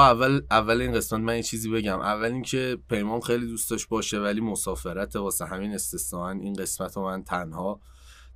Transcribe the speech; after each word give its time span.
اول 0.00 0.40
اول 0.50 0.80
این 0.80 0.92
قسمت 0.92 1.20
من 1.20 1.36
یه 1.36 1.42
چیزی 1.42 1.70
بگم. 1.70 2.00
اول 2.00 2.32
اینکه 2.32 2.78
پیمان 2.88 3.20
خیلی 3.20 3.46
دوست 3.46 3.70
داشت 3.70 3.88
باشه 3.88 4.18
ولی 4.18 4.40
مسافرت 4.40 5.16
واسه 5.16 5.46
همین 5.46 5.74
استثنا 5.74 6.30
این 6.30 6.52
قسمت 6.52 6.96
رو 6.96 7.04
من 7.04 7.24
تنها 7.24 7.80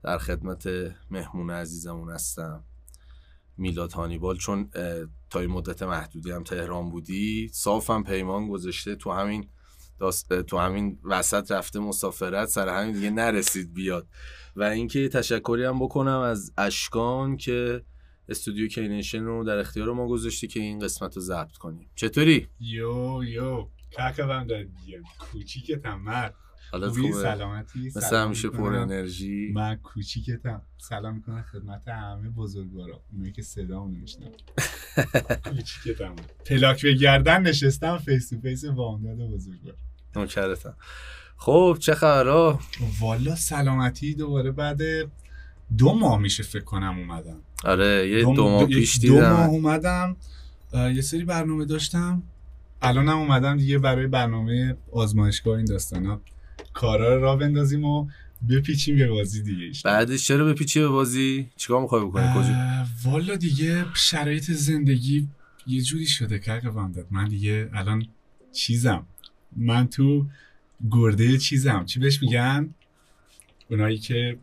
در 0.02 0.18
خدمت 0.18 0.68
مهمون 1.10 1.50
عزیزمون 1.50 2.10
هستم. 2.10 2.64
میلاد 3.56 3.92
هانیبال 3.92 4.36
چون 4.36 4.70
تا 5.30 5.40
این 5.40 5.50
مدت 5.50 5.82
محدودی 5.82 6.30
هم 6.30 6.44
تهران 6.44 6.90
بودی 6.90 7.50
صافم 7.52 8.02
پیمان 8.02 8.48
گذاشته. 8.48 8.96
تو 8.96 9.12
همین 9.12 9.48
تو 10.46 10.58
همین 10.58 10.98
وسط 11.04 11.50
رفته 11.50 11.78
مسافرت 11.78 12.48
سر 12.48 12.68
همین 12.68 12.92
دیگه 12.92 13.10
نرسید 13.10 13.74
بیاد. 13.74 14.08
و 14.56 14.62
اینکه 14.62 15.08
تشکری 15.08 15.64
هم 15.64 15.78
بکنم 15.78 16.18
از 16.18 16.52
اشکان 16.58 17.36
که 17.36 17.84
استودیو 18.30 18.68
کینیشن 18.68 19.22
رو 19.22 19.44
در 19.44 19.58
اختیار 19.58 19.92
ما 19.92 20.06
گذاشتی 20.08 20.46
که 20.46 20.60
این 20.60 20.78
قسمت 20.78 21.16
رو 21.16 21.22
ضبط 21.22 21.56
کنیم 21.56 21.90
چطوری؟ 21.94 22.48
yo 22.60 23.24
yo. 23.24 23.68
کاکا 23.96 24.44
داد. 24.44 24.66
کوچیکتم 25.18 25.94
مرد. 25.94 26.34
حالا 26.72 26.90
خوبی؟ 26.90 27.12
سلامتی؟ 27.12 27.92
مثل 27.96 28.16
همیشه 28.16 28.48
پر 28.48 28.74
انرژی. 28.74 29.52
من 29.54 29.76
کوچیکتم. 29.76 30.62
سلام 30.78 31.14
می‌کنم 31.14 31.42
خدمت 31.42 31.88
همه 31.88 32.28
بزرگوارا. 32.28 33.00
اونایی 33.12 33.32
که 33.32 33.42
صدا 33.42 33.84
میشنون 33.84 34.30
کوچیکتم. 35.44 36.16
پلاک 36.46 36.82
به 36.82 36.94
گردن 36.94 37.42
نشستم 37.42 37.98
face 37.98 38.28
to 38.28 38.40
face 38.40 38.64
بامداد 38.64 39.18
بزرگوار. 39.18 39.74
نوکرتم. 40.16 40.74
خب 41.36 41.76
چه 41.80 41.94
خبرها؟ 41.94 42.60
والا 43.00 43.34
سلامتی. 43.34 44.14
دوباره 44.14 44.50
بعد 44.50 44.80
دو 45.78 45.94
ماه 45.94 46.18
میشه 46.18 46.42
فکر 46.42 46.64
کنم 46.64 46.98
اومدم. 46.98 47.40
آره 47.64 48.08
یه 48.08 48.22
دو, 48.22 48.48
ماه 48.48 48.66
پیش 48.66 48.98
دیدم. 48.98 49.14
دو 49.14 49.20
ماه 49.20 49.46
اومدم 49.48 50.16
یه 50.74 51.00
سری 51.00 51.24
برنامه 51.24 51.64
داشتم. 51.64 52.22
الانم 52.82 53.18
اومدم 53.18 53.56
دیگه 53.56 53.78
برای 53.78 54.06
برنامه 54.06 54.76
آزمایشگاه 54.92 55.56
این 55.56 55.64
داستانا 55.64 56.20
کارا 56.72 57.16
را 57.16 57.36
بندازیم 57.36 57.84
و 57.84 58.08
بپیچیم 58.48 58.96
به 58.96 59.08
بازی 59.08 59.42
دیگه. 59.42 59.72
بعدش 59.84 60.26
چرا 60.26 60.44
بپیچی 60.44 60.80
به 60.80 60.88
بازی؟ 60.88 61.48
چیکار 61.56 61.82
می‌خوای 61.82 62.04
بکنی 62.04 62.26
کجا 62.36 62.54
والا 63.04 63.36
دیگه 63.36 63.84
شرایط 63.94 64.50
زندگی 64.50 65.28
یه 65.66 65.82
جوری 65.82 66.06
شده 66.06 66.38
که 66.38 66.60
داد 66.60 67.06
من 67.10 67.28
دیگه 67.28 67.70
الان 67.74 68.06
چیزم. 68.52 69.06
من 69.56 69.88
تو 69.88 70.26
گرده 70.90 71.38
چیزم. 71.38 71.84
چی 71.84 72.00
بهش 72.00 72.22
میگن؟ 72.22 72.74
اونایی 73.70 73.98
که 73.98 74.38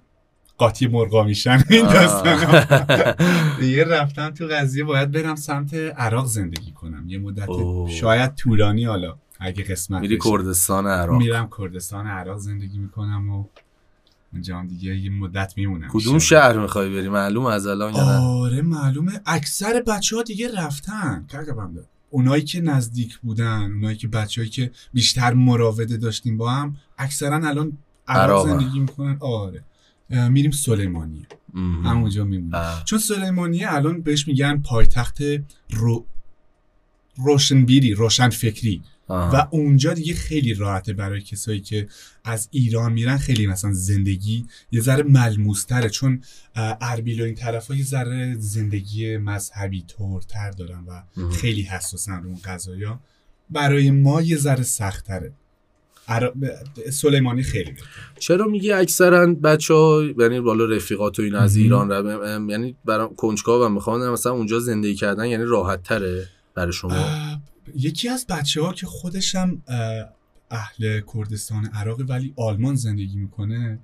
قاطی 0.58 0.88
مرغا 0.88 1.24
میشن. 1.24 1.64
این 1.70 1.86
داستان. 1.86 2.38
دیگه 3.60 3.84
رفتم 3.84 4.30
تو 4.30 4.48
قضیه 4.48 4.84
باید 4.84 5.12
برم 5.12 5.36
سمت 5.36 5.74
عراق 5.74 6.26
زندگی 6.26 6.72
کنم. 6.72 7.10
یه 7.10 7.18
مدت 7.18 7.48
شاید 7.90 8.36
طولانی 8.36 8.86
حالا 8.86 9.16
اگه 9.40 9.64
قسمت 9.64 10.02
میری 10.02 10.20
کردستان 10.20 10.88
عراق. 10.88 11.18
میرم 11.18 11.50
کردستان 11.58 12.08
عراق 12.08 12.38
زندگی 12.38 12.78
می‌کنم 12.78 13.30
و 13.30 13.46
اونجا 14.34 14.64
دیگه 14.70 14.96
یه 14.96 15.10
مدت 15.10 15.54
میمونم. 15.58 15.88
کدوم 15.92 16.20
شهر 16.20 16.58
می‌خوای 16.58 16.90
بری؟ 16.90 17.10
معلوم 17.10 17.46
از 17.46 17.68
الان 17.68 17.94
آره 17.94 18.62
معلومه. 18.62 19.22
اکثر 19.26 19.84
بچه 19.88 20.16
ها 20.16 20.24
دیگه 20.24 20.62
رفتن. 20.62 21.26
اونایی 22.10 22.44
که 22.44 22.62
نزدیک 22.62 23.18
بودن 23.18 23.72
اونایی 23.74 23.98
که 23.98 24.08
بچههایی 24.08 24.50
که 24.50 24.72
بیشتر 24.94 25.34
مراوده 25.34 25.98
داشتیم 25.98 26.38
با 26.38 26.52
هم 26.52 26.76
اکثرا 26.98 27.36
الان 27.48 27.78
عراق 28.08 28.48
زندگی 28.48 28.80
می‌کنن. 28.80 29.18
آره. 29.20 29.64
میریم 30.10 30.52
سلیمانیه. 30.52 31.28
همونجا 31.84 32.24
میمونیم. 32.24 32.84
چون 32.86 33.00
سلیمانیه 33.00 33.74
الان 33.74 34.02
بهش 34.02 34.28
میگن 34.28 34.62
پایتخت 34.62 35.18
رو 35.70 36.06
روشنبیری 37.16 37.94
روشن 37.94 38.30
فکری 38.30 38.82
و 39.10 39.48
اونجا 39.52 39.94
دیگه 39.94 40.14
خیلی 40.14 40.54
راحته 40.54 40.94
برای 40.94 41.22
کسایی 41.22 41.60
که 41.62 41.88
از 42.24 42.48
ایران 42.52 42.94
میرن 42.94 43.18
خیلی 43.18 43.48
مثلا 43.48 43.74
زندگی 43.74 44.46
یه 44.72 44.82
ذره 44.82 45.04
ملموستره. 45.04 45.90
چون 45.90 46.22
اربیل 46.56 47.22
و 47.22 47.24
این 47.24 47.36
طرف 47.36 47.68
ها 47.68 47.76
یه 47.76 47.84
ذره 47.84 48.36
زندگی 48.40 49.18
مذهبی 49.18 49.82
طورتر 49.88 50.52
دارن 50.52 50.84
و 50.88 51.04
خیلی 51.32 51.62
حساسن 51.62 52.24
رو 52.24 52.30
اون 52.30 52.40
قضایا. 52.44 53.00
برای 53.50 53.92
ما 53.92 54.22
یه 54.22 54.38
ذره 54.38 54.64
سختره. 54.64 55.34
سلیمانی 56.92 57.44
خیلی 57.44 57.72
بهتر. 57.72 57.88
چرا 58.20 58.46
میگی 58.46 58.72
اکثرا 58.72 59.34
بچه 59.34 59.74
ها 59.74 60.04
یعنی 60.20 60.42
بالا 60.42 60.66
رفیقات 60.66 61.20
و 61.20 61.22
این 61.22 61.36
از 61.36 61.56
ایران 61.56 61.90
رو 61.90 62.50
یعنی 62.50 62.76
برام 62.86 63.16
کنجکاو 63.16 63.66
و 63.66 63.70
می‌خوام 63.70 64.10
مثلا 64.10 64.32
اونجا 64.32 64.60
زندگی 64.60 64.96
کردن 64.96 65.26
یعنی 65.26 65.44
راحت 65.44 65.84
تره 65.84 66.28
برای 66.56 66.74
شما؟ 66.74 67.06
یکی 67.76 68.10
از 68.10 68.26
بچه 68.30 68.62
ها 68.62 68.74
که 68.74 68.86
خودشم 68.86 69.62
اهل 70.52 71.02
کردستان 71.14 71.66
عراق 71.66 72.02
ولی 72.08 72.34
آلمان 72.38 72.76
زندگی 72.76 73.18
می‌کنه 73.18 73.80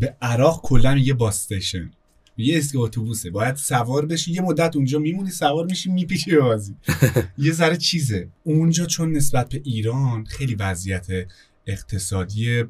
به 0.00 0.16
عراق 0.22 0.60
کلا 0.62 0.96
یه 0.96 1.14
باستیشن 1.14 1.90
یه 2.42 2.58
اسکی 2.58 2.78
اتوبوسه. 2.78 3.30
باید 3.30 3.56
سوار 3.56 4.06
بشی 4.06 4.32
یه 4.32 4.40
مدت 4.40 4.76
اونجا 4.76 4.98
میمونی 4.98 5.30
سوار 5.30 5.66
میشی 5.66 5.90
میپیچی 5.90 6.36
بازی. 6.36 6.76
یه 7.38 7.52
ذره 7.52 7.76
چیزه. 7.76 8.28
اونجا 8.44 8.86
چون 8.86 9.12
نسبت 9.12 9.48
به 9.48 9.60
ایران 9.64 10.24
خیلی 10.24 10.54
وضعیت 10.54 11.06
اقتصادی 11.66 12.64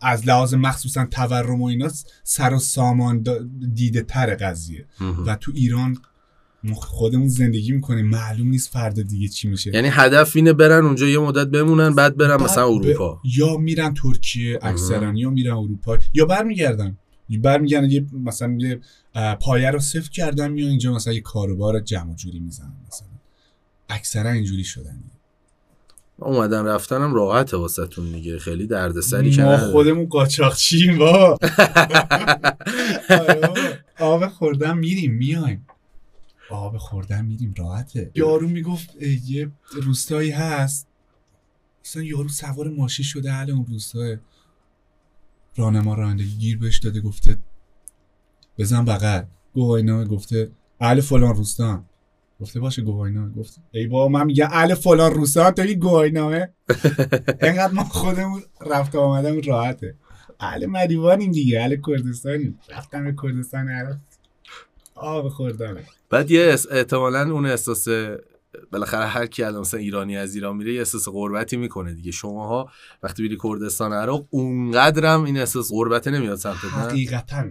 از 0.00 0.26
لحاظ 0.26 0.54
مخصوصا 0.54 1.06
تورم 1.06 1.62
و 1.62 1.64
اینا 1.64 1.90
سر 2.24 2.54
و 2.54 2.58
سامان 2.58 3.24
دیده 3.74 4.02
تر 4.02 4.34
قضیه. 4.34 4.86
و 5.26 5.36
تو 5.36 5.52
ایران 5.54 5.98
خودمون 6.74 7.28
زندگی 7.28 7.72
می‌کنیم. 7.72 8.06
معلوم 8.06 8.48
نیست 8.48 8.72
فردا 8.72 9.02
دیگه 9.02 9.28
چی 9.28 9.48
میشه. 9.48 9.74
یعنی 9.74 9.88
هدف 9.92 10.36
اینه 10.36 10.52
برن 10.52 10.84
اونجا 10.84 11.08
یه 11.08 11.18
مدت 11.18 11.46
بمونن 11.46 11.94
بعد 11.94 12.16
برن 12.16 12.42
مثلا 12.42 12.66
اروپا. 12.66 13.20
یا 13.36 13.56
میرن 13.56 13.94
ترکیه 13.94 14.58
اکثرا 14.62 15.12
یا 15.14 15.30
میرن 15.30 15.52
اروپا 15.52 15.98
یا 16.14 16.24
برمیگردن. 16.24 16.98
برمیگردن 17.28 17.90
یه 17.90 18.06
مثلا 18.12 18.58
یه 18.58 18.80
پایه 19.40 19.70
رو 19.70 19.78
صفر 19.78 20.10
کردن 20.10 20.58
یا 20.58 20.68
اینجا 20.68 20.92
مثلا 20.92 21.12
یه 21.12 21.20
کاروبار 21.20 21.80
جمع 21.80 22.14
جوری 22.14 22.40
می‌زنن 22.40 22.72
مثلا. 22.88 23.08
اکثرا 23.88 24.30
اینجوری 24.30 24.64
شدن. 24.64 25.00
اومدن 26.18 26.64
رفتنم 26.64 27.14
راحته 27.14 27.56
واسهتون 27.56 28.12
دیگه. 28.12 28.38
خیلی 28.38 28.66
دردسری 28.66 29.30
که 29.30 29.42
ما 29.42 29.56
خودمون 29.56 30.06
قاچاقچیم 30.06 30.98
با. 30.98 31.38
آره 33.10 33.50
آب 33.98 34.28
خوردن 34.28 34.78
میریم 34.78 35.14
میایم. 35.14 35.66
آب 36.50 36.76
خوردن 36.76 37.24
میریم 37.24 37.54
راحته. 37.58 38.10
یارو 38.14 38.48
می‌گفت 38.48 39.02
یه 39.26 39.50
روستایی 39.72 40.30
هست. 40.30 40.86
مثلا 41.84 42.02
یارو 42.02 42.28
سوار 42.28 42.68
ماشین 42.68 43.04
شده 43.04 43.32
اهل 43.32 43.50
اون 43.50 43.66
روستای 43.66 44.18
راهنما 45.56 45.94
رانندگی 45.94 46.36
گیر 46.36 46.58
بهش 46.58 46.78
داده 46.78 47.00
گفته 47.00 47.38
بزن 48.58 48.84
بغل. 48.84 49.22
گواهینامه 49.54 50.04
گفته 50.04 50.50
اهل 50.80 51.00
فلان 51.00 51.34
روستا 51.34 51.84
گفته 52.40 52.60
باشه 52.60 52.82
گواهینامه. 52.82 53.32
گفت 53.32 53.60
ای 53.70 53.86
بابا 53.86 54.08
من 54.08 54.26
میگه 54.26 54.44
اهل 54.44 54.74
فلان 54.74 55.14
روستا 55.14 55.50
تو 55.50 55.62
این 55.62 55.78
گواهینامه. 55.78 56.52
انقدر 57.40 57.72
ما 57.72 57.84
خودمون 57.84 58.42
رفت 58.60 58.94
آمدن 58.94 59.42
راحته. 59.42 59.94
اهل 60.40 60.66
مدیوانیم 60.66 61.30
دیگه 61.30 61.60
اهل 61.60 61.76
کردستانیم. 61.86 62.58
رفتم 62.70 63.04
به 63.04 63.14
کردستان 63.22 63.68
عراق 63.68 63.96
آب 64.94 65.28
خوردنه 65.28 65.84
بعد 66.10 66.30
یه 66.30 66.56
احتمالا 66.70 67.32
اون 67.32 67.46
احساس 67.46 67.88
بالاخره 68.72 69.06
هر 69.06 69.26
کی 69.26 69.42
الان 69.42 69.60
مثلا 69.60 69.80
ایرانی 69.80 70.16
از 70.16 70.34
ایران 70.34 70.56
میره 70.56 70.72
یه 70.72 70.78
احساس 70.78 71.08
غربتی 71.08 71.56
می‌کنه 71.56 71.94
دیگه. 71.94 72.10
شماها 72.10 72.70
وقتی 73.02 73.22
میری 73.22 73.38
کردستان 73.42 73.92
عراق 73.92 74.26
اونقدرم 74.30 75.24
این 75.24 75.38
احساس 75.38 75.68
غربت 75.72 76.08
نمیاد 76.08 76.38
سمت 76.38 76.56
حقیقتا. 76.56 77.44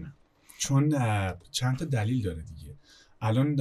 چون 0.57 0.95
چند 1.51 1.77
تا 1.77 1.85
دلیل 1.85 2.21
داره 2.21 2.41
دیگه. 2.41 2.75
الان 3.21 3.55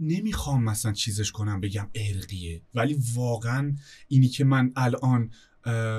نمی‌خوام 0.00 0.64
مثلا 0.64 0.92
چیزش 0.92 1.32
کنم 1.32 1.60
بگم 1.60 1.88
ارقیه 1.94 2.62
ولی 2.74 2.98
واقعا 3.14 3.76
اینی 4.08 4.28
که 4.28 4.44
من 4.44 4.72
الان 4.76 5.30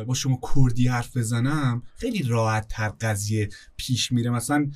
با 0.05 0.13
شما 0.13 0.39
کردی 0.55 0.87
حرف 0.87 1.17
بزنم 1.17 1.83
خیلی 1.95 2.23
راحت 2.23 2.67
تر 2.67 2.89
قضیه 2.89 3.49
پیش 3.77 4.11
میره. 4.11 4.29
مثلا 4.29 4.71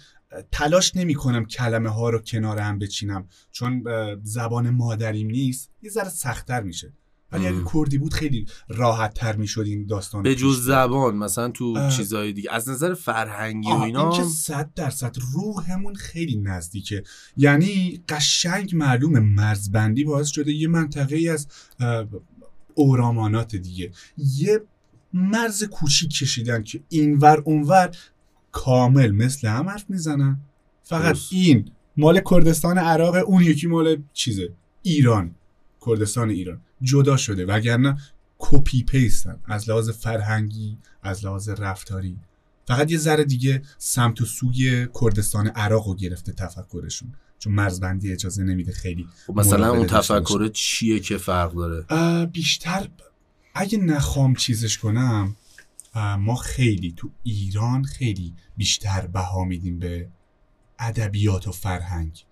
تلاش 0.51 0.95
نمی 0.95 1.13
کنم 1.13 1.45
کلمه 1.45 1.89
ها 1.89 2.09
رو 2.09 2.19
کنار 2.19 2.59
هم 2.59 2.79
بچینم 2.79 3.27
چون 3.51 3.83
زبان 4.23 4.69
مادریم 4.69 5.27
نیست 5.27 5.71
یه 5.81 5.89
ذره 5.89 6.09
سختتر 6.09 6.61
میشه. 6.61 6.93
ولی 7.31 7.47
اگه 7.47 7.63
کردی 7.73 7.97
بود 7.97 8.13
خیلی 8.13 8.45
راحت 8.67 9.13
تر 9.13 9.35
می‌شد 9.35 9.61
این 9.61 9.85
داستان 9.85 10.23
به 10.23 10.35
جز 10.35 10.65
زبان 10.65 11.15
مثلا 11.15 11.49
تو 11.49 11.89
چیزای 11.89 12.33
دیگه. 12.33 12.51
از 12.51 12.69
نظر 12.69 12.93
فرهنگی 12.93 13.69
و 13.69 13.75
اینا 13.75 14.11
این 14.11 14.17
که 14.17 14.23
صد 14.23 14.69
درصد 14.75 15.15
روحمون 15.33 15.95
خیلی 15.95 16.35
نزدیکه. 16.35 17.03
یعنی 17.37 18.03
قشنگ 18.09 18.75
معلومه 18.75 19.19
مرزبندی 19.19 20.03
باعث 20.03 20.27
شده 20.27 20.53
یه 20.53 20.67
منطقه 20.67 21.15
ای 21.15 21.29
از 21.29 21.47
اورامانات 22.75 23.55
دیگه. 23.55 23.91
یه 24.17 24.61
مرز 25.13 25.63
کوچیک 25.63 26.11
کشیدن 26.11 26.63
که 26.63 26.83
اینور 26.89 27.43
اونور 27.45 27.91
کامل 28.53 29.11
مثل 29.11 29.47
هم 29.47 29.69
حرف 29.69 29.85
می‌زنن. 29.89 30.39
فقط 30.83 31.17
این 31.31 31.71
مال 31.97 32.21
کردستان 32.31 32.77
عراق 32.77 33.15
اون 33.15 33.43
یکی 33.43 33.67
مال 33.67 34.03
چیزه؟ 34.13 34.49
ایران. 34.81 35.35
کردستان 35.85 36.29
ایران. 36.29 36.61
جدا 36.81 37.17
شده. 37.17 37.45
وگرنه 37.45 37.97
کپی 38.39 38.83
پیستن 38.83 39.39
از 39.45 39.69
لحاظ 39.69 39.89
فرهنگی 39.89 40.77
از 41.03 41.25
لحاظ 41.25 41.49
رفتاری. 41.49 42.17
فقط 42.67 42.91
یه 42.91 42.97
ذره 42.97 43.23
دیگه 43.23 43.61
سمت 43.77 44.21
و 44.21 44.25
سوی 44.25 44.87
کردستان 45.01 45.47
عراق 45.47 45.87
رو 45.87 45.95
گرفته 45.95 46.31
تفکرشون. 46.31 47.13
چون 47.39 47.53
مرزبندی 47.53 48.11
اجازه 48.11 48.43
نمیده 48.43 48.71
خیلی 48.71 49.07
خب 49.27 49.39
مثلا 49.39 49.71
اون 49.71 49.87
تفکر 49.87 50.47
چیه 50.53 50.99
که 50.99 51.17
فرق 51.17 51.53
داره؟ 51.53 52.25
بیشتر 52.25 52.87
اگه 53.55 53.77
نخوام 53.77 54.35
چیزش 54.35 54.77
کنم 54.77 55.35
ما 55.95 56.35
خیلی 56.35 56.93
تو 56.97 57.11
ایران 57.23 57.83
خیلی 57.83 58.33
بیشتر 58.57 59.07
بها 59.07 59.43
میدیم 59.43 59.79
به 59.79 60.09
ادبیات 60.79 61.47
و 61.47 61.51
فرهنگ. 61.51 62.25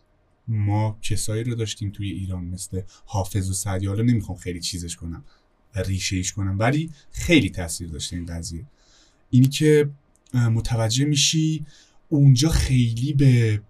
ما 0.47 0.99
کسایی 1.01 1.43
رو 1.43 1.55
داشتیم 1.55 1.89
توی 1.89 2.11
ایران 2.11 2.45
مثل 2.45 2.81
حافظ 3.05 3.49
و 3.49 3.53
سعدی 3.53 3.85
حالا 3.85 4.03
نمی‌خوام 4.03 4.37
خیلی 4.37 4.59
چیزش 4.59 4.95
کنم 4.95 5.23
ریشه 5.75 6.15
ایش 6.15 6.33
کنم 6.33 6.59
ولی 6.59 6.91
خیلی 7.11 7.49
تاثیر 7.49 7.89
داشته 7.89 8.15
این 8.15 8.25
قضیه. 8.25 8.65
اینی 9.29 9.47
که 9.47 9.89
متوجه 10.33 11.05
میشی 11.05 11.65
اونجا 12.09 12.49
خیلی 12.49 13.13
به 13.13 13.61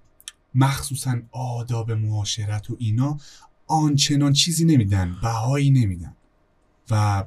مخصوصا 0.55 1.21
آداب 1.31 1.91
معاشرت 1.91 2.69
و 2.69 2.75
اینا 2.79 3.19
آنچنان 3.67 4.33
چیزی 4.33 4.65
نمیدن 4.65 5.17
بهایی 5.21 5.71
نمیدن. 5.71 6.15
و 6.91 7.25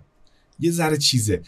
یه 0.59 0.71
ذره 0.71 0.97
چیزه. 0.97 1.43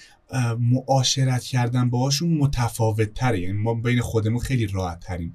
معاشرت 0.58 1.42
کردن 1.42 1.90
باهاشون 1.90 2.28
متفاوت 2.28 3.14
تره 3.14 3.40
یعنی 3.40 3.58
ما 3.58 3.74
بین 3.74 4.00
خودمون 4.00 4.38
خیلی 4.38 4.66
راحت 4.66 5.00
تریم 5.00 5.32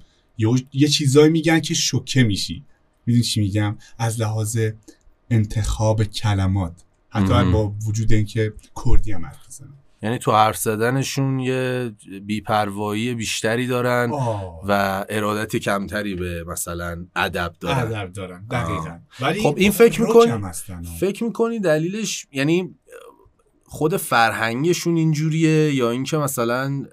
یه, 0.72 0.88
چیزایی 0.88 1.30
میگن 1.32 1.60
که 1.60 1.74
شوکه 1.74 2.22
میشی. 2.22 2.64
می‌دونی 3.06 3.24
چی 3.24 3.40
میگم؟ 3.40 3.76
از 3.98 4.20
لحاظ 4.20 4.58
انتخاب 5.30 6.04
کلمات. 6.04 6.84
حتی. 7.10 7.50
با 7.52 7.74
وجود 7.86 8.12
اینکه 8.12 8.52
کردی 8.84 9.12
هم 9.12 9.26
حرف 9.26 9.46
بزنن 9.46 9.74
یعنی 10.02 10.18
تو 10.18 10.32
حرف 10.32 10.56
زدنشون 10.56 11.38
یه 11.38 11.92
بیپروایی 12.26 13.14
بیشتری 13.14 13.66
دارن 13.66 14.10
آه. 14.12 14.60
و 14.68 15.04
ارادت 15.08 15.56
کمتری 15.56 16.14
به 16.14 16.44
مثلا 16.44 17.06
ادب 17.16 17.54
دارن. 17.60 17.78
ادب 17.78 18.12
دارن. 18.12 18.46
دقیقا. 18.50 18.98
ولی 19.20 19.42
خب 19.42 19.54
این 19.56 19.70
فکر 19.70 20.02
می‌کنی-. 20.02 20.86
فکر 21.00 21.24
می‌کنی 21.24 21.60
دلیلش 21.60 22.26
یعنی 22.32 22.74
خود 23.72 23.96
فرهنگشون 23.96 24.96
اینجوریه 24.96 25.74
یا 25.74 25.90
اینکه 25.90 26.16
مثلا 26.16 26.86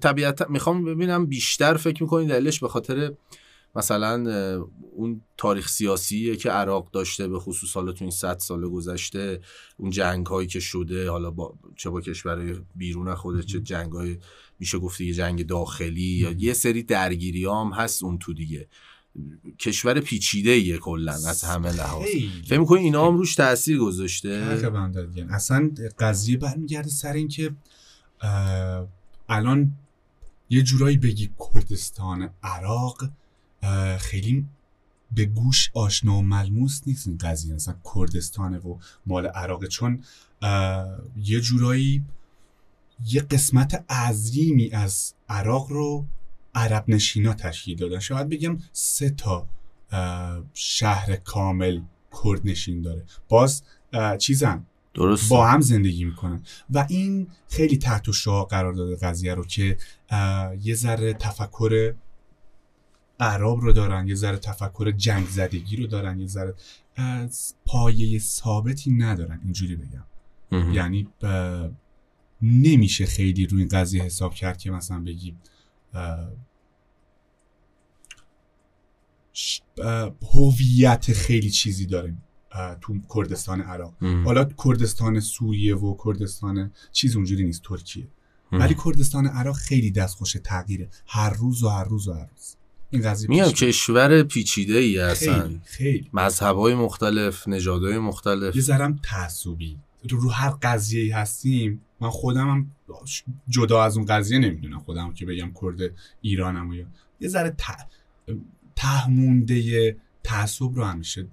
طبیعتا 0.00 0.46
می‌خوام 0.48 0.84
ببینم 0.84 1.26
بیشتر 1.26 1.74
فکر 1.74 2.02
می‌کنی 2.02 2.26
دلیلش 2.26 2.60
به 2.60 2.68
خاطر 2.68 3.12
مثلا 3.74 4.24
اون 4.92 5.20
تاریخ 5.36 5.68
سیاسیه 5.68 6.36
که 6.36 6.50
عراق 6.50 6.90
داشته 6.90 7.28
به 7.28 7.38
خصوص 7.38 7.74
حالا 7.74 7.92
تو 7.92 8.04
این 8.04 8.10
100 8.10 8.38
سال 8.38 8.68
گذشته 8.68 9.40
اون 9.76 9.90
جنگ 9.90 10.26
هایی 10.26 10.48
که 10.48 10.60
شده 10.60 11.10
حالا 11.10 11.30
با 11.30 11.54
چه 11.76 11.90
با 11.90 12.00
کشور 12.00 12.62
بیرون 12.74 13.14
خودش 13.14 13.46
چه 13.46 13.60
جنگ 13.60 13.92
های 13.92 14.18
میشه 14.58 14.78
گفت 14.78 15.00
یه 15.00 15.12
جنگ 15.12 15.46
داخلی 15.46 16.02
یا 16.02 16.30
یه 16.30 16.52
سری 16.52 16.82
درگیری 16.82 17.44
هم 17.44 17.70
هست 17.74 18.04
اون 18.04 18.18
تو 18.18 18.32
دیگه. 18.32 18.68
کشور 19.58 20.00
پیچیده 20.00 20.50
ایه 20.50 20.78
کلا 20.78 21.12
از 21.12 21.44
همه 21.44 21.72
لحاظ. 21.72 22.06
فکر 22.46 22.58
می‌کنی 22.58 22.80
اینا 22.80 23.06
هم 23.06 23.16
روش 23.16 23.34
تاثیر 23.34 23.78
گذاشته. 23.78 24.28
اصلا 25.30 25.70
قضیه 25.98 26.36
برمیگرده 26.36 26.88
سر 26.88 27.12
اینکه 27.12 27.54
الان 29.28 29.72
یه 30.50 30.62
جورایی 30.62 30.96
بگی 30.96 31.30
کردستان 31.54 32.30
عراق 32.42 33.10
خیلی 33.98 34.46
به 35.14 35.24
گوش 35.24 35.70
آشنا 35.74 36.16
و 36.16 36.22
ملموس 36.22 36.80
نیست 36.86 37.08
این 37.08 37.18
قضیه 37.18 37.54
مثلا 37.54 37.74
کردستانه 37.94 38.58
و 38.58 38.78
مال 39.06 39.26
عراق 39.26 39.66
چون 39.66 40.04
یه 41.16 41.40
جورایی 41.40 42.04
یه 43.06 43.20
قسمت 43.20 43.84
عظیمی 43.90 44.70
از 44.70 45.14
عراق 45.28 45.66
رو 45.70 46.06
عرب 46.54 46.84
نشینا 46.88 47.34
تشکیل 47.34 47.76
دادن. 47.78 47.98
شاید 47.98 48.28
بگم 48.28 48.58
سه 48.72 49.10
تا 49.10 49.48
شهر 50.54 51.16
کامل 51.16 51.80
کرد 52.24 52.40
نشین 52.44 52.82
داره. 52.82 53.04
باز 53.28 53.62
چیزن؟ 54.18 54.66
درست 54.94 55.28
با 55.30 55.46
هم 55.46 55.60
زندگی 55.60 56.04
می‌کنن. 56.04 56.42
و 56.70 56.86
این 56.88 57.26
خیلی 57.48 57.76
تحت 57.76 58.08
و 58.08 58.12
شعا 58.12 58.44
قرار 58.44 58.72
داده 58.72 58.96
قضیه 58.96 59.34
رو 59.34 59.44
که 59.44 59.76
یه 60.62 60.74
ذره 60.74 61.12
تفکر 61.14 61.94
عرب 63.20 63.60
رو 63.60 63.72
دارن 63.72 64.08
یه 64.08 64.14
ذره 64.14 64.36
تفکر 64.36 64.90
جنگ 64.90 65.26
زدگی 65.26 65.76
رو 65.76 65.86
دارن 65.86 66.20
یه 66.20 66.26
ذره 66.26 66.54
اه، 66.96 67.28
پایه 67.66 68.18
ثابتی 68.18 68.90
ندارن. 68.90 69.40
اینجوری 69.44 69.76
بگم. 69.76 70.04
یعنی 70.72 71.08
نمیشه 72.42 73.06
خیلی 73.06 73.46
روی 73.46 73.60
این 73.60 73.68
قضیه 73.68 74.02
حساب 74.02 74.34
کرد 74.34 74.58
که 74.58 74.70
مثلا 74.70 75.00
بگی 75.00 75.30
اه، 75.30 75.36
ش- 75.36 75.36
اه، 75.36 75.51
هویت 80.34 81.12
خیلی 81.12 81.50
چیزی 81.50 81.86
داریم 81.86 82.22
تو 82.80 82.98
کردستان 83.14 83.60
عراق. 83.60 83.94
مهم. 84.00 84.24
حالا 84.24 84.44
کردستان 84.64 85.20
سوریه 85.20 85.76
و 85.76 85.96
کردستان 86.04 86.72
چیز 86.92 87.16
اونجوری 87.16 87.44
نیست 87.44 87.62
ترکیه. 87.62 88.08
مهم. 88.52 88.62
ولی 88.62 88.76
کردستان 88.84 89.26
عراق 89.26 89.56
خیلی 89.56 89.90
دستخوش 89.90 90.36
تغییره. 90.44 90.88
هر 91.06 91.30
روز 91.30 91.62
و 91.62 91.68
هر 91.68 91.84
روز 91.84 92.08
و 92.08 92.12
هر 92.12 92.28
روز. 92.30 92.56
این 92.90 93.02
قضیه 93.02 93.30
میگم. 93.30 93.50
کشور 93.50 94.22
پیچیده 94.22 94.78
ای 94.78 94.98
هستن 94.98 95.42
خیلی 95.42 95.60
خیلی. 95.64 96.10
مذهب 96.12 96.56
های 96.56 96.74
مختلف 96.74 97.48
نژادهای 97.48 97.98
مختلف. 97.98 98.56
یه 98.56 98.62
ذرم 98.62 99.00
تعصبی. 99.02 99.78
رو, 100.10 100.20
رو 100.20 100.30
هر 100.30 100.50
قضیه 100.50 101.02
ای 101.02 101.10
هستیم 101.10 101.80
من 102.00 102.10
خودم 102.10 102.50
هم 102.50 102.70
جدا 103.48 103.82
از 103.84 103.96
اون 103.96 104.06
قضیه 104.06 104.38
نمی‌دونم. 104.38 104.80
خودم 104.80 105.12
که 105.14 105.26
بگم 105.26 105.52
کرد 105.62 105.94
ایرانم 106.20 106.68
و 106.68 106.74
یا 106.74 106.86
یه 107.20 107.28
ذره 107.28 107.50
ت... 107.50 107.62
تهمونده 108.76 109.96
تعصب 110.24 110.74
رو 110.74 110.84
همیشه 110.84 111.26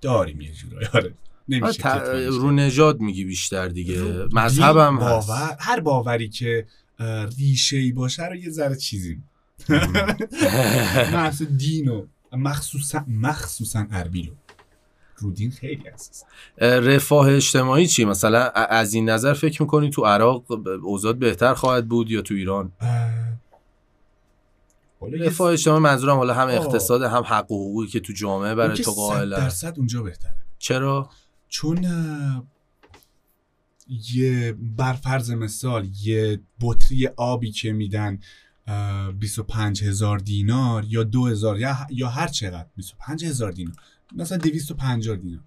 داریم 0.00 0.40
یه 0.40 0.52
جورایی. 0.52 0.86
آره. 0.94 1.14
نمیشه 1.48 1.72
ت- 1.72 1.76
کتمانش 1.78 2.34
رو 2.34 2.50
نژاد 2.50 3.00
میگی 3.00 3.24
بیشتر 3.24 3.68
دیگه. 3.68 4.00
رو- 4.02 4.28
مذهب 4.32 4.72
دین، 4.72 4.82
هم 4.82 4.96
هست. 4.96 5.28
باور 5.28 5.56
هر 5.60 5.80
باوری 5.80 6.28
که 6.28 6.66
ریشه 7.38 7.76
ای 7.76 7.92
باشه 7.92 8.26
رو 8.26 8.36
یه 8.36 8.50
ذره 8.50 8.76
چیزیم. 8.76 9.28
محض 11.12 11.42
دین 11.58 11.88
و 11.88 12.06
مخصوصا 12.32 13.04
مخصوصا 13.08 13.86
اربیلو 13.90 14.32
رو 15.18 15.32
دین 15.32 15.50
خیلی 15.50 15.88
اساس 15.88 16.24
اه، 16.58 16.80
رفاه 16.80 17.28
اجتماعی 17.28 17.86
چی؟ 17.86 18.04
مثلا 18.04 18.48
از 18.54 18.94
این 18.94 19.10
نظر 19.10 19.32
فکر 19.32 19.62
می‌کنی 19.62 19.90
تو 19.90 20.04
عراق 20.04 20.44
اوضاع 20.84 21.12
بهتر 21.12 21.54
خواهد 21.54 21.88
بود 21.88 22.10
یا 22.10 22.22
تو 22.22 22.34
ایران؟ 22.34 22.72
رفاه 25.20 25.52
اجتماعی 25.52 25.80
منظورم 25.80 26.16
حالا 26.16 26.34
هم. 26.34 26.48
اقتصاد 26.48 27.02
هم 27.02 27.22
حق 27.22 27.52
و 27.52 27.54
حقوقی 27.54 27.86
که 27.86 28.00
تو 28.00 28.12
جامعه 28.12 28.54
برای 28.54 28.78
تو 28.78 28.90
قائل 28.90 29.30
درصد 29.30 29.74
اونجا 29.76 30.02
بهتره. 30.02 30.34
چرا؟ 30.58 31.10
چون 31.48 31.86
یه 34.14 34.56
بر 34.76 34.92
فرض 34.92 35.30
مثال 35.30 35.88
یه 36.02 36.40
بطری 36.60 37.06
آبی 37.06 37.52
که 37.52 37.72
میدن 37.72 38.18
اه، 38.66 39.12
25 39.12 39.84
هزار 39.84 40.18
دینار 40.18 40.84
یا 40.88 41.04
2 41.04 41.26
هزار 41.26 41.60
یا, 41.60 41.76
یا 41.90 42.08
هر 42.08 42.28
چقدر 42.28 42.66
25 42.76 43.24
هزار 43.24 43.52
دینار. 43.52 43.74
مثلا 44.12 44.38
250 44.38 45.16
دینار. 45.16 45.44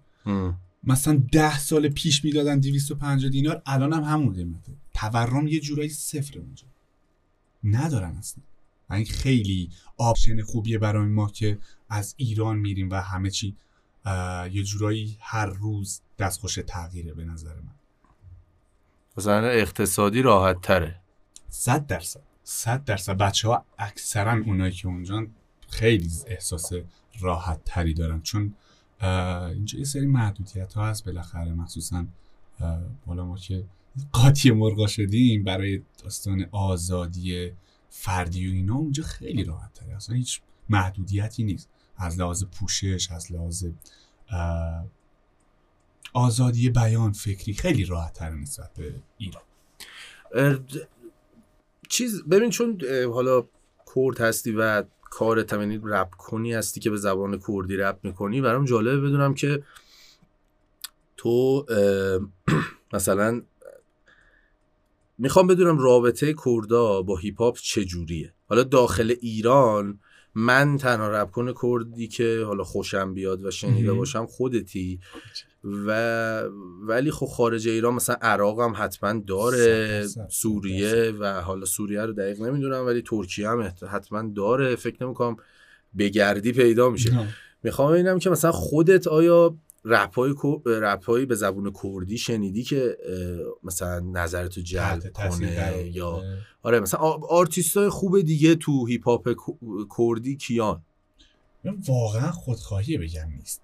مثلا 0.84 1.22
ده 1.32 1.58
سال 1.58 1.88
پیش 1.88 2.24
می‌دادن 2.24 2.60
250 2.60 3.30
دینار 3.30 3.62
الان 3.66 3.92
هم 3.92 4.02
همون 4.02 4.34
قیمته. 4.34 4.72
تورم 4.94 5.46
یه 5.46 5.60
جورایی 5.60 5.88
صفر 5.88 6.38
اونجا. 6.38 6.66
ندارن 7.64 8.16
اصلا. 8.16 8.44
این 8.90 9.04
خیلی 9.04 9.70
آپشن 9.96 10.42
خوبیه 10.42 10.78
برای 10.78 11.06
ما 11.06 11.28
که 11.28 11.58
از 11.88 12.14
ایران 12.16 12.58
میریم 12.58 12.90
و 12.90 12.94
همه 12.94 13.30
چی 13.30 13.56
یه 14.52 14.62
جورایی 14.62 15.16
هر 15.20 15.46
روز 15.46 16.00
دستخوش 16.18 16.58
تغییره 16.66 17.14
به 17.14 17.24
نظر 17.24 17.54
من. 17.54 17.74
مثلا 19.16 19.48
اقتصادی 19.48 20.22
راحت 20.22 20.60
تره 20.60 21.00
صد 21.48 21.86
درصد. 21.86 22.20
صد 22.44 22.84
درصد. 22.84 23.16
بچه 23.16 23.48
ها 23.48 23.64
اکثرا 23.78 24.32
اونایی 24.32 24.72
که 24.72 24.88
اونجا 24.88 25.26
خیلی 25.72 26.10
احساس 26.26 26.72
راحت 27.20 27.60
تری 27.64 27.94
دارن 27.94 28.20
چون 28.20 28.54
اینجا 29.52 29.78
یه 29.78 29.84
سری 29.84 30.06
محدودیت 30.06 30.72
ها 30.72 30.86
هست 30.86 31.04
بالاخره. 31.04 31.52
مخصوصا 31.52 32.06
اه، 32.60 32.80
حالا 33.06 33.24
ما 33.24 33.36
که 33.36 33.64
قاطی 34.12 34.50
مرغا 34.50 34.86
شدیم 34.86 35.44
برای 35.44 35.82
داستان 36.02 36.46
آزادی 36.52 37.52
فردی 37.90 38.48
و 38.48 38.52
اینا 38.52 38.74
اونجا 38.74 39.02
خیلی 39.02 39.44
راحت 39.44 39.72
تره 39.72 39.96
اصلا 39.96 40.16
هیچ 40.16 40.40
محدودیتی 40.68 41.44
نیست. 41.44 41.68
از 41.96 42.20
لحاظ 42.20 42.44
پوشش 42.44 43.10
از 43.10 43.32
لحاظ 43.32 43.66
آزادی 46.12 46.70
بیان 46.70 47.12
فکری 47.12 47.54
خیلی 47.54 47.84
راحت 47.84 48.12
تر 48.12 48.30
نسبت 48.30 48.70
به 48.74 48.94
ایران. 49.18 49.42
چیز 51.88 52.22
ببین 52.24 52.50
چون 52.50 52.80
حالا 53.14 53.44
کرد 53.96 54.20
هستی 54.20 54.52
و 54.52 54.84
کار 55.12 55.46
یعنی 55.52 55.80
رپ 55.84 56.10
کنی 56.10 56.52
هستی 56.52 56.80
که 56.80 56.90
به 56.90 56.96
زبان 56.96 57.40
کردی 57.48 57.76
رپ 57.76 57.98
می‌کنی. 58.02 58.40
برام 58.40 58.64
جالبه 58.64 59.00
بدونم 59.00 59.34
که 59.34 59.62
تو 61.16 61.66
مثلا 62.94 63.42
می‌خوام 65.18 65.46
بدونم 65.46 65.78
رابطه 65.78 66.34
کردا 66.44 67.02
با 67.02 67.16
هیپ 67.16 67.38
هاپ 67.38 67.58
چجوریه؟ 67.58 68.32
حالا 68.48 68.62
داخل 68.62 69.14
ایران 69.20 69.98
من 70.34 70.76
تنها 70.76 71.08
رپ 71.08 71.30
کن 71.30 71.54
کردی 71.62 72.08
که 72.08 72.42
حالا 72.46 72.64
خوشم 72.64 73.14
بیاد 73.14 73.44
و 73.44 73.50
شنیده 73.50 73.92
باشم 73.92 74.26
خودتی. 74.26 75.00
و 75.64 76.42
ولی 76.86 77.10
خب 77.10 77.26
خارج 77.26 77.68
ایران 77.68 77.94
مثلا 77.94 78.16
عراق 78.22 78.60
هم 78.60 78.74
حتما 78.76 79.22
داره 79.26 80.06
سوریه 80.30 81.12
و 81.20 81.40
حالا 81.40 81.64
سوریه 81.64 82.02
رو 82.02 82.12
دقیق 82.12 82.40
نمی‌دونم 82.40 82.86
ولی 82.86 83.02
ترکیه 83.02 83.48
هم 83.48 83.72
حتما 83.90 84.22
داره. 84.36 84.76
فکر 84.76 85.04
نمی‌کنم 85.04 85.36
بگردی 85.98 86.52
پیدا 86.52 86.90
میشه. 86.90 87.28
می‌خوام 87.62 87.92
ببینم 87.92 88.18
که 88.18 88.30
مثلا 88.30 88.52
خودت 88.52 89.06
آیا 89.06 89.56
رپ 89.84 90.14
های, 91.08 91.26
به 91.26 91.34
زبون 91.34 91.72
کردی 91.82 92.18
شنیدی 92.18 92.62
که 92.62 92.98
مثلا 93.62 94.00
نظرتو 94.00 94.60
جلب 94.60 95.12
کنه 95.12 95.90
یا 95.92 96.22
آره 96.62 96.80
مثلا 96.80 97.00
آرتیست 97.28 97.76
های 97.76 97.88
خوب 97.88 98.20
دیگه 98.20 98.54
تو 98.54 98.86
هیپ 98.86 99.08
هاپ 99.08 99.28
کردی 99.98 100.36
کیان؟ 100.36 100.82
واقعا 101.64 102.30
خودخواهی 102.32 102.98
بگم 102.98 103.28
نیست. 103.38 103.62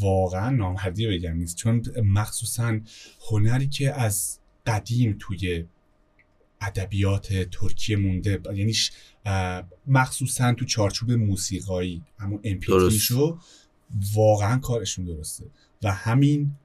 واقعا 0.00 0.50
نامردی 0.50 1.06
بگم 1.06 1.36
نیست. 1.36 1.56
چون 1.56 1.82
مخصوصا 2.04 2.80
هنری 3.30 3.68
که 3.68 4.00
از 4.00 4.38
قدیم 4.66 5.16
توی 5.20 5.66
ادبیات 6.60 7.32
ترکیه 7.32 7.96
مونده 7.96 8.40
یعنی 8.54 8.74
مخصوصا 9.86 10.52
تو 10.54 10.64
چارچوب 10.64 11.12
موسیقایی 11.12 12.02
همون 12.18 12.40
شو 12.90 13.38
واقعا 14.14 14.58
کارشون 14.58 15.04
درسته. 15.04 15.44
و 15.82 15.92
همین 15.92 16.56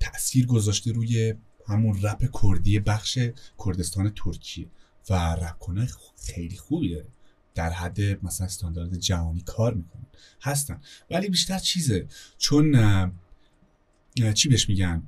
تاثیر 0.00 0.46
گذاشته 0.46 0.92
روی 0.92 1.34
همون 1.66 2.02
رپ 2.02 2.40
کردی 2.42 2.78
بخش 2.78 3.18
کردستان 3.66 4.10
ترکیه. 4.10 4.66
و 5.10 5.14
رپ 5.14 5.58
کنه 5.58 5.88
خیلی 6.26 6.56
خوبی 6.56 6.94
داره 6.94 7.06
در 7.54 7.70
حد 7.70 8.24
مثلا 8.24 8.46
استاندارد 8.46 8.96
جهانی 8.96 9.40
کار 9.40 9.74
می‌کنن 9.74 10.06
هستن. 10.42 10.80
ولی 11.10 11.28
بیشتر 11.28 11.58
چیزه. 11.58 12.08
چون 12.38 12.72
چی 14.34 14.48
بهش 14.48 14.68
میگن؟ 14.68 15.02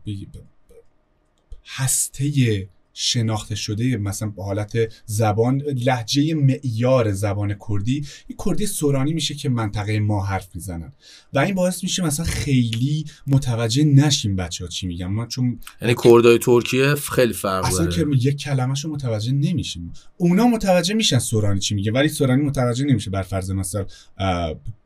هسته 1.64 2.58
شناخته 2.94 3.54
شده 3.54 3.96
مثلا 3.96 4.28
به 4.28 4.44
حالت 4.44 4.78
زبان 5.06 5.60
لحجه 5.60 6.34
معیار 6.34 7.12
زبان 7.12 7.56
کردی 7.68 8.06
این 8.28 8.38
کردی 8.46 8.66
سورانی 8.66 9.12
میشه 9.12 9.34
که 9.34 9.48
منطقه 9.48 10.00
ما 10.00 10.24
حرف 10.24 10.48
می‌زنن. 10.54 10.92
و 11.32 11.38
این 11.38 11.54
باعث 11.54 11.82
میشه 11.82 12.04
مثلا 12.04 12.26
خیلی 12.26 13.04
متوجه 13.26 13.84
نشیم 13.84 14.36
بچه 14.36 14.64
ها 14.64 14.68
چی 14.68 14.86
میگن. 14.86 15.06
ما 15.06 15.26
چون 15.26 15.60
یعنی 15.82 15.94
کردای 16.04 16.38
ترکیه 16.38 16.94
خیلی 16.94 17.32
فرق 17.32 17.64
اصلا 17.64 17.86
که 17.86 18.06
یک 18.18 18.36
کلمهشو 18.36 18.88
متوجه 18.88 19.32
نمیشیم. 19.32 19.92
اونا 20.16 20.46
متوجه 20.46 20.94
میشن 20.94 21.18
سورانی 21.18 21.60
چی 21.60 21.74
میگه 21.74 21.92
ولی 21.92 22.08
سورانی 22.08 22.42
متوجه 22.42 22.84
نمیشه 22.84 23.10
بر 23.10 23.22
فرض 23.22 23.50
مثلا 23.50 23.86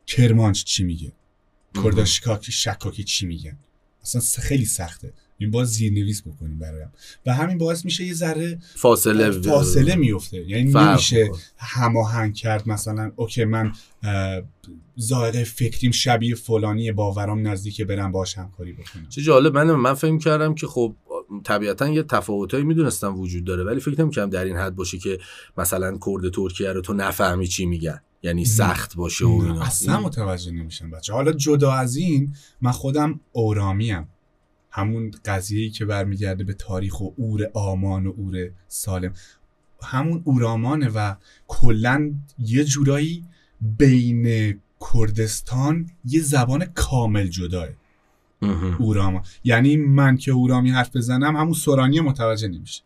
کرمانش 0.07 0.65
چی 0.65 0.85
میگه 0.85 1.13
کرداشکاکی 1.75 2.53
شکاکی 2.53 3.05
چی 3.05 3.27
میگن. 3.27 3.59
اصلا 4.03 4.43
خیلی 4.43 4.65
سخته. 4.65 5.13
این 5.39 5.51
باز 5.51 5.69
زیرنویس 5.69 6.23
بکنیم 6.23 6.59
برایم 6.59 6.93
و 7.27 7.35
همین 7.35 7.59
باعث 7.59 7.85
میشه 7.85 8.05
یه 8.05 8.15
ذره 8.15 8.59
فاصله 8.75 9.31
فاصله 9.31 9.95
میفته. 9.95 10.51
یعنی 10.51 10.73
نمیشه 10.73 11.31
هماهنگ 11.57 12.35
کرد 12.35 12.69
مثلا 12.69 13.13
اوکی 13.17 13.45
من 13.45 13.73
ظاهر 15.01 15.45
فکریم 15.45 15.91
شبیه 15.91 16.35
فلانی 16.35 16.93
باورام 16.93 17.49
نزدیک 17.49 17.83
برم 17.83 18.13
باش 18.13 18.39
همکاری 18.39 18.73
بکنم. 18.73 19.09
چه 19.09 19.23
جالب. 19.23 19.59
من 19.59 19.71
من 19.71 19.95
فکر 19.95 20.19
کردم 20.19 20.55
که 20.55 20.67
خب 20.67 20.95
طبیعتا 21.45 21.89
یه 21.89 22.03
تفاوتایی 22.03 22.65
می‌دونستم 22.65 23.21
وجود 23.21 23.45
داره 23.45 23.65
ولی 23.65 23.81
فکر 23.81 24.01
نمی‌کردم 24.01 24.31
در 24.31 24.45
این 24.45 24.57
حد 24.57 24.75
باشه 24.75 24.99
که 24.99 25.19
مثلا 25.59 25.99
کرد 26.07 26.31
ترکیه 26.31 26.73
رو 26.73 26.81
تو 26.81 26.93
نفهمی 26.95 27.47
چی 27.47 27.67
میگن. 27.67 28.01
یعنی 28.23 28.45
سخت 28.45 28.97
باشه 28.97 29.25
و 29.25 29.59
اصلا 29.63 30.01
متوجه 30.01 30.53
نمیشن 30.53 30.91
بچه 30.91 31.13
حالا 31.13 31.33
جدا 31.33 31.73
از 31.73 31.97
این 31.97 32.35
من 32.61 32.71
خودم 32.71 33.21
اورامیم. 33.33 34.09
همون 34.77 35.11
قضیه 35.25 35.71
که 35.71 35.85
برمیگرده 35.85 36.45
به 36.45 36.55
تاریخ 36.55 37.01
و 37.01 37.11
اور 37.19 37.51
آمان 37.55 38.07
و 38.07 38.15
اور 38.19 38.51
سالم. 38.69 39.13
همون 39.83 40.23
اورامانه 40.25 40.89
و 40.89 41.15
کلا 41.47 42.13
یه 42.39 42.65
جورایی 42.65 43.25
بین 43.79 44.55
کردستان 44.93 45.91
یه 46.05 46.21
زبان 46.21 46.65
کامل 46.65 47.27
جداه. 47.27 47.69
اوراما 48.79 49.23
یعنی 49.45 49.77
من 49.77 50.17
که 50.17 50.33
اورامی 50.33 50.71
حرف 50.71 50.97
بزنم 50.97 51.37
همون 51.37 51.53
سورانی 51.53 52.01
متوجه 52.01 52.49
نمیشه. 52.49 52.83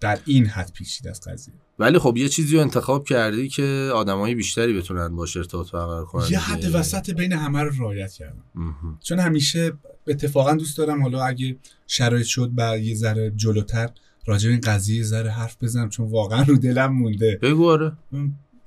در 0.00 0.18
این 0.24 0.46
حد 0.46 0.72
پیچیده 0.72 1.10
از 1.10 1.20
قضیه. 1.20 1.54
ولی 1.78 1.98
خب 1.98 2.16
یه 2.16 2.28
چیزی 2.28 2.56
رو 2.56 2.62
انتخاب 2.62 3.04
کردی 3.04 3.48
که 3.48 3.90
آدمایی 3.94 4.34
بیشتری 4.34 4.72
بتونن 4.72 5.16
باش 5.16 5.36
ارتباط 5.36 5.70
برقرار 5.70 6.04
کنن 6.04 6.26
یه 6.30 6.38
حد 6.38 6.74
وسط 6.74 7.10
بین 7.10 7.32
همه 7.32 7.62
رو 7.62 7.70
رعایت 7.78 8.12
کردم. 8.12 8.44
چون 9.02 9.18
همیشه 9.18 9.72
اتفاقا 10.06 10.54
دوست 10.54 10.78
دارم 10.78 11.02
حالا 11.02 11.24
اگه 11.24 11.56
شرایط 11.86 12.26
شد 12.26 12.50
بعد 12.54 12.82
یه 12.82 12.94
ذره 12.94 13.30
جلوتر 13.30 13.90
راجع 14.26 14.50
این 14.50 14.60
قضیه 14.60 15.02
ذره 15.02 15.30
حرف 15.30 15.56
بزنم 15.62 15.88
چون 15.88 16.10
واقعا 16.10 16.42
رو 16.42 16.56
دلم 16.56 16.92
مونده. 16.92 17.38
بگو 17.42 17.68
آره. 17.70 17.92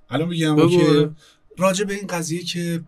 الان 0.09 0.29
میگم 0.29 0.55
که 0.55 0.61
آره. 0.61 1.11
راجع 1.57 1.85
به 1.85 1.93
این 1.93 2.07
قضیه 2.07 2.43
که 2.43 2.83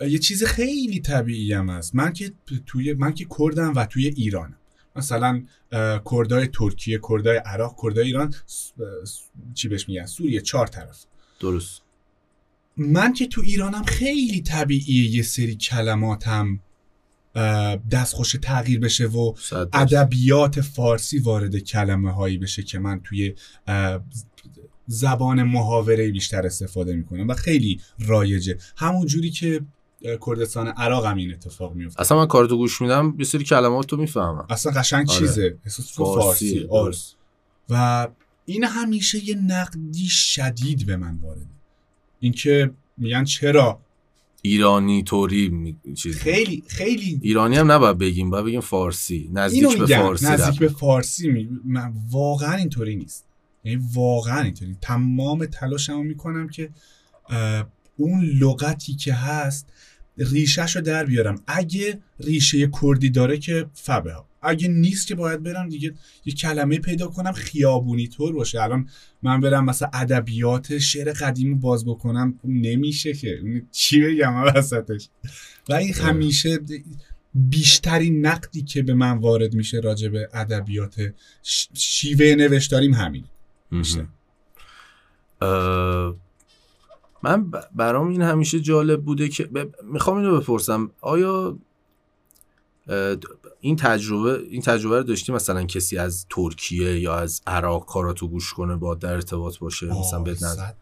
یه 0.00 0.18
چیز 0.18 0.44
خیلی 0.44 1.00
طبیعی 1.00 1.52
هم 1.52 1.70
هست. 1.70 1.94
من 1.94 2.12
که 2.12 2.32
توی 2.66 2.94
من 2.94 3.14
که 3.14 3.26
کردم 3.38 3.72
و 3.76 3.86
توی 3.86 4.06
ایرانم. 4.06 4.56
مثلا 4.96 5.44
کردای 6.10 6.46
ترکیه 6.46 7.00
کردای 7.08 7.36
عراق 7.36 7.76
کردای 7.82 8.06
ایران 8.06 8.34
چی 9.54 9.68
بهش 9.68 9.88
میگن؟ 9.88 10.06
سوریه 10.06 10.40
چهار 10.40 10.66
طرف. 10.66 11.04
درست. 11.40 11.82
من 12.76 13.12
که 13.12 13.26
تو 13.26 13.40
ایرانم 13.40 13.82
خیلی 13.82 14.40
طبیعیه 14.40 15.10
یه 15.10 15.22
سری 15.22 15.56
کلماتم 15.56 16.60
دستخوش 17.90 18.36
تغییر 18.42 18.80
بشه 18.80 19.06
و 19.06 19.34
ادبیات 19.72 20.60
فارسی 20.60 21.18
وارد 21.18 21.58
کلمه 21.58 22.12
هایی 22.12 22.38
بشه 22.38 22.62
که 22.62 22.78
من 22.78 23.00
توی 23.00 23.34
زبان 24.86 25.42
محاوره 25.42 26.10
بیشتر 26.10 26.46
استفاده 26.46 26.96
می‌کنم 26.96 27.28
و 27.28 27.34
خیلی 27.34 27.80
رایجه. 27.98 28.58
همون 28.76 29.06
جوری 29.06 29.30
که 29.30 29.60
کردستان 30.26 30.68
عراق 30.68 31.06
هم 31.06 31.16
این 31.16 31.32
اتفاق 31.32 31.74
میفته 31.74 32.00
اصلا 32.00 32.18
من 32.18 32.26
کارتو 32.26 32.56
گوش 32.56 32.80
میدم 32.80 33.14
یه 33.18 33.24
سری 33.24 33.44
کلمات 33.44 33.92
رو 33.92 33.98
می‌فهمم. 33.98 34.46
اصلا 34.50 34.72
قشنگ 34.72 35.10
آره. 35.10 35.18
چیزه. 35.18 35.58
فارسی, 35.96 36.66
آره. 36.70 36.96
و 37.68 38.08
این 38.44 38.64
همیشه 38.64 39.24
یه 39.28 39.34
نقدی 39.34 40.08
شدید 40.08 40.86
به 40.86 40.96
من 40.96 41.18
وارده. 41.22 41.46
اینکه 42.20 42.70
میگن 42.96 43.24
چرا؟ 43.24 43.80
ایرانی 44.42 45.02
توری 45.02 45.76
چیز 45.94 46.18
خیلی 46.18 46.62
خیلی 46.66 47.20
ایرانی 47.22 47.56
هم 47.56 47.72
نباید 47.72 47.98
بگیم 47.98 48.30
باید 48.30 48.44
بگیم 48.44 48.60
فارسی. 48.60 49.30
نزدیک 49.32 49.78
به 49.78 49.86
فارسی 49.86 50.26
نزدیک 50.26 50.58
به 50.58 50.68
فارسی 50.68 51.30
می... 51.30 51.48
من 51.64 51.92
واقعا 52.10 52.54
اینطوری 52.54 52.96
نیست. 52.96 53.26
یعنی 53.64 53.82
واقعا 53.94 54.42
اینطوری. 54.42 54.76
تمام 54.80 55.46
تلاشمو 55.46 56.02
می‌کنم 56.02 56.48
که 56.48 56.70
اون 57.96 58.24
لغتی 58.24 58.94
که 58.94 59.14
هست 59.14 59.72
ریشهش 60.18 60.76
رو 60.76 60.82
در 60.82 61.04
بیارم. 61.04 61.42
اگه 61.46 61.98
ریشه 62.20 62.70
کردی 62.82 63.10
داره 63.10 63.38
که 63.38 63.66
فبه. 63.74 64.12
ها 64.12 64.28
اگه 64.42 64.68
نیست 64.68 65.06
که 65.06 65.14
باید 65.14 65.42
برم 65.42 65.68
دیگه 65.68 65.94
یه 66.24 66.34
کلمه 66.34 66.78
پیدا 66.78 67.06
کنم 67.06 67.32
خیابونی 67.32 68.08
طور 68.08 68.32
باشه. 68.32 68.62
الان 68.62 68.88
من 69.22 69.40
برم 69.40 69.64
مثلا 69.64 69.88
ادبیات 69.92 70.78
شعر 70.78 71.12
قدیمی 71.12 71.54
باز 71.54 71.84
بکنم 71.84 72.38
نمیشه 72.44 73.12
که. 73.12 73.42
چی 73.70 74.00
بگم 74.00 74.34
وسطش؟ 74.34 75.08
و 75.68 75.72
این 75.72 75.94
همیشه 75.94 76.58
بیشترین 77.34 78.26
نقدی 78.26 78.62
که 78.62 78.82
به 78.82 78.94
من 78.94 79.18
وارد 79.18 79.54
میشه 79.54 79.78
راجع 79.78 80.08
به 80.08 80.28
ادبیات 80.32 81.14
شیوه 81.74 82.34
نوشتاریم 82.34 82.94
همین. 82.94 83.24
من 87.22 87.50
برام 87.74 88.08
این 88.08 88.22
همیشه 88.22 88.60
جالب 88.60 89.02
بوده 89.02 89.28
که 89.28 89.50
می‌خوام 89.84 90.16
اینو 90.16 90.40
بپرسم. 90.40 90.90
آیا 91.00 91.58
این 93.60 93.76
تجربه 93.76 94.42
این 94.50 94.62
تجربه 94.62 94.96
رو 94.96 95.02
داشتی 95.02 95.32
مثلا 95.32 95.64
کسی 95.64 95.98
از 95.98 96.26
ترکیه 96.30 97.00
یا 97.00 97.14
از 97.14 97.42
عراق 97.46 97.86
کاراتو 97.86 98.28
گوش 98.28 98.52
کنه 98.52 98.76
با 98.76 98.94
در 98.94 99.12
ارتباط 99.12 99.58
باشه؟ 99.58 99.86
مثلا 99.86 100.24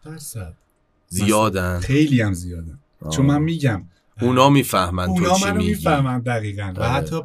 درصد. 0.05 0.57
زیادن؟ 1.07 1.79
خیلی 1.79 2.21
هم 2.21 2.33
زیادن. 2.33 2.79
چون 3.11 3.25
من 3.25 3.41
میگم 3.41 3.83
اونا 4.21 4.49
می‌فهمن 4.49 5.05
تو 5.05 5.11
اونا 5.11 5.33
چی 5.33 5.45
منو 5.45 5.57
میگی. 5.57 5.69
می‌فهمن 5.69 6.19
دقیقا. 6.19 6.73
و 6.75 6.79
آره. 6.79 6.89
حتی 6.89 7.21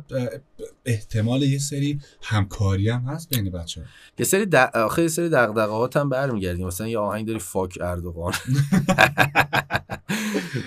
احتمال 0.84 1.42
یه 1.42 1.58
سری 1.58 2.00
همکاری 2.22 2.88
هم 2.88 3.00
هست 3.00 3.28
بین 3.28 3.50
بچه 3.50 3.80
ها 3.80 3.86
یه 4.18 4.24
سری 4.24 4.46
د... 4.46 4.54
آخه 4.56 5.02
یه 5.02 5.08
سری 5.08 5.28
دغدغه‌هات 5.28 5.96
هم 5.96 6.08
برمیگردیم. 6.08 6.66
مثلا 6.66 6.88
یه 6.88 6.98
آهنگ 6.98 7.26
داری 7.26 7.38
فاک 7.38 7.78
اردوغان. 7.80 8.32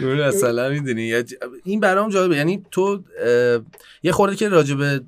اون 0.02 0.28
مثلا 0.28 0.70
می‌دونی 0.70 1.24
این 1.64 1.80
برام 1.80 2.10
جالبه. 2.10 2.36
یعنی 2.36 2.66
تو 2.72 3.04
یه 4.04 4.12
خورده 4.12 4.36
که 4.36 4.50
راجبه 4.50 5.02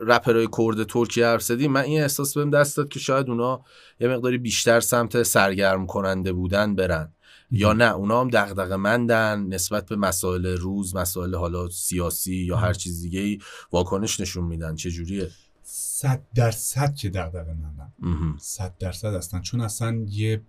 رپرهای 0.00 0.48
کرد 0.58 0.82
ترکیه 0.82 1.26
حرف 1.26 1.42
زدی 1.42 1.68
من 1.68 1.80
این 1.80 2.00
احساس 2.00 2.34
بهم 2.34 2.50
دست 2.50 2.76
داد 2.76 2.88
که 2.88 2.98
شاید 2.98 3.30
اونا 3.30 3.60
یه 4.00 4.08
مقداری 4.08 4.38
بیشتر 4.38 4.80
سمت 4.80 5.22
سرگرم 5.22 5.86
کننده 5.86 6.32
بودن 6.32 6.74
برن. 6.74 7.12
یا 7.50 7.72
نه 7.72 7.84
اونا 7.84 8.20
هم 8.20 8.30
دغدغه 8.30 8.76
مندن 8.76 9.46
نسبت 9.46 9.86
به 9.86 9.96
مسائل 9.96 10.46
روز 10.46 10.96
مسائل 10.96 11.34
حالا 11.34 11.68
سیاسی 11.68 12.34
یا 12.36 12.56
هر 12.56 12.72
چیز 12.72 13.02
دیگه 13.02 13.20
ای 13.20 13.38
واکنش 13.72 14.20
نشون 14.20 14.44
میدن. 14.44 14.74
چه 14.74 14.90
جوریه؟ 14.90 15.30
صد 15.68 16.22
درصد 16.34 16.94
که 16.94 17.10
دقدقه 17.10 17.52
مندم 17.52 17.92
مهم. 17.98 18.36
صد 18.40 18.74
درصد 18.78 19.14
هستن. 19.14 19.40
چون 19.40 19.60
اصلا 19.60 20.06
یه 20.08 20.42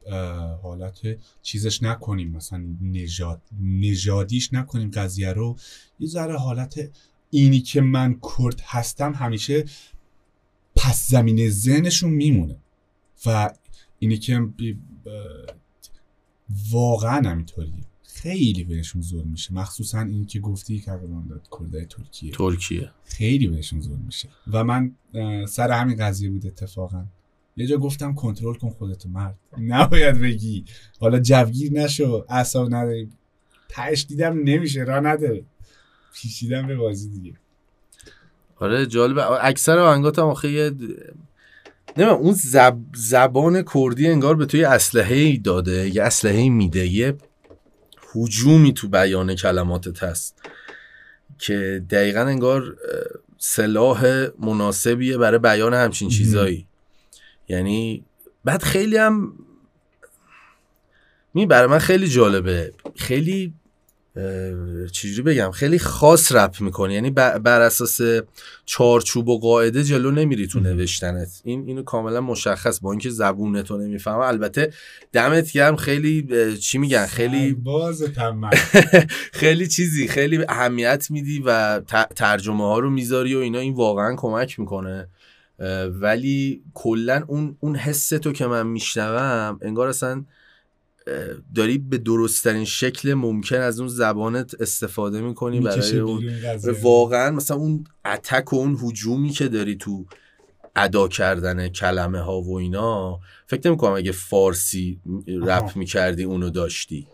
حالت 0.64 1.00
چیزش 1.42 1.84
نکنیم. 1.84 2.32
مثلا 2.32 2.64
نژاد 2.82 3.42
نژادیش 3.62 4.54
نکنیم 4.54 4.92
قضیه 4.92 5.34
رو. 5.34 5.56
یه 6.00 6.08
ذره 6.08 6.38
حالت 6.38 6.80
اینی 7.30 7.60
که 7.60 7.82
من 7.82 8.20
کرد 8.38 8.62
هستم 8.66 9.14
همیشه 9.14 9.66
پس 10.76 11.08
زمینه 11.10 11.50
ذهنشون 11.50 12.10
میمونه. 12.10 12.58
و 13.26 13.54
اینی 14.00 14.18
که 14.18 14.50
واقعا 16.72 17.30
همینطوریه. 17.30 17.74
خیلی 18.04 18.64
بهشون 18.64 19.02
ظلم 19.02 19.28
میشه. 19.28 19.54
مخصوصا 19.54 20.00
این 20.02 20.26
که 20.26 20.40
گفتی 20.40 20.80
که 20.80 20.92
داد 21.30 21.48
کردای 21.60 21.86
ترکیه. 21.86 22.32
ترکیه. 22.32 22.92
خیلی 23.06 23.48
بهشون 23.48 23.82
ظلم 23.82 24.04
میشه. 24.06 24.30
و 24.52 24.64
من 24.64 24.96
سر 25.48 25.72
همین 25.72 25.98
قضیه 25.98 26.30
بود 26.30 26.46
اتفاقا. 26.46 27.06
یه 27.58 27.68
جا 27.68 27.78
گفتم 27.78 28.14
کنترل 28.14 28.54
کن 28.54 28.70
خودتو 28.70 29.10
مرد. 29.10 29.36
نباید 29.58 30.22
بگی. 30.22 30.66
حالا 31.00 31.20
جوگیر 31.20 31.74
نشو. 31.74 32.26
اعصاب 32.30 32.68
نداری. 32.76 33.10
تهش 33.70 34.06
دیدم 34.10 34.40
نمیشه. 34.44 34.84
را 34.84 35.00
نداره 35.00 35.44
پیچیدم 36.14 36.68
به 36.68 36.76
بازی 36.76 37.10
دیگه. 37.10 37.34
آره 38.56 38.86
جالبه. 38.86 39.46
اکثر 39.46 39.78
آهنگات 39.78 40.20
هم 40.20 40.26
آخه 40.26 40.52
یه 40.52 40.72
نمی‌دونم 41.98 42.20
اون 42.20 42.34
زب... 42.34 42.78
زبان 42.96 43.64
کردی 43.74 44.08
انگار 44.08 44.36
به 44.36 44.46
توی 44.46 44.64
اسلحه 44.64 45.16
ای 45.16 45.38
داده 45.38 45.96
یه 45.96 46.04
اسلحه 46.04 46.38
ای 46.38 46.50
میده 46.50 46.88
یه 46.88 47.18
هجومی 48.16 48.74
تو 48.74 48.88
بیان 48.88 49.36
کلماتت 49.36 50.04
هست 50.04 50.42
که 51.38 51.84
دقیقا 51.90 52.20
انگار 52.20 52.78
سلاح 53.38 54.28
مناسبیه 54.40 55.18
برای 55.18 55.40
بیان 55.40 55.74
همچین. 55.74 56.10
چیزایی 56.10 56.68
یعنی 57.50 58.06
بعد 58.46 58.64
خیلی 58.64 58.98
هم 58.98 59.34
می 61.34 61.46
برای 61.46 61.68
من 61.68 61.80
خیلی 61.80 62.08
جالبه 62.08 62.74
خیلی 62.96 63.54
چجوری 64.92 65.22
بگم؟ 65.22 65.52
خیلی 65.52 65.80
خاص 65.80 66.32
رپ 66.32 66.62
می‌کنی. 66.62 66.94
یعنی 66.94 67.10
بر 67.12 67.62
اساس 67.62 68.00
چارچوب 68.66 69.28
و 69.30 69.40
قاعده 69.40 69.84
جلو 69.84 70.12
نمیری 70.12 70.48
تو. 70.48 70.60
نوشتنت. 70.60 71.42
این 71.44 71.64
اینو 71.68 71.84
کاملا 71.84 72.22
مشخص. 72.22 72.80
با 72.80 72.92
اینکه 72.92 73.10
زبونتو 73.10 73.78
نمی‌فهمه 73.78 74.26
البته 74.26 74.74
دمت 75.12 75.52
گرم. 75.52 75.76
خیلی 75.76 76.28
چی 76.58 76.78
میگن؟ 76.78 77.06
خیلی 77.06 77.54
باز 77.54 78.04
خیلی 79.34 79.68
چیزی 79.68 80.08
خیلی 80.08 80.46
اهمیت 80.50 81.08
میدی 81.10 81.44
و 81.46 81.80
ترجمه 82.16 82.64
ها 82.64 82.80
رو 82.80 82.90
می‌ذاری 82.90 83.36
و 83.36 83.40
اینا. 83.40 83.60
این 83.60 83.74
واقعا 83.74 84.16
کمک 84.16 84.60
می‌کنه. 84.60 85.08
ولی 85.90 86.62
کلا 86.74 87.24
اون 87.28 87.58
اون 87.60 87.76
حس 87.76 88.10
تو 88.10 88.32
که 88.32 88.48
من 88.48 88.68
میشنوم 88.68 89.60
انگار 89.62 89.88
اصلا 89.88 90.26
داری 91.56 91.78
به 91.78 91.98
درستترین 91.98 92.66
شکل 92.66 93.14
ممکن 93.14 93.56
از 93.56 93.80
اون 93.80 93.90
زبانت 93.90 94.62
استفاده 94.62 95.22
می‌کنی 95.22 95.60
برای 95.60 96.00
اون 96.00 96.24
واقعا 96.82 97.32
مثلا 97.32 97.58
اون 97.58 97.84
اتک 98.06 98.54
و 98.54 98.56
اون 98.56 98.78
هجومی 98.84 99.30
که 99.30 99.48
داری 99.48 99.76
تو 99.76 100.06
ادا 100.76 101.08
کردن 101.08 101.70
کلمه 101.70 102.22
ها 102.22 102.42
و 102.42 102.58
اینا 102.58 103.20
فکر 103.48 103.68
نمی 103.68 103.78
کنم 103.78 103.94
اگه 103.94 104.12
فارسی. 104.12 105.00
رپ 105.42 105.72
می‌کردی 105.76 106.24
اونو 106.24 106.50
داشتی. 106.50 107.08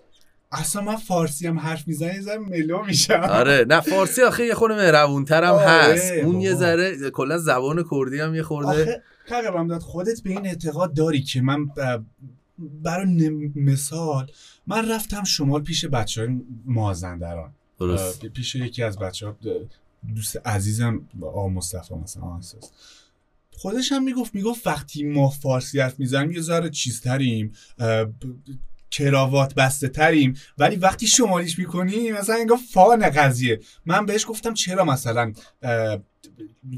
اصلا 0.51 0.82
من 0.82 0.95
فارسی 0.95 1.47
هم 1.47 1.60
حرف 1.60 1.88
می‌زنم 1.88 2.13
یه 2.13 2.21
ذره 2.21 2.38
ملو 2.38 2.86
میشم. 2.86 3.21
آره 3.29 3.65
نه 3.69 3.82
فارسی 3.82 4.21
آخه 4.21 4.45
یه 4.45 4.53
خورده 4.53 4.75
مهربونتر 4.75 5.43
هم 5.43 5.53
آره، 5.53 5.65
هست. 5.65 6.12
اون 6.12 6.41
یه 6.41 6.49
بابا. 6.49 6.62
ذره 6.62 7.10
کلا 7.10 7.38
زبان 7.38 7.86
کردی 7.91 8.19
هم 8.19 8.36
یه 8.36 8.43
خورده. 8.43 8.69
آخه 8.69 9.01
خودت 9.79 10.23
به 10.23 10.29
این 10.29 10.45
اعتقاد 10.45 10.93
داری 10.93 11.21
که 11.21 11.41
من 11.41 11.65
برای 12.59 13.51
مثال 13.55 14.31
من 14.67 14.89
رفتم 14.89 15.23
شمال 15.23 15.61
پیش 15.61 15.85
بچه 15.85 16.21
های 16.21 16.41
مازندران. 16.65 17.53
درست. 17.79 18.25
پیش 18.25 18.55
یکی 18.55 18.83
از 18.83 18.99
بچه 18.99 19.27
ها 19.27 19.37
دوست 20.15 20.47
عزیزم 20.47 21.09
آ 21.33 21.47
مصطفی 21.47 21.93
مثلا 21.93 22.23
آنساس 22.23 22.71
خودش 23.51 23.91
هم 23.91 24.03
می‌گفت 24.03 24.35
می‌گفت 24.35 24.67
وقتی 24.67 25.03
ما 25.03 25.29
فارسی 25.29 25.79
حرف 25.79 25.99
می‌زنیم 25.99 26.31
یه 26.31 26.41
ذره 26.41 26.69
چیزتریم 26.69 27.51
کراوات 28.91 29.53
بسته 29.53 29.87
تریم 29.87 30.33
ولی 30.57 30.75
وقتی 30.75 31.07
شمالیش 31.07 31.59
می‌کنیم 31.59 32.15
مثلا 32.15 32.35
انگار 32.35 32.59
فان 32.73 33.09
قضیه. 33.09 33.59
من 33.85 34.05
بهش 34.05 34.25
گفتم 34.27 34.53
چرا 34.53 34.85
مثلا 34.85 35.33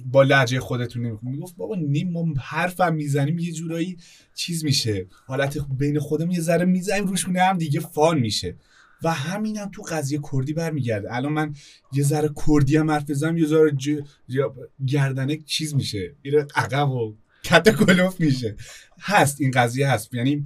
با 0.06 0.24
لحجه 0.24 0.60
خودتون 0.60 1.06
نمی‌کنیم 1.06 1.34
می‌گفت 1.34 1.56
بابا 1.56 1.76
نیم 1.76 2.12
ما 2.12 2.26
حرفم 2.42 2.96
می‌زنیم 2.96 3.40
یه 3.40 3.52
جورایی 3.52 3.98
چیز 4.36 4.66
میشه. 4.66 5.08
حالت 5.28 5.58
بین 5.78 6.00
خودمون 6.00 6.32
یه 6.32 6.42
ذره 6.42 6.66
می‌زنیم 6.66 7.08
روش 7.08 7.26
هم 7.26 7.58
دیگه 7.58 7.80
فان 7.80 8.20
میشه. 8.20 8.56
و 9.04 9.14
همینم 9.14 9.70
تو 9.74 9.82
قضیه 9.82 10.20
کردی 10.32 10.54
برمیگرده. 10.54 11.16
الان 11.16 11.34
من 11.34 11.54
یه 11.94 12.04
ذره 12.04 12.30
کردی 12.48 12.78
هم 12.78 12.92
حرف 12.92 13.10
بزنم 13.10 13.38
یه 13.38 13.48
ذره 13.48 13.72
ج... 13.72 13.90
ج- 14.32 14.86
گردنه 14.88 15.38
چیز 15.46 15.76
میشه. 15.76 16.16
میره 16.24 16.48
عقب 16.56 16.90
و 16.90 17.16
کت 17.44 17.70
کلوف 17.70 18.20
میشه. 18.20 18.56
هست 19.00 19.42
این 19.42 19.52
قضیه 19.52 19.90
هست. 19.90 20.14
یعنی 20.14 20.46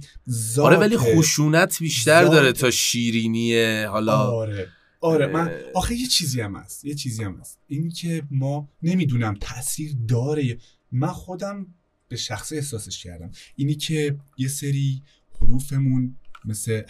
آره 0.58 0.76
ولی 0.76 0.96
خشونت 0.96 1.78
بیشتر 1.78 2.24
داره 2.24 2.52
تا 2.52 2.70
شیرینی 2.70 3.82
حالا 3.82 4.16
آره. 4.16 4.68
آره 5.00 5.26
من. 5.26 5.50
آخه 5.74 5.94
یه 5.94 6.06
چیزی 6.06 6.40
هم 6.40 6.56
هست 6.56 6.84
یه 6.84 6.94
چیزی 6.94 7.24
هم 7.24 7.36
هست 7.40 7.58
این 7.66 7.88
که 7.90 8.22
ما 8.30 8.68
نمی‌دونم 8.82 9.36
تاثیر 9.40 9.96
داره 10.08 10.58
من 10.92 11.12
خودم 11.12 11.66
به 12.08 12.16
شخصه 12.16 12.56
احساسش 12.56 13.02
کردم 13.02 13.30
اینی 13.56 13.74
که 13.74 14.16
یه 14.36 14.48
سری 14.48 15.02
حروفمون 15.40 16.16
مثل 16.44 16.82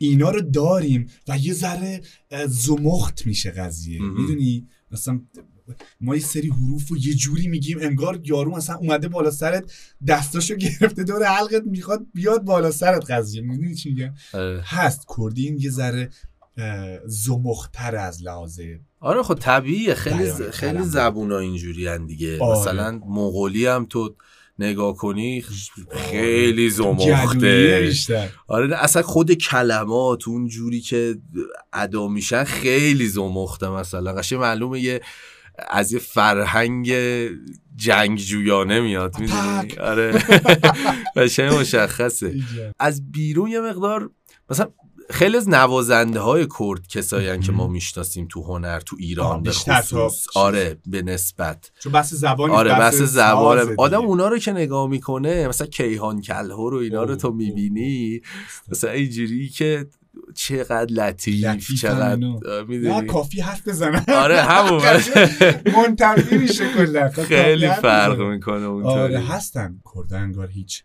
اینا 0.00 0.30
رو 0.30 0.40
داریم 0.40 1.06
و 1.28 1.38
یه 1.38 1.52
ذره 1.52 2.02
زمخت 2.48 3.26
میشه 3.26 3.50
قضیه. 3.50 4.02
می‌دونی 4.02 4.66
مثلا 4.90 5.20
ما 6.00 6.14
یه 6.14 6.22
سری 6.22 6.48
حروف 6.48 6.88
رو 6.88 6.96
یه 6.96 7.14
جوری 7.14 7.48
میگیم 7.48 7.78
انگار 7.80 8.20
یارو 8.24 8.56
مثلا 8.56 8.76
اومده 8.76 9.08
بالا 9.08 9.30
سرت 9.30 9.72
دستاشو 10.06 10.54
گرفته 10.54 11.04
دور 11.04 11.24
حلقت 11.24 11.62
می‌خواد 11.66 12.06
بیاد 12.14 12.44
بالا 12.44 12.70
سرت 12.70 13.10
قضیه 13.10 13.42
می‌دونی 13.42 13.74
چی 13.74 13.90
میگم. 13.90 14.14
هست 14.64 15.06
کردین 15.16 15.58
یه 15.58 15.70
ذره 15.70 16.10
زمختر 17.06 17.96
از 17.96 18.22
لحاظ 18.22 18.60
آره 19.00 19.22
خب 19.22 19.34
طبیعیه. 19.34 19.94
خیلی 19.94 20.30
ز... 20.30 20.42
خیلی. 20.42 20.82
زبونا 20.82 21.38
اینجوری 21.38 21.98
دیگه. 21.98 22.38
آره. 22.40 22.60
مثلا 22.60 23.00
مغولی 23.06 23.66
هم 23.66 23.86
تو 23.90 24.14
نگاه 24.58 24.96
کنی 24.96 25.44
خیلی 25.90 26.70
جدویه 26.70 26.70
زمخته 26.70 28.28
آره 28.48 28.66
نه 28.66 28.76
اصلا 28.76 29.02
خود 29.02 29.32
کلمات 29.32 30.28
اون 30.28 30.48
جوری 30.48 30.80
که 30.80 31.18
ادا 31.72 32.08
میشن 32.08 32.44
خیلی 32.44 33.08
زمخته 33.08 33.68
مثلا. 33.68 34.12
قشنگ 34.12 34.38
معلومه 34.40 34.80
یه 34.80 35.00
از 35.68 35.92
یه 35.92 35.98
فرهنگ 35.98 36.92
جنگجویانه 37.76 38.80
میاد 38.80 39.18
می‌دونی. 39.18 39.78
آره. 39.80 40.22
قشنگ 41.16 41.52
مشخصه. 41.52 42.34
از 42.78 43.12
بیرون 43.12 43.50
یه 43.50 43.60
مقدار 43.60 44.10
مثلا 44.50 44.68
خیلی 45.10 45.36
از 45.36 45.48
نوازنده 45.48 46.20
های 46.20 46.46
کرد 46.58 46.88
کسایی 46.88 47.38
که 47.40 47.52
ما 47.52 47.66
می‌شناسیم 47.66 48.26
تو 48.30 48.42
هنر 48.42 48.80
تو 48.80 48.96
ایران 48.98 49.42
به 49.42 49.50
خصوص. 49.50 50.26
آره 50.34 50.78
به 50.86 51.02
نسبت. 51.02 51.70
چون 51.80 51.92
بحث 51.92 52.14
زبانی 52.14 52.52
آره 52.54 52.74
بس 52.74 52.92
سازه 52.92 53.06
زبان. 53.06 53.74
آدم 53.78 54.00
اونا 54.06 54.28
رو 54.28 54.38
که 54.38 54.52
نگاه 54.52 54.88
می‌کنه 54.88 55.48
مثلا 55.48 55.66
کیهان 55.66 56.20
کلهر 56.20 56.74
و 56.74 56.76
اینا 56.76 57.02
رو 57.02 57.16
تو 57.16 57.32
می‌بینی؟ 57.32 58.20
مثلا 58.68 58.90
اینجوری 58.90 59.48
که 59.48 59.86
چقدر 60.34 60.92
لطیف 60.92 61.44
لطیفن 61.44 61.74
چقدر 61.74 62.16
نه 62.16 62.62
می‌دونی؟ 62.68 63.06
کافی 63.06 63.40
حرف 63.40 63.68
بزنن. 63.68 64.04
آره 64.08 64.42
همون. 64.42 64.82
منطقی 65.76 66.38
میشه 66.38 66.74
کلا. 66.74 67.08
خیلی 67.28 67.68
فرق. 67.68 68.20
می‌کنه 68.20 68.54
آره 68.54 68.66
اونطوری. 68.66 69.14
هستن. 69.14 69.80
کرده 69.94 70.18
انگار 70.18 70.48
هیچ 70.48 70.84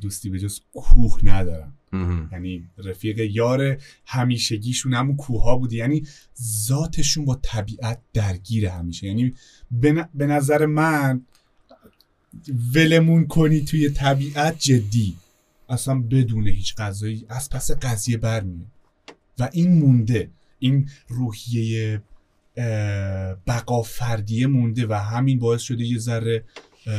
دوستی 0.00 0.30
به 0.30 0.38
جز 0.38 0.60
کوه 0.72 1.18
ندارن. 1.22 1.72
یعنی 2.32 2.68
رفیق 2.78 3.18
یار 3.18 3.82
همیشگیشون 4.06 4.94
همون 4.94 5.16
کوها 5.16 5.56
بود 5.56 5.72
یعنی 5.72 6.06
ذاتشون 6.42 7.24
با 7.24 7.40
طبیعت 7.42 8.00
درگیر 8.12 8.66
همیشه. 8.66 9.06
یعنی 9.06 9.34
به 10.14 10.26
نظر 10.26 10.66
من 10.66 11.22
ولمون 12.74 13.26
کنی 13.26 13.60
توی 13.60 13.90
طبیعت 13.90 14.58
جدی. 14.58 15.16
اصلا 15.68 16.00
بدون 16.00 16.48
هیچ 16.48 16.74
غذایی 16.74 17.26
از 17.28 17.50
پس 17.50 17.70
قضیه 17.70 18.16
برمیاد 18.16 18.66
و 19.38 19.48
این 19.52 19.72
مونده. 19.72 20.30
این 20.58 20.88
روحیه 21.08 22.02
بقا 23.46 23.82
فردیه 23.82 24.46
مونده 24.46 24.86
و 24.86 24.92
همین 24.92 25.38
باعث 25.38 25.60
شده 25.62 25.84
یه 25.84 25.98
ذره 25.98 26.44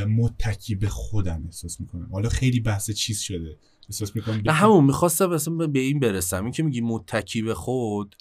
متکی 0.07 0.75
به 0.75 0.87
خودم 0.87 1.43
احساس 1.45 1.79
می‌کنم. 1.79 2.09
حالا 2.11 2.29
خیلی 2.29 2.59
بحث 2.59 2.91
چیز 2.91 3.19
شده. 3.19 3.57
احساس 3.91 4.15
می‌کنم 4.15 4.41
به 4.41 4.53
همون 4.53 4.83
می‌خواستم 4.83 5.31
اصلا 5.31 5.67
به 5.67 5.79
این 5.79 5.99
برسم. 5.99 6.43
این 6.43 6.51
که 6.51 6.63
میگی 6.63 6.81
متکی 6.81 7.41
به 7.41 7.53
خود 7.53 8.15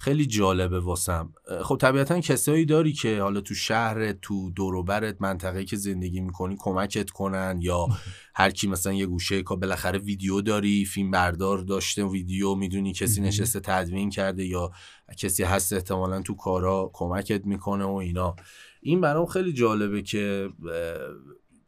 خیلی 0.00 0.26
جالبه 0.26 0.80
واسم. 0.80 1.32
خب 1.62 1.76
طبیعتا 1.76 2.20
کسایی 2.20 2.64
داری 2.64 2.92
که 2.92 3.22
حالا 3.22 3.40
تو 3.40 3.54
شهر 3.54 4.12
تو 4.12 4.50
دوروبرت 4.50 5.16
منطقه 5.20 5.64
که 5.64 5.76
زندگی 5.76 6.20
می‌کنی 6.20 6.56
کمکت 6.58 7.10
کنن 7.10 7.58
یا 7.62 7.88
هر 8.34 8.50
کی 8.50 8.66
مثلا 8.66 8.92
یه 8.92 9.06
گوشه 9.06 9.42
که 9.42 9.54
بالاخره 9.54 9.98
ویدیو 9.98 10.40
داری 10.40 10.84
فیلم 10.84 11.10
بردار 11.10 11.58
داشته 11.58 12.04
ویدیو 12.04 12.54
می‌دونی 12.54 12.92
کسی 12.92 13.20
نشسته 13.20 13.60
تدوین 13.60 14.10
کرده 14.10 14.46
یا 14.46 14.70
کسی 15.16 15.42
هست 15.42 15.72
احتمالا 15.72 16.22
تو 16.22 16.34
کارا 16.34 16.90
کمکت 16.92 17.46
می‌کنه 17.46 17.84
و 17.84 17.94
اینا. 17.94 18.36
این 18.80 19.00
برام 19.00 19.26
خیلی 19.26 19.52
جالبه 19.52 20.02
که 20.02 20.48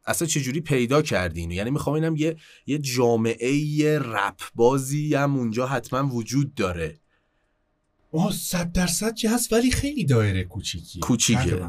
اصلا 0.06 0.28
چجوری 0.28 0.60
پیدا 0.60 1.02
کردین 1.02 1.50
یعنی 1.50 1.70
می‌خوام 1.70 1.94
اینم 1.94 2.16
یه 2.16 2.36
یه 2.66 2.78
جامعه 2.78 3.98
رپ 3.98 4.40
بازی 4.54 5.14
هم 5.14 5.36
اونجا 5.36 5.66
حتما 5.66 6.14
وجود 6.14 6.54
داره. 6.54 7.00
آه 8.12 8.32
صد 8.32 8.72
درصد 8.72 9.14
که 9.14 9.30
هست 9.30 9.52
ولی 9.52 9.70
خیلی 9.70 10.04
دایره 10.04 10.44
کوچیکیه. 10.44 11.00
کوچیکه. 11.00 11.68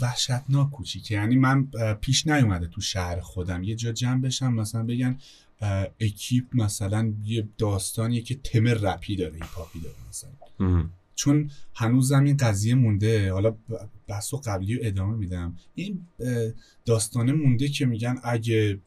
وحشتناک 0.00 0.70
کوچیکه. 0.70 1.14
یعنی 1.14 1.36
من 1.36 1.68
پیش 2.00 2.26
نیومده 2.26 2.66
تو 2.66 2.80
شهر 2.80 3.20
خودم. 3.20 3.62
یه 3.62 3.74
جا 3.74 3.92
جمع 3.92 4.20
بشم 4.20 4.52
مثلا 4.52 4.82
بگن 4.82 5.18
اکیپ 6.00 6.44
مثلا 6.52 7.14
یه 7.24 7.48
داستانیه 7.58 8.22
که 8.22 8.34
تم 8.34 8.68
رپی 8.68 9.16
داره 9.16 9.34
هیپاپی 9.34 9.80
داره 9.80 9.96
مثلا. 10.08 10.30
چون 11.20 11.50
هنوزم 11.74 12.24
این 12.24 12.36
قضیه 12.36 12.74
مونده. 12.74 13.32
حالا 13.32 13.56
بحث 14.08 14.34
قبلی 14.34 14.74
رو 14.74 14.80
ادامه 14.82 15.16
میدم. 15.16 15.56
این 15.74 16.06
داستانه 16.84 17.32
مونده 17.32 17.68
که 17.68 17.86
میگن 17.86 18.18
اگه 18.22 18.80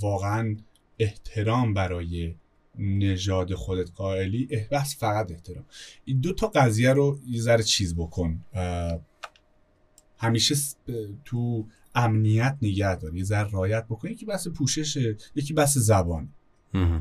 واقعا 0.00 0.56
احترام 0.98 1.74
برای 1.74 2.34
نژاد 2.78 3.54
خودت 3.54 3.90
قائلی 3.90 4.48
بس 4.70 4.96
فقط 4.98 5.32
احترام. 5.32 5.64
این 6.04 6.20
دو 6.20 6.32
تا 6.32 6.46
قضیه 6.46 6.92
رو 6.92 7.18
یه 7.26 7.40
ذره 7.40 7.62
چیز 7.62 7.94
بکن. 7.94 8.44
همیشه 10.18 10.54
تو 11.24 11.66
امنیت 11.94 12.56
نگه 12.62 12.96
دار. 12.96 13.16
یه 13.16 13.24
ذره 13.24 13.50
رایت 13.50 13.86
بکن. 13.86 14.08
یکی 14.08 14.26
بس 14.26 14.48
پوششه 14.48 15.16
یکی 15.34 15.54
بس 15.54 15.78
زبان. 15.78 16.28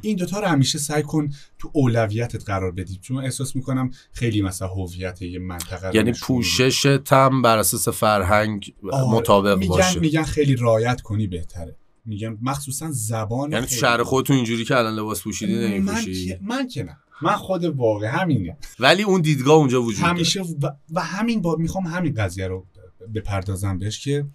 این 0.01 0.15
دوتا 0.15 0.39
رو 0.39 0.47
همیشه 0.47 0.79
سعی 0.79 1.03
کن 1.03 1.29
تو 1.59 1.69
اولویتت 1.73 2.43
قرار 2.45 2.71
بدی. 2.71 2.99
چون 3.01 3.17
احساس 3.17 3.55
می‌کنم 3.55 3.91
خیلی 4.11 4.41
مثلا 4.41 4.67
هویت 4.67 5.21
یه 5.21 5.39
منطقه 5.39 5.95
یعنی 5.95 6.11
پوشش 6.11 6.99
تم 7.05 7.41
بر 7.41 7.57
اساس 7.57 7.87
فرهنگ 7.87 8.73
آره، 8.91 9.11
مطابق 9.11 9.57
میگن 9.57 9.69
باشه. 9.69 9.99
میگن 9.99 10.23
خیلی 10.23 10.55
رایت 10.55 11.01
کنی 11.01 11.27
بهتره. 11.27 11.75
میگم 12.05 12.37
مخصوصا 12.41 12.87
زبان 12.91 13.51
یعنی 13.51 13.65
تو 13.65 13.75
شهر 13.75 14.03
خودتون 14.03 14.35
اینجوری 14.35 14.65
که 14.65 14.77
الان 14.77 14.95
لباس 14.95 15.21
پوشیدی 15.21 15.55
نمیپوشی؟ 15.55 16.37
من, 16.41 16.57
من 16.57 16.67
که 16.67 16.83
نه. 16.83 16.97
من 17.21 17.35
خود 17.35 17.63
واقع 17.63 18.07
همینه. 18.07 18.57
ولی 18.79 19.03
اون 19.03 19.21
دیدگاه 19.21 19.55
اونجا 19.55 19.83
وجود 19.83 20.05
همیشه 20.05 20.41
و, 20.41 20.69
و 20.93 21.01
همین 21.01 21.41
با 21.41 21.55
می‌خوام 21.55 21.87
همین 21.87 22.13
قضیه 22.13 22.47
رو 22.47 22.65
بپردازم 23.15 23.77
بهش 23.77 24.03
که 24.03 24.25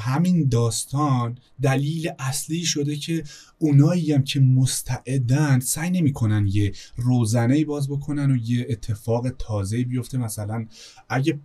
همین 0.00 0.48
داستان 0.48 1.38
دلیل 1.62 2.10
اصلی 2.18 2.64
شده 2.64 2.96
که 2.96 3.24
اونایی 3.58 4.12
هم 4.12 4.24
که 4.24 4.40
مستعدن 4.40 5.60
سعی 5.60 5.90
نمی‌کنن 5.90 6.46
یه 6.52 6.72
روزنه 6.96 7.64
باز 7.64 7.88
بکنن 7.88 8.30
و 8.30 8.36
یه 8.36 8.66
اتفاق 8.70 9.28
تازه 9.28 9.84
بیفته. 9.84 10.18
مثلا 10.18 10.66
اگه 11.08 11.40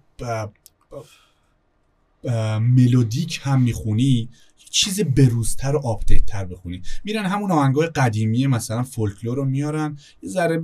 melodic 2.60 3.40
هم 3.44 3.62
می‌خونی 3.62 4.30
چیز 4.72 5.02
بروزتر 5.02 5.76
و 5.76 5.80
update 5.80 6.29
تر 6.29 6.46
بخونی. 6.46 6.82
میرن 7.04 7.26
همون 7.26 7.52
آهنگای 7.52 7.88
قدیمی 7.88 8.48
مثلا 8.48 8.84
فولکلور 8.84 9.36
رو 9.36 9.46
میارن 9.46 9.98
یه 10.24 10.30
ذره 10.30 10.64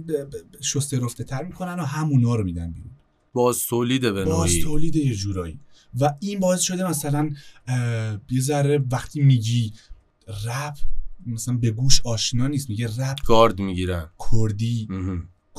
شسته 0.61 0.99
رفته 0.99 1.23
تر 1.23 1.43
می‌کنن 1.43 1.79
و 1.79 1.83
همونا 1.83 2.35
رو 2.35 2.43
میدن 2.43 2.71
بیرون. 2.71 2.91
باز 3.33 3.65
تولیده 3.65 4.11
به 4.11 4.25
باز 4.25 4.59
تولیده 4.63 4.99
یه 4.99 5.15
جورایی. 5.15 5.59
و 5.99 6.13
این 6.19 6.39
باعث 6.39 6.61
شده 6.61 6.89
مثلا 6.89 7.29
یه 8.29 8.41
ذره 8.41 8.83
وقتی 8.91 9.21
میگی 9.21 9.73
رپ 10.45 10.77
مثلا 11.25 11.57
به 11.57 11.71
گوش 11.71 12.01
آشنا 12.05 12.47
نیست 12.47 12.69
میگه 12.69 12.87
رپ 12.87 13.17
گارد 13.25 13.59
می‌گیرن. 13.59 14.09
کردی. 14.31 14.87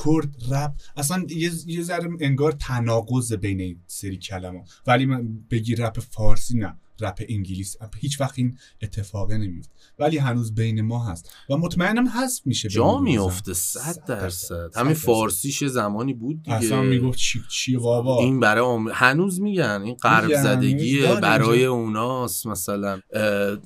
کرد 0.05 0.53
رپ. 0.53 0.73
اصلا 0.95 1.25
یه 1.65 1.81
ذره 1.81 2.09
انگار 2.19 2.51
تناقض 2.51 3.33
بین 3.33 3.81
سری 3.87 4.17
کلمه 4.17 4.63
ولی 4.87 5.05
من 5.05 5.39
بگی 5.51 5.75
رپ 5.75 5.99
فارسی 5.99 6.57
نه. 6.57 6.77
رپ 7.03 7.21
انگلیس. 7.29 7.77
هیچ 7.99 8.21
وقت 8.21 8.39
این 8.39 8.57
اتفاقه 8.81 9.37
نمیفته. 9.37 9.73
ولی 9.99 10.17
هنوز 10.17 10.55
بین 10.55 10.81
ما 10.81 11.05
هست. 11.05 11.35
و 11.49 11.57
مطمئنم 11.57 12.07
هست 12.07 12.47
میشه 12.47 12.69
جا 12.69 12.99
میفته. 12.99 13.53
صد 13.53 14.05
درصد. 14.05 14.71
همین 14.75 14.93
فارسیش 14.93 15.63
زمانی 15.63 16.13
بود 16.13 16.43
دیگه. 16.43 16.57
اصلا 16.57 16.81
می‌گفت 16.81 17.17
چی, 17.17 17.41
چی 17.51 17.77
بابا 17.77 18.19
این 18.19 18.39
برای 18.39 18.79
هنوز 18.93 19.41
میگن. 19.41 19.81
این 19.85 19.95
قرب 19.95 20.33
زدگی 20.43 21.01
برای 21.01 21.65
اوناست 21.65 22.47
مثلا. 22.47 22.99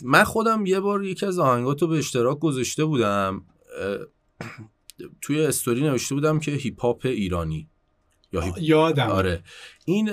من 0.03 0.23
خودم 0.23 0.65
یه 0.65 0.79
بار 0.79 1.05
یکی 1.05 1.25
از 1.25 1.39
آهنگاتو 1.39 1.87
به 1.87 1.97
اشتراک 1.97 2.39
گذاشته 2.39 2.85
بودم. 2.85 3.45
توی 5.21 5.45
استوری 5.45 5.81
نوشته 5.81 6.15
بودم 6.15 6.39
که 6.39 6.51
هیپ 6.51 6.81
هاپ 6.81 7.05
ایرانی. 7.05 7.69
یا 8.31 8.41
هیپ... 8.41 8.55
یادم. 8.61 9.07
آره. 9.07 9.43
این 9.85 10.09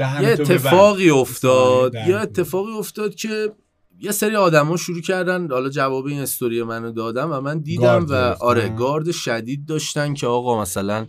یه 0.00 0.28
اتفاقی 0.28 1.10
افتاد 1.10 1.94
یه 1.94 2.16
اتفاقی 2.16 2.72
افتاد 2.72 3.14
که 3.14 3.52
یه 4.00 4.12
سری 4.12 4.36
آدما 4.36 4.76
شروع 4.76 5.00
کردن 5.00 5.50
حالا 5.50 5.68
جواب 5.68 6.06
این 6.06 6.20
استوری 6.20 6.62
منو 6.62 6.92
دادم 6.92 7.32
و 7.32 7.40
من 7.40 7.58
دیدم 7.58 8.06
و 8.08 8.14
آره 8.40 8.68
گارد 8.68 9.10
شدید 9.10 9.66
داشتن 9.66 10.14
که 10.14 10.26
آقا 10.26 10.62
مثلا 10.62 11.06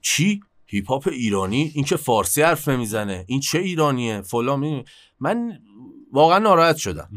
چی؟ 0.00 0.40
هیپ 0.66 0.88
هاپ 0.88 1.08
ایرانی؟ 1.08 1.72
این 1.74 1.84
که 1.84 1.96
فارسی 1.96 2.42
حرف 2.42 2.68
نمی‌زنه. 2.68 3.24
این 3.28 3.40
چه 3.40 3.58
ایرانیه؟ 3.58 4.20
فلان 4.20 4.84
من 5.20 5.58
واقعا 6.12 6.38
ناراحت 6.38 6.76
شدم. 6.76 7.08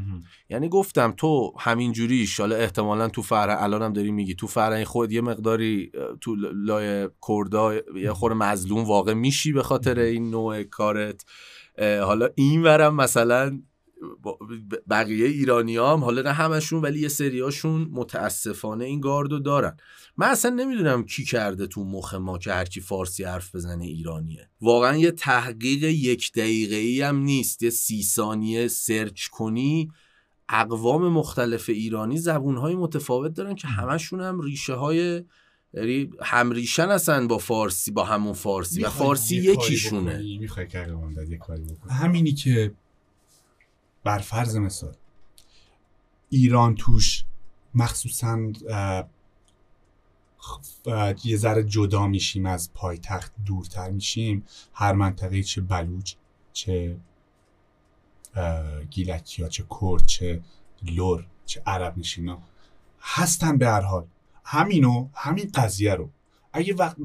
یعنی 0.50 0.70
گفتم 0.70 1.14
تو 1.18 1.54
همین 1.60 1.92
جوریش 1.92 2.40
حالا 2.40 2.56
احتمالا 2.56 3.08
تو 3.08 3.22
فرهنگ 3.22 3.58
الانم 3.62 3.94
داری 3.94 4.12
میگی 4.12 4.36
تو 4.36 4.48
فرهنگ 4.48 4.84
خود 4.84 5.12
یه 5.12 5.22
مقداری 5.22 5.92
تو 6.22 6.36
لای 6.54 7.10
کردا 7.28 7.76
یه 7.96 8.14
خور 8.14 8.34
مظلوم 8.34 8.84
واقع 8.84 9.14
میشی 9.14 9.52
به 9.52 9.64
خاطر 9.64 10.00
این 10.00 10.30
نوع 10.30 10.64
کارت. 10.64 11.26
حالا 11.80 12.30
این 12.36 12.64
ورم 12.64 12.96
مثلا 12.96 13.60
بقیه 14.90 15.28
ایرانی 15.28 15.78
هم 15.78 16.04
حالا 16.04 16.22
نه 16.22 16.32
همشون 16.32 16.82
ولی 16.82 17.00
یه 17.00 17.08
سریاشون 17.08 17.90
متاسفانه 17.92 18.86
این 18.86 19.00
گاردو 19.00 19.40
دارن. 19.40 19.78
من 20.18 20.28
اصلا 20.28 20.52
نمی‌دونم 20.52 21.04
کی 21.04 21.26
کرده 21.26 21.68
تو 21.68 21.84
مخ 21.84 22.14
ما 22.14 22.38
که 22.38 22.54
هرکی 22.54 22.82
فارسی 22.82 23.24
حرف 23.24 23.56
بزنه 23.56 23.86
ایرانیه. 23.86 24.50
واقعا 24.62 24.98
یه 24.98 25.12
تحقیق 25.12 25.84
یک 25.84 26.32
دقیقه 26.32 26.76
ای 26.76 27.02
هم 27.02 27.18
نیست. 27.18 27.64
یه 27.64 27.70
سی 27.70 28.04
ثانیه 28.04 28.68
سرچ 28.68 29.28
کنی 29.28 29.92
اقوام 30.50 31.08
مختلف 31.08 31.70
ایرانی 31.70 32.18
زبونهای 32.18 32.76
متفاوت 32.76 33.34
دارن 33.34 33.56
که 33.56 33.68
همشون 33.68 34.22
هم 34.22 34.42
ریشه 34.42 34.74
های 34.74 35.24
یعنی 35.74 36.10
هم 36.22 36.52
ریشن 36.52 36.88
هستن 36.88 37.28
با 37.28 37.38
فارسی 37.38 37.92
با 37.92 38.04
همون 38.04 38.34
فارسی 38.34 38.84
و 38.84 38.90
فارسی 38.90 39.36
یکیشونه. 39.36 40.40
همینی 41.90 42.34
که 42.34 42.74
بر 44.04 44.20
فرض 44.20 44.56
مثال 44.56 44.96
ایران 46.30 46.76
توش 46.76 47.24
مخصوصا 47.74 48.52
یه 51.24 51.38
ذره 51.38 51.64
جدا 51.64 52.08
میشیم 52.08 52.46
از 52.46 52.74
پایتخت 52.74 53.34
دورتر 53.46 53.92
میشیم. 53.92 54.44
هر 54.74 54.94
منطقه 54.94 55.44
چه 55.44 55.62
بلوچ 55.62 56.14
چه 56.54 56.98
گیلکی 58.90 59.44
ها 59.44 59.50
چه 59.50 59.66
کرد 59.82 60.06
چه 60.06 60.42
لور 60.84 61.28
چه 61.46 61.62
عرب 61.66 61.98
نشینا 61.98 62.40
هستن 63.02 63.58
به 63.58 63.68
هر 63.68 63.82
حال. 63.82 64.06
همینو 64.44 65.10
همین 65.14 65.52
قضیه 65.54 65.94
رو. 65.94 66.10
اگه 66.54 66.74
وقت 66.74 66.96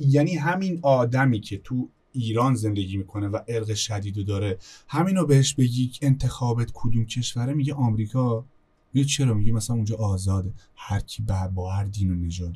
یعنی 0.00 0.36
همین 0.36 0.80
آدمی 0.82 1.40
که 1.40 1.58
تو 1.58 1.88
ایران 2.12 2.54
زندگی 2.54 2.96
می‌کنه 2.96 3.28
و 3.28 3.40
ارق 3.48 3.74
شدیدو 3.74 4.22
داره 4.22 4.58
همینو 4.88 5.26
بهش 5.26 5.54
بگی 5.54 5.92
انتخابت 6.02 6.70
کدوم 6.74 7.04
کشوره؟ 7.04 7.54
میگه 7.54 7.74
آمریکا. 7.74 8.44
میگه 8.92 9.08
چرا؟ 9.08 9.34
میگه 9.34 9.52
مثلا 9.52 9.76
اونجا 9.76 9.96
آزاده. 9.96 10.52
هر 10.76 11.00
کی 11.00 11.22
با 11.54 11.72
هر 11.72 11.84
دین 11.84 12.10
و 12.10 12.14
نژاد 12.14 12.54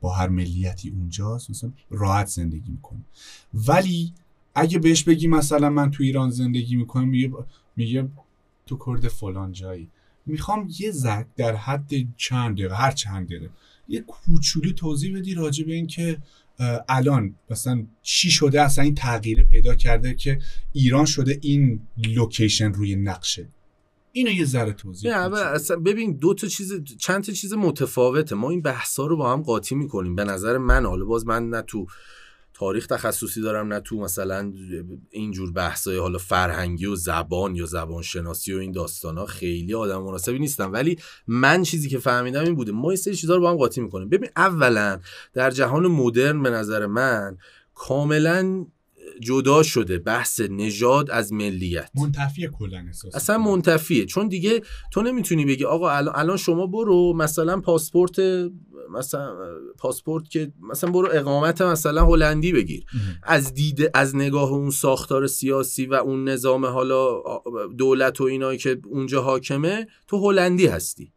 با 0.00 0.14
هر 0.14 0.28
ملیتی 0.28 0.90
اونجاست 0.90 1.50
مثلا 1.50 1.72
راحت 1.90 2.26
زندگی 2.26 2.70
می‌کنه. 2.70 3.00
ولی 3.54 4.12
اگه 4.54 4.78
بهش 4.78 5.02
بگی 5.02 5.28
مثلا 5.28 5.70
من 5.70 5.90
تو 5.90 6.02
ایران 6.02 6.30
زندگی 6.30 6.76
می‌کنم 6.76 7.08
میگه 7.08 7.32
میگه 7.76 8.08
تو 8.66 8.78
کرد 8.86 9.08
فلان 9.08 9.52
جایی. 9.52 9.88
می‌خوام 10.26 10.68
یه 10.78 10.90
زد 10.90 11.26
در 11.36 11.56
حد 11.56 11.90
چند 12.16 12.56
دقیقه 12.56 12.74
هر 12.76 12.90
چند 12.90 13.26
دقیقه 13.26 13.50
یه 13.88 14.00
کوچولو 14.00 14.72
توضیح 14.72 15.18
بدی 15.18 15.34
راجع 15.34 15.64
به 15.64 15.74
این 15.74 15.86
که 15.86 16.18
الان 16.88 17.34
مثلا 17.50 17.86
چی 18.02 18.30
شده 18.30 18.62
اصلا 18.62 18.84
این 18.84 18.94
تغییر 18.94 19.42
پیدا 19.42 19.74
کرده 19.74 20.14
که 20.14 20.38
ایران 20.72 21.04
شده 21.04 21.38
این 21.42 21.80
لوکیشن 21.96 22.72
روی 22.72 22.96
نقشه. 22.96 23.48
اینو 24.12 24.30
یه 24.30 24.44
ذره 24.44 24.72
توضیح 24.72 25.16
اصلا 25.16 25.76
ببین 25.76 26.16
دو 26.16 26.34
تا 26.34 26.46
چیز 26.46 26.72
چند 26.98 27.24
تا 27.24 27.32
چیز 27.32 27.52
متفاوته. 27.52 28.34
ما 28.34 28.50
این 28.50 28.62
بحثا 28.62 29.06
رو 29.06 29.16
با 29.16 29.32
هم 29.32 29.42
قاطی 29.42 29.74
می‌کنیم. 29.74 30.14
به 30.14 30.24
نظر 30.24 30.58
من 30.58 30.86
حالا 30.86 31.04
باز 31.04 31.26
من 31.26 31.50
نه 31.50 31.62
تو 31.62 31.86
تاریخ 32.54 32.86
تخصصی 32.86 33.40
دارم 33.40 33.72
نه 33.72 33.80
تو 33.80 33.96
مثلا 33.96 34.52
اینجور 35.10 35.52
بحثای 35.52 35.98
حالا 35.98 36.18
فرهنگی 36.18 36.86
و 36.86 36.94
زبان 36.94 37.56
یا 37.56 37.66
زبان 37.66 38.02
شناسی 38.02 38.52
و 38.52 38.58
این 38.58 38.72
داستان 38.72 39.18
ها 39.18 39.26
خیلی 39.26 39.74
آدم 39.74 40.02
مناسبی 40.02 40.38
نیستم. 40.38 40.72
ولی 40.72 40.98
من 41.26 41.62
چیزی 41.62 41.88
که 41.88 41.98
فهمیدم 41.98 42.44
این 42.44 42.54
بوده. 42.54 42.72
ما 42.72 42.90
این 42.90 42.96
سری 42.96 43.16
چیزا 43.16 43.34
رو 43.36 43.40
با 43.40 43.50
هم 43.50 43.56
قاطی 43.56 43.80
می‌کنیم. 43.80 44.08
ببین 44.08 44.30
اولا 44.36 45.00
در 45.32 45.50
جهان 45.50 45.86
مدرن 45.86 46.42
به 46.42 46.50
نظر 46.50 46.86
من 46.86 47.36
کاملا 47.74 48.66
جدا 49.20 49.62
شده 49.62 49.98
بحث 49.98 50.40
نژاد 50.40 51.10
از 51.10 51.32
ملیت. 51.32 51.90
منتفیه 51.94 52.48
کلا 52.48 52.86
اصلا 53.14 53.38
منتفیه. 53.38 54.06
چون 54.06 54.28
دیگه 54.28 54.62
تو 54.92 55.02
نمی‌تونی 55.02 55.44
بگی 55.44 55.64
آقا 55.64 55.90
الان 55.90 56.36
شما 56.36 56.66
برو 56.66 57.12
مثلا 57.16 57.60
پاسپورت 57.60 58.18
مثلا 58.94 59.34
پاسپورت 59.78 60.30
که 60.30 60.52
مثلا 60.60 60.90
برو 60.90 61.08
اقامت 61.12 61.62
مثلا 61.62 62.06
هلندی 62.06 62.52
بگیر. 62.52 62.84
از 63.22 63.54
دیده 63.54 63.90
از 63.94 64.16
نگاه 64.16 64.50
اون 64.52 64.70
ساختار 64.70 65.26
سیاسی 65.26 65.86
و 65.86 65.94
اون 65.94 66.28
نظام 66.28 66.66
حالا 66.66 67.22
دولت 67.78 68.20
و 68.20 68.24
اینایی 68.24 68.58
که 68.58 68.80
اونجا 68.84 69.22
حاکمه 69.22 69.86
تو 70.06 70.30
هلندی 70.30 70.66
هستی. 70.66 71.12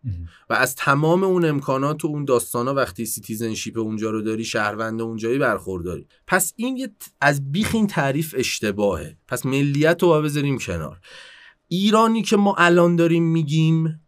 و 0.50 0.54
از 0.54 0.76
تمام 0.76 1.24
اون 1.24 1.46
امکانات 1.46 2.06
و 2.06 2.08
اون 2.08 2.26
داستانا 2.26 2.74
وقتی 2.74 3.06
citizenship 3.06 3.78
اونجا 3.78 4.10
رو 4.10 4.22
داری 4.22 4.46
شهروند 4.46 5.02
اونجایی 5.02 5.38
برخورداری. 5.38 6.08
پس 6.34 6.54
این 6.56 6.90
از 7.22 7.52
بیخ 7.52 7.76
این 7.76 7.88
تعریف 7.88 8.36
اشتباهه. 8.38 9.18
پس 9.28 9.46
ملیت 9.46 10.04
رو 10.04 10.22
بذاریم 10.22 10.58
کنار. 10.58 11.00
ایرانی 11.68 12.22
که 12.22 12.38
ما 12.38 12.56
الان 12.58 12.96
داریم 12.96 13.24
میگیم 13.24 14.02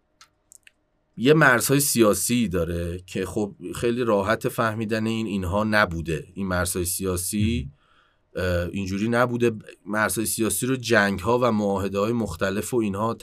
یه 1.18 1.34
مرزهای 1.34 1.80
سیاسی 1.80 2.48
داره 2.48 3.04
که 3.06 3.26
خب 3.26 3.56
خیلی 3.76 4.04
راحت 4.04 4.50
فهمیدن 4.50 5.06
این 5.06 5.26
اینها 5.26 5.64
نبوده. 5.64 6.28
این 6.34 6.48
مرزهای 6.48 6.86
سیاسی 6.86 7.72
اینجوری 8.72 9.10
نبوده. 9.10 9.52
مرزهای 9.86 10.26
سیاسی 10.26 10.66
رو 10.66 10.76
جنگ 10.76 11.20
ها 11.20 11.40
و 11.40 11.52
معاهده 11.52 12.00
های 12.00 12.14
مختلف 12.14 12.74
و 12.74 12.78
اینها 12.78 13.14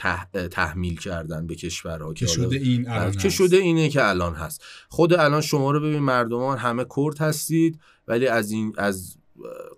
تحمیل 0.51 0.99
کردن 0.99 1.47
به 1.47 1.55
کشورها 1.55 2.13
که 2.13 2.25
شده 2.25 2.55
این 2.55 2.89
الان 2.89 3.11
که 3.11 3.29
شده 3.29 3.57
اینه 3.57 3.89
که 3.89 4.09
الان 4.09 4.33
هست. 4.35 4.63
خود 4.89 5.13
الان 5.13 5.41
شما 5.41 5.71
رو 5.71 5.79
ببین 5.79 5.99
مردمان 5.99 6.57
همه 6.57 6.85
کرد 6.95 7.17
هستید 7.17 7.79
ولی 8.07 8.27
از 8.27 8.51
این 8.51 8.73
از 8.77 9.17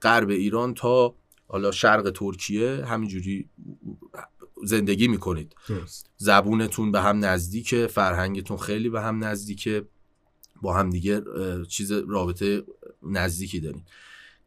غرب 0.02 0.30
ایران 0.30 0.74
تا 0.74 1.16
حالا 1.48 1.72
شرق 1.72 2.12
ترکیه 2.16 2.86
همینجوری 2.86 3.50
زندگی 4.64 5.08
می‌کنید. 5.08 5.56
درست. 5.70 6.10
زبونتون 6.18 6.92
به 6.92 7.02
هم 7.02 7.26
نزدیکه 7.26 7.88
فرهنگتون 7.88 8.58
خیلی 8.58 8.90
به 8.90 9.02
هم 9.02 9.24
نزدیکه 9.24 9.86
با 10.62 10.74
هم 10.74 10.90
دیگه 10.90 11.22
چیز 11.70 11.92
رابطه 11.92 12.64
نزدیکی 13.04 13.60
دارین 13.60 13.84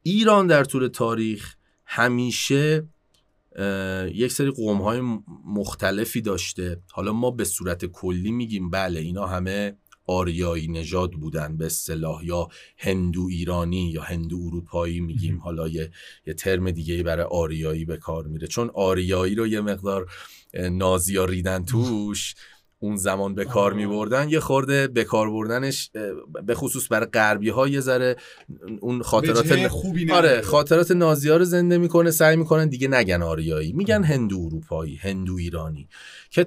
ایران 0.02 0.46
در 0.46 0.64
طول 0.64 0.88
تاریخ 0.88 1.54
همیشه 1.84 2.88
یک 4.14 4.32
سری 4.32 4.50
قوم 4.50 4.82
های 4.82 5.00
مختلفی 5.44 6.20
داشته. 6.20 6.82
حالا 6.92 7.12
ما 7.12 7.30
به 7.30 7.44
صورت 7.44 7.84
کلی 7.84 8.30
میگیم 8.30 8.70
بله 8.70 9.00
اینا 9.00 9.26
همه 9.26 9.76
آریایی 10.06 10.68
نژاد 10.68 11.12
بودن. 11.12 11.56
به 11.56 11.66
اصطلاح 11.66 12.24
یا 12.24 12.48
هندو 12.78 13.26
ایرانی 13.30 13.90
یا 13.90 14.02
هندو 14.02 14.36
اروپایی 14.46 15.00
میگیم. 15.00 15.38
حالا 15.38 15.68
یه, 15.68 15.90
یه 16.26 16.34
ترم 16.34 16.70
دیگه 16.70 17.02
برای 17.02 17.26
آریایی 17.30 17.84
به 17.84 17.96
کار 17.96 18.26
میره. 18.26 18.46
چون 18.46 18.70
آریایی 18.74 19.34
رو 19.34 19.46
یه 19.46 19.60
مقدار 19.60 20.10
نازیا 20.54 21.24
ریدن 21.24 21.64
توش. 21.64 22.34
اون 22.80 22.96
زمان 22.96 23.34
به 23.34 23.44
کار 23.44 23.72
می 23.72 23.86
بردن 23.86 24.28
یه 24.28 24.40
خورده 24.40 24.86
به 24.86 25.04
کار 25.04 25.30
بردنش 25.30 25.90
به 26.46 26.54
خصوص 26.54 26.92
برای 26.92 27.06
غربی 27.06 27.48
ها 27.48 27.68
یه 27.68 27.80
ذره 27.80 28.16
اون 28.80 29.02
خاطرات 29.02 29.68
خوبی 29.68 30.12
آره 30.12 30.40
خاطرات 30.40 30.90
نازی 30.90 31.28
ها 31.28 31.36
رو 31.36 31.44
زنده 31.44 31.78
می‌کنه 31.78 32.10
سعی 32.10 32.36
می‌کنن 32.36 32.68
دیگه 32.68 32.88
نگن 32.88 33.22
آریایی. 33.22 33.72
میگن 33.72 34.02
هندو 34.02 34.40
اروپایی 34.46 34.96
هندو 34.96 35.36
ایرانی. 35.36 35.88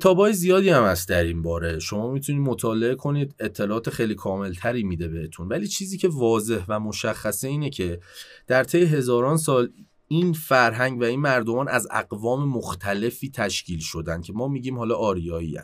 های 0.03 0.33
زیادی 0.33 0.69
هم 0.69 0.83
هست 0.83 1.09
در 1.09 1.23
این 1.23 1.41
باره. 1.41 1.79
شما 1.79 2.11
می‌تونید 2.11 2.41
مطالعه 2.41 2.95
کنید 2.95 3.35
اطلاعات 3.39 3.89
خیلی 3.89 4.15
کامل 4.15 4.53
تری 4.53 4.83
میده 4.83 5.07
بهتون. 5.07 5.47
ولی 5.47 5.67
چیزی 5.67 5.97
که 5.97 6.07
واضح 6.07 6.63
و 6.67 6.79
مشخصه 6.79 7.47
اینه 7.47 7.69
که 7.69 7.99
در 8.47 8.63
طی 8.63 8.85
هزاران 8.85 9.37
سال 9.37 9.69
این 10.07 10.33
فرهنگ 10.33 11.01
و 11.01 11.03
این 11.03 11.19
مردمان 11.19 11.67
از 11.67 11.87
اقوام 11.91 12.49
مختلفی 12.49 13.29
تشکیل 13.29 13.79
شدن 13.79 14.21
که 14.21 14.33
ما 14.33 14.47
میگیم 14.47 14.77
حالا 14.77 14.95
آریایی 14.95 15.57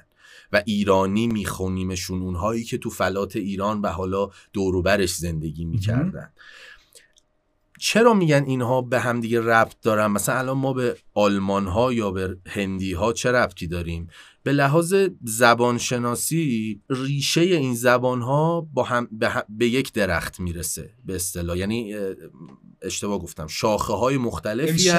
و 0.54 0.64
ایرانی 0.66 1.28
میخونیمشون 1.28 2.22
اونهایی 2.22 2.64
که 2.64 2.78
تو 2.78 2.90
فلات 2.90 3.36
ایران 3.36 3.82
و 3.82 3.88
حالا 3.88 4.30
دوروبرش 4.54 5.14
زندگی 5.14 5.66
می‌کردن. 5.66 6.32
چرا 7.80 8.14
میگن 8.14 8.44
اینها 8.48 8.82
به 8.82 9.00
هم 9.00 9.22
دیگه 9.22 9.42
ربط 9.42 9.76
دارن؟ 9.82 10.08
مثلا 10.08 10.38
الان 10.38 10.58
ما 10.58 10.74
به 10.74 10.98
آلمان 11.14 11.68
ها 11.68 11.94
یا 11.94 12.12
به 12.12 12.38
هندی 12.46 12.94
ها 12.94 13.14
چه 13.14 13.32
ربطی 13.32 13.68
داریم؟ 13.68 14.08
به 14.44 14.52
لحاظ 14.52 14.96
زبانشناسی 15.24 16.82
ریشه 16.90 17.42
این 17.42 17.76
زبان 17.76 18.22
ها 18.22 18.68
با 18.74 18.84
هم 18.84 19.08
به, 19.50 19.68
یک 19.68 19.94
درخت 19.94 20.40
می‌رسه 20.40 20.90
به 21.06 21.16
اصطلاح. 21.16 21.58
یعنی 21.58 21.96
اشتباه 22.82 23.20
گفتم 23.20 23.48
شاخه 23.48 23.94
های 23.94 24.18
مختلفی 24.18 24.90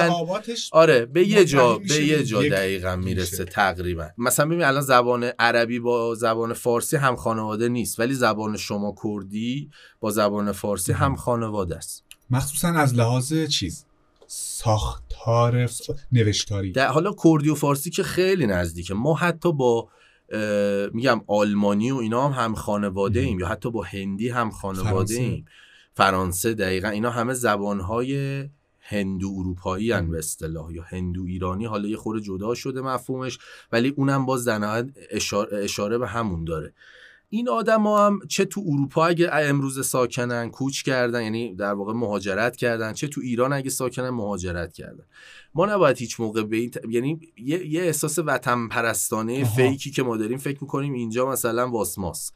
آره 0.71 1.05
به 1.05 1.27
یه 1.27 1.45
جا 1.45 1.77
به 1.77 2.05
یه 2.05 2.23
جا 2.23 2.41
دقیقا 2.41 2.95
می‌رسه 2.95 3.45
تقریبا. 3.45 4.07
مثلا 4.17 4.45
ببین 4.45 4.63
الان 4.63 4.81
زبان 4.81 5.23
عربی 5.23 5.79
با 5.79 6.15
زبان 6.15 6.53
فارسی 6.53 6.97
هم 6.97 7.15
خانواده 7.15 7.69
نیست 7.69 7.99
ولی 7.99 8.13
زبان 8.13 8.57
شما 8.57 8.95
کردی 9.03 9.69
با 9.99 10.11
زبان 10.11 10.51
فارسی 10.51 10.91
هم 10.91 11.15
خانواده 11.15 11.75
است. 11.75 12.03
مخصوصا 12.29 12.67
از 12.67 12.95
لحاظ 12.95 13.33
چیز؟ 13.33 13.85
ساختار 14.27 15.69
نوشتاری. 16.11 16.71
در 16.71 16.87
حالا 16.87 17.15
کردی 17.23 17.49
و 17.49 17.55
فارسی 17.55 17.89
که 17.89 18.03
خیلی 18.03 18.47
نزدیکه. 18.47 18.93
ما 18.93 19.13
حتی 19.13 19.53
با 19.53 19.89
میگم 20.93 21.21
آلمانی 21.27 21.91
و 21.91 21.95
اینا 21.95 22.29
هم 22.29 22.43
هم 22.43 22.55
خانواده 22.55 23.19
ایم 23.19 23.39
یا 23.39 23.47
حتی 23.47 23.71
با 23.71 23.83
هندی 23.83 24.29
هم 24.29 24.51
خانواده 24.51 25.13
ایم 25.13 25.45
فرانسه 25.99 26.53
دقیقا 26.53 26.89
اینا 26.89 27.09
همه 27.09 27.33
زبانهای 27.33 28.43
هندو 28.79 29.35
اروپایی 29.37 29.91
هن 29.91 30.11
به 30.11 30.17
اصطلاح 30.17 30.73
یا 30.73 30.83
هندو 30.83 31.23
ایرانی 31.23 31.65
حالا 31.65 31.87
یه 31.87 31.97
خورده 31.97 32.21
جدا 32.21 32.55
شده 32.55 32.81
مفهومش 32.81 33.39
ولی 33.71 33.89
اونم 33.89 34.25
باز 34.25 34.45
در 34.45 34.85
اشاره, 35.11 35.63
اشاره 35.63 35.97
به 35.97 36.07
همون 36.07 36.43
داره. 36.43 36.73
این 37.29 37.49
آدم 37.49 37.83
ها 37.83 38.05
هم 38.05 38.19
چه 38.27 38.45
تو 38.45 38.63
اروپا 38.67 39.05
اگه 39.05 39.29
امروز 39.33 39.87
ساکنن 39.87 40.49
کوچ 40.49 40.81
کردن 40.81 41.23
یعنی 41.23 41.55
در 41.55 41.73
واقع 41.73 41.93
مهاجرت 41.93 42.55
کردن 42.55 42.93
چه 42.93 43.07
تو 43.07 43.21
ایران 43.21 43.53
اگه 43.53 43.69
ساکنن 43.69 44.09
مهاجرت 44.09 44.73
کردن. 44.73 45.03
ما 45.53 45.65
نباید 45.65 45.97
هیچ 45.97 46.19
موقع 46.19 46.43
به 46.43 46.57
این 46.57 46.71
یعنی 46.89 47.19
یه, 47.37 47.67
یه 47.67 47.81
احساس 47.81 48.19
وطن 48.19 48.67
پرستانه 48.67 49.43
فیکی 49.55 49.91
که 49.91 50.03
ما 50.03 50.17
داریم 50.17 50.37
فکر 50.37 50.57
می‌کنیم 50.61 50.93
اینجا 50.93 51.29
مثلا 51.29 51.69
واسماس. 51.69 52.31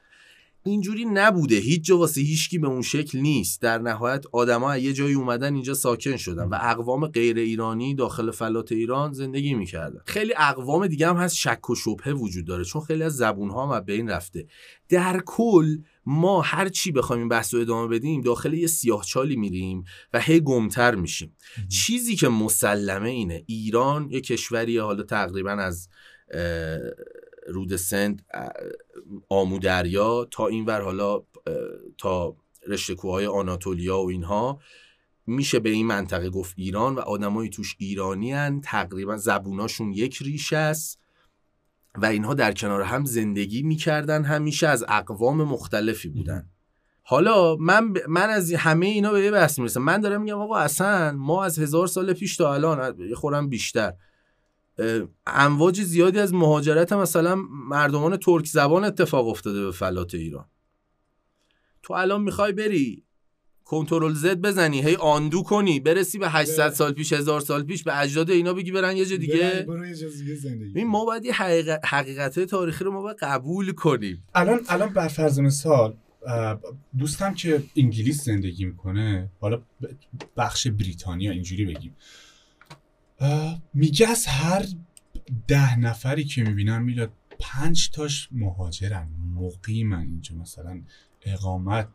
اینجوری 0.65 1.05
نبوده. 1.05 1.55
هیچ 1.55 1.85
جا 1.85 1.97
واسه 1.97 2.21
هیچکی 2.21 2.57
به 2.57 2.67
اون 2.67 2.81
شکل 2.81 3.19
نیست. 3.19 3.61
در 3.61 3.77
نهایت 3.77 4.25
آدما 4.31 4.77
یه 4.77 4.93
جایی 4.93 5.13
اومدن 5.13 5.53
اینجا 5.53 5.73
ساکن 5.73 6.17
شدن 6.17 6.43
و 6.43 6.57
اقوام 6.61 7.07
غیر 7.07 7.37
ایرانی 7.37 7.95
داخل 7.95 8.31
فلات 8.31 8.71
ایران 8.71 9.13
زندگی 9.13 9.53
می‌کردن. 9.53 9.99
خیلی 10.05 10.33
اقوام 10.37 10.87
دیگه 10.87 11.07
هم 11.07 11.15
هست 11.15 11.35
شک 11.35 11.69
و 11.69 11.75
شبهه 11.75 12.13
وجود 12.13 12.45
داره 12.45 12.63
چون 12.63 12.81
خیلی 12.81 13.03
از 13.03 13.17
زبون 13.17 13.49
ها 13.49 13.75
هم 13.75 13.79
بین 13.79 14.09
رفته. 14.09 14.47
در 14.89 15.21
کل 15.25 15.77
ما 16.05 16.41
هر 16.41 16.69
چی 16.69 16.91
بخوایم 16.91 17.21
این 17.21 17.29
بحث 17.29 17.53
رو 17.53 17.59
ادامه 17.59 17.87
بدیم 17.87 18.21
داخل 18.21 18.53
یه 18.53 18.67
سیاهچالی 18.67 19.35
میریم 19.35 19.83
و 20.13 20.19
هی 20.19 20.39
گمتر 20.39 20.95
میشیم. 20.95 21.35
چیزی 21.69 22.15
که 22.15 22.27
مسلمه 22.27 23.09
اینه. 23.09 23.43
ایران 23.47 24.07
یه 24.11 24.21
کشوری 24.21 24.77
حالا 24.77 25.03
تقریبا 25.03 25.51
از 25.51 25.89
رود 27.47 27.75
سند 27.75 28.25
آمودریا 29.29 30.27
تا 30.31 30.47
این 30.47 30.65
ور 30.65 30.81
حالا 30.81 31.23
تا 31.97 32.35
رشته 32.67 32.95
کوههای 32.95 33.25
آناتولیا 33.25 33.99
و 33.99 34.09
اینها 34.09 34.59
میشه 35.27 35.59
به 35.59 35.69
این 35.69 35.85
منطقه 35.85 36.29
گفت 36.29 36.53
ایران 36.57 36.95
و 36.95 36.99
آدمای 36.99 37.49
توش 37.49 37.75
ایرانی 37.79 38.31
هن. 38.31 38.61
تقریبا 38.61 39.17
زبوناشون 39.17 39.93
یک 39.93 40.17
ریشه 40.17 40.57
است 40.57 40.99
و 41.95 42.05
اینها 42.05 42.33
در 42.33 42.51
کنار 42.51 42.81
هم 42.81 43.05
زندگی 43.05 43.63
می‌کردن 43.63 44.23
همیشه 44.23 44.67
از 44.67 44.85
اقوام 44.87 45.43
مختلفی 45.43 46.09
بودن 46.09 46.49
حالا 47.03 47.55
من 47.55 47.93
من 48.07 48.29
از 48.29 48.53
همه 48.53 48.85
اینا 48.85 49.11
به 49.11 49.23
یه 49.23 49.31
بحث 49.31 49.59
می‌رسم 49.59 49.81
من 49.81 50.01
دارم 50.01 50.21
میگم 50.21 50.41
آقا 50.41 50.57
اصلا 50.57 51.11
ما 51.11 51.43
از 51.43 51.59
هزار 51.59 51.87
سال 51.87 52.13
پیش 52.13 52.37
تا 52.37 52.53
الان 52.53 53.13
خورم 53.13 53.49
بیشتر 53.49 53.93
امواج 55.27 55.81
زیادی 55.81 56.19
از 56.19 56.33
مهاجرت 56.33 56.93
مثلا 56.93 57.35
مردمان 57.69 58.17
ترک 58.17 58.45
زبان 58.45 58.83
اتفاق 58.83 59.27
افتاده 59.27 59.65
به 59.65 59.71
فلات 59.71 60.13
ایران. 60.13 60.45
تو 61.83 61.93
الان 61.93 62.21
می‌خوای 62.21 62.51
بری 62.51 63.03
کنترل 63.65 64.13
زد 64.13 64.41
بزنی 64.41 64.81
هی 64.81 64.95
آندو 64.95 65.43
کنی 65.43 65.79
برسی 65.79 66.17
به 66.17 66.29
800 66.29 66.69
سال 66.69 66.93
پیش 66.93 67.13
هزار 67.13 67.39
سال 67.39 67.63
پیش 67.63 67.83
به 67.83 67.99
اجداد 67.99 68.31
اینا 68.31 68.53
بگی 68.53 68.71
برن 68.71 68.97
یه 68.97 69.05
جا 69.05 69.17
دیگه. 69.17 69.65
این 70.75 70.87
ما 70.87 71.05
باید 71.05 71.25
یه 71.25 71.33
حقیقت 71.83 72.39
تاریخی 72.39 72.83
رو 72.83 72.91
ما 72.91 73.01
باید 73.01 73.17
قبول 73.21 73.71
کنیم. 73.71 74.23
الان 74.35 74.59
الان 74.69 74.89
بر 74.89 75.07
فرض 75.07 75.39
مثال 75.39 75.95
دوستم 76.97 77.33
که 77.33 77.63
انگلیس 77.75 78.23
زندگی 78.23 78.65
می‌کنه 78.65 79.29
حالا 79.39 79.61
بخش 80.37 80.67
بریتانیا 80.67 81.31
اینجوری 81.31 81.65
بگیم. 81.65 81.95
میگه 83.73 84.09
از 84.09 84.25
هر 84.25 84.65
ده 85.47 85.79
نفری 85.79 86.23
که 86.23 86.43
می‌بینم 86.43 86.81
میلاد 86.81 87.11
پنج 87.39 87.89
تاش 87.89 88.29
مهاجرن 88.31 89.07
مقیمن. 89.35 90.01
اینجا 90.01 90.35
مثلا 90.35 90.81
اقامت 91.21 91.87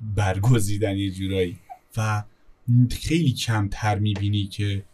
برگزیدن 0.00 0.96
یه 0.96 1.10
جورایی. 1.10 1.58
و 1.96 2.24
خیلی 2.90 3.32
کمتر 3.32 3.98
می‌بینی 3.98 4.46
که 4.46 4.84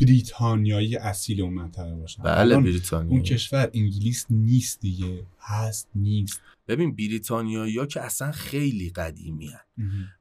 بریتانیایی 0.00 0.96
اصیل 0.96 1.40
اون 1.40 1.54
منطقه 1.54 1.94
باشن. 1.94 2.22
بله 2.22 2.56
بریتانیا 2.56 3.12
اون 3.12 3.22
کشور 3.22 3.70
انگلیس 3.74 4.26
نیست 4.30 4.80
دیگه. 4.80 5.22
هست 5.40 5.88
نیست. 5.94 6.40
ببین 6.76 6.96
بریتانیایی 6.96 7.78
ها 7.78 7.86
که 7.86 8.00
اصلا 8.00 8.32
خیلی 8.32 8.90
قدیمی 8.90 9.46
هن. 9.46 9.60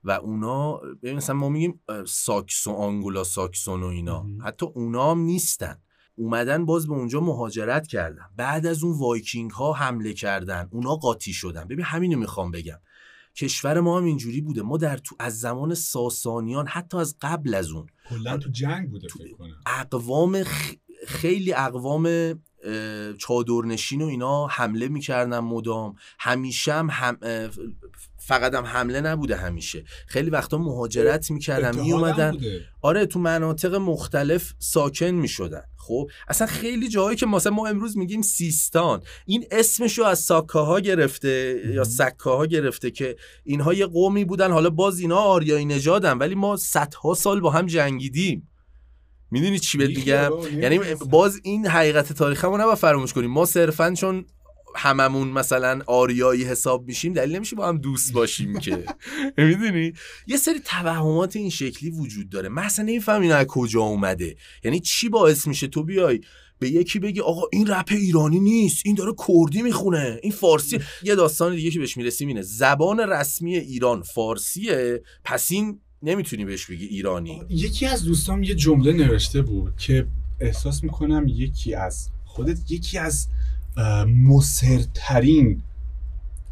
و 0.04 0.12
اونا 0.12 0.78
ببین 0.78 1.16
مثلا 1.16 1.36
ما 1.36 1.50
میگیم 1.50 1.80
ساکسون 2.08 2.76
آنگلو 2.76 3.24
ساکسون 3.24 3.84
و 3.84 3.86
اینا. 3.86 4.26
حتی 4.46 4.66
اونا 4.66 5.12
هم 5.12 5.20
نیستن. 5.20 5.78
اومدن 6.16 6.66
باز 6.66 6.88
به 6.88 6.94
اونجا 6.94 7.20
مهاجرت 7.20 7.88
کردن. 7.88 8.26
بعد 8.36 8.66
از 8.66 8.84
اون 8.84 9.00
وایکینگ 9.00 9.52
ها 9.52 9.74
حمله 9.74 10.14
کردن. 10.14 10.68
اونا 10.72 10.96
قاطی 10.96 11.34
شدن. 11.34 11.64
ببین 11.64 11.86
همینو 11.86 12.20
می‌خوام 12.20 12.52
بگم. 12.52 12.80
کشور 13.36 13.80
ما 13.80 13.98
هم 13.98 14.06
اینجوری 14.06 14.42
بوده. 14.42 14.62
ما 14.62 14.78
در 14.78 14.98
تو 14.98 15.16
از 15.20 15.40
زمان 15.40 15.74
ساسانیان 15.74 16.68
حتی 16.68 16.98
از 16.98 17.16
قبل 17.22 17.54
از 17.54 17.72
اون. 17.72 17.88
کلا 18.10 18.38
تو 18.38 18.50
جنگ 18.50 18.90
بوده 18.90 19.08
فکر 19.08 19.34
کنم. 19.34 19.62
اقوام 19.66 20.44
خیلی 21.08 21.54
اقوام 21.54 22.34
چادرنشین 23.18 24.02
و 24.02 24.06
اینا 24.06 24.48
حمله 24.48 24.88
می‌کردن 24.88 25.40
مدام. 25.40 25.96
همیشه 26.20 26.74
هم, 26.74 26.90
هم 26.92 27.18
فقط 28.18 28.54
هم 28.54 28.64
حمله 28.64 29.02
نبوده 29.02 29.36
همیشه. 29.36 29.84
خیلی 30.08 30.30
وقتا 30.30 30.58
مهاجرت 30.58 31.32
می‌کردن 31.32 31.80
میومدن 31.80 32.38
آره 32.82 33.06
تو 33.06 33.20
مناطق 33.20 33.76
مختلف 33.76 34.54
ساکن 34.60 35.06
می‌شدن. 35.06 35.64
خب 35.78 36.10
اصلا 36.28 36.48
خیلی 36.48 36.90
جاهایی 36.90 37.18
که 37.18 37.26
مثلا 37.26 37.54
ما 37.54 37.68
امروز 37.68 37.98
میگیم 37.98 38.22
سیستان. 38.22 39.02
این 39.26 39.46
اسمشو 39.52 40.04
از 40.04 40.20
ساکاها 40.20 40.80
گرفته 40.80 41.62
یا 41.66 41.84
سکاها 41.84 42.46
گرفته 42.46 42.92
که 42.92 43.16
اینها 43.44 43.74
یه 43.74 43.86
قومی 43.86 44.26
بودن. 44.26 44.52
حالا 44.52 44.70
باز 44.70 45.00
اینا 45.00 45.18
آریایی 45.18 45.66
نژادن 45.66 46.18
ولی 46.18 46.36
ما 46.36 46.58
صدها 46.58 47.14
سال 47.14 47.40
با 47.40 47.50
هم 47.50 47.66
جنگیدیم. 47.66 48.51
می‌دونی 49.32 49.60
چی 49.60 49.78
بهت 49.78 49.98
میگم 49.98 50.32
یعنی 50.62 50.80
باز 51.10 51.40
این 51.44 51.68
حقیقت 51.68 52.14
تاریخ 52.14 52.46
رو 52.46 52.58
نباید 52.58 52.78
فراموش 52.78 53.14
کنیم. 53.14 53.32
ما 53.32 53.46
صرفا 53.46 53.94
چون 53.98 54.26
هممون 54.76 55.28
مثلا 55.28 55.82
آریایی 55.88 56.44
حساب 56.44 56.88
میشیم 56.88 57.14
دلیل 57.14 57.36
نمیشه 57.36 57.56
با 57.56 57.68
هم 57.68 57.78
دوست 57.78 58.14
باشیم 58.14 58.60
که. 58.60 58.86
می‌دونی؟ 59.38 59.94
یه 60.28 60.38
سری 60.38 60.60
توهمات 60.60 61.36
این 61.36 61.50
شکلی 61.50 61.90
وجود 61.90 62.30
داره. 62.30 62.50
مثلا 62.50 62.86
نمیفهم 62.86 63.22
اینا 63.22 63.36
از 63.36 63.46
کجا 63.46 63.82
اومده. 63.82 64.36
یعنی 64.64 64.80
چی 64.80 65.10
باعث 65.10 65.48
میشه 65.48 65.68
تو 65.68 65.84
بیای 65.84 66.22
به 66.60 66.70
یکی 66.70 67.00
بگی 67.00 67.22
آقا 67.22 67.42
این 67.52 67.68
رپ 67.68 67.88
ایرانی 67.92 68.40
نیست 68.40 68.82
این 68.86 68.96
داره 68.96 69.12
کردی 69.28 69.62
می‌خونه 69.62 70.20
این 70.24 70.32
فارسی 70.32 70.80
یه 71.04 71.16
داستان 71.16 71.56
دیگه 71.56 71.72
که 71.72 71.80
بهش 71.80 71.98
می‌رسیم 71.98 72.28
اینه. 72.28 72.42
زبان 72.42 73.00
رسمی 73.00 73.56
ایران 73.56 74.02
فارسیه 74.02 75.02
پس 75.24 75.52
این 75.52 75.80
نمی‌تونی 76.04 76.46
بهش 76.46 76.66
بگی 76.66 76.86
ایرانی. 76.86 77.42
یکی 77.50 77.86
از 77.86 78.04
دوستان 78.04 78.44
یه 78.44 78.56
جمله 78.56 78.94
نوشته 78.94 79.42
بود 79.42 79.78
که 79.78 80.08
احساس 80.40 80.84
می‌کنم 80.84 81.26
یکی 81.28 81.76
از 81.76 82.10
خودت 82.26 82.72
یکی 82.72 82.98
از 82.98 83.28
مصرترین 84.08 85.64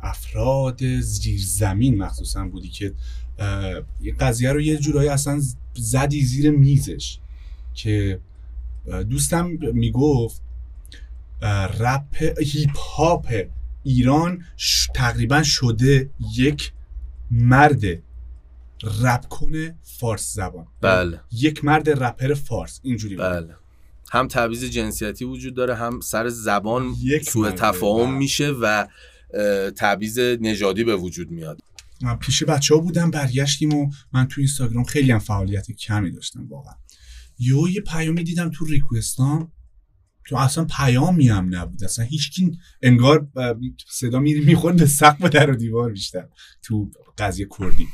افراد 0.01 0.99
زیر 0.99 1.39
زمین 1.43 1.97
مخصوصا 1.97 2.45
بودی 2.45 2.69
که 2.69 2.93
یه 4.01 4.13
قضیه 4.19 4.51
رو 4.51 4.61
یه 4.61 4.77
جورایی 4.77 5.09
اصلا 5.09 5.41
زدی 5.75 6.21
زیر 6.21 6.51
میزش 6.51 7.19
که 7.73 8.19
دوستم 9.09 9.47
می‌گفت 9.73 10.41
رپ 11.79 12.23
هیپ 12.39 12.77
هاپ 12.77 13.33
ایران 13.83 14.43
تقریبا 14.95 15.43
شده 15.43 16.09
یک 16.35 16.71
مرد 17.31 18.08
رپ 18.83 19.27
کنه 19.27 19.79
فارس 19.83 20.33
زبان. 20.33 20.67
بله. 20.81 21.21
یک 21.31 21.65
مرد 21.65 21.89
رپر 21.89 22.33
فارس 22.33 22.79
اینجوری 22.83 23.15
بله. 23.15 23.55
هم 24.11 24.27
تبعیض 24.27 24.63
جنسیتی 24.63 25.25
وجود 25.25 25.55
داره 25.55 25.75
هم 25.75 25.99
سر 25.99 26.29
زبان 26.29 26.95
سوء 27.23 27.51
تفاهم 27.51 28.09
بله. 28.09 28.17
میشه 28.17 28.51
و 28.61 28.87
تبعیض 29.75 30.19
نژادی 30.19 30.83
به 30.83 30.95
وجود 30.95 31.31
میاد. 31.31 31.59
من 32.01 32.15
پیش 32.15 32.43
بچه 32.43 32.75
ها 32.75 32.79
بودم 32.79 33.11
برگشتیم 33.11 33.73
و 33.73 33.91
من 34.13 34.27
تو 34.27 34.41
اینستاگرام 34.41 34.83
خیلی 34.83 35.11
هم 35.11 35.19
فعالیت 35.19 35.71
کمی 35.71 36.11
داشتم 36.11 36.47
واقعا. 36.49 36.73
یه 37.39 37.55
یه 37.73 37.81
پیامی 37.81 38.23
دیدم 38.23 38.49
تو 38.49 38.65
ریکوستان 38.65 39.51
تو 40.25 40.35
اصلا 40.35 40.65
پیامی 40.65 41.29
هم 41.29 41.55
نبود. 41.55 41.83
اصلا 41.83 42.05
هیچکی 42.05 42.57
انگار 42.81 43.27
صدا 43.89 44.19
میری 44.19 44.41
می‌خورد 44.41 44.77
به 44.77 44.85
سقف 44.85 45.21
در 45.21 45.51
و 45.51 45.55
دیوار 45.55 45.91
بیشتر 45.91 46.27
تو 46.63 46.91
قضیه 47.17 47.47
کردی. 47.59 47.87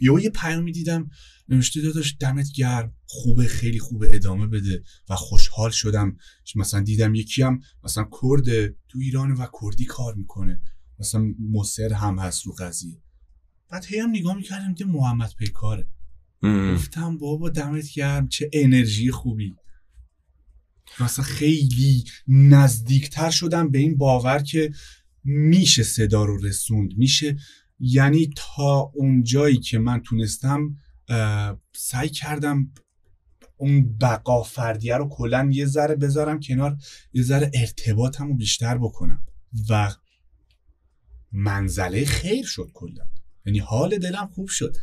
یه 0.00 0.22
یه 0.22 0.30
پیامی 0.30 0.72
دیدم 0.72 1.10
نوشته 1.48 1.80
داداش 1.80 2.16
دمت 2.20 2.52
گرم 2.52 2.94
خوبه 3.06 3.46
خیلی 3.46 3.78
خوبه 3.78 4.14
ادامه 4.14 4.46
بده. 4.46 4.82
و 5.08 5.14
خوشحال 5.14 5.70
شدم. 5.70 6.16
مثلا 6.56 6.80
دیدم 6.80 7.14
یکی 7.14 7.42
هم 7.42 7.60
مثلا 7.84 8.04
کرد 8.04 8.68
تو 8.88 8.98
ایران 8.98 9.32
و 9.32 9.46
کردی 9.62 9.84
کار 9.84 10.14
می‌کنه. 10.14 10.60
مثلا 10.98 11.34
مصر 11.52 11.92
هم 11.92 12.18
هست 12.18 12.46
رو 12.46 12.52
قضیه. 12.52 13.02
بعد 13.68 13.84
هی 13.84 13.98
هم 13.98 14.10
نگاه 14.10 14.36
می‌کردم 14.36 14.74
که 14.74 14.84
محمد 14.84 15.34
پیکاره 15.38 15.88
گفتم 16.42 17.18
بابا 17.18 17.50
دمت 17.50 17.92
گرم 17.94 18.28
چه 18.28 18.50
انرژی 18.52 19.10
خوبی. 19.10 19.56
مثلا 21.00 21.24
خیلی 21.24 22.04
نزدیکتر 22.28 23.30
شدم 23.30 23.70
به 23.70 23.78
این 23.78 23.96
باور 23.96 24.38
که 24.38 24.72
میشه 25.24 25.82
صدا 25.82 26.24
رو 26.24 26.46
رسوند. 26.46 26.90
میشه 26.96 27.36
یعنی 27.80 28.30
تا 28.36 28.92
اون 28.94 29.22
جایی 29.22 29.56
که 29.56 29.78
من 29.78 30.00
تونستم 30.00 30.76
سعی 31.72 32.08
کردم 32.08 32.72
اون 33.56 33.98
بقا 33.98 34.42
فردیه 34.42 34.96
رو 34.96 35.08
کلا 35.08 35.50
یه 35.52 35.66
ذره 35.66 35.94
بذارم 35.94 36.40
کنار 36.40 36.76
یه 37.12 37.22
ذره 37.22 37.50
ارتباطم 37.54 38.28
رو 38.28 38.34
بیشتر 38.34 38.78
بکنم 38.78 39.22
و 39.70 39.90
منزله 41.32 42.04
خیر 42.04 42.44
شد 42.44 42.70
کلا 42.74 43.04
یعنی 43.46 43.58
حال 43.58 43.98
دلم 43.98 44.30
خوب 44.34 44.48
شد 44.48 44.76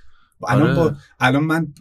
الان 0.48 0.76
با 0.76 0.82
آره. 0.82 0.98
الان 1.20 1.44
من 1.44 1.74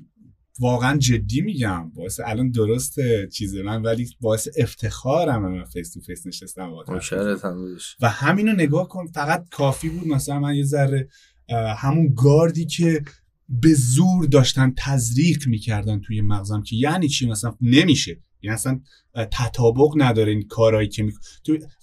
واقعا 0.59 0.99
جدی 0.99 1.41
میگم. 1.41 1.91
باعث 1.91 2.21
الان 2.25 2.51
درست 2.51 2.97
چیز 3.33 3.55
من 3.55 3.83
ولی 3.83 4.09
باعث 4.21 4.49
افتخارم 4.57 5.43
من 5.43 5.65
face 5.65 5.93
to 5.93 6.01
face 6.01 6.27
نشستم 6.27 6.73
و 8.01 8.09
همینو 8.09 8.53
نگاه 8.53 8.89
کن. 8.89 9.07
فقط 9.07 9.49
کافی 9.51 9.89
بود. 9.89 10.09
مثلا 10.09 10.41
من 10.41 10.55
یه 10.55 10.65
ذره 10.65 11.09
همون 11.79 12.15
گاردی 12.15 12.67
که 12.67 13.03
به 13.49 13.75
زور 13.75 14.27
داشتن 14.27 14.75
تزریق 14.77 15.47
می‌کردن 15.47 16.01
توی 16.01 16.21
مغزم 16.21 16.63
که 16.63 16.77
یعنی 16.77 17.09
چی؟ 17.09 17.27
مثلا 17.27 17.57
نمیشه. 17.61 18.21
یعنی 18.43 18.55
اصلا 18.55 18.81
تطابق 19.15 19.93
نداره 19.97 20.33
این 20.33 20.43
کارهایی 20.43 20.89
که 20.89 21.03
می... 21.03 21.13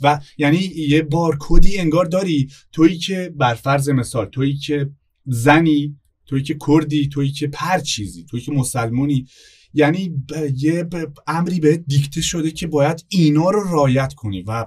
و 0.01 0.19
یعنی 0.37 0.57
یه 0.75 1.01
بارکدی 1.01 1.77
انگار 1.77 2.05
داری. 2.05 2.49
تویی 2.71 2.97
که 2.97 3.33
بر 3.37 3.53
فرض 3.53 3.89
مثال 3.89 4.25
تویی 4.25 4.57
که 4.57 4.89
زنی 5.25 5.99
تویی 6.25 6.43
که 6.43 6.57
کردی 6.67 7.07
تویی 7.07 7.31
که 7.31 7.47
پر 7.47 7.79
چیزی 7.79 8.25
تویی 8.25 8.43
که 8.43 8.51
مسلمونی. 8.51 9.27
یعنی 9.73 10.15
یه 10.57 10.87
امری 11.27 11.59
به 11.59 11.77
دیکته 11.77 12.21
شده 12.21 12.51
که 12.51 12.67
باید 12.67 13.05
اینا 13.09 13.49
رو 13.49 13.63
رایت 13.71 14.13
کنی 14.13 14.41
و 14.41 14.65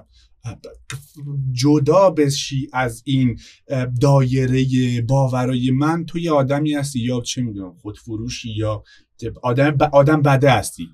جدا 1.51 2.09
بشی 2.09 2.67
از 2.73 3.03
این 3.05 3.39
دایره 4.01 5.01
باورای 5.01 5.71
من. 5.71 6.05
تو 6.05 6.19
یه 6.19 6.31
آدمی 6.31 6.73
هستی 6.73 6.99
یا 6.99 7.21
چه 7.21 7.41
می‌دونم 7.41 7.73
خودفروشی 7.73 8.49
یا 8.57 8.83
آدم, 9.43 9.71
ب... 9.71 9.83
آدم 9.83 10.21
بده 10.21 10.51
هستی. 10.51 10.87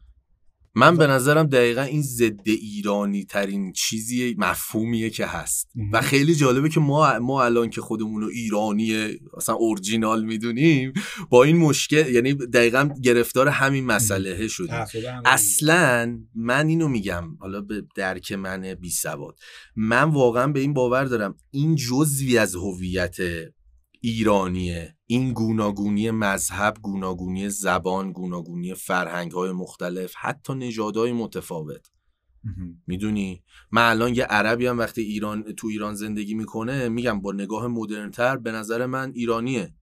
من 0.76 0.98
به 0.98 1.08
نظرم 1.08 1.48
دقیقا 1.48 1.82
این 1.82 2.02
ضد 2.02 2.40
ایرانی 2.46 3.26
ترین 3.26 3.72
چیزی 3.72 4.36
مفهومیه 4.38 5.10
که 5.10 5.26
هست. 5.26 5.72
و 5.94 6.02
خیلی 6.02 6.36
جالبه 6.36 6.70
که 6.70 6.80
ما 6.80 7.20
ما 7.20 7.44
الان 7.44 7.70
که 7.70 7.82
خودمون 7.82 8.22
رو 8.22 8.28
ایرانی 8.28 9.18
اصلا 9.38 9.56
اورجینال 9.56 10.26
می‌دونیم 10.26 10.94
با 11.30 11.44
این 11.44 11.58
مشکل 11.58 12.14
یعنی 12.14 12.34
دقیقا 12.34 12.90
گرفتار 13.04 13.48
همین 13.48 13.86
مسئله 13.86 14.48
شدیم. 14.48 14.86
اصلا 15.26 16.20
من 16.36 16.68
اینو 16.68 16.88
میگم 16.88 17.38
حالا 17.40 17.62
به 17.62 17.84
درک 17.96 18.32
من 18.32 18.76
بی 18.82 18.90
سواد. 18.90 19.40
من 19.76 20.04
واقعا 20.04 20.48
به 20.48 20.60
این 20.60 20.74
باور 20.74 21.04
دارم 21.06 21.36
این 21.52 21.76
جزوی 21.76 22.38
از 22.38 22.56
هویت 22.56 23.18
ایرانیه. 24.02 24.96
این 25.14 25.34
گوناگونی 25.34 26.12
مذهب 26.12 26.78
گوناگونی 26.82 27.50
زبان 27.50 28.12
گوناگونی 28.12 28.74
فرهنگ 28.74 29.32
های 29.32 29.52
مختلف 29.52 30.14
حتی 30.18 30.54
نژادهای 30.54 31.12
متفاوت. 31.12 31.92
می‌دونی؟ 32.88 33.44
من 33.72 33.90
الان 33.90 34.16
یه 34.16 34.24
عربی 34.24 34.68
هم 34.68 34.80
وقتی 34.80 35.02
ایران 35.02 35.44
تو 35.44 35.68
ایران 35.68 35.96
زندگی 35.96 36.34
می‌کنه 36.34 36.90
میگم 36.90 37.22
با 37.22 37.32
نگاه 37.32 37.68
مدرنتر 37.68 38.38
به 38.38 38.52
نظر 38.52 38.86
من 38.86 39.12
ایرانیه. 39.16 39.74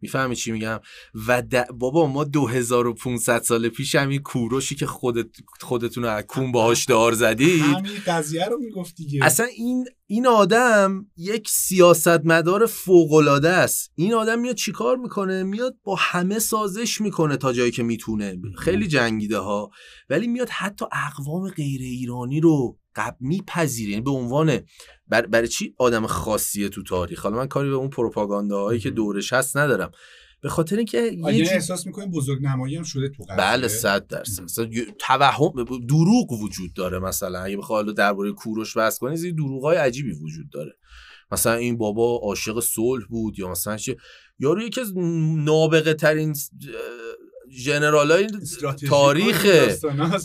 می‌فهمی 0.00 0.36
چی 0.36 0.52
میگم؟ 0.52 0.80
و 1.28 1.42
بابا 1.78 2.06
ما 2.06 2.24
2500 2.24 3.42
سال 3.42 3.68
پیش 3.68 3.94
هم 3.94 4.08
این 4.08 4.22
کوروشی 4.22 4.74
که 4.74 4.86
خودت 4.86 5.26
خودتون 5.60 6.04
از 6.04 6.24
کون 6.24 6.52
باهاش 6.52 6.84
دار 6.84 7.12
زدید. 7.12 7.62
همین 7.62 7.92
قضیه 8.06 8.44
رو 8.44 8.58
می‌گفت 8.58 8.94
دیگه. 8.94 9.24
اصلا 9.24 9.46
این 9.46 9.84
این 10.06 10.26
آدم 10.26 11.06
یک 11.16 11.48
سیاستمدار 11.48 12.66
فوق 12.66 13.12
العاده 13.12 13.48
است. 13.48 13.92
این 13.94 14.14
آدم 14.14 14.38
میاد 14.38 14.54
چیکار 14.54 14.96
می‌کنه؟ 14.96 15.42
میاد 15.42 15.76
با 15.84 15.96
همه 15.98 16.38
سازش 16.38 17.00
می‌کنه 17.00 17.36
تا 17.36 17.52
جایی 17.52 17.70
که 17.70 17.82
می‌تونه. 17.82 18.38
خیلی 18.58 18.86
جنگیده 18.86 19.38
ها 19.38 19.70
ولی 20.10 20.26
میاد 20.26 20.48
حتی 20.48 20.84
اقوام 20.92 21.48
غیر 21.48 21.80
ایرانی 21.80 22.40
رو 22.40 22.77
قبل 22.94 23.16
میپذیره. 23.20 23.90
یعنی 23.90 24.02
به 24.02 24.10
عنوان 24.10 24.60
بر 25.06 25.26
برای 25.26 25.48
چی 25.48 25.74
آدم 25.78 26.06
خاصیه 26.06 26.68
تو 26.68 26.82
تاریخ؟ 26.82 27.20
حالا 27.20 27.36
من 27.36 27.46
کاری 27.46 27.68
به 27.70 27.76
اون 27.76 27.90
پروپاگانداهایی 27.90 28.80
که 28.80 28.90
دورش 28.90 29.32
هست 29.32 29.56
ندارم. 29.56 29.90
به 30.40 30.48
خاطر 30.48 30.76
اینکه 30.76 30.98
یه 30.98 31.12
یعنی 31.12 31.48
احساس 31.48 31.86
می‌کنیم 31.86 32.10
بزرگ 32.10 32.42
نمایی 32.42 32.76
هم 32.76 32.82
شده 32.82 33.08
تو 33.08 33.24
بله 33.38 33.68
صد 33.68 34.06
درصد. 34.06 34.42
مثلا 34.42 34.70
توهم 34.98 35.64
دروغ 35.88 36.32
وجود 36.32 36.72
داره 36.72 36.98
مثلا. 36.98 37.40
اگه 37.40 37.56
بخوای 37.56 37.92
درباره 37.92 38.32
کوروش 38.32 38.76
بحث 38.76 38.98
کنی 38.98 39.20
یه 39.20 39.32
دروغای 39.32 39.76
عجیبی 39.76 40.12
وجود 40.12 40.50
داره. 40.50 40.72
مثلا 41.32 41.54
این 41.54 41.78
بابا 41.78 42.20
عاشق 42.22 42.60
صلح 42.60 43.04
بود 43.08 43.38
یا 43.38 43.50
مثلا 43.50 43.76
چه 43.76 43.96
یارو 44.38 44.62
یکی 44.62 44.80
از 44.80 44.92
نابغه 45.36 45.94
ترین 45.94 46.36
ژنرال 47.50 48.12
های 48.12 48.26
تاریخ 48.88 49.46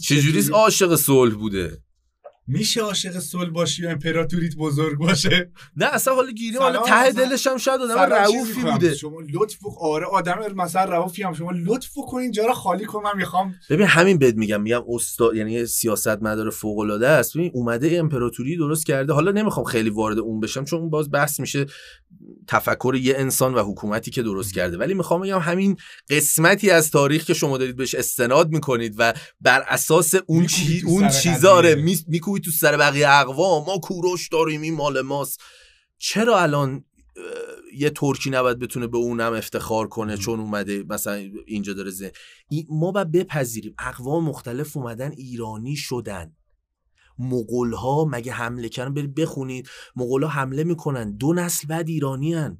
چجوری؟ 0.01 0.49
عاشق 0.53 0.95
صلح 0.95 1.35
بوده؟ 1.35 1.81
میشه 2.47 2.81
عاشق 2.81 3.19
صلح 3.19 3.49
باشی 3.49 3.85
و 3.85 3.89
امپراتوریت 3.89 4.55
بزرگ 4.55 4.97
باشه؟ 4.97 5.51
نه 5.75 5.85
اصلا 5.85 6.15
حالا 6.15 6.31
گیری 6.31 6.57
حالا 6.57 6.81
ته 6.81 7.11
دلش 7.11 7.47
هم 7.47 7.57
شاید 7.57 7.81
آدم 7.81 7.97
رعوفی 7.97 8.61
بوده. 8.61 8.95
شما 8.95 9.17
لطف 9.33 9.57
آره 9.79 10.05
آدم 10.05 10.53
مثلا 10.55 10.83
رعوفی 10.83 11.23
هم. 11.23 11.33
شما 11.33 11.51
لطف 11.51 11.93
کن 12.07 12.17
اینجا 12.17 12.45
رو 12.45 12.53
خالی 12.53 12.85
کن 12.85 13.03
من 13.03 13.17
می‌خوام. 13.17 13.55
ببین 13.69 13.87
همین 13.87 14.17
بهت 14.17 14.35
میگم. 14.35 14.61
میگم 14.61 14.81
استاد 14.87 15.35
یعنی 15.35 15.65
سیاست 15.65 16.23
مدار 16.23 16.49
فوق 16.49 16.79
العاده 16.79 17.07
است. 17.07 17.37
ببین 17.37 17.51
اومده 17.53 17.97
امپراتوری 17.97 18.57
درست 18.57 18.85
کرده. 18.85 19.13
حالا 19.13 19.31
نمی‌خوام 19.31 19.65
خیلی 19.65 19.89
وارد 19.89 20.19
اون 20.19 20.39
بشم 20.39 20.65
چون 20.65 20.89
باز 20.89 21.11
بحث 21.11 21.39
میشه 21.39 21.65
تفکر 22.47 22.95
یه 23.01 23.15
انسان 23.17 23.53
و 23.53 23.71
حکومتی 23.71 24.11
که 24.11 24.23
درست 24.23 24.53
کرده. 24.53 24.77
ولی 24.77 24.93
می‌خوام 24.93 25.21
بگم 25.21 25.39
همین 25.39 25.77
قسمتی 26.09 26.69
از 26.69 26.91
تاریخ 26.91 27.25
که 27.25 27.33
شما 27.33 27.57
دارید 27.57 27.75
بهش 27.75 27.95
استناد 27.95 28.49
می‌کنید 28.49 28.95
و 28.97 29.13
بر 29.41 29.63
اساس 29.67 30.13
اون 30.25 30.45
چی 30.45 30.81
اون 30.85 31.09
چیزا 31.09 31.53
آره 31.53 31.75
میکوبی 32.07 32.39
تو 32.39 32.51
سر 32.51 32.77
بقیه. 32.77 33.09
اقوام 33.09 33.65
ما 33.65 33.77
کوروش 33.77 34.29
داریم 34.29 34.61
این 34.61 34.73
مال 34.73 35.01
ماست. 35.01 35.41
چرا 35.97 36.39
الان 36.39 36.85
یه 37.77 37.89
ترکی 37.89 38.29
نباید 38.29 38.59
بتونه 38.59 38.87
به 38.87 38.97
اونم 38.97 39.33
افتخار 39.33 39.87
کنه 39.87 40.17
چون 40.17 40.39
اومده 40.39 40.83
مثلا 40.89 41.21
اینجا 41.45 41.73
داره 41.73 41.91
زن... 41.91 42.09
ما 42.69 42.91
باید 42.91 43.11
بپذیریم. 43.11 43.75
اقوام 43.79 44.23
مختلف 44.23 44.77
اومدن 44.77 45.11
ایرانی 45.11 45.75
شدن. 45.75 46.31
مغول 47.19 47.73
ها 47.73 48.05
مگه 48.11 48.31
حمله 48.31 48.69
کردن؟ 48.69 48.93
برید 48.93 49.15
بخونید. 49.15 49.69
مغول 49.95 50.23
ها 50.23 50.29
حمله 50.29 50.63
می‌کنن. 50.63 51.11
دو 51.11 51.33
نسل 51.33 51.67
بعد 51.67 51.87
ایرانی 51.87 52.33
هن. 52.33 52.57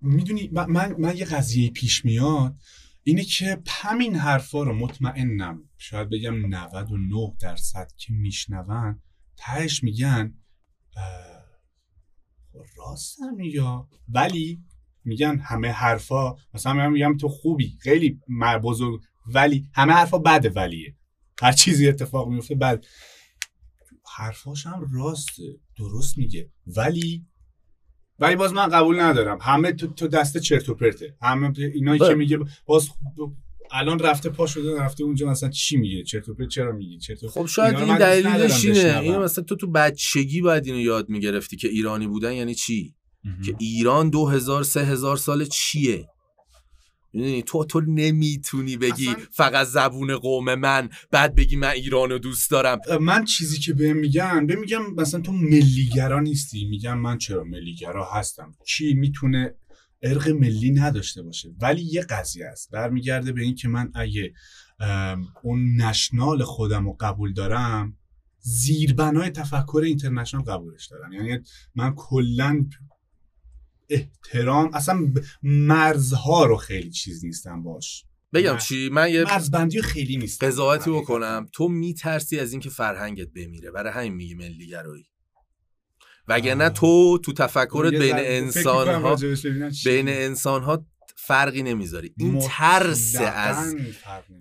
می‌دونی 0.00 0.50
من, 0.52 0.94
من, 0.98 1.16
یه 1.16 1.24
قضیه 1.24 1.70
پیش 1.70 2.04
میاد. 2.04 2.56
اینه 3.02 3.24
که 3.24 3.62
همین 3.68 4.16
حرفا 4.16 4.62
رو 4.62 4.72
مطمئنم 4.72 5.64
شاید 5.78 6.10
بگم 6.10 6.46
99 6.46 7.36
درصد 7.40 7.92
که 7.96 8.12
میشنون 8.12 9.02
تهش 9.36 9.82
میگن 9.82 10.34
خب 12.52 12.64
راستم 12.76 13.40
یا؟ 13.40 13.88
ولی 14.08 14.64
میگن 15.04 15.38
همه 15.38 15.68
حرفا 15.68 16.36
مثلا 16.54 16.72
من 16.72 16.90
میگم 16.90 17.16
تو 17.16 17.28
خوبی 17.28 17.78
خیلی 17.80 18.20
بزرگ 18.62 19.00
ولی 19.26 19.68
همه 19.74 19.92
حرفا 19.92 20.18
بده 20.18 20.48
ولیه. 20.48 20.96
هر 21.40 21.52
چیزی 21.52 21.88
اتفاق 21.88 22.28
میفته 22.28 22.54
بعد 22.54 22.86
حرفاش 24.16 24.66
هم 24.66 24.88
راست 24.92 25.30
درست 25.78 26.18
میگه. 26.18 26.50
ولی 26.76 27.26
ولی 28.18 28.36
باز 28.36 28.52
من 28.52 28.68
قبول 28.68 29.00
ندارم. 29.00 29.38
همه 29.40 29.72
تو, 29.72 29.86
تو 29.86 30.08
دست 30.08 30.38
چرت 30.38 30.68
و 30.68 30.74
پرته. 30.74 31.16
همه 31.22 31.52
اینایی 31.74 31.98
که 31.98 32.04
بله. 32.04 32.14
میگه 32.14 32.38
باز 32.66 32.88
الان 33.72 33.98
رفته 33.98 34.28
پا 34.28 34.46
شده 34.46 34.80
رفته 34.80 35.04
اونجا 35.04 35.30
مثلا 35.30 35.48
چی 35.48 35.76
میگه؟ 35.76 36.04
چرت 36.04 36.28
و 36.28 36.34
پرت 36.34 36.48
چرا 36.48 36.72
میگی 36.72 36.98
چرت 36.98 37.26
خب 37.26 37.46
شاید 37.46 37.76
این 37.76 37.98
دلیلش 37.98 38.64
اینه. 38.64 38.98
این 38.98 39.18
مثلا 39.18 39.44
تو 39.44 39.56
تو 39.56 39.70
بچگی 39.70 40.40
باید 40.40 40.66
اینو 40.66 40.80
یاد 40.80 41.08
می‌گرفتی 41.08 41.56
که 41.56 41.68
ایرانی 41.68 42.06
بودن 42.06 42.32
یعنی 42.32 42.54
چی؟ 42.54 42.94
که 43.44 43.54
ایران 43.58 44.10
دو 44.10 44.26
هزار 44.26 44.62
سه 44.62 44.84
هزار 44.84 45.16
سال 45.16 45.44
چیه؟ 45.44 46.08
می‌دونی؟ 47.12 47.42
تو 47.42 47.64
تو 47.64 47.80
نمی‌تونی 47.80 48.76
بگی 48.76 49.08
فقط 49.30 49.66
زبون 49.66 50.16
قوم 50.16 50.54
من 50.54 50.88
بعد 51.10 51.34
بگی 51.34 51.56
من 51.56 51.68
ایرانو 51.68 52.18
دوست 52.18 52.50
دارم. 52.50 52.78
من 53.00 53.24
چیزی 53.24 53.58
که 53.58 53.74
بهم 53.74 53.96
میگن 53.96 54.46
به 54.46 54.56
میگم 54.56 54.94
مثلا 54.94 55.20
تو 55.20 55.32
ملیگرا 55.32 56.20
نیستی. 56.20 56.64
میگم 56.64 56.98
من 56.98 57.18
چرا 57.18 57.44
ملیگرا 57.44 58.08
هستم؟ 58.12 58.52
کی 58.66 58.94
می‌تونه 58.94 59.54
ارق 60.02 60.28
ملی 60.28 60.70
نداشته 60.70 61.22
باشه؟ 61.22 61.54
ولی 61.60 61.82
یه 61.82 62.02
قضیه 62.02 62.46
است. 62.46 62.70
برمیگرده 62.70 63.32
به 63.32 63.42
این 63.42 63.54
که 63.54 63.68
من 63.68 63.92
اگه 63.94 64.32
اون 65.42 65.76
نشنال 65.76 66.44
خودم 66.44 66.86
رو 66.86 66.96
قبول 67.00 67.32
دارم 67.32 67.96
زیربنای 68.38 69.30
تفکر 69.30 69.82
اینترنشنال 69.84 70.42
قبولش 70.42 70.86
دارم. 70.86 71.12
یعنی 71.12 71.38
من 71.74 71.94
کلا 71.94 72.66
احترام 73.90 74.70
اصلا 74.74 75.12
مرزها 75.42 76.44
رو 76.44 76.56
خیلی 76.56 76.90
چیز 76.90 77.24
نیستم 77.24 77.62
باش. 77.62 78.04
بگم 78.32 78.56
چی؟ 78.56 78.88
من 78.88 79.10
یه 79.10 79.24
مرزبندی 79.24 79.82
خیلی 79.82 80.16
نیست 80.16 80.44
قضاوتی 80.44 80.90
بکنم. 80.90 81.48
تو 81.52 81.68
میترسی 81.68 82.38
از 82.38 82.52
اینکه 82.52 82.70
فرهنگت 82.70 83.28
بمیره. 83.36 83.70
برای 83.70 83.92
همین 83.92 84.14
میگی 84.14 84.34
ملی 84.34 84.66
گرایی. 84.66 85.06
وگرنه 86.28 86.68
تو 86.68 87.18
تو 87.18 87.32
تفکرت 87.32 87.92
بین 87.92 88.16
انسان 88.16 89.02
ها 89.02 89.16
بین 89.84 90.08
انسان 90.08 90.62
ها 90.62 90.86
فرقی 91.16 91.62
نمی‌ذاری. 91.62 92.14
این 92.18 92.40
ترس 92.48 93.16
از 93.20 93.76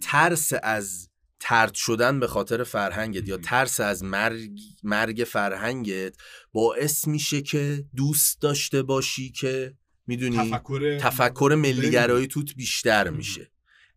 ترس 0.01 0.53
از 0.63 1.09
ترد 1.39 1.73
شدن 1.73 2.19
به 2.19 2.27
خاطر 2.27 2.63
فرهنگت 2.63 3.27
یا 3.27 3.37
ترس 3.37 3.79
از 3.79 4.03
مرگ, 4.03 4.59
مرگ 4.83 5.27
فرهنگت 5.27 6.15
باعث 6.51 7.07
میشه 7.07 7.41
که 7.41 7.85
دوست 7.95 8.41
داشته 8.41 8.83
باشی 8.83 9.31
که 9.31 9.73
می‌دونی 10.07 10.37
تفکر, 10.37 10.97
تفکر 10.97 11.55
ملیگرایی 11.57 12.27
توت 12.27 12.55
بیشتر 12.55 13.09
میشه. 13.09 13.51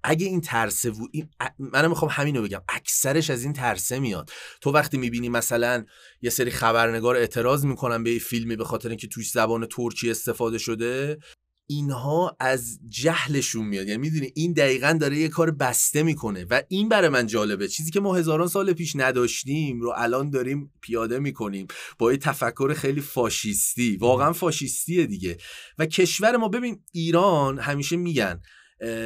اگه 0.05 0.27
این 0.27 0.41
ترسه 0.41 0.91
و 0.91 1.07
این 1.13 1.31
منم 1.59 1.89
می‌خوام 1.89 2.11
همینو 2.15 2.43
بگم. 2.43 2.63
اکثرش 2.69 3.31
از 3.31 3.45
این 3.45 3.53
ترسه 3.53 3.99
میاد. 3.99 4.31
تو 4.61 4.71
وقتی 4.71 4.97
می‌بینی 4.97 5.29
مثلا 5.29 5.85
یه 6.23 6.31
سری 6.31 6.51
خبرنگار 6.51 7.17
اعتراض 7.17 7.65
می‌کنن 7.65 8.03
به 8.03 8.13
یه 8.13 8.19
فیلمی 8.19 8.57
به 8.57 8.65
خاطر 8.65 8.89
اینکه 8.89 9.07
توش 9.07 9.31
زبان 9.31 9.67
ترکی 9.67 10.11
استفاده 10.11 10.59
شده 10.59 11.19
اینها 11.67 12.37
از 12.41 12.79
جهلشون 12.89 13.67
میاد. 13.67 13.89
یعنی 13.89 14.01
می‌دونی 14.01 14.33
این 14.35 14.53
دقیقا 14.53 14.99
داره 15.01 15.19
یه 15.19 15.29
کار 15.29 15.51
بسته 15.51 16.03
می‌کنه 16.03 16.45
و 16.51 16.63
این 16.69 16.89
برای 16.89 17.09
من 17.09 17.27
جالبه. 17.27 17.69
چیزی 17.69 17.91
که 17.91 18.01
ما 18.01 18.15
هزاران 18.15 18.49
سال 18.49 18.73
پیش 18.73 18.97
نداشتیم 18.97 19.81
رو 19.81 19.93
الان 19.97 20.31
داریم 20.31 20.73
پیاده 20.81 21.19
می‌کنیم 21.19 21.67
با 21.99 22.13
یه 22.13 22.19
تفکر 22.19 22.75
خیلی 22.75 23.01
فاشیستی. 23.01 23.97
واقعا 23.97 24.33
فاشیستیه 24.33 25.07
دیگه. 25.07 25.39
و 25.79 25.87
کشور 25.87 26.37
ما 26.37 26.49
ببین 26.49 26.83
ایران 26.93 27.59
همیشه 27.59 27.97
میگن 27.97 28.41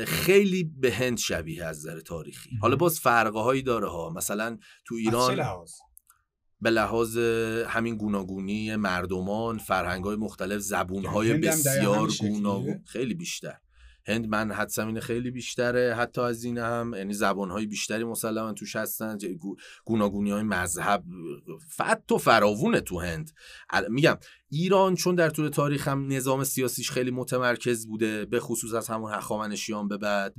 خیلی 0.06 0.64
به 0.64 0.92
هند 0.92 1.18
شبیه 1.18 1.64
از 1.64 1.78
نظر 1.78 2.00
تاریخی. 2.00 2.50
حالا 2.60 2.76
باز 2.76 3.00
فرقه 3.00 3.38
هایی 3.38 3.62
داره 3.62 3.88
ها. 3.88 4.10
مثلا 4.16 4.58
تو 4.84 4.94
ایران 4.94 5.46
به 6.60 6.70
لحاظ 6.70 7.18
همین 7.66 7.96
گوناگونی 7.96 8.76
مردمان 8.76 9.58
فرهنگ 9.58 10.04
های 10.04 10.16
مختلف 10.16 10.60
زبون 10.60 11.04
های 11.04 11.34
بسیار 11.34 12.10
گوناگون 12.20 12.82
خیلی 12.86 13.14
بیشتر. 13.14 13.58
هند 14.08 14.26
من 14.28 14.52
حد 14.52 14.98
خیلی 15.00 15.30
بیشتره 15.30 15.94
حتی 15.94 16.20
از 16.20 16.44
این 16.44 16.58
هم 16.58 16.94
یعنی 16.96 17.14
زبانهای 17.14 17.66
بیشتری 17.66 18.04
مسلما 18.04 18.52
توش 18.52 18.76
هستن 18.76 19.18
گوناگونی 19.84 20.30
های 20.30 20.42
مذهب 20.42 21.04
فت 21.76 22.12
و 22.12 22.18
فراوونه 22.18 22.80
تو 22.80 23.00
هند. 23.00 23.30
میگم 23.88 24.16
ایران 24.48 24.94
چون 24.94 25.14
در 25.14 25.30
طول 25.30 25.48
تاریخ 25.48 25.88
هم 25.88 26.12
نظام 26.12 26.44
سیاسیش 26.44 26.90
خیلی 26.90 27.10
متمرکز 27.10 27.86
بوده 27.86 28.24
به 28.24 28.40
خصوص 28.40 28.74
از 28.74 28.88
همون 28.88 29.12
هخامنشیان 29.12 29.88
به 29.88 29.96
بعد 29.96 30.34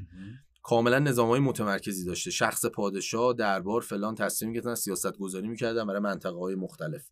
کاملا 0.67 0.99
نظام 0.99 1.29
های 1.29 1.39
متمرکزی 1.39 2.05
داشته. 2.05 2.31
شخص 2.31 2.65
پادشاه 2.65 3.33
دربار 3.33 3.81
فلان 3.81 4.15
تصمیم 4.15 4.53
گرفتن 4.53 4.75
سیاست 4.75 5.17
گذاری 5.17 5.47
می‌کردن 5.47 5.87
برای 5.87 5.99
منطقه 5.99 6.37
های 6.37 6.55
مختلف. 6.55 7.09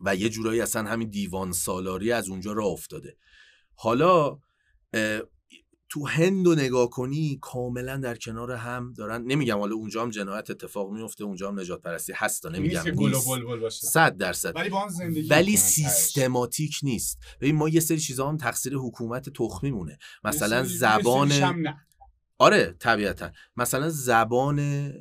و 0.00 0.16
یه 0.16 0.28
جورایی 0.28 0.60
اصلا 0.60 0.90
همین 0.90 1.08
دیوان 1.08 1.52
سالاری 1.52 2.12
از 2.12 2.28
اونجا 2.28 2.52
را 2.52 2.64
افتاده. 2.64 3.16
حالا 3.74 4.38
تو 5.88 6.06
هند 6.06 6.46
و 6.46 6.54
نگاه 6.54 6.90
کنی 6.90 7.38
کاملا 7.42 7.96
در 7.96 8.14
کنار 8.16 8.52
هم 8.52 8.92
دارن 8.92 9.22
نمیگم 9.22 9.58
حالا 9.58 9.74
اونجا 9.74 10.02
هم 10.02 10.10
جنایت 10.10 10.50
اتفاق 10.50 10.90
میفته 10.90 11.24
اونجا 11.24 11.48
هم 11.48 11.60
نجات 11.60 11.82
پرستی 11.82 12.12
هست 12.16 12.46
نمیگم 12.46 12.82
نیست. 12.96 13.28
صد 13.84 14.16
درصد. 14.16 14.56
ولی, 14.56 14.70
ولی 15.30 15.56
سیستماتیک 15.56 16.78
نیست. 16.82 17.18
ببین 17.40 17.56
ما 17.56 17.68
یه 17.68 17.80
سری 17.80 18.00
چیزا 18.00 18.28
هم 18.28 18.36
تقصیر 18.36 18.74
حکومت 18.74 19.28
تخمی 19.28 19.70
مونه 19.70 19.98
مثلا 20.24 20.64
زبان 20.64 21.32
آره 22.38 22.76
طبیعتا. 22.78 23.30
مثلا 23.56 23.90
زبان 23.90 24.92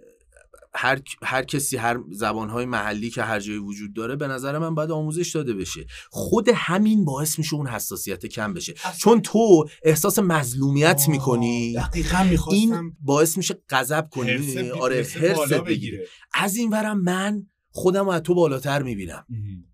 هر, 0.78 1.02
هر 1.24 1.44
کسی 1.44 1.78
هر 1.78 2.00
زبانهای 2.12 2.66
محلی 2.66 3.10
که 3.10 3.24
هر 3.24 3.40
جایی 3.40 3.60
وجود 3.60 3.94
داره 3.96 4.16
به 4.16 4.28
نظر 4.28 4.58
من 4.58 4.76
باید 4.76 4.92
آموزش 4.92 5.32
داده 5.36 5.54
بشه. 5.54 5.86
خود 6.10 6.50
همین 6.56 7.06
باعث 7.06 7.40
میشه 7.40 7.56
اون 7.56 7.68
حساسیت 7.68 8.26
کم 8.26 8.54
بشه. 8.54 8.74
چون 9.00 9.22
تو 9.22 9.66
احساس 9.84 10.20
مظلومیت 10.20 11.06
می‌کنی. 11.08 11.74
دقیقا 11.74 12.30
این 12.52 12.96
باعث 13.02 13.38
میشه 13.38 13.56
غضب 13.70 14.10
کنی. 14.10 14.70
آره 14.70 15.08
حرس 15.20 15.54
بگیره. 15.54 16.08
از 16.34 16.56
این 16.56 16.70
ورم 16.70 17.02
من 17.02 17.48
خودم 17.70 18.10
از 18.10 18.22
تو 18.22 18.36
بالاتر 18.36 18.84
می‌بینم. 18.84 19.26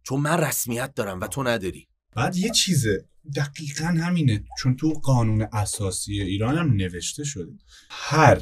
چون 0.04 0.20
من 0.20 0.38
رسمیت 0.38 0.94
دارم 0.94 1.20
و 1.20 1.28
تو 1.28 1.44
نداری. 1.44 1.88
بعد 2.16 2.38
یه 2.38 2.50
چیزه 2.50 3.06
دقیقا 3.36 3.86
همینه 3.86 4.44
چون 4.58 4.76
تو 4.76 4.90
قانون 4.90 5.48
اساسی 5.54 6.22
ایران 6.22 6.58
هم 6.58 6.74
نوشته 6.74 7.24
شده. 7.24 7.52
هر 7.90 8.42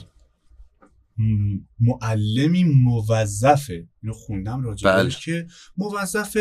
معلمی 1.80 2.64
موظفه 2.64 3.88
اینو 4.04 4.14
خوندم 4.14 4.64
راجع 4.64 4.92
بله. 4.92 5.10
که 5.10 5.48
موظف 5.78 6.38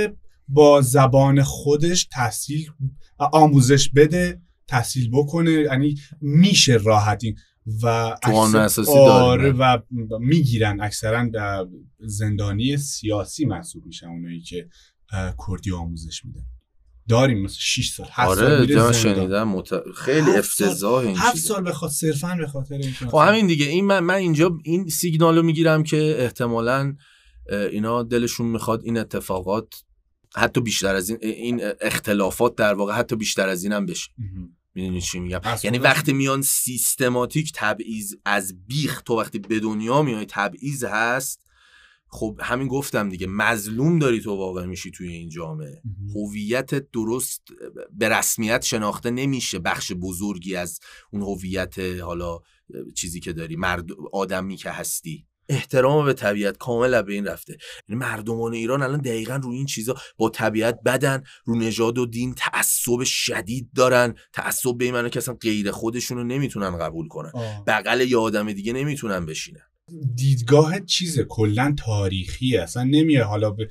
با 0.48 0.80
زبان 0.80 1.42
خودش 1.42 2.04
تحصیل 2.04 2.70
آموزش 3.18 3.88
بده 3.88 4.42
تحصیل 4.66 5.10
بکنه 5.12 5.50
یعنی 5.50 5.94
میشه 6.20 6.72
راحتی 6.72 7.34
و 7.82 8.16
آره 8.98 9.52
و 9.52 9.78
می‌گیرن. 10.20 10.80
اکثرا 10.80 11.28
زندانی 11.98 12.76
سیاسی 12.76 13.44
محسوب 13.44 13.86
میشن 13.86 14.06
اونایی 14.06 14.40
که 14.40 14.68
کردی 15.48 15.72
آموزش 15.72 16.24
میدن. 16.24 16.44
داریم 17.08 17.42
مثل 17.42 17.56
6 17.58 17.90
سال 17.90 18.06
7 18.12 18.28
آره 18.28 18.66
سال 18.66 18.92
شنیدم 18.92 19.48
مت... 19.48 19.92
خیلی 19.94 20.30
افتضاح 20.30 21.04
این 21.06 21.16
7 21.16 21.36
سال 21.36 21.72
خاطر 21.72 21.94
صرفا 21.94 22.36
به 22.38 22.46
خاطر 22.46 22.74
این 22.74 22.92
خب 22.92 23.18
همین 23.18 23.46
دیگه. 23.46 23.66
این 23.66 23.84
من, 23.84 24.00
من 24.00 24.14
اینجا 24.14 24.58
این 24.64 24.88
سیگنالو 24.88 25.42
می‌گیرم 25.42 25.82
که 25.82 26.16
احتمالا 26.18 26.96
اینا 27.50 28.02
دلشون 28.02 28.46
می‌خواد 28.46 28.82
این 28.84 28.98
اتفاقات 28.98 29.74
حتی 30.36 30.60
بیشتر 30.60 30.94
از 30.94 31.10
این 31.10 31.18
این 31.22 31.60
اختلافات 31.80 32.54
در 32.54 32.74
واقع 32.74 32.92
حتی 32.92 33.16
بیشتر 33.16 33.48
از 33.48 33.64
اینم 33.64 33.86
بشه. 33.86 34.10
می‌دونی 34.74 35.00
چی 35.00 35.18
میگم؟ 35.18 35.40
یعنی 35.62 35.78
وقتی 35.78 36.12
میان 36.12 36.42
سیستماتیک 36.42 37.52
تبعیض 37.54 38.14
از 38.24 38.66
بیخ 38.66 39.02
تو 39.02 39.20
وقتی 39.20 39.38
به 39.38 39.60
دنیا 39.60 40.02
میای 40.02 40.26
تبعیض 40.28 40.84
هست 40.84 41.47
خب 42.10 42.40
همین 42.42 42.68
گفتم 42.68 43.08
دیگه 43.08 43.26
مظلوم 43.26 43.98
داری 43.98 44.20
تو 44.20 44.36
واقع 44.36 44.66
میشی 44.66 44.90
توی 44.90 45.08
این 45.08 45.28
جامعه. 45.28 45.82
هویت 46.14 46.90
درست 46.90 47.42
به 47.92 48.08
رسمیت 48.08 48.62
شناخته 48.62 49.10
نمیشه 49.10 49.58
بخش 49.58 49.92
بزرگی 49.92 50.56
از 50.56 50.80
اون 51.12 51.22
هویت 51.22 51.78
حالا 51.78 52.38
چیزی 52.94 53.20
که 53.20 53.32
داری 53.32 53.56
مرد 53.56 53.86
آدمی 54.12 54.56
که 54.56 54.70
هستی. 54.70 55.26
احترام 55.48 56.04
به 56.04 56.12
طبیعت 56.12 56.56
کامل 56.56 57.02
به 57.02 57.12
این 57.12 57.26
رفته. 57.26 57.56
یعنی 57.88 58.00
مردمان 58.00 58.54
ایران 58.54 58.82
الان 58.82 59.00
دقیقا 59.00 59.36
رو 59.36 59.50
این 59.50 59.66
چیزا 59.66 59.94
با 60.16 60.30
طبیعت 60.30 60.78
بدن 60.84 61.22
رو 61.44 61.54
نژاد 61.54 61.98
و 61.98 62.06
دین 62.06 62.34
تعصب 62.34 63.02
شدید 63.04 63.70
دارن. 63.74 64.14
تعصب 64.32 64.76
به 64.76 64.84
این 64.84 65.08
که 65.08 65.18
اصلا 65.18 65.34
غیر 65.34 65.70
خودشون 65.70 66.18
رو 66.18 66.24
نمی‌تونن 66.24 66.78
قبول 66.78 67.08
کنن. 67.08 67.32
بغل 67.66 68.00
یه 68.00 68.18
آدم 68.18 68.52
دیگه 68.52 68.72
نمی‌تونن 68.72 69.26
بشینن. 69.26 69.62
دیدگاه 70.14 70.80
چیز 70.80 71.20
کلا 71.20 71.74
تاریخی 71.78 72.56
اصلا 72.56 72.84
نمیه 72.84 73.22
حالا 73.22 73.50
به 73.50 73.68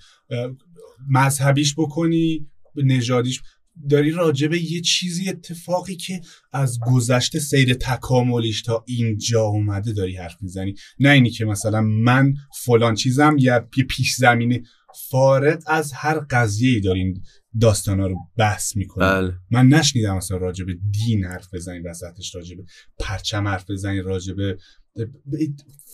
مذهبیش 1.09 1.75
بکنی 1.77 2.47
نژادیش. 2.75 3.41
داری 3.89 4.11
راجع 4.11 4.47
به 4.47 4.71
یه 4.71 4.81
چیزی 4.81 5.29
اتفاقی 5.29 5.95
که 5.95 6.21
از 6.53 6.79
گذشته 6.79 7.39
سیر 7.39 7.73
تکاملیش 7.73 8.61
تا 8.61 8.83
اینجا 8.87 9.41
اومده 9.41 9.93
داری 9.93 10.17
حرف 10.17 10.35
می‌زنی. 10.41 10.75
نه 10.99 11.09
اینی 11.09 11.29
که 11.29 11.45
مثلا 11.45 11.81
من 11.81 12.33
فلان 12.65 12.95
چیزم 12.95 13.35
یا 13.39 13.69
یه 13.77 13.83
پیش 13.83 14.13
زمینه. 14.15 14.63
فارغ 15.09 15.63
از 15.67 15.91
هر 15.93 16.19
قضیه 16.19 16.79
دارین 16.79 17.23
داستانا 17.61 18.07
رو 18.07 18.15
بحث 18.37 18.75
می‌کنیم 18.75 19.09
بله. 19.09 19.33
من 19.51 19.67
نشنیدم 19.67 20.17
مثلا 20.17 20.37
راجع 20.37 20.65
به 20.65 20.77
دین 20.91 21.25
حرف 21.25 21.53
بزنی 21.53 21.79
وسطش 21.79 22.35
راجع 22.35 22.55
به 22.55 22.63
پرچم 22.99 23.47
حرف 23.47 23.71
بزنی 23.71 24.01
راجع 24.01 24.33
به 24.33 24.57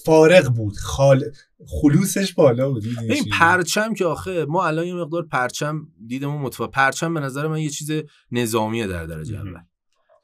فارغ 0.05 0.53
بود. 0.55 0.77
خال 0.77 1.23
خلوصش 1.65 2.33
بالا 2.33 2.71
بود 2.71 2.83
این 3.09 3.23
پرچم 3.31 3.93
که 3.93 4.05
آخه 4.05 4.45
ما 4.45 4.67
الان 4.67 4.87
یه 4.87 4.93
مقدار 4.93 5.25
پرچم 5.25 5.87
دیدمون 6.07 6.41
متفا 6.41 6.67
پرچم 6.67 7.13
به 7.13 7.19
نظر 7.19 7.47
من 7.47 7.59
یه 7.59 7.69
چیز 7.69 7.91
نظامیه 8.31 8.87
در 8.87 9.05
درجه 9.05 9.39
اول. 9.39 9.61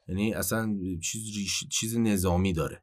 یعنی 0.08 0.34
اصلا 0.34 0.76
چیز 1.02 1.22
چیز 1.70 1.96
نظامی 1.98 2.52
داره. 2.52 2.82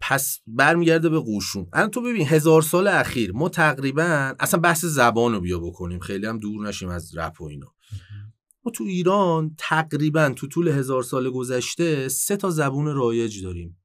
پس 0.00 0.40
برمیگرده 0.46 1.08
به 1.08 1.18
قوشون 1.18 1.66
الان 1.72 1.90
تو 1.90 2.02
ببین 2.02 2.26
هزار 2.26 2.62
سال 2.62 2.88
اخیر 2.88 3.32
ما 3.32 3.48
تقریبا 3.48 4.34
اصلا 4.40 4.60
بحث 4.60 4.84
زبان 4.84 5.32
رو 5.32 5.40
بیا 5.40 5.58
بکنیم. 5.58 6.00
خیلی 6.00 6.26
هم 6.26 6.38
دور 6.38 6.68
نشیم 6.68 6.88
از 6.88 7.16
رپ 7.16 7.40
و 7.40 7.44
اینا. 7.44 7.74
ما 8.64 8.72
تو 8.72 8.84
ایران 8.84 9.54
تقریبا 9.58 10.28
تو 10.36 10.46
طول 10.46 10.68
هزار 10.68 11.02
سال 11.02 11.30
گذشته 11.30 12.08
سه 12.08 12.36
تا 12.36 12.50
زبون 12.50 12.86
رایج 12.86 13.42
داریم. 13.42 13.76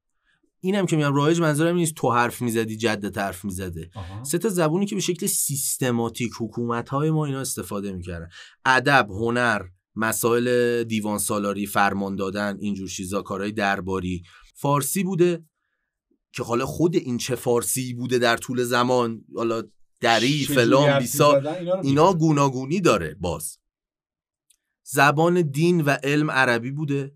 اینم 0.65 0.85
که 0.85 0.95
میگم 0.95 1.15
رایج 1.15 1.41
منظورم 1.41 1.75
نیست 1.75 1.93
تو 1.93 2.11
حرف 2.11 2.41
می‌زدی 2.41 2.77
جدت 2.77 3.17
حرف 3.17 3.45
می‌زده. 3.45 3.89
سه 4.23 4.37
تا 4.37 4.49
زبونی 4.49 4.85
که 4.85 4.95
به 4.95 5.01
شکل 5.01 5.25
سیستماتیک 5.25 6.31
حکومت 6.39 6.89
های 6.89 7.11
ما 7.11 7.25
اینا 7.25 7.39
استفاده 7.39 7.91
می‌کردن. 7.91 8.29
ادب 8.65 9.07
هنر 9.09 9.61
مسائل 9.95 10.83
دیوان 10.83 11.17
سالاری 11.17 11.65
فرمان 11.65 12.15
دادن 12.15 12.57
اینجور 12.59 12.89
چیزا 12.89 13.21
کارهای 13.21 13.51
درباری. 13.51 14.23
فارسی 14.55 15.03
بوده 15.03 15.45
که 16.31 16.43
حالا 16.43 16.65
خود 16.65 16.95
این 16.95 17.17
چه 17.17 17.35
فارسی 17.35 17.93
بوده 17.93 18.19
در 18.19 18.37
طول 18.37 18.63
زمان 18.63 19.21
حالا 19.35 19.63
دری 20.01 20.45
فلان 20.45 20.99
بیسا 20.99 21.41
اینا 21.83 22.13
گوناگونی 22.13 22.81
داره 22.81 23.15
باز. 23.19 23.57
زبان 24.83 25.41
دین 25.41 25.81
و 25.81 25.89
علم 25.89 26.31
عربی 26.31 26.71
بوده. 26.71 27.15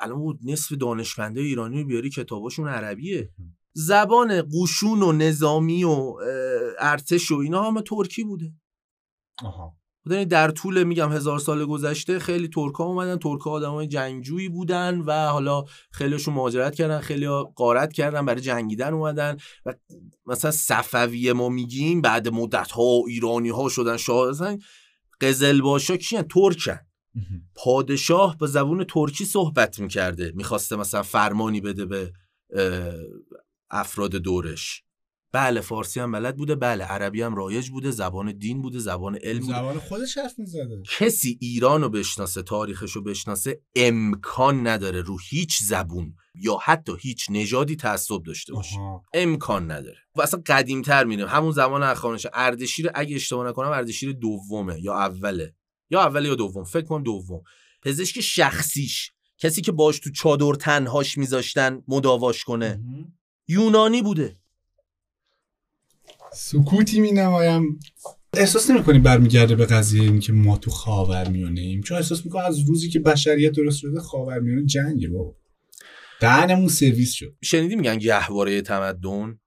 الان 0.00 0.38
نصف 0.44 0.72
دانشمنده 0.72 1.40
ایرانی 1.40 1.80
رو 1.80 1.86
بیاری 1.86 2.10
کتاباشون 2.10 2.68
عربیه. 2.68 3.30
زبان 3.72 4.42
قشون 4.42 5.02
و 5.02 5.12
نظامی 5.12 5.84
و 5.84 6.14
ارتش 6.78 7.30
و 7.30 7.34
اینا 7.34 7.62
همه 7.62 7.82
ترکی 7.82 8.24
بوده. 8.24 8.52
آها. 9.44 9.74
در 10.30 10.50
طول 10.50 10.82
میگم 10.84 11.12
هزار 11.12 11.38
سال 11.38 11.64
گذشته 11.66 12.18
خیلی 12.18 12.48
ترکا 12.48 12.84
اومدن. 12.84 13.18
ترکا 13.18 13.50
آدمای 13.50 13.86
جنگجویی 13.86 14.48
بودن 14.48 15.00
و 15.00 15.12
حالا 15.12 15.64
خیلیشون 15.90 16.34
مهاجرت 16.34 16.74
کردن 16.74 17.00
خیلی 17.00 17.28
قارت 17.54 17.92
کردن 17.92 18.26
برای 18.26 18.40
جنگیدن 18.40 18.92
اومدن 18.92 19.36
و 19.66 19.74
مثلا 20.26 20.50
صفویه 20.50 21.32
ما 21.32 21.48
میگیم 21.48 22.00
بعد 22.00 22.28
مدت 22.28 22.70
ها 22.70 23.02
ایرانی 23.06 23.48
ها 23.48 23.68
شدن 23.68 23.96
شاه 23.96 24.32
قزل 25.20 25.60
باشا 25.60 25.96
کیان 25.96 26.22
ترکن 26.22 26.78
پادشاه 27.54 28.38
با 28.38 28.46
زبون 28.46 28.84
ترکی 28.84 29.24
صحبت 29.24 29.78
می‌کرده. 29.78 30.32
می‌خواسته 30.34 30.76
مثلا 30.76 31.02
فرمانی 31.02 31.60
بده 31.60 31.84
به 31.84 32.12
افراد 33.70 34.10
دورش. 34.10 34.82
بله 35.32 35.60
فارسی 35.60 36.00
هم 36.00 36.12
بلد 36.12 36.36
بوده 36.36 36.54
بله 36.54 36.84
عربی 36.84 37.22
هم 37.22 37.34
رایج 37.34 37.70
بوده 37.70 37.90
زبان 37.90 38.32
دین 38.32 38.62
بوده 38.62 38.78
زبان 38.78 39.18
علم 39.22 39.40
بوده. 39.40 39.52
زبان 39.52 39.78
خودش 39.78 40.18
حرف 40.18 40.38
می‌زده. 40.38 40.82
کسی 40.98 41.38
ایران 41.40 41.82
رو 41.82 41.88
بشناسه 41.88 42.42
تاریخش 42.42 42.92
رو 42.92 43.02
بشناسه 43.02 43.60
امکان 43.76 44.66
نداره 44.66 45.02
رو 45.02 45.18
هیچ 45.30 45.62
زبون 45.62 46.14
یا 46.34 46.58
حتی 46.62 46.92
هیچ 47.00 47.26
نژادی 47.30 47.76
تعصب 47.76 48.22
داشته 48.22 48.52
باشه. 48.52 48.76
امکان 49.14 49.70
نداره. 49.70 49.98
و 50.16 50.22
اصلا 50.22 50.42
قدیمتر 50.46 51.04
میریم. 51.04 51.26
همون 51.26 51.52
زمان 51.52 51.82
اخوانش 51.82 52.26
اردشیر 52.32 52.90
اگه 52.94 53.16
اشتباه 53.16 53.48
نکنم 53.48 53.68
اردشیر 53.70 54.12
دومه 54.12 54.80
یا 54.82 54.94
اوله. 54.94 55.54
یا 55.90 56.00
اول 56.00 56.24
یا 56.24 56.34
دوم؟ 56.34 56.64
فکر 56.64 56.84
کنم 56.84 57.02
دوم. 57.02 57.42
پزشک 57.82 58.20
شخصیش. 58.20 59.12
کسی 59.38 59.62
که 59.62 59.72
باش 59.72 59.98
تو 59.98 60.10
چادر 60.10 60.54
تنهاش 60.54 61.18
میذاشتن 61.18 61.82
مداواش 61.88 62.44
کنه. 62.44 62.80
یونانی 63.48 64.02
بوده. 64.02 64.36
سکوتی 66.32 67.00
می 67.00 67.12
نمایم 67.12 67.80
احساس 68.32 68.70
نمی 68.70 68.84
کنیم 68.84 69.02
برمیگرده 69.02 69.54
به 69.54 69.66
قضیه 69.66 70.02
این 70.02 70.20
که 70.20 70.32
ما 70.32 70.58
تو 70.58 70.70
خاور 70.70 71.28
میانه 71.28 71.60
ایم؟ 71.60 71.80
چون 71.80 71.96
احساس 71.96 72.24
می‌کنم 72.24 72.44
از 72.44 72.58
روزی 72.58 72.88
که 72.88 73.00
بشریت 73.00 73.52
درست 73.52 73.78
شده 73.78 74.00
خاور 74.00 74.40
میانه 74.40 74.64
جنگه 74.66 75.08
بابا. 75.08 75.36
دهنمون 76.20 76.68
سرویس 76.68 77.12
شد. 77.12 77.36
شنیدی 77.42 77.76
میگن 77.76 77.98
گهواره 77.98 78.62
تمدن؟ 78.62 79.38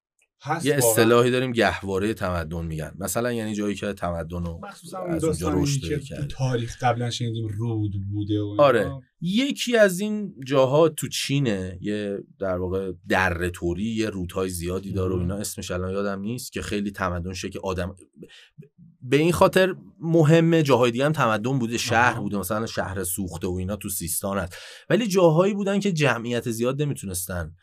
یه 0.64 0.76
اصطلاحی 0.76 1.32
داریم 1.32 1.52
گهواره 1.52 2.14
تمدن 2.14 2.66
میگن. 2.66 2.94
مثلا 3.00 3.32
یعنی 3.32 3.56
جایی 3.56 3.76
که 3.76 3.94
تمدن 3.94 4.46
رو 4.46 4.62
از 5.10 5.24
اونجا 5.24 5.50
رشد 5.54 6.04
کرد. 6.04 6.28
تاریخ 6.28 6.78
قبلا 6.84 7.10
شنیدیم 7.10 7.48
رود 7.48 7.92
بوده 8.12 8.42
و 8.42 8.56
آره. 8.60 8.92
یکی 9.22 9.78
از 9.78 10.00
این 10.00 10.36
جاها 10.46 10.90
تو 10.90 11.08
چینه. 11.08 11.78
یه 11.82 12.18
در 12.40 12.58
واقع 12.58 12.92
دره 13.10 13.50
توری 13.50 13.84
یه 13.84 14.10
رودهای 14.10 14.50
زیادی 14.50 14.92
داره 14.92 15.16
و 15.16 15.20
اینا. 15.20 15.36
اسمش 15.36 15.72
الان 15.72 15.92
یادم 15.92 16.22
نیست 16.22 16.52
که 16.52 16.62
خیلی 16.62 16.92
تمدن 16.92 17.34
شه 17.34 17.50
که 17.50 17.60
آدم 17.64 17.96
به 19.02 19.18
این 19.18 19.32
خاطر 19.32 19.76
مهمه. 20.00 20.64
جاهای 20.64 20.92
دیگه 20.92 21.06
هم 21.06 21.12
تمدن 21.12 21.60
بوده. 21.60 21.78
شهر 21.78 22.20
بوده. 22.20 22.38
مثلا 22.38 22.66
شهر 22.66 23.04
سوخته 23.04 23.48
و 23.48 23.54
اینا 23.54 23.76
تو 23.76 23.90
سیستان 23.90 24.38
هست 24.38 24.58
ولی 24.90 25.08
جاهایی 25.08 25.54
بودن 25.54 25.80
که 25.80 25.92
جمعیت 25.92 26.52
زیاد 26.52 26.82
نمی‌تونستن 26.82 27.56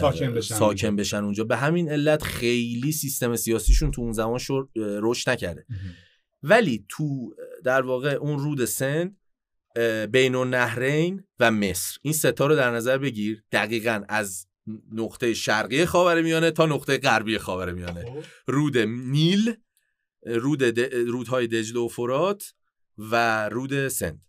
ساکن 0.00 0.34
بشن, 0.34 0.54
ساکن 0.54 0.96
بشن 0.96 1.24
اونجا. 1.24 1.44
به 1.44 1.56
همین 1.56 1.90
علت 1.90 2.22
خیلی 2.22 2.92
سیستم 2.92 3.36
سیاسیشون 3.36 3.90
تو 3.90 4.02
اون 4.02 4.12
زمان 4.12 4.40
رشد 4.76 5.30
نکرده. 5.30 5.66
ولی 6.42 6.86
تو 6.88 7.34
در 7.64 7.82
واقع 7.82 8.12
اون 8.12 8.38
رود 8.38 8.64
سند 8.64 9.16
بین 10.10 10.34
النهرین 10.34 11.24
و 11.40 11.50
مصر. 11.50 11.98
این 12.02 12.12
ستا 12.12 12.46
رو 12.46 12.56
در 12.56 12.70
نظر 12.70 12.98
بگیر. 12.98 13.44
دقیقا 13.52 14.04
از 14.08 14.46
نقطه 14.92 15.34
شرقی 15.34 15.84
خاورمیانه 15.84 16.50
تا 16.50 16.66
نقطه 16.66 16.98
غربی 16.98 17.38
خاورمیانه 17.38 18.04
خب. 18.04 18.24
رود 18.46 18.78
نیل 18.78 19.56
رود 20.26 20.80
رودهای 20.94 21.46
دجله 21.46 21.80
و 21.80 21.88
فرات 21.88 22.54
و 22.98 23.48
رود 23.48 23.88
سند. 23.88 24.24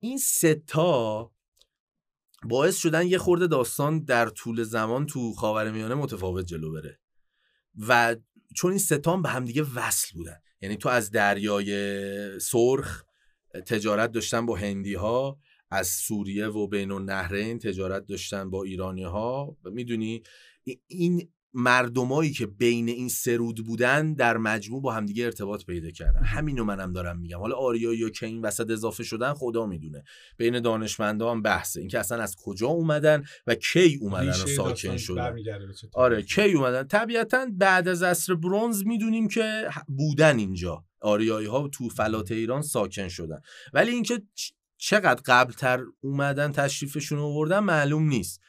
این 0.00 0.18
ستا 0.18 1.32
باعث 2.44 2.76
شدن 2.76 3.06
یه 3.06 3.18
خورده 3.18 3.46
داستان 3.46 4.04
در 4.04 4.28
طول 4.28 4.62
زمان 4.62 5.06
تو 5.06 5.32
خاورمیانه 5.32 5.94
متفاوت 5.94 6.46
جلو 6.46 6.72
بره. 6.72 6.98
و 7.88 8.16
چون 8.56 8.70
این 8.70 8.78
ستان 8.78 9.22
به 9.22 9.28
همدیگه 9.28 9.62
وصل 9.74 10.14
بودن. 10.14 10.36
یعنی 10.60 10.76
تو 10.76 10.88
از 10.88 11.10
دریای 11.10 12.40
سرخ 12.40 13.04
تجارت 13.66 14.12
داشتن 14.12 14.46
با 14.46 14.56
هندی 14.56 14.94
ها 14.94 15.38
از 15.70 15.88
سوریه 15.88 16.46
و 16.46 16.66
بین 16.66 16.92
النهرین 16.92 17.58
تجارت 17.58 18.06
داشتن 18.06 18.50
با 18.50 18.62
ایرانی 18.62 19.04
ها 19.04 19.56
می‌دونی 19.64 20.22
این 20.86 21.28
مردمایی 21.54 22.30
که 22.32 22.46
بین 22.46 22.88
این 22.88 23.08
سرود 23.08 23.66
بودن 23.66 24.14
در 24.14 24.36
مجموع 24.36 24.82
با 24.82 24.92
همدیگه 24.92 25.24
ارتباط 25.24 25.64
پیدا 25.64 25.90
کردن. 25.90 26.24
همینو 26.24 26.64
منم 26.64 26.92
دارم 26.92 27.18
میگم. 27.18 27.38
حالا 27.38 27.56
آریا 27.56 27.94
یا 27.94 28.10
که 28.10 28.26
این 28.26 28.42
وسط 28.42 28.70
اضافه 28.70 29.04
شدن 29.04 29.32
خدا 29.32 29.66
می‌دونه. 29.66 30.04
بین 30.36 30.60
دانشمندا 30.60 31.30
هم 31.30 31.42
بحثه. 31.42 31.80
اینکه 31.80 31.98
اصلا 31.98 32.22
از 32.22 32.36
کجا 32.44 32.66
اومدن 32.66 33.24
و 33.46 33.54
کی 33.54 33.98
اومدن 34.00 34.28
و 34.28 34.32
ساکن 34.32 34.96
شدن 34.96 35.36
آره 35.94 36.22
کی 36.22 36.52
اومدن؟ 36.52 36.82
طبیعتا 36.88 37.46
بعد 37.52 37.88
از 37.88 38.02
عصر 38.02 38.34
برونز 38.34 38.86
می‌دونیم 38.86 39.28
که 39.28 39.68
بودن 39.88 40.38
اینجا. 40.38 40.84
آریایی 41.00 41.46
ها 41.46 41.68
تو 41.68 41.88
فلات 41.88 42.32
ایران 42.32 42.62
ساکن 42.62 43.08
شدن. 43.08 43.40
ولی 43.72 43.90
اینکه 43.90 44.22
چقدر 44.76 45.22
قبلتر 45.26 45.80
اومدن 46.00 46.52
تشریفشون 46.52 47.18
آوردن 47.18 47.58
معلوم 47.58 48.08
نیست. 48.08 48.40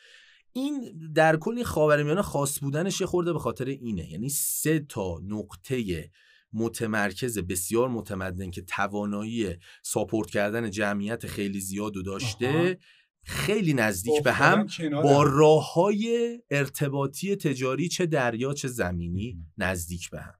این 0.53 0.93
در 1.15 1.37
کل 1.37 1.55
این 1.55 1.63
خاورمیانه 1.63 2.21
خاص 2.21 2.59
بودنش 2.59 3.01
یه 3.01 3.07
خورده 3.07 3.33
به 3.33 3.39
خاطر 3.39 3.65
اینه. 3.65 4.11
یعنی 4.11 4.29
سه 4.29 4.79
تا 4.79 5.19
نقطه 5.27 6.09
متمرکز 6.53 7.39
بسیار 7.39 7.89
متمدن 7.89 8.51
که 8.51 8.61
توانایی 8.61 9.55
ساپورت 9.83 10.29
کردن 10.29 10.69
جمعیت 10.69 11.27
خیلی 11.27 11.59
زیاد 11.59 11.97
و 11.97 12.01
داشته 12.01 12.79
خیلی 13.23 13.73
نزدیک 13.73 14.23
به 14.23 14.33
هم 14.33 14.67
با 15.03 15.23
راه 15.23 15.73
های 15.73 16.39
ارتباطی 16.51 17.35
تجاری 17.35 17.89
چه 17.89 18.05
دریا 18.05 18.53
چه 18.53 18.67
زمینی 18.67 19.37
نزدیک 19.57 20.09
به 20.09 20.21
هم. 20.21 20.33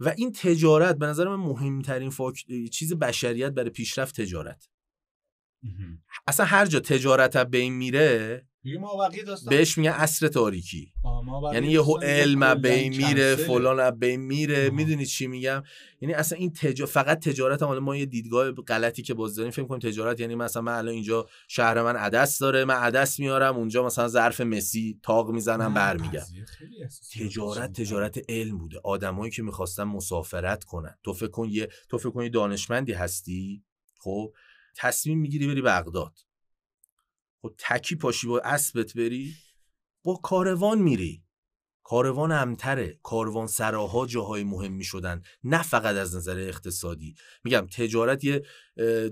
و 0.00 0.14
این 0.16 0.32
تجارت 0.32 0.98
به 0.98 1.06
نظر 1.06 1.28
من 1.28 1.36
مهمترین 1.36 2.10
فاک... 2.10 2.44
چیز 2.72 2.94
بشریت 2.94 3.52
برای 3.52 3.70
پیشرفت 3.70 4.20
تجارت. 4.20 4.68
اصلا 6.26 6.46
هر 6.46 6.66
جا 6.66 6.80
تجارت 6.80 7.36
بین 7.36 7.72
میره 7.72 8.46
بهش 9.50 9.78
میگن 9.78 9.90
عصر 9.90 10.28
تاریکی. 10.28 10.92
یعنی 11.52 11.68
یه 11.68 11.82
علم 12.02 12.54
بین 12.54 12.96
میره 12.96 13.36
فلان 13.36 13.90
بین 13.90 14.20
میره. 14.20 14.70
می‌دونی 14.70 15.06
چی 15.06 15.26
میگم؟ 15.26 15.62
یعنی 16.00 16.14
اصلا 16.14 16.38
این 16.38 16.52
تجا... 16.52 16.86
فقط 16.86 17.20
تجارت 17.24 17.62
هم 17.62 17.78
ما 17.78 17.96
یه 17.96 18.06
دیدگاه 18.06 18.52
غلطی 18.52 19.02
که 19.02 19.14
باز 19.14 19.34
داریم 19.34 19.50
فکر 19.50 19.64
کنیم 19.64 19.80
تجارت 19.80 20.20
یعنی 20.20 20.34
مثلا 20.34 20.62
من 20.62 20.72
الان 20.72 20.94
اینجا 20.94 21.26
شهر 21.48 21.82
من 21.82 21.96
عدس 21.96 22.38
داره 22.38 22.64
من 22.64 22.74
عدس 22.74 23.20
میارم 23.20 23.56
اونجا 23.56 23.86
مثلا 23.86 24.08
ظرف 24.08 24.40
مسی 24.40 25.00
تاق 25.02 25.30
می‌زنم 25.30 25.74
برمیگم 25.74 26.22
تجارت 27.20 27.72
تجارت 27.80 28.20
علم 28.28 28.58
بوده. 28.58 28.80
آدمایی 28.84 29.30
که 29.30 29.42
می‌خواستن 29.42 29.84
مسافرت 29.84 30.64
کنن. 30.64 30.94
تو 31.02 31.12
فکر 31.12 31.30
کن 31.30 31.48
یه 31.50 31.68
تو 31.88 31.98
فکر 31.98 32.10
کن 32.10 32.28
دانشمندی 32.28 32.92
هستی؟ 32.92 33.62
خب 34.00 34.32
تصمیم 34.76 35.18
می‌گیری 35.18 35.46
بری 35.46 35.62
بغداد. 35.62 36.27
خب 37.42 37.54
تکی 37.58 37.96
پاشی 37.96 38.26
با 38.26 38.40
اسبت 38.40 38.94
بری 38.94 39.34
با 40.04 40.16
کاروان 40.16 40.78
میری. 40.78 41.22
کاروان 41.82 42.32
امتره. 42.32 42.98
کاروان 43.02 43.46
سراها 43.46 44.06
جاهای 44.06 44.44
مهمی 44.44 44.84
شدن 44.84 45.22
نه 45.44 45.62
فقط 45.62 45.96
از 45.96 46.16
نظر 46.16 46.38
اقتصادی. 46.38 47.14
میگم 47.44 47.66
تجارت 47.76 48.24
یه 48.24 48.42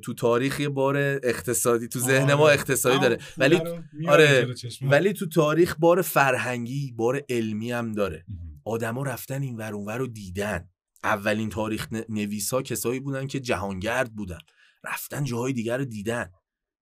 تو 0.03 0.15
تاریخ 0.15 0.61
یه 0.61 0.69
بار 0.69 0.97
اقتصادی 1.23 1.89
تو 1.89 1.99
ذهن 1.99 2.35
ما 2.35 2.45
آره. 2.45 2.55
اقتصادی 2.55 2.99
داره. 2.99 3.19
ولی 3.39 3.61
آره 4.09 4.55
ولی 4.83 5.13
تو 5.13 5.29
تاریخ 5.29 5.77
بار 5.79 6.03
فرهنگی 6.03 6.93
بار 6.93 7.23
علمی 7.29 7.73
هم 7.73 7.93
داره. 7.93 8.25
آدما 8.65 9.03
رفتن 9.03 9.43
این 9.43 9.57
ور 9.57 9.75
اونور 9.75 9.97
رو 9.97 10.07
دیدن. 10.07 10.69
اولین 11.05 11.49
تاریخ 11.49 11.89
نویسا 12.09 12.63
کسایی 12.63 13.01
بودن 13.01 13.27
که 13.27 13.41
جهانگرد 13.41 14.15
بودن. 14.15 14.39
رفتن 14.85 15.25
جاهای 15.25 15.53
دیگر 15.53 15.79
رو 15.79 15.85
دیدن. 15.85 16.31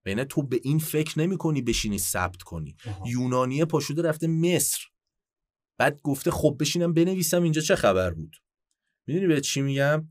بینه 0.05 0.25
تو 0.25 0.43
به 0.43 0.61
این 0.63 0.79
فکر 0.79 1.19
نمی 1.19 1.39
کنی 1.39 1.63
بشینی 1.63 1.99
ثبت 1.99 2.43
کنی. 2.43 2.77
یونانیه 3.07 3.65
پاشوده 3.65 4.03
رفته 4.03 4.27
مصر. 4.27 4.81
بعد 5.79 6.01
گفته 6.03 6.31
خب 6.31 6.57
بشینم 6.61 6.93
بنویسم 6.93 7.43
اینجا 7.43 7.61
چه 7.61 7.77
خبر 7.77 8.11
بود. 8.11 8.37
می‌دونی 9.07 9.27
به 9.27 9.41
چی 9.41 9.63
میگم؟ 9.63 10.09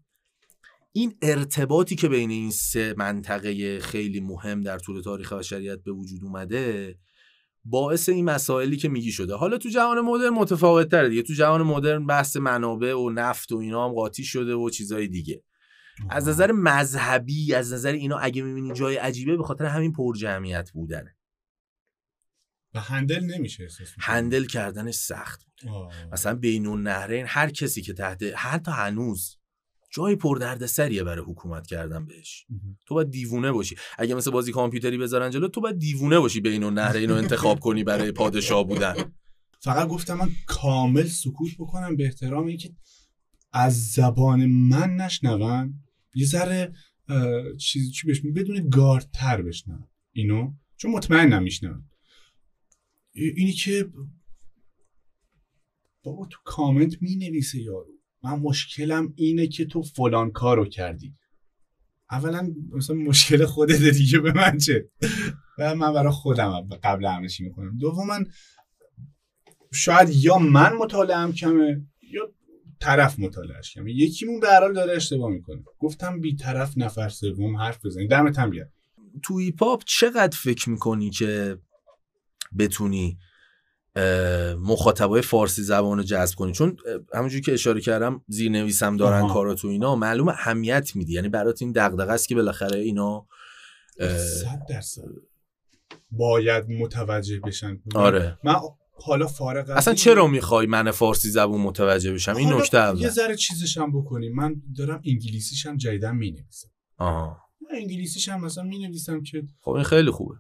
این 0.92 1.18
ارتباطی 1.22 1.96
که 1.96 2.10
بین 2.10 2.30
این 2.32 2.52
سه 2.52 2.96
منطقه 2.98 3.80
خیلی 3.80 4.20
مهم 4.20 4.62
در 4.62 4.80
طول 4.80 5.02
تاریخ 5.02 5.34
بشریت 5.34 5.84
به 5.84 5.92
وجود 5.92 6.24
اومده 6.24 6.98
باعث 7.66 8.10
این 8.10 8.26
مسائلی 8.26 8.78
که 8.78 8.90
میگی 8.90 9.12
شده. 9.12 9.36
حالا 9.36 9.58
تو 9.58 9.70
جهان 9.70 10.02
مدرن 10.02 10.30
متفاوت 10.30 10.92
تره 10.92 11.10
دیگه. 11.10 11.22
تو 11.22 11.34
جهان 11.34 11.62
مدرن 11.62 12.06
بحث 12.06 12.38
منابع 12.38 12.94
و 12.94 13.10
نفت 13.10 13.52
و 13.52 13.58
اینا 13.58 13.86
هم 13.86 13.94
قاطی 13.94 14.24
شده 14.24 14.54
و 14.54 14.70
چیزای 14.70 15.08
دیگه. 15.08 15.44
از 16.10 16.28
نظر 16.28 16.52
مذهبی 16.52 17.54
از 17.54 17.74
نظر 17.74 17.92
اینا 17.92 18.18
اگه 18.18 18.42
می‌بینی 18.42 18.74
جای 18.74 18.96
عجیبه 18.96 19.38
به 19.38 19.44
خاطر 19.44 19.66
همین 19.66 19.94
پر 19.94 20.16
جمعیت 20.16 20.72
بودنه. 20.72 21.16
و 22.74 22.80
هندل 22.80 23.24
نمیشه 23.24 23.68
هندل 24.00 24.46
کردنش 24.46 24.96
سخت 24.96 25.46
بود. 25.46 25.72
مثلا 26.12 26.36
بین 26.36 26.68
النهرین 26.68 27.26
هر 27.28 27.50
کسی 27.50 27.82
که 27.82 27.94
تحت 27.94 28.24
حتی 28.36 28.72
هنوز 28.72 29.38
جای 29.92 30.16
پر 30.16 30.66
سریه 30.66 31.04
برای 31.04 31.26
حکومت 31.26 31.68
کردن 31.68 32.06
بهش. 32.06 32.46
تو 32.86 32.96
باید 32.96 33.10
دیوونه 33.12 33.52
باشی. 33.52 33.76
اگه 33.98 34.16
مثل 34.16 34.32
بازی 34.32 34.52
کامپیوتری 34.52 34.98
بذارن 34.98 35.30
جلو 35.30 35.48
تو 35.48 35.62
باید 35.62 35.80
دیوونه 35.80 36.20
باشی 36.20 36.42
بین 36.42 36.64
النهرین 36.64 37.10
رو 37.10 37.16
انتخاب 37.16 37.60
کنی 37.60 37.84
برای 37.84 38.12
پادشاه 38.12 38.68
بودن. 38.68 38.94
فقط 39.60 39.88
گفتم 39.88 40.14
من 40.14 40.30
کامل 40.48 41.04
سکوت 41.04 41.52
بکنم 41.60 41.96
به 41.96 42.06
احترام 42.06 42.46
اینکه 42.46 42.72
از 43.52 43.92
زبان 43.92 44.46
من 44.46 44.96
نشنون. 44.96 45.83
یه 46.14 46.26
ذره 46.26 46.74
چیزی 47.60 47.92
چی 47.92 48.08
بهش 48.08 48.22
بدون 48.36 48.70
گاردتر 48.70 49.42
بشنون 49.42 49.88
اینو؟ 50.12 50.54
چون 50.78 50.92
مطمئن 50.92 51.34
نمیشنون 51.34 51.90
اینی 53.14 53.52
که 53.52 53.90
بابا 56.04 56.26
تو 56.26 56.38
کامنت 56.46 57.02
می 57.02 57.16
نویسه 57.16 57.62
یارو. 57.62 57.92
من 58.24 58.40
مشکلم 58.40 59.14
اینه 59.16 59.48
که 59.48 59.66
تو 59.66 59.82
فلان 59.82 60.32
کارو 60.32 60.66
کردی. 60.66 61.16
اولا 62.12 62.54
مثلا 62.72 62.96
مشکل 62.96 63.46
خودت 63.46 63.82
دیگه 63.84 64.20
به 64.20 64.34
من 64.34 64.58
چه؟ 64.58 64.90
و 65.58 65.76
من 65.76 65.94
برای 65.94 66.12
خودم 66.12 66.70
قبل 66.84 67.06
همه 67.06 67.30
چی 67.30 67.44
می‌کنم 67.44 67.78
دوما 67.78 68.20
شاید 69.74 70.10
یا 70.10 70.38
من 70.38 70.74
مطالعم 70.74 71.34
کمه 71.34 71.88
یا 72.02 72.34
طرف 72.84 73.20
مطالعهش 73.20 73.74
کمه 73.74 73.92
یکیمون 73.92 74.40
به 74.40 74.48
هر 74.48 74.60
حال 74.60 74.74
داره 74.74 74.96
اشتباه 74.96 75.32
می‌کنه. 75.32 75.64
گفتم 75.80 76.22
بی 76.22 76.36
طرف 76.36 76.74
نفر 76.78 77.10
سوم 77.10 77.58
حرف 77.58 77.86
بزنید. 77.86 78.10
دمت 78.10 78.40
هم 78.40 78.50
بیاد 78.50 78.70
تو 79.24 79.40
هیپ 79.40 79.84
چقدر 79.86 80.38
فکر 80.38 80.70
می‌کنی 80.70 81.10
که 81.10 81.58
بتونی 82.60 83.18
مخاطبای 84.60 85.22
فارسی 85.22 85.64
زبان 85.64 85.98
رو 85.98 86.04
جذب 86.04 86.36
کنی؟ 86.36 86.52
چون 86.52 86.78
همونجوری 87.14 87.42
که 87.42 87.54
اشاره 87.54 87.82
کردم 87.82 88.22
زیر 88.28 88.52
نویسم 88.52 88.98
دارن 88.98 89.28
کارا 89.28 89.56
تو 89.56 89.68
اینا 89.68 89.96
معلوم 89.96 90.28
اهمیت 90.28 90.96
میدی. 90.96 91.14
یعنی 91.14 91.30
برات 91.30 91.62
این 91.62 91.72
دغدغه 91.72 92.12
است 92.12 92.28
که 92.28 92.36
بالاخره 92.36 92.80
اینا 92.80 93.28
صد 94.00 94.62
درصد. 94.70 95.02
باید 96.12 96.70
متوجه 96.70 97.40
بشن. 97.40 97.82
آره. 97.96 98.38
من 98.44 98.56
حالا 98.94 99.28
فارغ 99.28 99.70
اصلا 99.70 99.94
چرا 99.94 100.28
می‌خوای 100.28 100.68
من 100.68 100.92
فارسی 100.92 101.30
زبون 101.30 101.62
متوجه 101.62 102.14
بشم؟ 102.14 102.36
این 102.36 102.54
نکته 102.54 102.78
اول. 102.78 103.02
یه 103.02 103.10
ذره 103.10 103.36
چیزشم 103.36 103.92
بکنیم 103.92 104.36
من 104.36 104.62
دارم 104.78 105.02
انگلیسیشم 105.06 105.78
جدیدن 105.78 106.16
می‌نویسم. 106.16 106.70
آها. 106.98 107.38
انگلیسیش 107.72 108.30
هم 108.30 108.46
مثلا 108.46 108.64
می 108.64 108.80
نویسم 108.80 109.24
که 109.24 109.44
خب 109.60 109.72
این 109.72 109.84
خیلی 109.84 110.12
خوبه. 110.12 110.36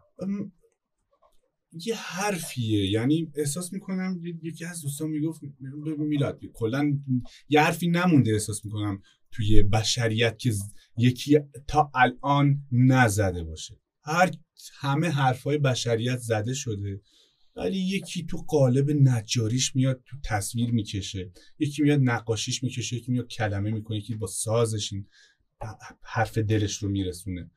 یه 1.85 1.95
حرفیه. 1.95 2.91
یعنی 2.91 3.31
احساس 3.35 3.73
می‌کنم 3.73 4.21
یکی 4.43 4.65
از 4.65 4.81
دوستان 4.81 5.09
می‌گفت 5.09 5.41
میلاد 5.97 6.39
کلا 6.53 6.93
یه 7.49 7.61
حرفی 7.61 7.87
نمونده 7.87 8.31
احساس 8.31 8.65
می‌کنم 8.65 9.01
توی 9.31 9.63
بشریت 9.63 10.39
که 10.39 10.53
یکی 10.97 11.39
تا 11.67 11.91
الان 11.95 12.57
نزده 12.71 13.43
باشه. 13.43 13.79
هر 14.03 14.31
همه 14.79 15.09
حرفای 15.09 15.57
بشریت 15.57 16.17
زده 16.17 16.53
شده. 16.53 17.01
ولی 17.55 17.77
یکی 17.77 18.25
تو 18.25 18.37
قالب 18.37 18.91
نجاریش 18.91 19.75
میاد 19.75 20.03
تو 20.05 20.17
تصویر 20.25 20.71
می‌کشه. 20.71 21.31
یکی 21.59 21.81
میاد 21.81 21.99
نقاشیش 22.03 22.63
می‌کشه 22.63 22.95
یکی 22.95 23.11
میاد 23.11 23.27
کلمه 23.27 23.71
می‌کنه 23.71 23.97
یکی 23.97 24.15
با 24.15 24.27
سازش 24.27 24.93
این 24.93 25.07
حرف 26.01 26.37
دلش 26.37 26.77
رو 26.77 26.89
میرسونه. 26.89 27.51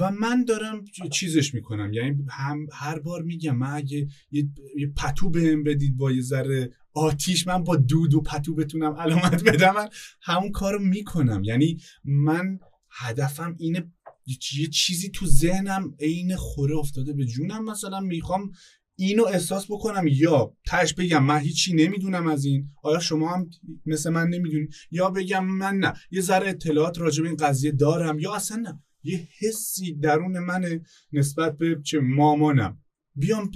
و 0.00 0.10
من 0.10 0.44
دارم 0.44 0.84
چیزش 1.12 1.54
می‌کنم. 1.54 1.92
یعنی 1.92 2.24
هم 2.30 2.66
هر 2.72 2.98
بار 2.98 3.22
میگم 3.22 3.56
من 3.56 3.72
اگه 3.72 4.08
یه, 4.30 4.48
پتو 4.96 5.30
بهم 5.30 5.62
بدید 5.62 5.96
با 5.96 6.12
یه 6.12 6.22
ذره 6.22 6.72
آتیش 6.92 7.46
من 7.46 7.64
با 7.64 7.76
دود 7.76 8.14
و 8.14 8.20
پتو 8.20 8.54
بتونم 8.54 8.94
علامت 8.94 9.44
بدم 9.44 9.74
من 9.74 9.88
همون 10.22 10.52
کارو 10.52 10.78
می‌کنم. 10.78 11.44
یعنی 11.44 11.80
من 12.04 12.58
هدفم 12.90 13.56
اینه 13.58 13.92
یه 14.26 14.66
چیزی 14.66 15.10
تو 15.10 15.26
ذهنم 15.26 15.94
عین 16.00 16.36
خوره 16.36 16.76
افتاده 16.76 17.12
به 17.12 17.24
جونم 17.24 17.64
مثلا. 17.64 18.00
می‌خوام 18.00 18.50
اینو 18.98 19.24
احساس 19.24 19.64
بکنم. 19.70 20.04
یا 20.06 20.56
تش 20.66 20.94
بگم 20.94 21.24
من 21.24 21.40
هیچی 21.40 21.74
نمی‌دونم 21.74 22.26
از 22.26 22.44
این. 22.44 22.70
آیا 22.82 22.98
شما 22.98 23.34
هم 23.34 23.50
مثل 23.86 24.10
من 24.10 24.28
نمی‌دونید 24.28 24.74
یا 24.90 25.10
بگم 25.10 25.44
من 25.44 25.74
نه. 25.74 25.92
یه 26.10 26.20
ذره 26.20 26.48
اطلاعات 26.48 26.98
راجع 26.98 27.22
به 27.22 27.28
این 27.28 27.36
قضیه 27.36 27.72
دارم. 27.72 28.18
یا 28.18 28.34
اصلا 28.34 28.56
نه. 28.56 28.82
یه 29.02 29.28
حسی 29.38 29.94
درون 29.94 30.38
من 30.38 30.80
نسبت 31.12 31.58
به 31.58 31.80
چه 31.84 32.00
مامانم. 32.00 32.78
بیام 33.14 33.50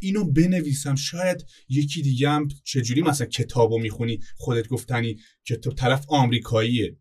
اینو 0.00 0.24
بنویسم. 0.24 0.94
شاید 0.94 1.44
یکی 1.68 2.02
دیگه 2.02 2.30
هم 2.30 2.48
چجوری 2.64 3.02
مثلا 3.02 3.26
کتابو 3.26 3.78
می‌خونی. 3.78 4.20
خودت 4.36 4.68
گفتنی 4.68 5.16
کتاب 5.48 5.74
طرف 5.74 6.04
آمریکاییه. 6.08 6.96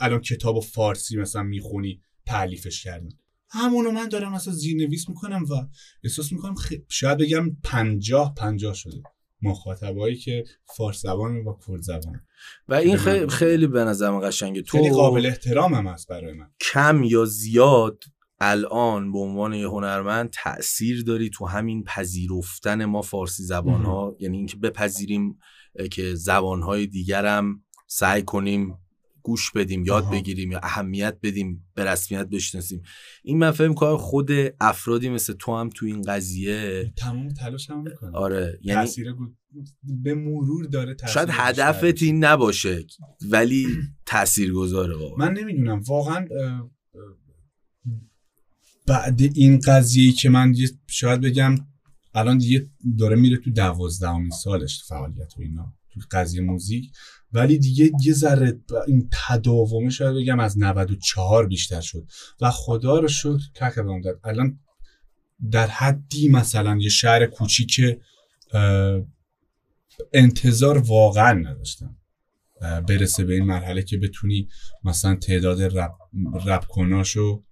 الان 0.00 0.20
کتاب 0.20 0.62
فارسی 0.62 1.16
مثلا 1.16 1.42
می‌خونی. 1.42 2.02
تعلیفش 2.30 2.84
کردن. 2.84 3.08
همونو 3.48 3.90
من 3.90 4.08
دارم 4.08 4.32
مثلا 4.32 4.54
زیرنویس 4.54 5.08
می‌کنم 5.08 5.44
و 5.44 5.54
احساس 6.04 6.32
می‌کنم 6.32 6.54
شاید 6.88 7.18
بگم 7.18 7.56
پنجاه 7.64 8.34
پنجاه 8.34 8.74
شده 8.74 9.02
مخاطبایی 9.42 10.16
که 10.16 10.44
فارس 10.76 11.00
زبان 11.02 11.36
و 11.36 11.56
کرد 11.66 11.82
زبان. 11.82 12.20
و 12.68 12.74
این 12.74 12.96
خیلی 12.96 13.28
خیلی 13.28 13.66
به 13.66 13.84
نظرم 13.84 14.20
قشنگه. 14.20 14.62
تو 14.62 14.78
خیلی 14.78 14.90
قابل 14.90 15.26
احترام 15.26 15.74
هم 15.74 15.86
هست 15.86 16.08
برای 16.08 16.32
من. 16.32 16.50
کم 16.72 17.02
یا 17.04 17.24
زیاد 17.24 18.04
الان 18.40 19.12
به 19.12 19.18
عنوان 19.18 19.54
یه 19.54 19.68
هنرمند 19.68 20.30
تاثیر 20.30 21.02
داری 21.02 21.30
تو 21.30 21.46
همین 21.46 21.84
پذیرفتن 21.84 22.84
ما 22.84 23.02
فارسی 23.02 23.42
زبان 23.42 23.84
ها 23.84 24.16
یعنی 24.20 24.36
اینکه 24.36 24.56
بپذیریم 24.56 25.38
که 25.90 26.14
زبان 26.14 26.62
های 26.62 26.86
دیگرم 26.86 27.64
سعی 27.86 28.22
کنیم 28.22 28.78
گوش 29.30 29.52
بدیم 29.52 29.84
یاد 29.84 30.10
بگیریم 30.10 30.52
یا 30.52 30.60
اهمیت 30.62 31.16
بدیم 31.22 31.70
به 31.74 31.84
رسمیت 31.84 32.26
بشناسیم. 32.26 32.82
این 33.22 33.38
من 33.38 33.50
فهم 33.50 33.74
کنم 33.74 33.96
خود 33.96 34.30
افرادی 34.60 35.08
مثل 35.08 35.32
تو 35.32 35.56
هم 35.56 35.68
تو 35.68 35.86
این 35.86 36.02
قضیه 36.02 36.92
تمام 36.96 37.28
تلاش 37.28 37.70
هم 37.70 37.82
می‌کنه. 37.82 38.16
آره 38.16 38.58
یعنی 38.62 38.90
به 39.82 40.14
مرور 40.14 40.64
داره 40.64 40.94
تاثیر 40.94 41.14
شاید 41.14 41.28
هدفت 41.32 42.02
این 42.02 42.24
نباشه 42.24 42.84
ولی 43.30 43.66
تأثیر 44.06 44.52
گذاره 44.52 44.94
من 45.18 45.32
نمی‌دونم 45.32 45.80
واقعا 45.80 46.26
بعد 48.86 49.20
این 49.34 49.58
قضیه 49.58 50.12
که 50.12 50.30
من 50.30 50.54
شاید 50.86 51.20
بگم 51.20 51.54
الان 52.14 52.38
دیگه 52.38 52.70
داره 52.98 53.16
میره 53.16 53.36
تو 53.36 53.50
دوازدهمین 53.50 54.30
سالش 54.30 54.84
فعالیت 54.88 55.38
و 55.38 55.42
اینا 55.42 55.74
تو 55.92 56.00
قضیه 56.10 56.40
موزیک. 56.40 56.92
ولی 57.32 57.58
دیگه 57.58 57.90
یه 58.04 58.12
ذره 58.12 58.60
این 58.86 59.08
تداومه 59.12 59.90
شاید 59.90 60.16
بگم 60.16 60.40
از 60.40 60.58
94 60.58 61.46
بیشتر 61.46 61.80
شد. 61.80 62.06
و 62.40 62.50
خدا 62.50 62.98
رو 62.98 63.08
شکر 63.08 63.70
که 63.74 63.82
داد 64.04 64.20
الان 64.24 64.60
در 65.50 65.66
حدی 65.66 66.28
مثلا 66.28 66.78
یه 66.80 66.88
شهر 66.88 67.26
کوچیک 67.26 67.80
انتظار 70.12 70.78
واقعا 70.78 71.32
نداشتم 71.32 71.96
برسه 72.60 73.24
به 73.24 73.34
این 73.34 73.44
مرحله 73.44 73.82
که 73.82 73.98
بتونی 73.98 74.48
مثلا 74.84 75.14
تعداد 75.14 75.62
رب, 75.62 75.94
رب 76.46 76.64
کناشو 76.68 77.44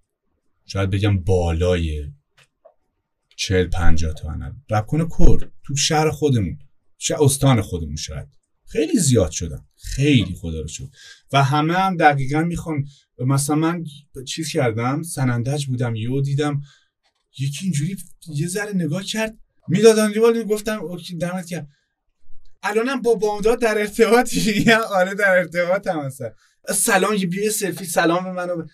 شاید 0.65 0.89
بگم 0.89 1.19
بالای 1.19 2.11
چل 3.35 3.67
پنجاه 3.67 4.13
تا 4.13 4.31
رب 4.69 4.87
کرد 4.91 5.51
تو 5.63 5.75
شهر 5.75 6.09
خودمون 6.09 6.59
شهر 6.97 7.23
استان 7.23 7.61
خودمون 7.61 7.95
شاید. 7.95 8.27
خیلی 8.65 8.99
زیاد 8.99 9.31
شدن 9.31 9.65
خیلی 9.81 10.35
خدا 10.41 10.61
رو 10.61 10.67
شد 10.67 10.89
و 11.31 11.43
همه 11.43 11.73
هم 11.73 11.97
دقیقا 11.97 12.41
می‌خوان 12.41 12.85
مثلا 13.19 13.55
من 13.55 13.83
چیز 14.27 14.51
کردم 14.51 15.03
سنندج 15.03 15.65
بودم 15.65 15.95
یو 15.95 16.21
دیدم 16.21 16.61
یکی 17.39 17.65
اینجوری 17.65 17.97
یه 18.27 18.47
ذره 18.47 18.73
نگاه 18.73 19.03
کرد 19.03 19.37
می‌دادن 19.67 20.11
دیوال 20.11 20.43
گفتم 20.43 20.81
دمت 21.19 21.45
کرد 21.45 21.67
الانم 22.63 23.01
با 23.01 23.15
بامداد 23.15 23.61
در 23.61 23.77
ارتباطی 23.77 24.71
آره 24.71 25.13
در 25.13 25.37
ارتباط 25.37 25.87
هم 25.87 25.99
هستن. 25.99 26.29
سلام 26.69 27.13
یه 27.13 27.25
بیه 27.25 27.49
سلفی 27.49 27.85
سلام 27.85 28.23
به 28.23 28.31
منو. 28.31 28.65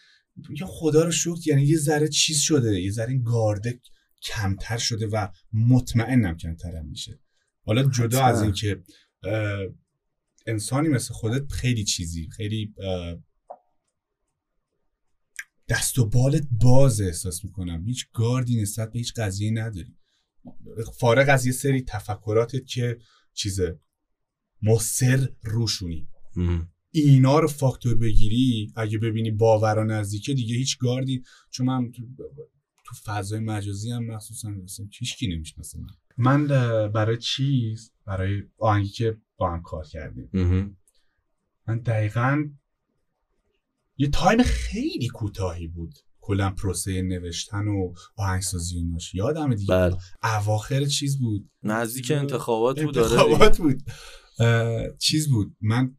یا 0.60 0.68
خدا 0.68 1.04
رو 1.04 1.12
شکر 1.12 1.48
یعنی 1.48 1.64
یه 1.64 1.78
ذره 1.78 2.08
چیز 2.08 2.40
شده 2.40 2.82
یه 2.82 2.92
ذره 2.92 3.12
این 3.12 3.24
گارده 3.24 3.80
کمتر 4.22 4.78
شده 4.78 5.08
و 5.08 5.28
مطمئنم 5.54 6.38
کمترم 6.38 6.86
میشه. 6.86 7.20
حالا 7.66 7.84
جدا 7.84 8.24
از 8.24 8.42
اینکه 8.42 8.84
انسانی 10.46 10.90
مثل 10.90 11.14
خودت 11.14 11.52
خیلی 11.52 11.84
چیزی 11.84 12.30
خیلی 12.30 12.74
دست 15.70 16.00
و 16.00 16.06
بالت 16.06 16.48
باز 16.52 17.02
احساس 17.02 17.46
می‌کنم. 17.46 17.86
هیچ 17.86 18.08
گاردی 18.14 18.62
نسبت 18.62 18.92
به 18.92 19.00
هیچ 19.00 19.14
قضیه 19.14 19.52
نداری. 19.52 19.96
فارغ 21.00 21.30
از 21.30 21.46
یه 21.46 21.52
سری 21.52 21.82
تفکراتت 21.82 22.66
که 22.66 22.98
چیزه 23.34 23.80
مصر 24.62 25.30
روشونی. 25.44 26.10
اینا 26.92 27.40
رو 27.40 27.48
فاکتور 27.48 27.96
بگیری 27.96 28.74
اگه 28.76 28.98
ببینی 28.98 29.32
باورا 29.32 29.84
نزدیکه 29.84 30.34
دیگه 30.34 30.56
هیچ 30.56 30.78
گاردی. 30.78 31.24
چون 31.50 31.66
من 31.66 31.92
تو 32.86 32.96
فضای 33.06 33.40
مجازی 33.40 33.92
هم 33.92 34.06
مخصوصا 34.06 34.50
هیچ 34.50 34.98
هیچکی 35.00 35.28
نمی‌شناسه 35.28 35.80
من 35.80 35.88
من 36.18 36.48
برای 36.92 37.18
چیز 37.18 37.92
برای 38.06 38.44
آهنگی 38.58 38.90
که 38.90 39.18
با 39.38 39.52
هم 39.52 39.62
کار 39.62 39.86
کردیم. 39.86 40.30
من 41.68 41.80
دقیقا 41.80 42.44
یه 43.98 44.10
تایم 44.10 44.44
خیلی 44.44 45.08
کوتاهی 45.08 45.68
بود. 45.68 45.94
کلا 46.20 46.50
پروسه 46.50 47.02
نوشتن 47.02 47.68
و 47.68 47.94
آهنگسازی 48.16 48.78
ایناش 48.78 49.16
یادم 49.16 49.56
دیگه. 49.56 49.74
بل. 49.74 49.96
اواخر 50.24 50.86
چیز 50.86 51.20
بود. 51.20 51.50
نزدیک 51.64 52.12
انتخابات 52.12 52.82
بود 52.82 52.98
انتخابات 52.98 53.58
بود. 53.58 53.84
چیز 55.00 55.30
بود. 55.30 55.58
من 55.62 55.98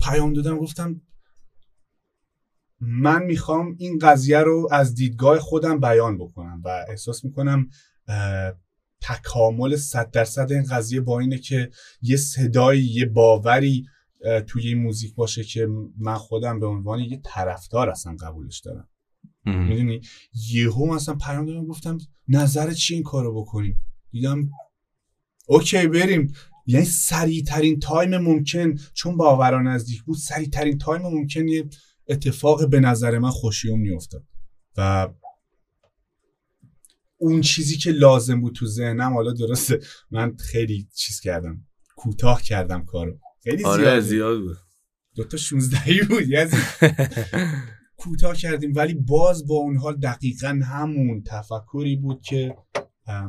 پیام 0.00 0.32
دادم 0.32 0.58
گفتم 0.58 1.00
من 2.80 3.22
می‌خوام 3.22 3.76
این 3.78 3.98
قضیه 3.98 4.38
رو 4.38 4.68
از 4.72 4.94
دیدگاه 4.94 5.38
خودم 5.38 5.80
بیان 5.80 6.18
بکنم 6.18 6.62
و 6.64 6.84
احساس 6.88 7.24
می‌کنم 7.24 7.68
تکامل 9.08 9.76
صد 9.76 10.10
درصد 10.10 10.52
این 10.52 10.62
قضیه 10.62 11.00
با 11.00 11.20
اینه 11.20 11.38
که 11.38 11.70
یه 12.02 12.16
صدایی 12.16 12.84
یه 12.84 13.06
باوری 13.06 13.86
توی 14.46 14.68
این 14.68 14.78
موزیک 14.78 15.14
باشه 15.14 15.44
که 15.44 15.68
من 15.98 16.14
خودم 16.14 16.60
به 16.60 16.66
عنوان 16.66 17.00
یه 17.00 17.20
طرفدار 17.24 17.90
اصلا 17.90 18.16
قبولش 18.20 18.60
دارم. 18.60 18.88
می‌دونی؟ 19.44 20.00
یهو 20.52 20.94
مثلا 20.94 21.14
پیام 21.14 21.46
دادم 21.46 21.66
گفتم 21.66 21.98
نظر 22.28 22.72
چی 22.72 22.94
این 22.94 23.02
کارو 23.02 23.40
بکنیم؟ 23.40 23.80
دیدم 24.10 24.50
okay 25.46 25.86
بریم. 25.86 26.32
یعنی 26.66 26.84
سریع 26.84 27.44
ترین 27.44 27.80
time 27.80 28.16
ممکن 28.16 28.74
چون 28.94 29.16
باوران 29.16 29.66
نزدیک 29.66 30.02
بود 30.02 30.16
سریع 30.16 30.48
ترین 30.48 30.78
time 30.78 31.02
ممکن 31.02 31.48
یه 31.48 31.64
اتفاق 32.08 32.70
به 32.70 32.80
نظر 32.80 33.18
من 33.18 33.30
خوش 33.30 33.61
یمن 33.61 33.80
میافتاد. 33.80 34.24
و 34.76 35.08
اون 37.24 37.40
چیزی 37.40 37.76
که 37.76 37.90
لازم 37.90 38.40
بود 38.40 38.54
تو 38.54 38.66
ذهنم 38.66 39.12
حالا 39.12 39.32
درسته. 39.32 39.80
من 40.10 40.36
خیلی 40.36 40.88
چیز 40.94 41.20
کردم. 41.20 41.66
کوتاه 41.96 42.42
کردم 42.42 42.84
کارو. 42.84 43.18
خیلی 43.44 43.64
آره 43.64 44.00
زیاد 44.00 44.40
بود. 44.40 44.56
دوتا 45.14 45.36
16 45.36 45.78
بود 46.08 46.24
کوتاه 47.96 48.36
کردیم 48.36 48.72
ولی 48.76 48.94
باز 48.94 49.46
با 49.46 49.54
اون 49.54 49.76
حال 49.76 49.96
دقیقا 49.96 50.60
همون 50.64 51.22
تفکری 51.26 51.96
بود 51.96 52.22
که 52.22 52.56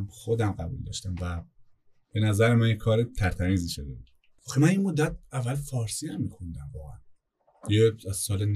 خودم 0.10 0.52
قبول 0.52 0.84
داشتم 0.84 1.16
و 1.22 1.43
به 2.14 2.20
نظر 2.20 2.56
من 2.56 2.66
این 2.66 2.78
کار 2.78 3.04
ترتمیزی 3.04 3.70
شده 3.70 3.93
بود. 3.93 4.10
خب 4.41 4.62
من 4.62 4.68
این 4.68 4.82
مدت 4.82 5.18
اول 5.34 5.56
فارسی 5.56 6.08
هم 6.08 6.22
میخوندم 6.22 6.70
واقعا. 6.74 7.00
یه 7.70 7.91
از 8.09 8.18
سال 8.18 8.55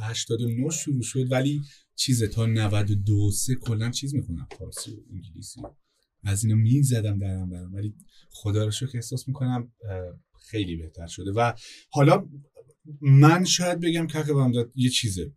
89 0.00 0.70
شروع 0.70 1.02
شد 1.02 1.32
ولی 1.32 1.62
چیزه 1.96 2.28
تا 2.28 2.46
92 2.46 3.30
سه 3.30 3.54
کلا 3.54 3.90
چیز 3.90 4.14
می‌خونم 4.14 4.48
فارسی 4.58 4.90
و 4.90 4.94
انگلیسی. 5.10 5.60
از 6.24 6.44
اینو 6.44 6.56
می‌زدم 6.56 7.18
درم 7.18 7.50
برم 7.50 7.74
ولی 7.74 7.94
خدا 8.30 8.64
رو 8.64 8.70
شکر 8.70 8.90
احساس 8.94 9.28
می‌کنم 9.28 9.72
خیلی 10.50 10.76
بهتر 10.76 11.06
شده. 11.06 11.32
و 11.32 11.52
حالا 11.90 12.28
من 13.00 13.44
شاید 13.44 13.80
بگم 13.80 14.06
که 14.06 14.22
داد 14.54 14.72
یه 14.74 14.90
چیزه. 14.90 15.32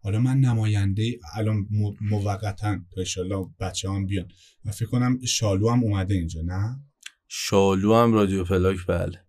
حالا 0.00 0.20
من 0.20 0.40
نماینده 0.40 1.18
الان 1.34 1.66
موقتا 2.00 2.52
تا 2.90 3.00
انشالله 3.00 3.46
بچه 3.60 3.90
هم 3.90 4.06
بیان. 4.06 4.28
و 4.64 4.70
فکر 4.70 4.88
کنم 4.88 5.18
شالو 5.24 5.70
هم 5.70 5.84
اومده 5.84 6.14
اینجا 6.14 6.42
نه؟ 6.42 6.80
شالو 7.28 7.94
هم 7.94 8.12
رادیو 8.12 8.44
پلاک 8.44 8.86
بله. 8.88 9.27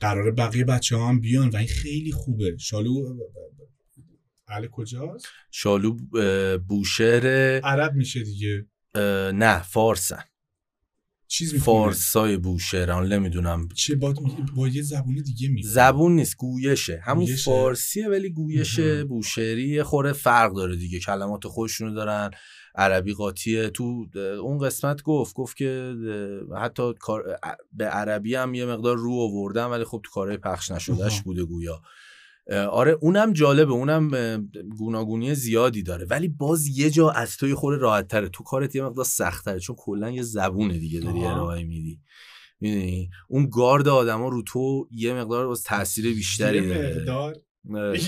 قرار 0.00 0.30
بقیه 0.30 0.64
بچه 0.64 0.98
هم 0.98 1.20
بیان 1.20 1.48
و 1.48 1.56
این 1.56 1.68
خیلی 1.68 2.12
خوبه. 2.12 2.56
شالو 2.56 3.18
اهل 4.48 4.66
کجاست؟ 4.66 5.26
شالو 5.50 5.96
بوشهر 6.58 7.26
عرب 7.60 7.94
میشه 7.94 8.22
دیگه. 8.22 8.66
نه 9.34 9.62
فارسن. 9.62 10.22
چیز 11.26 11.54
فارسای 11.54 12.36
بوشهران 12.36 13.12
نمی‌دونم. 13.12 13.68
چه 13.74 13.94
با, 13.94 14.14
با 14.56 14.68
یه 14.68 14.82
زبون 14.82 15.14
دیگه 15.14 15.48
می 15.48 15.62
زبون 15.62 16.12
نیست 16.12 16.36
گویشه. 16.36 17.00
همون 17.04 17.24
گویشه. 17.24 17.44
فارسیه 17.44 18.08
ولی 18.08 18.30
گویش 18.30 18.80
بوشهری 18.80 19.82
خوره 19.82 20.12
فرق 20.12 20.54
داره 20.54 20.76
دیگه. 20.76 21.00
کلمات 21.00 21.46
خودشونو 21.46 21.94
دارن. 21.94 22.30
عربی 22.74 23.12
قاطیه. 23.14 23.70
تو 23.70 24.06
اون 24.42 24.58
قسمت 24.58 25.02
گفت 25.02 25.34
گفت 25.34 25.56
که 25.56 25.94
حتی 26.56 26.94
به 27.72 27.84
عربی 27.84 28.34
هم 28.34 28.54
یه 28.54 28.66
مقدار 28.66 28.96
رو 28.96 29.12
آوردن 29.12 29.66
ولی 29.66 29.84
خب 29.84 30.00
تو 30.04 30.10
کارهای 30.10 30.36
پخش 30.36 30.70
نشدهش 30.70 31.20
بوده 31.20 31.44
گویا. 31.44 31.82
آره 32.70 32.98
اونم 33.00 33.32
جالبه 33.32 33.72
اونم 33.72 34.10
گوناگونی 34.78 35.34
زیادی 35.34 35.82
داره. 35.82 36.06
ولی 36.10 36.28
باز 36.28 36.66
یه 36.78 36.90
جا 36.90 37.10
از 37.10 37.36
توی 37.36 37.54
خوره 37.54 37.76
راحت 37.76 38.08
تره 38.08 38.28
تو 38.28 38.44
کارت 38.44 38.74
یه 38.74 38.84
مقدار 38.84 39.04
سخت 39.04 39.44
تره 39.44 39.60
چون 39.60 39.76
کلا 39.78 40.10
یه 40.10 40.22
زبونه 40.22 40.78
دیگه 40.78 41.00
داری 41.00 41.24
ارائه 41.24 41.64
میدی. 41.64 42.00
می‌دونی؟ 42.60 43.10
اون 43.28 43.48
گارد 43.52 43.88
آدما 43.88 44.28
رو 44.28 44.42
تو 44.42 44.88
یه 44.90 45.14
مقدار 45.14 45.46
باز 45.46 45.62
تاثیر 45.62 46.14
بیشتری 46.14 46.68
داره 46.68 47.42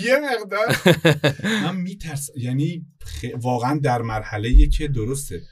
یه 0.05 0.19
مقدار. 0.23 0.77
من 1.65 1.77
میترس 1.77 2.31
یعنی 2.37 2.87
واقعا 3.35 3.79
در 3.79 4.03
مرحله 4.03 4.67
که 4.67 4.89
درسته. 4.89 5.43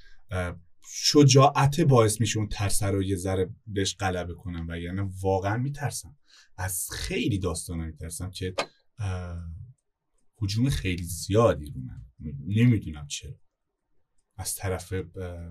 شجاعت 0.94 1.80
باعث 1.80 2.20
میشه 2.20 2.38
اون 2.38 2.48
ترس 2.48 2.82
رو 2.82 3.02
یه 3.02 3.16
ذره 3.16 3.50
بهش 3.66 3.96
غلبه 3.96 4.34
کنم. 4.34 4.66
و 4.68 4.78
یعنی 4.78 5.00
واقعا 5.22 5.56
میترسم. 5.56 6.16
از 6.56 6.88
خیلی 6.92 7.38
داستانا 7.38 7.84
میترسم 7.84 8.30
که 8.30 8.54
حجوم 10.36 10.70
خیلی 10.70 11.02
زیادی 11.02 11.66
رو 11.66 11.80
من. 11.80 12.02
نمی‌دونم 12.46 13.06
چرا. 13.06 13.32
از 14.42 14.54
طرف 14.54 14.94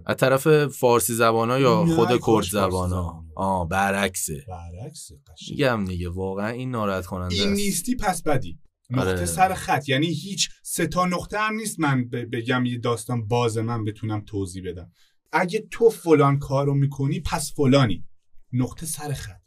از 0.05 0.15
طرف 0.17 0.67
فارسی 0.67 1.13
زبان 1.13 1.49
ها 1.49 1.59
یا 1.59 1.85
خود 1.85 2.09
کرد 2.09 2.43
زبان 2.51 2.91
ها 2.91 3.25
آه 3.35 3.69
برعکسه. 3.69 4.45
برعکسه 4.47 5.19
میگم 5.49 5.85
دیگه 5.85 6.09
واقعا 6.09 6.47
این 6.47 6.71
ناراحت 6.71 7.05
کننده 7.05 7.35
این 7.35 7.53
نیستی 7.53 7.95
پس 7.95 8.23
بدی. 8.23 8.59
نقطه 8.89 9.09
آره. 9.09 9.25
سر 9.25 9.53
خط. 9.53 9.89
یعنی 9.89 10.07
هیچ 10.07 10.49
سه 10.63 10.87
تا 10.87 11.05
نقطه 11.05 11.39
هم 11.39 11.53
نیست 11.53 11.79
من 11.79 12.09
بگم 12.09 12.65
یه 12.65 12.77
داستان 12.77 13.27
باز 13.27 13.57
من 13.57 13.85
بتونم 13.85 14.21
توضیح 14.25 14.63
بدم. 14.69 14.91
اگه 15.31 15.67
تو 15.71 15.89
فلان 15.89 16.39
کارو 16.39 16.73
می‌کنی 16.73 17.19
پس 17.19 17.53
فلانی. 17.55 18.05
نقطه 18.53 18.85
سر 18.85 19.13
خط. 19.13 19.41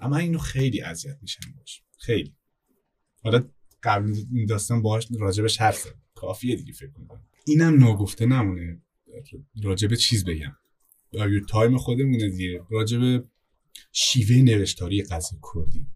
اما 0.00 0.16
اینو 0.16 0.38
خیلی 0.38 0.82
اذیت 0.82 1.16
میشم 1.22 1.52
باش. 1.58 1.82
خیلی. 1.98 2.36
حالا 3.22 3.44
قبل 3.82 4.14
این 4.32 4.46
داستان 4.46 4.82
باهاش 4.82 5.08
راجبش 5.20 5.60
حرف 5.60 5.86
کافیه 6.14 6.56
دیگه 6.56 6.72
فکر 6.72 6.90
کنم 6.90 7.26
اینم 7.44 7.78
ناگفته 7.78 8.26
نمونه. 8.26 8.82
راجب 9.62 9.94
چیز 9.94 10.24
بگم. 10.24 10.56
آیو 11.18 11.44
time 11.44 11.76
خودمونه 11.76 12.28
دیگه. 12.28 12.60
راجب 12.70 13.24
شیوه 13.92 14.36
نوشتاری 14.36 15.02
غزل 15.02 15.36
کردی. 15.54 15.86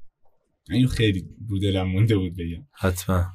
اینو 0.71 0.89
خیلی 0.89 1.29
رو 1.49 1.59
دلم 1.59 1.89
مونده 1.89 2.17
بود 2.17 2.37
بگم. 2.37 2.67
حتما. 2.73 3.27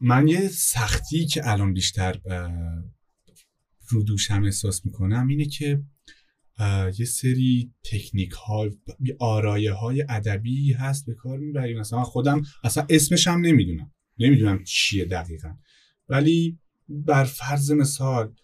من 0.00 0.28
یه 0.28 0.48
سختی 0.48 1.26
که 1.26 1.50
الان 1.50 1.72
بیشتر 1.72 2.20
رو 3.88 4.02
دوشم 4.02 4.44
احساس 4.44 4.86
می‌کنم 4.86 5.28
اینه 5.28 5.44
که 5.44 5.82
یه 6.98 7.06
سری 7.06 7.72
تکنیک 7.84 8.30
ها 8.30 8.70
آرایه 9.18 9.72
های 9.72 10.04
ادبی 10.08 10.72
هست 10.72 11.06
به 11.06 11.14
کار 11.14 11.38
می‌بریم. 11.38 11.80
مثلا 11.80 12.02
خودم 12.02 12.42
اصلا 12.64 12.86
اسمش 12.90 13.28
هم 13.28 13.40
نمی‌دونم. 13.40 13.92
نمی‌دونم 14.18 14.64
چیه 14.64 15.04
دقیقا. 15.04 15.56
ولی 16.08 16.58
بر 16.88 17.24
فرض 17.24 17.72
مثال 17.72 18.34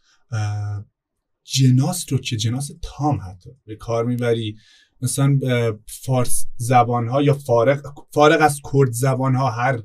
جناس 1.45 2.13
رو 2.13 2.19
که 2.19 2.37
جناس 2.37 2.71
تام 2.83 3.21
حتی 3.21 3.51
به 3.65 3.77
کار 3.77 4.05
می‌بری 4.05 4.57
مثلا 5.01 5.39
فارس 5.87 6.47
زبان 6.57 7.09
ها 7.09 7.23
یا 7.23 7.35
فارق, 7.35 7.83
فارق 8.13 8.43
از 8.43 8.61
کرد 8.73 8.93
زبان 8.93 9.35
ها 9.35 9.51
هر 9.51 9.83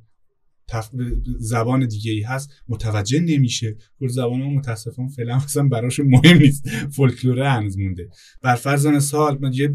زبان 1.40 1.88
دیگه 1.88 2.12
ای 2.12 2.22
هست 2.22 2.50
متوجه 2.68 3.20
نمیشه. 3.20 3.78
کرد 4.02 4.10
زبان 4.10 4.42
ها 4.42 4.50
متاسفانه 4.50 5.10
فعلا 5.10 5.36
مثلا 5.36 5.68
براش 5.68 6.00
مهم 6.00 6.38
نیست. 6.38 6.70
فولکلوره 6.70 7.50
هنوز 7.50 7.78
مونده 7.78 8.10
بر 8.42 8.56
فرض 8.56 8.88
مثال 8.88 9.54
یه 9.54 9.74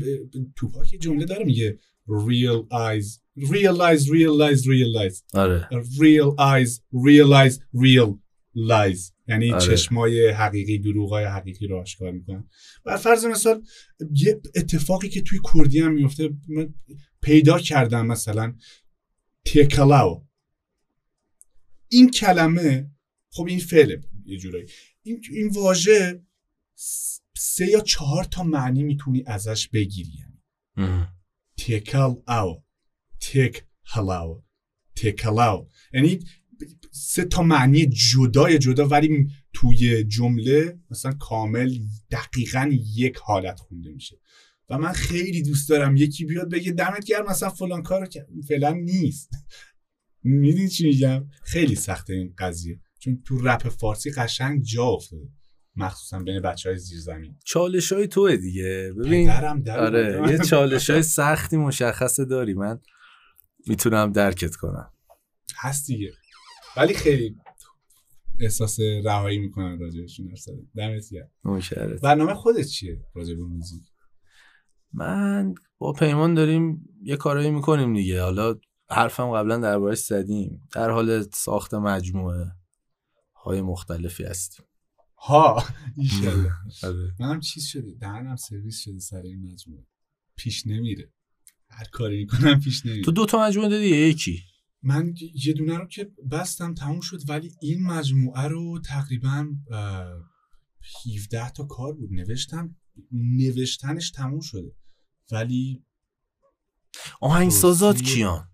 توپاک 0.56 0.86
جمله 1.00 1.24
داره 1.24 1.44
میگه. 1.44 1.78
Real 2.08 2.66
eyes. 2.72 3.20
Realize 3.36 4.10
realize 4.10 4.66
realize. 4.66 5.22
آره. 5.34 5.68
real 5.72 6.34
eyes 6.38 6.80
realize 6.92 7.58
real 7.74 8.18
lies. 8.56 9.12
یعنی 9.28 9.52
آره. 9.52 9.66
چشمای 9.66 10.28
حقیقی 10.28 10.78
دروغای 10.78 11.24
حقیقی 11.24 11.66
رو 11.66 11.80
آشکار 11.80 12.10
می‌کنن. 12.10 12.48
بر 12.84 12.96
فرض 12.96 13.24
مثال 13.24 13.62
یه 14.12 14.40
اتفاقی 14.56 15.08
که 15.08 15.22
توی 15.22 15.38
کردی 15.54 15.80
هم 15.80 15.92
میفته 15.92 16.30
من 16.48 16.74
پیدا 17.20 17.58
کردم 17.58 18.06
مثلا 18.06 18.54
تکلاو. 19.44 20.26
این 21.88 22.10
کلمه 22.10 22.90
خب 23.30 23.46
این 23.46 23.58
فعله 23.58 24.00
یه 24.24 24.38
جورایی. 24.38 24.66
این, 25.02 25.22
این 25.32 25.48
واژه 25.48 26.22
سه 27.36 27.66
یا 27.66 27.80
چهار 27.80 28.24
تا 28.24 28.42
معنی 28.42 28.82
می‌تونی 28.82 29.24
ازش 29.26 29.68
بگیری 29.68 30.12
یعنی. 30.18 31.08
تکل 31.68 32.14
او 32.28 32.62
تک 33.20 33.64
هلاو 33.86 34.42
تکلاو 34.96 35.68
یعنی 35.92 36.20
سه 36.92 37.24
تا 37.24 37.42
معنی 37.42 37.86
جدای 37.86 38.58
جدا 38.58 38.88
ولی 38.88 39.26
توی 39.52 40.04
جمله 40.04 40.78
مثلا 40.90 41.12
کامل 41.12 41.78
دقیقا 42.10 42.70
یک 42.96 43.16
حالت 43.16 43.60
خونده 43.60 43.92
میشه. 43.92 44.20
و 44.68 44.78
من 44.78 44.92
خیلی 44.92 45.42
دوست 45.42 45.68
دارم 45.68 45.96
یکی 45.96 46.24
بیاد 46.24 46.50
بگه 46.50 46.72
دمت 46.72 47.04
گرم 47.04 47.26
مثلا 47.26 47.50
فلان 47.50 47.82
کارو 47.82 48.06
که 48.06 48.26
فعلا 48.48 48.70
نیست. 48.72 49.30
می‌دونی 50.22 50.68
چی 50.68 50.86
میگم؟ 50.86 51.28
خیلی 51.42 51.74
سخته 51.74 52.14
این 52.14 52.34
قضیه. 52.38 52.80
چون 52.98 53.22
تو 53.24 53.38
رپ 53.38 53.68
فارسی 53.68 54.10
قشنگ 54.10 54.62
جا 54.62 54.84
افتاده. 54.84 55.28
مخصوصا 55.78 56.18
بین 56.18 56.40
بچه 56.40 56.68
های 56.68 56.78
زیر 56.78 56.98
زمین. 56.98 57.36
چالش 57.44 57.92
های 57.92 58.06
توه 58.06 58.36
دیگه. 58.36 58.92
ببین 58.98 59.30
آره 59.70 60.30
یه 60.30 60.38
چالش 60.38 60.90
های 60.90 61.02
سختی 61.02 61.56
مشخصه 61.56 62.24
داری. 62.24 62.54
من 62.54 62.80
می‌تونم 63.66 64.12
درکت 64.12 64.56
کنم. 64.56 64.92
هست 65.56 65.86
دیگه. 65.86 66.12
ولی 66.76 66.94
خیلی 66.94 67.36
احساس 68.40 68.80
رهایی 69.04 69.38
می‌کنن 69.38 69.78
راجبشون 69.78 70.28
حرف 70.28 70.48
دمت 70.76 71.04
گرم. 71.12 71.98
برنامه 72.02 72.34
خودت 72.34 72.66
چیه 72.66 73.00
راجع 73.14 73.34
به 73.34 73.42
موزیک؟ 73.42 73.82
من 74.92 75.54
با 75.78 75.92
پیمان 75.92 76.34
داریم 76.34 76.88
یه 77.02 77.16
کارایی 77.16 77.50
می‌کنیم 77.50 77.94
دیگه. 77.94 78.22
حالا 78.22 78.54
حرفم 78.90 79.30
قبلا 79.30 79.58
دربارش 79.58 79.98
زدیم. 79.98 80.68
در 80.74 80.90
حال 80.90 81.22
ساخت 81.22 81.74
مجموعه 81.74 82.52
های 83.34 83.62
مختلفی 83.62 84.24
هستیم. 84.24 84.66
ها. 85.20 85.64
ایشالله 85.96 86.52
آره. 86.82 87.14
منم 87.20 87.40
چیز 87.40 87.66
شده 87.66 87.94
دهنم 88.00 88.36
سرویس 88.36 88.80
شده 88.80 88.98
سر 88.98 89.22
این 89.22 89.52
مجموعه. 89.52 89.86
پیش 90.36 90.66
نمیره. 90.66 91.12
هر 91.70 91.84
کاری 91.84 92.16
می‌کنم 92.16 92.60
پیش 92.60 92.86
نمیره. 92.86 93.04
تو 93.04 93.12
دو 93.12 93.26
تا 93.26 93.46
مجموعه 93.46 93.68
دادی 93.68 93.86
یکی؟ 93.86 94.42
من 94.82 95.14
یه 95.44 95.52
دونه 95.52 95.78
رو 95.78 95.86
که 95.86 96.12
بستم 96.30 96.74
تموم 96.74 97.00
شد 97.00 97.20
ولی 97.28 97.50
این 97.62 97.82
مجموعه 97.82 98.42
رو 98.42 98.80
تقریبا 98.84 99.46
17 101.16 101.50
تا 101.50 101.64
کار 101.64 101.92
بود. 101.94 102.12
نوشتم 102.12 102.76
نوشتنش 103.12 104.10
تموم 104.10 104.40
شده. 104.40 104.72
ولی 105.32 105.84
آهنگسازات 107.20 108.02
کیان؟ 108.02 108.48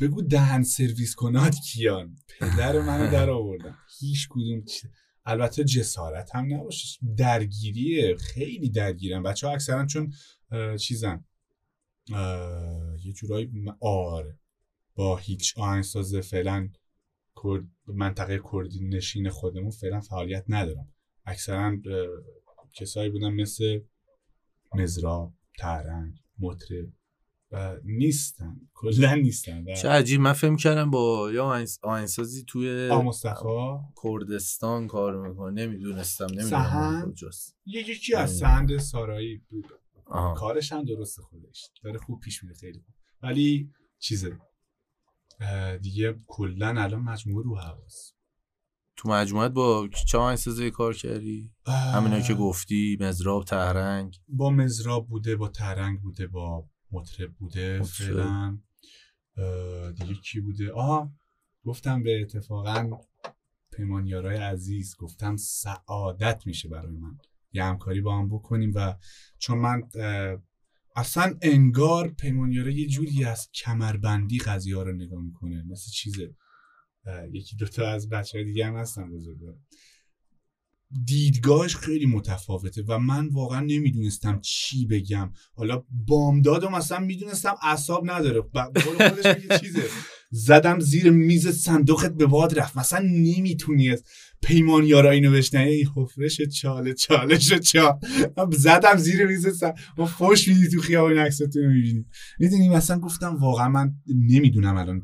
بگو 0.00 0.22
دهن 0.22 0.62
سرویس 0.62 1.14
کنات 1.14 1.54
کیان. 1.54 2.16
پدر 2.28 2.80
منو 2.80 3.10
در 3.16 3.30
آوردم 3.30 3.78
هیچ 3.98 4.28
کدوم 4.30 4.64
البته 5.24 5.64
جسارت 5.64 6.34
هم 6.34 6.54
نباشه. 6.54 6.98
درگیریه. 7.16 8.16
خیلی 8.16 8.70
درگیرن. 8.70 9.22
بچه 9.22 9.46
ها 9.46 9.52
اکثرا 9.52 9.86
چون 9.86 10.12
چیزن. 10.80 11.24
یه 13.04 13.12
جورایی 13.14 13.50
آره. 13.80 14.38
با 14.94 15.16
هیچ 15.16 15.58
آهنگساز 15.58 16.14
فعلا 16.14 16.68
منطقه 17.86 18.40
کردی 18.52 18.88
نشین 18.88 19.30
خودمون 19.30 19.70
فعلا 19.70 20.00
فعالیت 20.00 20.44
ندارم. 20.48 20.92
اکثرا 21.24 21.76
کسایی 22.72 23.10
بودن 23.10 23.30
مثل 23.30 23.80
مزراب 24.74 25.34
ترنگ 25.58 26.14
مطرب. 26.38 26.92
و 27.50 27.76
نیستن. 27.84 28.60
کلا 28.74 29.14
نیستن. 29.14 29.64
چه 29.74 29.88
عجیب. 29.88 30.20
من 30.20 30.32
فهم 30.32 30.56
کردم 30.56 30.90
با 30.90 31.30
یا 31.32 31.58
آهنگسازی 31.82 32.44
توی 32.48 32.90
مصطفی؟ 32.90 33.44
کردستان 34.02 34.86
کار 34.86 35.28
می‌کنه. 35.28 35.66
نمی‌دونستم 35.66 36.26
نمی‌دونم 36.26 37.12
کجاست. 37.12 37.56
یکی 37.66 38.14
از 38.14 38.36
سند 38.36 38.78
سارایی 38.78 39.42
بود. 39.48 39.66
کارش 40.36 40.72
هم 40.72 40.84
درست 40.84 41.20
خودش. 41.20 41.70
داره 41.84 41.98
خوب 41.98 42.20
پیش 42.20 42.42
میره 42.42 42.54
خیلی 42.54 42.78
خوب. 42.78 42.94
ولی 43.22 43.70
چیزه. 43.98 44.38
دیگه 45.82 46.20
کلا 46.26 46.68
الان 46.68 47.02
مجموعه 47.02 47.44
رو 47.44 47.58
حواس. 47.58 48.12
تو 48.96 49.08
مجموعت 49.08 49.50
با 49.50 49.88
چه 50.08 50.18
آهنگسازی 50.18 50.70
کار 50.70 50.94
کردی؟ 50.94 51.52
همینا 51.66 52.20
که 52.20 52.34
گفتی 52.34 52.98
مزراب 53.00 53.44
تهرنگ. 53.44 54.16
با 54.28 54.50
مزراب 54.50 55.08
بوده 55.08 55.36
با 55.36 55.48
تهرنگ 55.48 56.00
بوده 56.00 56.26
با 56.26 56.68
مطرب 56.92 57.32
بوده 57.32 57.82
فعلا. 57.82 58.58
دیگه 59.98 60.14
کی 60.14 60.40
بوده؟ 60.40 60.72
آها 60.72 61.12
گفتم 61.64 62.02
به 62.02 62.20
اتفاقا 62.20 62.98
پیمانیارای 63.72 64.36
عزیز 64.36 64.96
گفتم 64.96 65.36
سعادت 65.36 66.42
میشه 66.46 66.68
برای 66.68 66.96
من. 66.96 67.18
یه 67.52 67.64
همکاری 67.64 68.00
با 68.00 68.18
هم 68.18 68.28
بکنیم 68.28 68.72
و 68.74 68.94
چون 69.38 69.58
من 69.58 69.82
اصلا 70.96 71.38
انگار 71.42 72.08
پیمانیاره 72.08 72.74
یه 72.74 72.88
جوری 72.88 73.24
از 73.24 73.50
کمربندی 73.50 74.38
قضیه 74.38 74.76
ها 74.76 74.82
رو 74.82 74.92
نگاه 74.92 75.22
می‌کنه. 75.22 75.64
مثل 75.68 75.90
چیزه. 75.90 76.34
یکی 77.30 77.56
دوتا 77.56 77.88
از 77.88 78.08
بچه 78.08 78.38
های 78.38 78.44
دیگه 78.44 78.66
هم 78.66 78.76
هستن 78.76 79.10
بزرگوار. 79.10 79.56
دیدگاهش 81.04 81.76
خیلی 81.76 82.06
متفاوته 82.06 82.82
و 82.88 82.98
من 82.98 83.28
واقعا 83.28 83.60
نمی‌دونستم 83.60 84.40
چی 84.40 84.86
بگم. 84.86 85.32
حالا 85.54 85.84
بامدادم 86.06 86.74
اصلا 86.74 86.98
می‌دونستم 86.98 87.54
اعصاب 87.62 88.10
نداره. 88.10 88.42
خودش 88.84 89.26
میگه 89.36 89.58
چیزه. 89.58 89.82
زدم 90.30 90.80
زیر 90.80 91.10
میز 91.10 91.48
صندوقت 91.48 92.14
به 92.14 92.26
باد 92.26 92.58
رفت. 92.58 92.76
مثلا 92.76 93.08
نمی‌تونی 93.08 93.90
از 93.90 94.02
پیمان 94.42 94.84
یارا 94.84 95.10
اینو 95.10 95.32
بشنه 95.32 95.60
این 95.60 95.88
حفرش 95.96 96.40
چاله 96.42 96.94
چالش 96.94 97.52
چال 97.52 97.98
زدم 98.52 98.96
زیر 98.96 99.26
میز 99.26 99.62
ما 99.98 100.06
فوش 100.06 100.48
میدی 100.48 100.68
تو 100.68 100.80
خیابان 100.80 101.18
عکستون 101.18 101.62
رو 101.62 101.70
می‌بینی. 101.70 102.06
می‌دونی 102.38 102.68
مثلا 102.68 102.98
گفتم 102.98 103.36
واقعا 103.36 103.68
من 103.68 103.94
نمی‌دونم 104.30 104.76
الان 104.76 105.02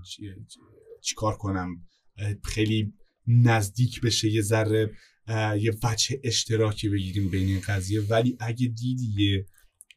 چیکار 1.03 1.37
کنم. 1.37 1.68
خیلی 2.45 2.93
نزدیک 3.26 4.01
بشه 4.01 4.30
یه 4.30 4.43
ذره. 4.43 4.91
یه 5.29 5.73
وجه 5.83 6.20
اشتراکی 6.25 6.89
بگیریم 6.89 7.29
بین 7.31 7.49
این 7.49 7.61
قضیه. 7.68 8.01
ولی 8.01 8.37
اگه 8.41 8.66
دیدی 8.66 9.14
یه 9.18 9.47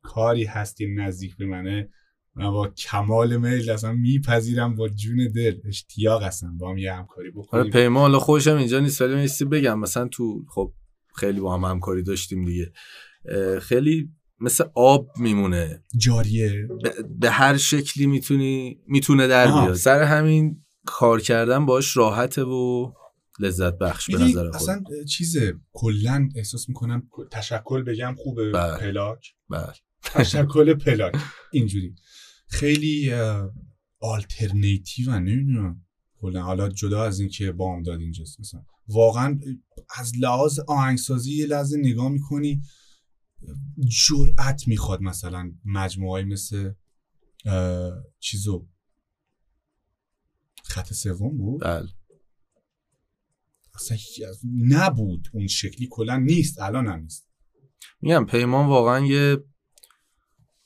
کاری 0.01 0.43
هستی 0.43 0.95
نزدیک 0.95 1.37
به 1.37 1.45
منه 1.45 1.89
من 2.35 2.51
با 2.51 2.67
کمال 2.67 3.37
میل 3.37 3.69
اصلا 3.69 3.91
میپذیرم 3.91 4.75
با 4.75 4.89
جون 4.89 5.31
دل. 5.35 5.55
اشتیاق 5.67 6.23
هستم 6.23 6.57
با 6.57 6.71
هم 6.71 6.77
یه 6.77 6.93
همکاری 6.93 7.31
بکنیم. 7.31 7.63
آره 7.63 7.71
پیما 7.71 7.99
حالا 7.99 8.19
خوشم 8.19 8.55
اینجا 8.55 8.79
نیست 8.79 9.01
ولی 9.01 9.15
میستی 9.15 9.45
بگم. 9.45 9.79
مثلا 9.79 10.07
تو 10.07 10.45
خب 10.49 10.73
خیلی 11.15 11.39
با 11.39 11.57
هم 11.57 11.63
همکاری 11.71 12.03
داشتیم 12.03 12.45
دیگه. 12.45 12.71
خیلی 13.59 14.09
مثل 14.39 14.63
آب 14.75 15.07
میمونه. 15.17 15.83
جاریه. 15.97 16.67
به 17.19 17.29
هر 17.29 17.57
شکلی 17.57 18.05
می‌تونی 18.05 18.79
می‌تونه 18.87 19.27
در 19.27 19.47
بیاد. 19.47 19.73
سر 19.73 20.03
همین 20.03 20.63
کار 20.85 21.21
کردن 21.21 21.65
باش 21.65 21.97
راحته 21.97 22.43
و 22.43 22.91
لذت 23.39 23.77
بخش 23.77 24.09
به 24.11 24.17
نظر 24.17 24.51
خود 24.51 24.55
اصلا 24.55 24.83
چیز 25.09 25.37
کلا 25.73 26.29
احساس 26.35 26.69
می‌کنم 26.69 27.09
تشکل 27.31 27.83
بگم 27.83 28.15
خوبه. 28.17 28.51
بله. 28.51 28.77
پلاک. 28.77 29.35
بله. 29.49 29.73
تشکل 30.01 30.73
پلاک. 30.73 31.15
اینجوری. 31.51 31.95
خیلی 32.47 33.13
آلترنیتیو 33.99 35.19
نمی‌دونم. 35.19 35.85
کلا. 36.17 36.41
حالا 36.41 36.69
جدا 36.69 37.03
از 37.03 37.19
اینکه 37.19 37.51
بامداد 37.51 37.99
اینجاست 37.99 38.39
مثلا. 38.39 38.65
واقعا 38.87 39.39
از 39.95 40.11
لحاظ 40.19 40.59
آهنگسازی 40.59 41.33
یه 41.33 41.45
لحظه 41.45 41.77
نگاه 41.77 42.09
می‌کنی 42.09 42.61
جرأت 43.87 44.67
می‌خواد 44.67 45.01
مثلا 45.01 45.51
مجموعه 45.65 46.23
مثل 46.23 46.73
چیزو. 48.19 48.67
خط 50.63 50.93
سوم 50.93 51.37
بود؟ 51.37 51.61
بله. 51.61 51.87
اصلا 53.75 53.97
نبود. 54.67 55.27
اون 55.33 55.47
شکلی 55.47 55.87
کلا 55.91 56.17
نیست. 56.17 56.61
الان 56.61 56.87
هم 56.87 56.99
نیست. 56.99 57.27
میگم 58.01 58.25
پیمان 58.25 58.67
واقعا 58.67 59.05
یه 59.05 59.37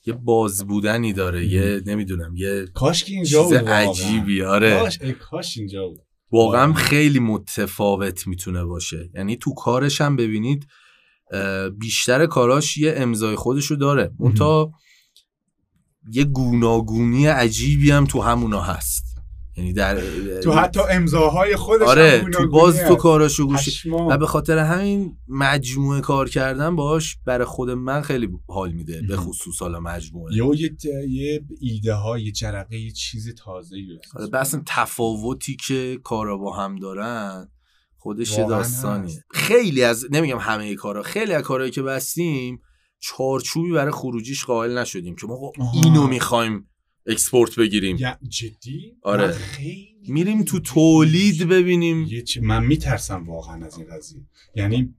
یه 0.06 0.12
باز 0.12 0.66
بودنی 0.66 1.12
داره. 1.12 1.46
یه 1.46 1.82
نمی‌دونم 1.86 2.36
یه 2.36 2.66
کاش 2.74 3.04
که 3.04 3.12
اینجا 3.12 3.42
بود 3.42 3.54
عجیبی. 3.54 4.42
آره. 4.42 4.78
کاش, 4.78 4.98
کاش 5.20 5.58
اینجا 5.58 5.88
بود. 5.88 6.00
واقعا 6.32 6.72
خیلی 6.72 7.18
متفاوت 7.18 8.26
می‌تونه 8.26 8.64
باشه. 8.64 9.10
یعنی 9.14 9.36
تو 9.36 9.54
کارش 9.54 10.00
هم 10.00 10.16
ببینید 10.16 10.66
بیشتر 11.78 12.26
کاراش 12.26 12.78
یه 12.78 12.94
امضای 12.96 13.36
خودشو 13.36 13.74
داره. 13.74 14.14
اون 14.18 14.34
تا 14.34 14.72
یه 16.12 16.24
گوناگونی 16.24 17.26
عجیبی 17.26 17.90
هم 17.90 18.04
تو 18.04 18.20
همونا 18.20 18.60
هست. 18.60 19.09
یعنی 19.56 19.72
در 19.72 20.00
تو 20.40 20.52
حتی 20.52 20.80
امضاهای 20.90 21.56
خودش 21.56 21.88
آره 21.88 22.24
تو 22.32 22.48
باز 22.48 22.80
تو 22.80 22.96
کاراشو 22.96 23.46
گوشی 23.46 23.90
و 23.90 24.18
به 24.18 24.26
خاطر 24.26 24.58
همین 24.58 25.16
مجموعه 25.28 26.00
کار 26.00 26.28
کردن 26.28 26.76
باش 26.76 27.18
برای 27.24 27.44
خود 27.44 27.70
من 27.70 28.02
خیلی 28.02 28.28
حال 28.48 28.72
میده 28.72 29.02
به 29.08 29.16
خصوص 29.16 29.62
حالا 29.62 29.80
مجموعه. 29.80 30.36
یا 30.36 30.50
یه, 30.54 30.76
یه 31.08 31.44
ایده 31.60 31.94
ها 31.94 32.18
یه 32.18 32.32
جرقه 32.32 32.76
یه 32.78 32.90
چیز 32.90 33.34
تازه 33.34 33.76
آره 34.14 34.28
اصلا 34.38 34.62
تفاوتی 34.66 35.56
که 35.66 35.98
کارا 36.04 36.36
با 36.36 36.56
هم 36.56 36.76
دارن 36.76 37.48
خودش 37.96 38.32
داستانیه. 38.32 39.24
خیلی 39.30 39.82
از 39.82 40.06
نمیگم 40.10 40.38
همه 40.38 40.74
کارا 40.74 41.02
خیلی 41.02 41.32
از 41.32 41.42
کارهایی 41.42 41.72
که 41.72 41.82
بستیم 41.82 42.60
چارچوبی 43.00 43.72
برای 43.72 43.92
خروجیش 43.92 44.44
قائل 44.44 44.78
نشدیم 44.78 45.16
که 45.16 45.26
ما 45.26 45.52
اینو 45.74 46.06
می‌خوایم 46.06 46.69
اکسپورت 47.06 47.56
بگیریم. 47.56 47.96
جدی؟ 48.28 48.96
آره. 49.02 49.36
میریم 50.08 50.42
تو 50.42 50.60
تولید 50.60 51.48
ببینیم. 51.48 52.04
یه 52.04 52.24
من 52.42 52.64
میترسم 52.64 53.26
واقعا 53.26 53.66
از 53.66 53.78
این 53.78 53.86
قضیه. 53.86 54.22
یعنی 54.54 54.94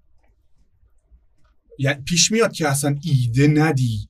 یعنی 1.79 2.01
پیش 2.01 2.31
میاد 2.31 2.53
که 2.53 2.67
اصلا 2.67 2.95
ایده 3.03 3.47
ندی 3.47 4.09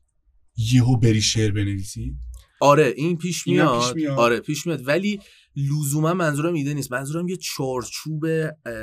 یهو 0.58 0.98
بری 0.98 1.22
شعر 1.22 1.52
بنویسی؟ 1.52 2.16
آره 2.62 2.94
این 2.98 3.18
پیش 3.18 3.48
میاد. 3.48 3.82
پیش 3.82 3.96
میاد. 3.96 4.20
آره 4.20 4.40
پیش 4.40 4.68
میاد. 4.68 4.88
ولی 4.88 5.20
لزوما 5.56 6.14
منظورم 6.14 6.54
ایده 6.54 6.74
نیست. 6.74 6.92
منظورم 6.92 7.28
یه 7.28 7.38
چارچوب 7.38 8.26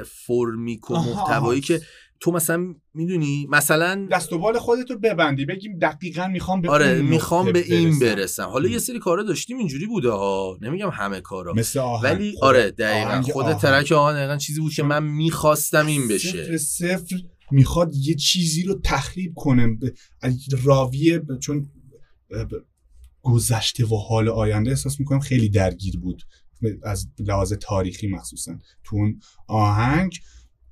فرمیک 0.04 0.90
و 0.90 0.94
محتوایی 0.94 1.60
که 1.60 1.80
تو 2.20 2.32
مثلا 2.32 2.74
می‌دونی؟ 2.94 3.46
مثلا 3.50 4.08
دست 4.12 4.32
و 4.32 4.38
بال 4.38 4.58
خودتو 4.58 4.98
ببندی 4.98 5.44
بگیم 5.44 5.78
دقیقا 5.78 6.26
می‌خوام 6.26 6.60
به 6.60 6.70
آره 6.70 7.02
می‌خوام 7.02 7.52
به 7.52 7.74
این 7.74 7.98
برسم. 7.98 8.48
حالا 8.48 8.68
یه 8.68 8.78
سری 8.78 8.98
کارا 8.98 9.22
داشتیم 9.22 9.58
اینجوری 9.58 9.86
بوده 9.86 10.10
ها. 10.10 10.58
نمیگم 10.60 10.90
همه 10.90 11.20
کارا. 11.20 11.52
مثل 11.52 11.78
آهنگ. 11.78 12.04
ولی 12.04 12.34
آره 12.42 12.70
دقیقا. 12.70 13.22
خود 13.22 13.52
ترک 13.52 13.92
آهن 13.92 14.16
دقیقا 14.16 14.36
چیزی 14.36 14.60
بود 14.60 14.72
که 14.72 14.82
من 14.82 15.02
می‌خواستم 15.04 15.86
این 15.86 16.08
بشه. 16.08 16.28
صفر 16.28 16.56
صفر 16.56 17.16
می‌خواد 17.50 17.94
یه 17.94 18.14
چیزی 18.14 18.62
رو 18.62 18.80
تخریب 18.84 19.34
کنه. 19.36 19.78
راویه 20.64 21.22
چون 21.40 21.70
گذشته 23.22 23.84
و 23.84 23.96
حال 23.96 24.28
آینده 24.28 24.70
احساس 24.70 25.00
می‌کنم 25.00 25.20
خیلی 25.20 25.48
درگیر 25.48 25.98
بود. 25.98 26.22
از 26.82 27.08
لحاظ 27.18 27.52
تاریخی 27.52 28.08
مخصوصا. 28.08 28.58
تو 28.84 28.96
اون 28.96 29.20
آهنگ 29.46 30.18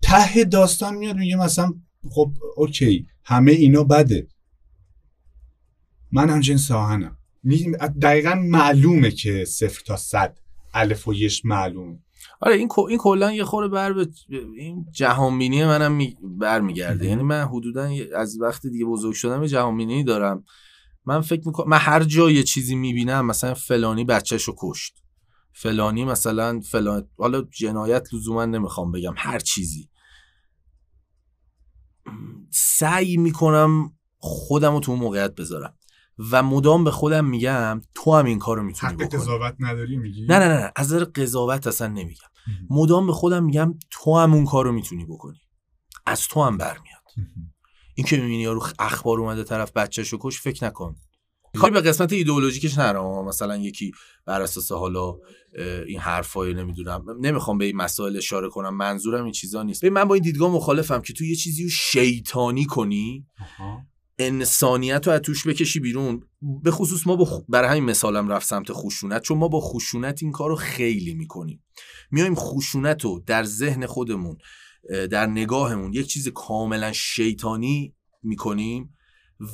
ته 0.03 0.45
داستان 0.45 0.95
میاد 0.95 1.17
میگه 1.17 1.37
مثلا 1.37 1.75
خب 2.11 2.33
اوکی 2.57 3.07
همه 3.25 3.53
اینا 3.53 3.85
بده. 3.85 4.29
من 6.13 6.31
هم 6.31 6.41
جنس 6.41 6.71
آهنم 6.71 7.19
دقیقا 8.03 8.35
معلومه 8.35 9.11
که 9.11 9.45
صفر 9.45 9.83
تا 9.87 9.97
صد 9.97 10.39
الف 10.75 11.09
و 11.09 11.15
یش 11.15 11.45
معلوم 11.45 12.03
آره 12.41 12.55
این 12.55 12.69
این 12.89 12.99
کلا 12.99 13.33
یه 13.33 13.45
خوره 13.45 13.69
بر 13.69 13.93
به 13.93 14.09
این 14.57 14.87
جهانبینی 14.93 15.65
منم 15.65 15.93
می... 15.93 16.17
برمیگرده. 16.23 17.07
یعنی 17.07 17.23
من 17.23 17.45
حدودا 17.45 17.91
از 18.17 18.41
وقتی 18.41 18.71
دیگه 18.71 18.85
بزرگ 18.85 19.15
شدم 19.15 19.43
یه 19.43 19.49
جهانبینی 19.49 20.05
دارم. 20.05 20.45
من 21.05 21.21
فکر 21.21 21.43
می‌کنم 21.47 21.69
من 21.69 21.79
هر 21.79 22.05
جا 22.05 22.31
یه 22.31 22.43
چیزی 22.43 22.75
می‌بینم 22.75 23.27
مثلا 23.27 23.55
فلانی 23.55 24.05
بچهشو 24.05 24.55
کشت. 24.59 25.03
فلانی 25.59 26.05
مثلا 26.05 26.61
فلان 26.61 27.09
حالا 27.19 27.43
جنایت 27.43 28.15
لزوما 28.15 28.45
نمی‌خوام 28.45 28.93
بگم 28.93 29.15
هر 29.17 29.39
چیزی. 29.39 29.91
سعی 32.51 33.17
می‌کنم 33.17 33.93
خودم 34.19 34.73
رو 34.73 34.81
تو 34.81 34.93
اون 34.93 35.01
موقعیت 35.01 35.35
بذارم. 35.35 35.79
و 36.31 36.43
مدام 36.43 36.85
به 36.85 36.91
خودم 36.91 37.25
میگم 37.25 37.81
تو 37.95 38.17
هم 38.17 38.25
این 38.25 38.39
کارو 38.39 38.63
می‌تونی 38.63 38.93
حق 38.93 39.15
قضاوت 39.15 39.57
نداری؟ 39.59 39.97
میگی؟ 39.97 40.27
نه 40.27 40.39
نه 40.39 40.49
نه 40.49 40.73
از 40.77 40.93
نظر 40.93 41.05
قضاوت 41.05 41.67
اصلا 41.67 41.87
نمیگم. 41.87 42.29
مدام 42.71 43.07
به 43.07 43.13
خودم 43.13 43.45
میگم 43.45 43.75
تو 43.91 44.19
هم 44.19 44.35
اون 44.35 44.45
کارو 44.45 44.73
می‌تونی 44.73 45.05
بکنی. 45.05 45.41
از 46.07 46.29
تو 46.29 46.43
هم 46.43 46.57
برمیاد. 46.57 47.03
این 47.95 48.07
که 48.07 48.17
می‌بینی 48.17 48.43
یارو 48.43 48.67
اخبار 48.79 49.21
اومده 49.21 49.45
طرف 49.45 49.73
بچه‌شو 49.73 50.19
کش 50.21 50.41
فکر 50.41 50.65
نکن. 50.65 50.97
کاری 51.57 51.73
به 51.73 51.81
قسمت 51.81 52.13
ایدئولوژیکش 52.13 52.79
نرم 52.79 53.25
مثلا 53.25 53.57
یکی 53.57 53.93
بر 54.27 54.43
اساس 54.43 54.73
حالا 54.73 55.17
این 55.87 55.99
حرفای 55.99 56.55
نمی‌دونم 56.55 57.05
نمی‌خوام 57.21 57.59
به 57.59 57.65
این 57.65 57.77
مسائل 57.77 58.17
اشاره 58.17 58.49
کنم 58.49 58.77
منظورم 58.77 59.25
این 59.25 59.33
چیزا 59.33 59.63
نیست. 59.63 59.85
من 59.85 60.05
با 60.05 60.15
این 60.15 60.23
دیدگاه 60.23 60.53
مخالفم 60.53 61.01
که 61.01 61.13
تو 61.13 61.25
یه 61.25 61.35
چیزی 61.35 61.63
رو 61.63 61.69
شیطانی 61.69 62.65
کنی 62.65 63.27
انسانیت 64.19 65.07
رو 65.07 65.13
از 65.13 65.21
توش 65.21 65.47
بکشی 65.47 65.81
بیرون. 65.81 66.23
به 66.63 66.71
خصوص 66.71 67.07
ما 67.07 67.17
با 67.17 67.45
برای 67.49 67.71
همین 67.71 67.85
مثالم 67.85 68.29
رفت 68.29 68.47
سمت 68.47 68.73
خشونت 68.73 69.23
چون 69.23 69.39
ما 69.39 69.49
با 69.49 69.61
خشونت 69.61 70.23
این 70.23 70.33
کار 70.33 70.51
رو 70.51 70.57
خیلی 70.57 71.15
می‌کنیم. 71.15 71.65
میایم 72.11 72.35
خشونت 72.35 73.05
رو 73.05 73.23
در 73.27 73.45
ذهن 73.45 73.87
خودمون 73.87 74.37
در 75.11 75.27
نگاهمون 75.27 75.93
یک 75.93 76.07
چیز 76.07 76.29
کاملا 76.29 76.93
شیطانی 76.93 77.95
می‌کنیم 78.23 78.95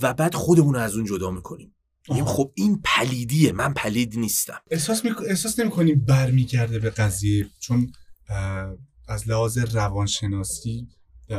و 0.02 0.14
بعد 0.14 0.34
خودمون 0.34 0.74
رو 0.74 0.80
از 0.80 0.96
اون 0.96 1.04
جدا 1.04 1.30
می‌کنیم. 1.30 1.74
میگیم 2.08 2.24
خب 2.24 2.52
این 2.54 2.80
پلیدیه 2.84 3.52
من 3.52 3.74
پلید 3.74 4.18
نیستم. 4.18 4.60
احساس, 4.70 5.04
می... 5.04 5.10
احساس 5.28 5.58
نمی 5.58 5.70
کنیم 5.70 6.04
برمیگرده 6.04 6.78
به 6.78 6.90
قضیه؟ 6.90 7.50
چون 7.60 7.92
از 9.08 9.28
لحاظ 9.28 9.58
روانشناسی 9.58 10.88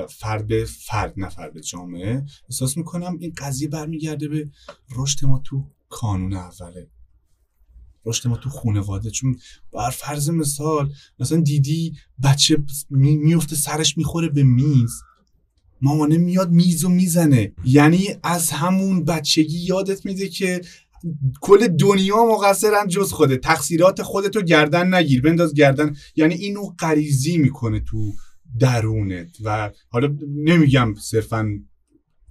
فرد 0.09 0.47
به 0.47 0.66
فرد 0.66 1.14
نه 1.18 1.30
فرد 1.30 1.61
جامعه 1.61 2.26
احساس 2.49 2.78
می‌کنم 2.78 3.18
این 3.20 3.34
قضیه 3.38 3.68
برمیگرده 3.68 4.28
به 4.28 4.49
رشد 4.95 5.26
ما 5.26 5.41
تو 5.45 5.72
کانون 5.89 6.34
اوله. 6.34 6.88
رشد 8.05 8.28
ما 8.28 8.38
تو 8.38 8.49
خانواده 8.49 9.09
چون 9.09 9.39
بر 9.74 9.89
فرض 9.89 10.30
مثال 10.30 10.93
مثلا 11.20 11.41
دیدی 11.41 11.97
بچه 12.24 12.64
میفته 12.89 13.55
سرش 13.55 13.97
می‌خوره 13.97 14.30
به 14.30 14.43
میز. 14.43 14.91
مامانه 15.84 16.17
میاد 16.17 16.51
میز 16.51 16.84
و 16.84 16.89
می‌زنه. 16.89 17.53
یعنی 17.65 18.07
از 18.23 18.51
همون 18.51 19.05
بچگی 19.05 19.59
یادت 19.59 20.05
میده 20.05 20.27
که 20.29 20.61
کل 21.41 21.67
دنیا 21.67 22.25
مقصرن 22.25 22.88
جز 22.88 23.11
خوده 23.11 23.38
تقصیرات 23.38 24.01
خودتو 24.01 24.41
گردن 24.41 24.93
نگیر. 24.93 25.21
بنداز 25.21 25.53
گردن. 25.53 25.95
یعنی 26.15 26.34
اینو 26.34 26.61
غریزی 26.79 27.38
می‌کنه 27.38 27.79
تو 27.79 28.13
درونت. 28.59 29.38
و 29.43 29.71
حالا 29.89 30.15
نمیگم 30.36 30.93
صرفا 31.01 31.59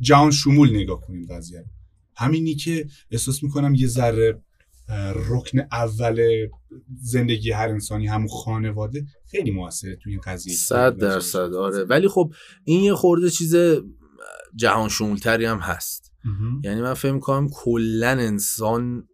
جهان 0.00 0.30
شمول 0.30 0.76
نگاه 0.76 1.00
کنیم 1.00 1.26
قضیه 1.30 1.64
همینی 2.16 2.54
که 2.54 2.86
احساس 3.10 3.42
می‌کنم 3.42 3.74
یه 3.74 3.86
ذره 3.86 4.42
رکن 5.14 5.58
اول 5.72 6.46
زندگی 7.02 7.50
هر 7.50 7.68
انسانی 7.68 8.06
همون 8.06 8.28
خانواده 8.28 9.06
خیلی 9.30 9.50
موثره 9.50 9.96
توی 9.96 10.12
این 10.12 10.20
قضیه. 10.20 10.54
صد 10.54 10.96
درصد 10.96 11.54
آره. 11.54 11.84
ولی 11.84 12.08
خب 12.08 12.32
این 12.64 12.84
یه 12.84 12.94
خورده 12.94 13.30
چیز 13.30 13.56
جهان 14.56 14.88
شمولتری 14.88 15.44
هم 15.44 15.58
هست. 15.58 16.12
یعنی 16.64 16.80
من 16.80 16.94
فهم 16.94 17.20
کنم 17.20 17.48
کلا 17.52 18.10
انسان 18.10 19.08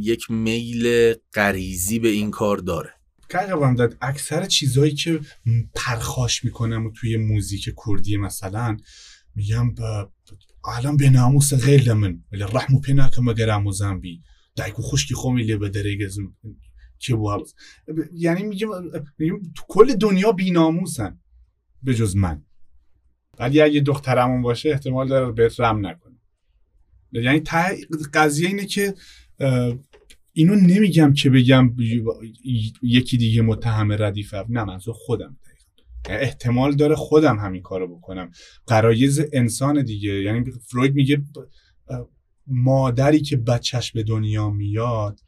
یک 0.00 0.30
میل 0.30 1.14
غریزی 1.34 1.98
به 1.98 2.08
این 2.08 2.30
کار 2.30 2.56
داره. 2.56 2.90
که 3.28 3.38
داد 3.78 3.96
اکثر 4.00 4.44
چیزهایی 4.44 4.94
که 4.94 5.20
پرخاش 5.74 6.44
می‌کنم 6.44 6.86
و 6.86 6.92
توی 6.92 7.16
موزیک 7.16 7.74
کردی 7.86 8.16
مثلا 8.16 8.76
میگم 9.34 9.74
الان 10.64 10.96
به 10.96 11.10
ناموس 11.10 11.54
غیر 11.54 11.92
من 11.92 12.22
ولی 12.32 12.42
رحمو 12.42 12.80
پینا 12.80 13.08
که 13.08 13.20
مگر 13.22 13.62
زنبی 13.72 14.22
دایکو 14.56 14.82
خوشکی 14.82 15.14
خومی 15.14 15.56
به 15.56 15.68
درگزم 15.68 16.36
که 16.98 17.14
بو 17.14 17.44
یعنی 18.12 18.42
میگم 18.42 18.70
تو 19.54 19.64
کل 19.68 19.94
دنیا 19.94 20.32
بیناموسن 20.32 21.20
به 21.82 21.94
جز 21.94 22.16
من. 22.16 22.44
ولی 23.38 23.60
اگه 23.60 23.80
دخترمون 23.80 24.42
باشه 24.42 24.68
احتمال 24.70 25.08
داره 25.08 25.32
بهت 25.32 25.60
رم 25.60 25.86
نکنه. 25.86 26.16
یعنی 27.12 27.42
قضیه 28.14 28.48
اینه 28.48 28.66
که 28.66 28.94
اینو 30.32 30.54
نمیگم 30.54 31.12
که 31.12 31.30
بگم 31.30 31.76
یکی 32.82 33.16
دیگه 33.16 33.42
متهم 33.42 33.92
ردیفه 33.92 34.44
نه 34.48 34.64
منظور 34.64 34.94
خودم 34.94 35.36
احتمال 36.08 36.76
داره 36.76 36.94
خودم 36.94 37.38
همین 37.38 37.62
کارو 37.62 37.96
بکنم. 37.96 38.30
قرایز 38.66 39.20
انسان 39.32 39.82
دیگه. 39.82 40.12
یعنی 40.12 40.50
فروید 40.50 40.94
میگه 40.94 41.22
مادری 42.46 43.20
که 43.20 43.36
بچهش 43.36 43.92
به 43.92 44.02
دنیا 44.02 44.50
میاد 44.50 45.20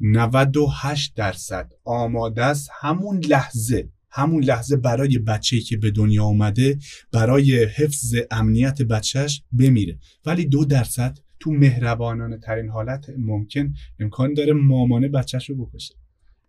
98 0.00 1.14
درصد 1.16 1.72
آماده 1.84 2.44
است 2.44 2.70
همون 2.80 3.20
لحظه 3.24 3.88
همون 4.10 4.44
لحظه 4.44 4.76
برای 4.76 5.18
بچه‌ای 5.18 5.62
که 5.62 5.76
به 5.76 5.90
دنیا 5.90 6.24
اومده 6.24 6.78
برای 7.12 7.64
حفظ 7.64 8.14
امنیت 8.30 8.82
بچهش 8.82 9.42
بمیره. 9.52 9.98
ولی 10.26 10.44
دو 10.44 10.64
درصد 10.64 11.18
تو 11.40 11.52
مهربانانه 11.52 12.38
ترین 12.38 12.68
حالت 12.68 13.10
ممکن 13.18 13.74
امکان 14.00 14.34
داره 14.34 14.52
مامانه 14.52 15.08
بچهش 15.08 15.50
رو 15.50 15.66
بکشه. 15.66 15.94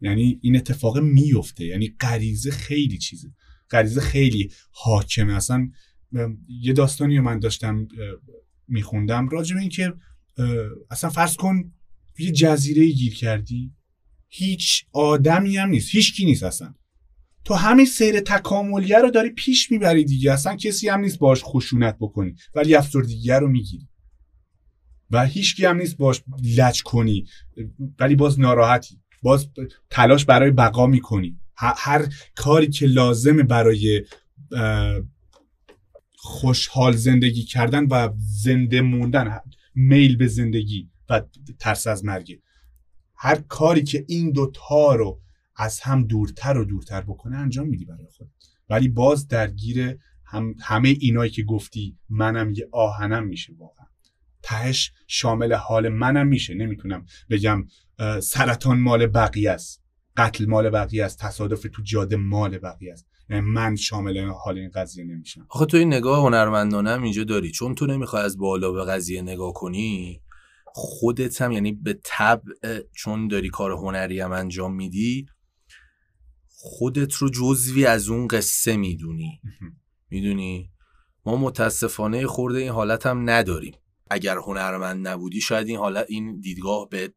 یعنی 0.02 0.40
این 0.42 0.56
اتفاق 0.56 0.98
میفته 0.98 1.66
یعنی 1.66 1.96
غریزه 2.00 2.52
خیلی 2.52 2.98
چیزه. 2.98 3.30
غریزه 3.70 4.02
خیلی 4.02 4.52
حاکمه. 4.72 5.34
اصلا 5.34 5.70
یه 6.48 6.74
داستانی 6.74 7.20
من 7.20 7.40
داشتم 7.40 7.88
میخوندم. 8.68 9.30
راجع 9.30 9.56
به 9.56 9.62
اینکه 9.62 9.94
اصلا 10.92 11.10
فرض 11.10 11.36
کن 11.36 11.72
یه 12.20 12.32
جزیره 12.32 12.88
گیر 12.88 13.16
کردی. 13.16 13.74
هیچ 14.28 14.86
آدمی 14.94 15.58
هم 15.58 15.70
نیست. 15.70 15.96
هیچ 15.96 16.16
کی 16.16 16.26
نیست 16.26 16.44
اصلا. 16.44 16.74
تو 17.44 17.54
همین 17.54 17.86
سیر 17.86 18.20
تکاملیه 18.20 18.98
رو 18.98 19.12
داری 19.12 19.30
پیش 19.30 19.72
می‌بری 19.72 20.04
دیگه. 20.06 20.32
اصلا 20.32 20.56
کسی 20.56 20.90
هم 20.90 21.00
نیست 21.00 21.20
باش 21.20 21.42
خشونت 21.44 21.98
بکنی. 22.00 22.36
ولی 22.56 22.76
افسردگی 22.76 23.30
رو 23.32 23.48
می‌گیری. 23.48 23.88
و 25.12 25.26
هیچ 25.26 25.56
کی 25.56 25.66
هم 25.66 25.78
نیست 25.78 25.98
باش 25.98 26.24
لج 26.58 26.84
کنی. 26.84 27.26
ولی 28.00 28.16
باز 28.16 28.40
ناراحتی. 28.40 29.02
باز 29.24 29.50
تلاش 29.90 30.26
برای 30.26 30.52
بقا 30.52 30.88
می‌کنی. 30.88 31.40
هر 31.58 32.08
کاری 32.36 32.68
که 32.68 32.88
لازمه 32.88 33.44
برای 33.44 34.06
خوشحال 36.26 36.96
زندگی 36.96 37.44
کردن 37.44 37.86
و 37.86 38.10
زنده 38.18 38.82
موندن 38.82 39.40
میل 39.76 40.18
به 40.18 40.28
زندگی 40.28 40.90
و 41.10 41.22
ترس 41.60 41.88
از 41.88 42.06
مرگ. 42.06 42.40
هر 43.16 43.36
کاری 43.36 43.84
که 43.84 44.06
این 44.08 44.32
دوتا 44.32 44.96
رو 44.96 45.22
از 45.56 45.80
هم 45.80 46.04
دورتر 46.04 46.58
و 46.58 46.66
دورتر 46.66 47.02
بکنه 47.02 47.38
انجام 47.38 47.68
میدی 47.68 47.86
برای 47.86 48.08
خود. 48.18 48.32
ولی 48.70 48.88
باز 48.88 49.28
درگیر 49.28 49.98
هم 50.26 50.56
همه 50.62 50.90
اینایی 50.90 51.32
که 51.32 51.44
گفتی 51.44 51.98
منم 52.10 52.54
یه 52.54 52.70
آهنم 52.72 53.28
میشه 53.28 53.54
واقعا. 53.58 53.86
تهش 54.44 54.92
شامل 55.08 55.54
حال 55.54 55.90
منم 55.90 56.28
میشه. 56.28 56.54
نمی‌تونم 56.54 57.06
بگم 57.30 57.68
سرطان 58.22 58.80
مال 58.80 59.08
بقیه 59.08 59.52
است 59.52 59.84
قتل 60.18 60.46
مال 60.46 60.70
بقیه 60.70 61.06
است 61.06 61.20
تصادف 61.20 61.66
تو 61.74 61.82
جاده 61.82 62.16
مال 62.16 62.58
بقیه 62.58 62.94
است. 62.94 63.08
یعنی 63.30 63.42
من 63.42 63.76
شامل 63.76 64.30
حال 64.30 64.58
این 64.58 64.70
قضیه 64.70 65.04
نمیشم. 65.04 65.48
آخه 65.50 65.66
تو 65.66 65.78
این 65.78 65.94
نگاه 65.94 66.22
هنرمندانه 66.22 66.90
هم 66.90 67.04
اینجا 67.04 67.24
داری. 67.24 67.52
چون 67.52 67.76
تو 67.76 67.86
نمی‌خوای 67.86 68.24
از 68.24 68.38
بالا 68.38 68.72
به 68.72 68.86
قضیه 68.86 69.22
نگاه 69.22 69.54
کنی 69.54 70.22
خودت 70.66 71.42
هم 71.42 71.52
یعنی 71.52 71.72
به 71.72 72.00
تب 72.04 72.42
چون 72.96 73.28
داری 73.28 73.50
کار 73.50 73.72
هنری 73.72 74.20
هم 74.20 74.32
انجام 74.32 74.76
میدی 74.76 75.26
خودت 76.48 77.14
رو 77.14 77.30
جزوی 77.30 77.86
از 77.86 78.10
اون 78.10 78.28
قصه 78.28 78.78
می‌دونی. 78.78 79.42
می‌دونی؟ 80.10 80.72
ما 81.26 81.36
متاسفانه 81.36 82.28
خورده 82.28 82.60
این 82.60 82.72
حالت 82.72 83.06
هم 83.06 83.30
نداریم. 83.30 83.74
اگر 84.10 84.38
هنرمند 84.38 85.08
نبودی 85.08 85.42
شاید 85.42 85.68
این 85.68 85.78
حالت 85.78 86.06
این 86.10 86.40
دیدگاه 86.40 86.90
به 86.90 87.14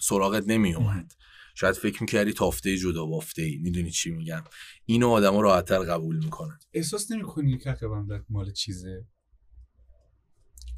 سراغت 0.00 0.44
نمی 0.46 0.74
اومد 0.74 1.12
شاید 1.54 1.74
فکر 1.74 2.00
می‌کردی 2.00 2.32
تافته 2.32 2.76
جدا 2.76 3.06
بافته 3.06 3.42
ای 3.42 3.56
می‌دونی 3.56 3.90
چی 3.90 4.10
میگم. 4.10 4.44
اینو 4.86 5.08
آدما 5.08 5.40
راحتتر 5.40 5.78
قبول 5.78 6.16
می‌کنن. 6.24 6.58
احساس 6.72 7.10
نمی‌کنی 7.10 7.58
که 7.58 7.88
بندت 7.88 8.24
مال 8.28 8.52
چیزه؟ 8.52 9.06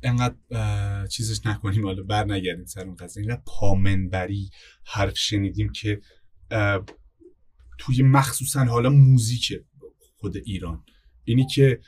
انقدر 0.02 1.06
چیزش 1.06 1.46
نکنیم 1.46 1.84
حالا 1.84 2.02
بر 2.02 2.24
نگردیم 2.24 2.64
سر 2.64 2.84
اون 2.84 2.94
قضیه. 2.94 3.22
انقدر 3.22 3.42
پامنبری 3.46 4.50
حرف 4.84 5.18
شنیدیم 5.18 5.72
که 5.72 6.00
توی 7.78 8.02
مخصوصا 8.02 8.64
حالا 8.64 8.90
موزیک 8.90 9.52
خود 10.16 10.36
ایران. 10.36 10.84
اینی 11.24 11.46
که 11.46 11.80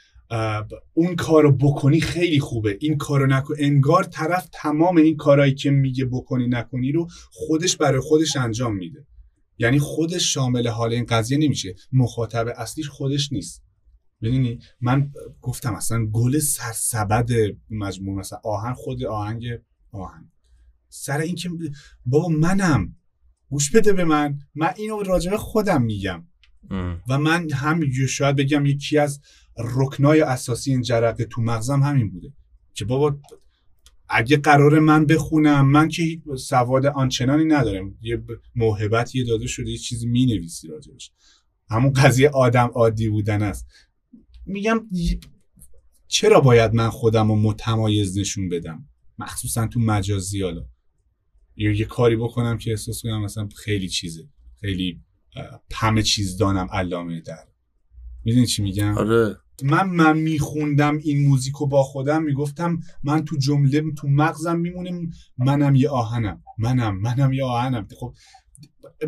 اون 0.94 1.16
کارو 1.16 1.52
بکنی 1.52 2.00
خیلی 2.00 2.40
خوبه. 2.40 2.78
این 2.80 2.96
کارو 2.96 3.26
نکن. 3.26 3.54
انگار 3.58 4.04
طرف 4.04 4.48
تمام 4.52 4.96
این 4.96 5.16
کارهایی 5.16 5.54
که 5.54 5.70
میگه 5.70 6.04
بکنی 6.04 6.48
نکنی 6.48 6.92
رو 6.92 7.08
خودش 7.30 7.76
برای 7.76 8.00
خودش 8.00 8.36
انجام 8.36 8.76
میده. 8.76 9.06
یعنی 9.58 9.78
خودش 9.78 10.34
شامل 10.34 10.68
حال 10.68 10.92
این 10.92 11.04
قضیه 11.04 11.38
نمیشه. 11.38 11.74
مخاطب 11.92 12.46
اصلیش 12.56 12.88
خودش 12.88 13.32
نیست. 13.32 13.62
ببینی 14.22 14.58
من 14.80 15.10
گفتم 15.40 15.74
اصلا 15.74 16.06
گل 16.06 16.38
سرسبد 16.38 17.30
مجموع 17.70 18.18
مثلا 18.18 18.38
آهنگ 18.44 18.74
خود 18.74 19.04
آهنگ 19.04 19.44
آهنگ 19.92 20.26
سر 20.88 21.18
اینکه 21.18 21.50
بابا 22.06 22.28
منم. 22.28 22.96
گوش 23.50 23.70
بده 23.70 23.92
به 23.92 24.04
من. 24.04 24.38
من 24.54 24.72
اینو 24.76 25.02
راجع 25.02 25.36
خودم 25.36 25.82
میگم. 25.82 26.24
و 27.08 27.18
من 27.18 27.50
هم 27.50 27.80
شاید 28.08 28.36
بگم 28.36 28.66
یکی 28.66 28.98
از 28.98 29.20
رکنای 29.58 30.20
اساسی 30.20 30.70
این 30.70 30.82
جرقه 30.82 31.24
تو 31.24 31.42
مغزم 31.42 31.82
همین 31.82 32.10
بوده 32.10 32.32
که 32.74 32.84
بابا 32.84 33.18
اگه 34.08 34.36
قرار 34.36 34.78
من 34.78 35.06
بخونم 35.06 35.68
من 35.68 35.88
که 35.88 36.22
سواد 36.38 36.86
آنچنانی 36.86 37.44
ندارم. 37.44 37.98
یه 38.02 38.22
موهبت 38.56 39.14
یه 39.14 39.24
داده 39.24 39.46
شده 39.46 39.70
یه 39.70 39.78
چیزی 39.78 40.06
می 40.06 40.26
نویسی 40.26 40.68
راجبش. 40.68 41.12
همون 41.70 41.92
قضیه 41.92 42.28
آدم 42.28 42.70
عادی 42.74 43.08
بودن 43.08 43.42
است. 43.42 43.66
میگم 44.46 44.88
چرا 46.08 46.40
باید 46.40 46.74
من 46.74 46.90
خودم 46.90 47.28
رو 47.28 47.36
متمایز 47.36 48.18
نشون 48.18 48.48
بدم؟ 48.48 48.88
مخصوصا 49.18 49.66
تو 49.66 49.80
مجازی 49.80 50.42
حالا. 50.42 50.66
یا 51.56 51.72
یه 51.72 51.84
کاری 51.84 52.16
بکنم 52.16 52.58
که 52.58 52.70
احساس 52.70 53.02
کنم 53.02 53.22
مثلا 53.24 53.48
خیلی 53.56 53.88
چیزه. 53.88 54.28
خیلی 54.60 55.00
همه 55.72 56.02
چیز 56.02 56.36
دانم 56.36 56.68
علامه 56.72 57.20
در. 57.20 57.48
می‌دونی 58.24 58.46
چی 58.46 58.62
میگم؟ 58.62 58.98
آره. 58.98 59.36
من 59.62 59.90
من 59.90 60.18
میخوندم 60.18 60.98
این 60.98 61.28
موزیکو 61.28 61.66
با 61.66 61.82
خودم 61.82 62.22
می‌گفتم 62.22 62.80
من 63.02 63.24
تو 63.24 63.36
جمله 63.36 63.82
تو 63.96 64.08
مغزم 64.08 64.58
میمونم 64.58 65.10
منم 65.38 65.74
یه 65.74 65.88
آهنم. 65.88 66.42
منم 66.58 67.00
منم 67.00 67.32
یه 67.32 67.44
آهنم. 67.44 67.88
خب 68.00 68.14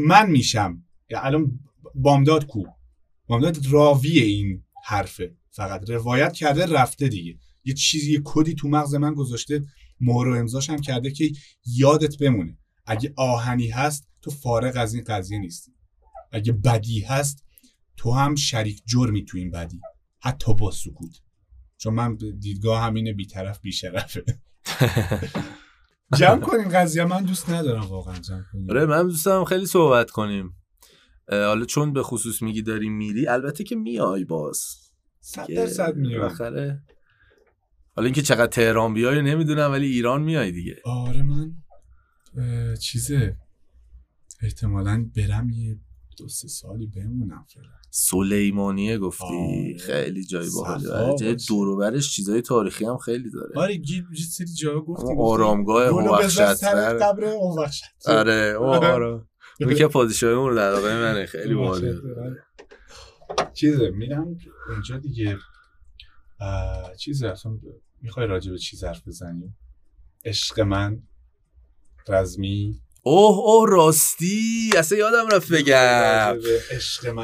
من 0.01 0.31
میشم. 0.31 0.85
الان 1.17 1.61
بامداد 1.95 2.47
کو. 2.47 2.65
بامداد 3.27 3.67
راوی 3.71 4.19
این 4.19 4.63
حرفه. 4.85 5.37
فقط 5.51 5.91
روایت 5.91 6.33
کرده 6.33 6.67
رفته 6.67 7.09
دیگه. 7.09 7.39
یه 7.65 7.75
چیزی 7.75 8.13
یه 8.13 8.21
کدی 8.25 8.55
تو 8.55 8.69
مغز 8.69 8.95
من 8.95 9.15
گذاشته 9.15 9.65
مهر 10.01 10.29
و 10.29 10.37
امضاش 10.37 10.71
هم 10.71 10.79
کرده 10.79 11.11
که 11.11 11.33
یادت 11.67 12.19
بمونه. 12.19 12.59
اگه 12.87 13.13
آهنی 13.17 13.69
هست 13.69 14.09
تو 14.23 14.31
فارغ 14.31 14.77
از 14.77 14.95
این 14.95 15.05
قضیه 15.05 15.39
نیستی. 15.39 15.73
اگه 16.33 16.53
بدی 16.53 17.01
هست 17.01 17.45
تو 17.97 18.13
هم 18.13 18.35
شریک 18.35 18.83
جرمی 18.87 19.25
تو 19.25 19.39
این 19.39 19.51
بدی. 19.51 19.81
حتی 20.21 20.55
با 20.55 20.71
سکوت. 20.71 21.21
چون 21.77 21.95
من 21.95 22.17
دیدگاه 22.17 22.83
همینه 22.83 23.13
بیطرف 23.13 23.61
بیشرفه. 23.61 24.25
جمع 26.19 26.41
کنیم 26.41 26.69
قضیه. 26.69 27.05
من 27.05 27.25
دوست 27.25 27.51
ندارم 27.51 27.87
واقعا 27.87 28.19
جمع 28.19 28.45
کنیم. 28.53 28.71
آره 28.71 28.87
من 28.87 29.03
دوست 29.03 29.27
دارم 29.27 29.45
خیلی 29.45 29.67
صحبت 29.67 30.11
کنیم. 30.11 30.57
حالا 31.29 31.65
چون 31.65 31.93
به 31.93 32.03
خصوص 32.03 32.43
میگی 32.43 32.63
داری 32.63 32.89
میری 32.89 33.27
البته 33.27 33.65
که 33.65 33.77
میای 33.77 34.25
باز. 34.25 34.65
صد 35.21 35.47
درصد 35.47 35.97
میای 35.97 36.31
حالا 37.97 38.05
اینکه 38.05 38.23
چقدر 38.23 38.47
تهران 38.47 38.95
بیای 38.95 39.23
نمی‌دونم 39.23 39.71
ولی 39.71 39.87
ایران 39.87 40.23
میای 40.23 40.53
دیگه. 40.53 40.77
آره 40.85 41.23
من 41.23 41.55
چیزه. 42.77 43.37
احتمالا 44.43 45.11
برم 45.17 45.51
یه 45.51 45.79
دو 46.17 46.29
سه 46.29 46.49
سالی 46.49 46.87
بمونم 46.87 47.47
فعلا. 47.49 47.80
سلیمانیه 47.91 48.99
گفتی. 48.99 49.25
آره. 49.25 49.79
خیلی 49.79 50.25
جای 50.25 50.49
باحاله 50.57 51.17
جای 51.19 51.37
دوروبرش 51.49 52.12
چیزای 52.15 52.43
تاریخی 52.43 52.85
هم 52.85 52.97
خیلی 52.97 53.31
داره. 53.31 53.53
آره 53.57 53.77
گید 53.77 54.05
سری 54.31 54.47
جا 54.47 54.81
گفتی 54.81 55.15
آرامگاه 55.19 55.89
وحشت 55.89 56.65
قبر 56.65 57.25
اون 57.25 57.67
آره 58.07 58.57
آره 58.57 59.23
اون 59.61 59.75
که 59.79 59.87
پادشاهی 59.87 60.35
اون 60.35 60.59
واقع 60.59 60.95
منه 60.95 61.27
خیلی 61.27 61.55
باحاله 61.55 62.01
چیزه 63.55 63.91
میرم 63.91 64.37
اونجا 64.69 64.99
دیگه. 64.99 65.39
چیزه 66.99 67.29
اصلا 67.29 67.53
می‌خوای 68.03 68.27
راجع 68.27 68.51
به 68.53 68.59
چیز 68.59 68.85
حرف 68.85 69.09
بزنیم؟ 69.09 69.57
عشق 70.25 70.61
من 70.61 71.03
رزمی 72.09 72.81
اوه 73.03 73.39
اوه 73.39 73.71
راستی 73.71 74.71
اصلا 74.79 74.99
یادم 74.99 75.29
رفت 75.33 75.53
بگم. 75.53 76.37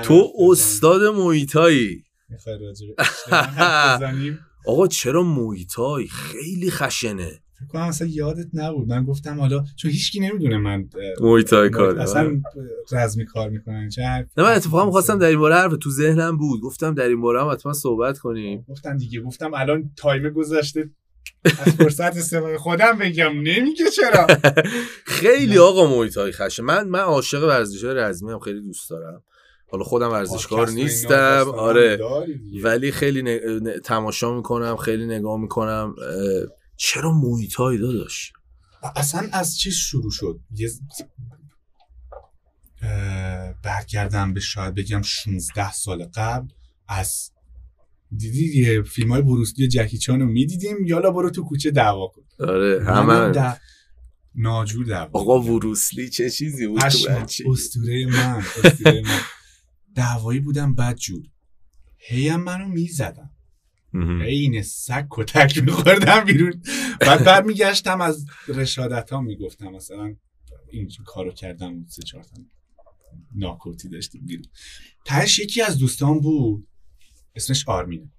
تو 0.03 0.32
استاد 0.51 1.15
مویتایی. 1.15 2.03
آقا 4.66 4.86
چرا 4.86 5.23
مویتای؟ 5.23 6.07
خیلی 6.07 6.70
خشنه. 6.70 7.40
فکر 7.59 7.66
کنم 7.69 7.82
اصلا 7.82 8.09
یادت 8.09 8.47
نبود. 8.53 8.89
من 8.89 9.05
گفتم 9.05 9.40
حالا 9.40 9.65
چون 9.77 9.90
هیچکی 9.90 10.20
نمی‌دونه 10.20 10.57
من 10.57 10.89
مویتای 11.20 11.70
کار 11.70 11.98
اصلا 11.98 12.43
رزمی 12.93 13.24
کار 13.24 13.48
می‌کنن 13.48 13.89
چه 13.89 14.03
نه 14.03 14.27
من 14.39 14.53
اتفاقا 14.53 14.85
می‌خواستم 14.85 15.19
در 15.19 15.27
این 15.27 15.39
باره 15.39 15.55
حرف 15.55 15.73
تو 15.81 15.90
ذهنم 15.90 16.36
بود. 16.36 16.61
گفتم 16.61 16.94
در 16.94 17.09
این 17.09 17.20
باره 17.20 17.43
هم 17.43 17.51
حتما 17.51 17.73
صحبت 17.73 18.19
کنیم. 18.19 18.65
گفتم 18.69 18.97
دیگه 18.97 19.20
گفتم 19.20 19.55
الان 19.55 19.90
تایم 19.97 20.31
گذشته 20.31 20.90
از 21.44 21.74
فرصت 21.74 22.16
استفاده 22.16 22.59
خودم 22.59 22.98
بگم. 22.98 23.32
نمیگه 23.32 23.90
چرا. 23.90 24.27
خیلی 25.20 25.59
آقا 25.59 25.86
محیط 25.86 26.16
های 26.16 26.32
خشه 26.32 26.62
من 26.62 26.89
من 26.89 27.01
عاشق 27.01 27.44
ورزش 27.44 27.85
های 27.85 27.94
رزمی 27.94 28.32
هم 28.32 28.39
خیلی 28.39 28.61
دوست 28.61 28.90
دارم. 28.90 29.23
حالا 29.70 29.85
خودم 29.85 30.11
ورزشکار 30.11 30.70
نیستم. 30.70 31.53
آره. 31.57 31.98
ولی 32.62 32.93
خیلی 32.93 33.40
تماشا 33.85 34.36
می‌کنم 34.36 34.77
خیلی 34.77 35.07
نگاه 35.07 35.40
می‌کنم. 35.40 35.94
چرا 36.77 37.12
محیط 37.12 37.55
های 37.55 37.78
داداش 37.78 38.32
اصلا 38.97 39.28
از 39.32 39.59
چی 39.59 39.73
شروع 39.73 40.11
شد. 40.11 40.40
یه 40.55 40.70
برگردم 43.62 44.35
به 44.35 44.40
شاید 44.40 44.74
بگم 44.74 45.03
16 45.03 45.73
سال 45.73 46.05
قبل 46.15 46.48
از 46.89 47.31
دیدی 48.16 48.62
یه 48.62 48.82
فیلم 48.82 49.12
های 49.12 49.22
بروسلی 49.22 49.68
جکی 49.68 49.98
چان 49.98 50.20
رو 50.20 50.26
می‌دیدیم؟ 50.26 50.76
یالا 50.86 51.10
برو 51.10 51.30
تو 51.30 51.42
کوچه 51.42 51.70
دعوا 51.70 52.08
کن. 52.08 52.22
آره 52.48 52.84
همه 52.84 53.32
دع... 53.32 53.54
ناجور 54.34 54.86
دعوا 54.86 55.20
آقا 55.20 55.38
بروسلی 55.38 56.10
چه 56.10 56.30
چیزی 56.30 56.66
بود 56.66 56.80
تو 56.80 57.08
بچه؟ 57.08 57.44
استوره 57.48 58.06
من 58.06 58.42
استوره 58.64 59.02
من. 59.02 59.20
دعوایی 59.94 60.40
بودم 60.40 60.74
بد 60.74 60.96
جور. 60.96 61.26
هیم 61.98 62.36
منو 62.36 62.68
می‌زدم 62.68 63.30
این 64.26 64.62
سگ 64.62 65.06
کتک 65.10 65.58
میخوردم 65.58 66.24
بیرون. 66.24 66.62
بعد 67.00 67.24
برمیگشتم 67.24 68.00
از 68.00 68.26
رشادت 68.48 69.10
ها 69.10 69.20
می‌گفتم 69.20 69.68
مثلا 69.68 70.14
این 70.72 70.88
کارو 71.06 71.32
کردم 71.32 71.86
سه 71.88 72.02
چهار 72.02 72.24
ناکوتی 73.34 73.88
داشتیم 73.88 74.26
بیرون. 74.26 74.46
تهش 75.04 75.38
یکی 75.38 75.62
از 75.62 75.78
دوستان 75.78 76.20
بود. 76.20 76.66
اسمش 77.36 77.68
آرمینه. 77.68 78.12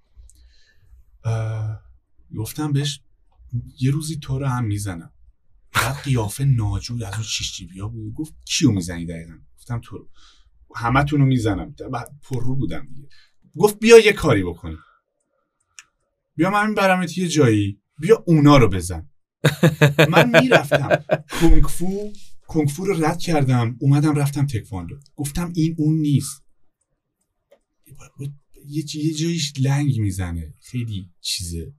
گفتم 2.38 2.74
بهش 2.74 3.02
یه 3.80 3.92
روزی 3.92 4.20
تو 4.20 4.40
رو 4.40 4.46
هم 4.46 4.66
می‌زنم. 4.66 5.12
بعد 5.74 5.96
قیافه 5.96 6.46
ناجور 6.46 7.06
از 7.06 7.14
اون 7.14 7.24
شیش 7.24 7.64
ها 7.82 7.88
بود. 7.88 8.14
گفت 8.14 8.34
کیو 8.46 8.72
می‌زنی 8.72 9.06
دقیقا؟ 9.06 9.38
گفتم 9.58 9.82
تو 9.84 9.98
رو. 9.98 10.10
همه 10.76 11.04
رو 11.04 11.26
می‌زنم 11.26 11.76
پر 12.22 12.44
رو 12.44 12.56
بودم 12.56 12.86
دیگه. 12.86 13.10
گفت 13.58 13.80
بیا 13.80 14.00
یه 14.00 14.14
کاری 14.14 14.44
بکنی 14.44 14.78
بیا 16.36 16.50
من 16.50 16.76
برمت 16.76 17.18
یه 17.18 17.28
جایی. 17.28 17.82
بیا 18.00 18.24
اونا 18.28 18.58
رو 18.58 18.70
بزن. 18.70 19.10
من 20.10 20.42
می‌رفتم. 20.42 21.04
کنگفو 21.42 22.14
کنگفو 22.48 22.86
رو 22.86 23.06
رد 23.06 23.18
کردم. 23.18 23.76
اومدم 23.80 24.16
رفتم 24.16 24.46
تکواندو. 24.46 25.00
گفتم 25.16 25.52
این 25.56 25.76
اون 25.78 25.96
نیست. 25.96 26.44
یه, 28.68 28.84
یه 28.96 29.14
جایش 29.14 29.54
لنگ 29.60 30.00
می‌زنه. 30.00 30.54
خیلی 30.62 31.12
چیزه. 31.22 31.74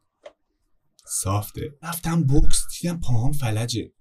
سافته. 1.06 1.74
رفتم 1.82 2.24
بوکس 2.24 2.62
دیدم 2.80 3.00
پاهام 3.00 3.32
فلجه. 3.32 3.92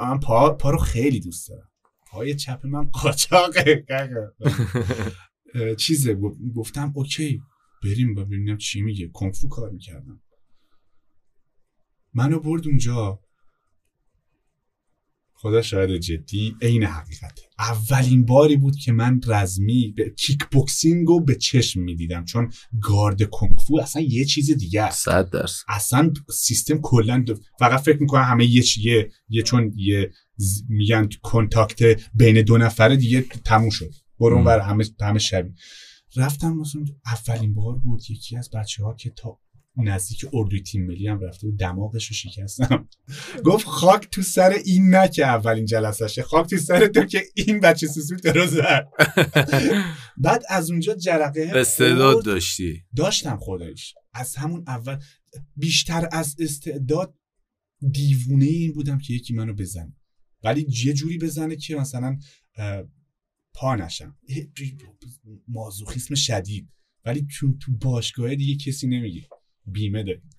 من 0.00 0.20
پا, 0.20 0.54
پا 0.54 0.70
رو 0.70 0.78
خیلی 0.78 1.20
دوست 1.20 1.48
دارم. 1.48 1.70
پای 2.06 2.34
چپ 2.34 2.66
من 2.66 2.84
قاچاقه. 2.84 3.86
چیزه. 5.78 6.14
گفتم 6.56 6.92
okay 6.94 7.40
بریم 7.84 8.14
ببینم 8.14 8.58
چی 8.58 8.82
میگه. 8.82 9.08
کنگفو 9.08 9.48
کار 9.48 9.70
می‌کردم. 9.70 10.22
منو 12.14 12.40
برد 12.40 12.66
اونجا. 12.66 13.20
خدا 15.42 15.62
شاید 15.62 16.00
جدی 16.00 16.56
عین 16.62 16.82
حقیقته 16.82 17.42
اولین 17.58 18.26
باری 18.26 18.56
بود 18.56 18.76
که 18.76 18.92
من 18.92 19.20
رزمی 19.26 19.94
به 19.96 20.10
کیک 20.10 20.44
بوکسینگ 20.50 21.08
رو 21.08 21.20
به 21.20 21.34
چشم 21.34 21.80
می‌دیدم 21.80 22.24
چون 22.24 22.52
گارد 22.82 23.22
کنگفو 23.30 23.80
اصلا 23.80 24.02
یه 24.02 24.24
چیز 24.24 24.50
دیگه 24.50 24.82
است. 24.82 25.04
صد 25.04 25.30
درصد. 25.30 25.64
اصلا 25.68 26.12
سیستم 26.30 26.78
کلا 26.82 27.24
فقط 27.58 27.80
فکر 27.80 27.98
می‌کنم 27.98 28.22
همه 28.22 28.46
یه 28.46 28.62
چیه 28.62 29.10
یه 29.28 29.42
چون 29.42 29.72
یه 29.76 30.10
میگن 30.68 31.08
کنتاکت 31.22 32.00
بین 32.14 32.42
دو 32.42 32.58
نفره 32.58 32.96
دیگه 32.96 33.20
تموم 33.44 33.70
شد. 33.70 33.94
برون 34.20 34.44
بر 34.44 34.60
همه 34.60 34.84
همه 35.00 35.18
شبیه. 35.18 35.54
رفتم 36.16 36.52
مثلا 36.56 36.84
اولین 37.06 37.54
بار 37.54 37.78
بود 37.78 38.10
یکی 38.10 38.36
از 38.36 38.50
بچه 38.50 38.84
ها 38.84 38.94
که 38.94 39.10
تا 39.10 39.38
نزدیک 39.76 40.24
اردوی 40.32 40.62
تیم 40.62 40.86
ملی 40.86 41.08
هم 41.08 41.20
رفته 41.20 41.46
بود. 41.46 41.58
دماغش 41.58 42.06
رو 42.06 42.14
شکستم. 42.14 42.88
گفت 43.44 43.66
خاک 43.66 44.08
تو 44.10 44.22
سر 44.22 44.50
این 44.50 44.90
نه 44.90 45.08
که 45.08 45.26
اولین 45.26 45.66
جلسشه 45.66 46.22
خاک 46.22 46.50
تو 46.50 46.56
سر 46.56 46.86
تو 46.86 47.04
که 47.04 47.22
این 47.34 47.60
بچه 47.60 47.86
سوسو 47.86 48.16
رو 48.34 48.46
زد. 48.46 48.88
بعد 50.16 50.42
از 50.48 50.70
اونجا 50.70 50.94
جرقه 50.94 51.50
استعداد 51.54 52.24
داشتی. 52.24 52.84
داشتم 52.96 53.36
خدایش 53.40 53.94
از 54.14 54.36
همون 54.36 54.64
اول 54.66 54.98
بیشتر 55.56 56.08
از 56.12 56.36
استعداد 56.38 57.14
دیوونه 57.92 58.44
این 58.44 58.72
بودم 58.72 58.98
که 58.98 59.14
یکی 59.14 59.34
منو 59.34 59.54
بزنه. 59.54 59.96
ولی 60.44 60.66
یه 60.84 60.92
جوری 60.92 61.18
بزنه 61.18 61.56
که 61.56 61.76
مثلا 61.76 62.18
پا 63.54 63.76
نشم. 63.76 64.18
مازوخیسم 65.48 66.14
شدید. 66.14 66.68
ولی 67.04 67.26
چون 67.26 67.58
تو 67.58 67.72
باشگاه 67.72 68.34
دیگه 68.34 68.64
کسی 68.64 68.86
نمیگه. 68.86 69.28
بیمه 69.66 70.02
داریم. 70.02 70.30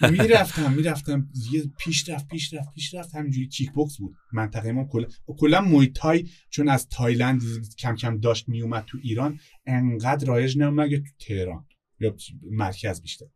می‌رفتم 0.10 0.72
می‌رفتم 0.72 1.28
یه 1.52 1.70
پیش 1.78 2.08
رفت 2.08 2.28
پیش 2.28 2.54
رفت 2.54 2.74
پیش 2.74 2.94
رفت. 2.94 3.14
همینجوری 3.14 3.48
کیک 3.48 3.72
بوکس 3.72 3.96
بود. 3.96 4.14
منطقه 4.32 4.72
ما 4.72 4.84
کلا 4.84 5.06
کلا 5.26 5.60
مویتای 5.60 6.28
چون 6.50 6.68
از 6.68 6.88
تایلند 6.88 7.42
کم 7.78 7.96
کم 7.96 8.20
داشت 8.20 8.48
میومد 8.48 8.84
تو 8.84 8.98
ایران 9.02 9.40
انقدر 9.66 10.26
رایج 10.26 10.58
نمیومد 10.58 10.96
تو 10.96 11.10
تهران 11.18 11.66
یا 12.00 12.16
مرکز 12.50 13.02
بیشتر. 13.02 13.26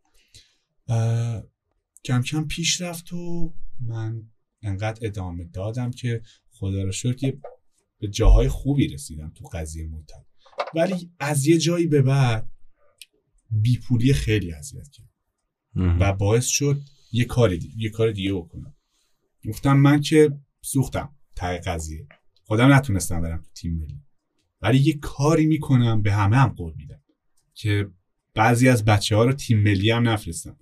کم 2.05 2.23
کم 2.23 2.47
پیش 2.47 2.81
رفت 2.81 3.12
و 3.12 3.55
من 3.81 4.23
انقدر 4.62 5.07
ادامه 5.07 5.44
دادم 5.44 5.90
که 5.90 6.23
خدا 6.51 6.82
رو 6.82 6.93
شکر 6.93 7.36
به 8.01 8.09
جاهای 8.09 8.49
خوبی 8.49 8.89
رسیدم 8.89 9.32
تو 9.35 9.44
قضیه 9.44 9.86
مویتای 9.86 10.23
ولی 10.74 11.11
از 11.19 11.47
یه 11.47 11.59
جایی 11.59 11.86
به 11.86 12.03
بعد 12.03 12.51
بیپولی 13.51 14.12
خیلی 14.12 14.53
اذیت 14.53 14.89
کرد. 14.89 15.11
و 15.74 16.12
باعث 16.12 16.47
شد 16.47 16.81
یه 17.12 17.24
کاری 17.24 17.59
دی... 17.59 17.73
یه 17.77 17.90
کار 17.90 18.11
دیگه 18.11 18.32
بکنم. 18.32 18.74
گفتم 19.49 19.77
من 19.77 20.01
که 20.01 20.39
سوختم 20.61 21.12
تای 21.35 21.59
قضیه. 21.59 22.07
خودم 22.44 22.73
نتونستم 22.73 23.23
برم 23.23 23.43
تو 23.43 23.51
تیم 23.55 23.78
ملی. 23.78 24.01
ولی 24.62 24.78
یه 24.78 24.99
کاری 24.99 25.47
می‌کنم 25.47 26.03
به 26.03 26.12
همه 26.12 26.36
هم 26.36 26.49
قول 26.49 26.73
میدم 26.77 27.01
که 27.55 27.90
بعضی 28.35 28.69
از 28.69 28.85
بچه 28.85 29.16
ها 29.16 29.24
رو 29.24 29.32
تیم 29.32 29.59
ملی 29.62 29.90
هم 29.90 30.09
نفرستم. 30.09 30.57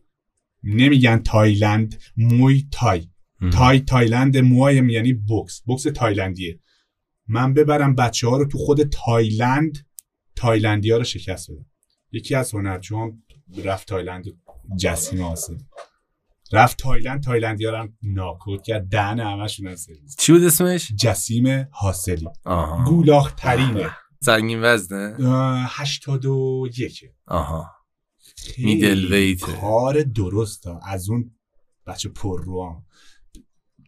نمیگن 0.63 1.19
تایلند 1.19 2.03
موی 2.17 2.69
تای. 2.71 3.09
تای 3.53 3.81
تایلند 3.81 4.39
موای 4.39 4.69
هم 4.69 4.89
یعنی 4.89 5.13
بوکس. 5.13 5.61
بوکس 5.61 5.83
تایلندیه. 5.83 6.61
من 7.29 7.55
ببرم 7.55 7.95
بچه 7.95 8.29
ها 8.29 8.37
رو 8.37 8.45
تو 8.45 8.59
خود 8.59 8.83
تایلند 8.83 9.87
تایلندی 10.37 10.91
ها 10.91 10.97
رو 10.97 11.05
شکست 11.05 11.51
بدم. 11.51 11.67
یکی 12.13 12.35
از 12.35 12.55
هنرجوهام 12.55 13.23
رفت 13.65 13.89
تایلند 13.89 14.25
جسیم 14.77 15.23
حاصل 15.23 15.59
رفت 16.53 16.79
تایلند 16.79 17.23
تایلندی 17.23 17.67
هم 17.67 17.97
ناک 18.03 18.39
اوت 18.39 18.63
کرد. 18.63 18.89
دهن 18.89 19.21
همشون 19.21 19.67
از 19.67 19.87
چی 20.19 20.33
بود 20.33 20.43
اسمش؟ 20.43 20.93
جسیم 20.93 21.69
حاصلی. 21.71 22.29
گولاخ 22.87 23.33
ترینه 23.33 23.91
سنگین 24.23 24.59
وزنه؟ 24.63 25.17
هشتاد 25.69 26.25
و 26.27 26.69
یکه 26.79 27.15
آها. 27.27 27.71
middleweight 28.59 29.13
ه 29.13 29.53
کار 29.53 30.03
درست 30.03 30.67
ها. 30.67 30.81
از 30.87 31.11
اون 31.11 31.31
بچه 31.87 32.09
پر 32.09 32.45
رو 32.45 32.67
هم. 32.67 32.85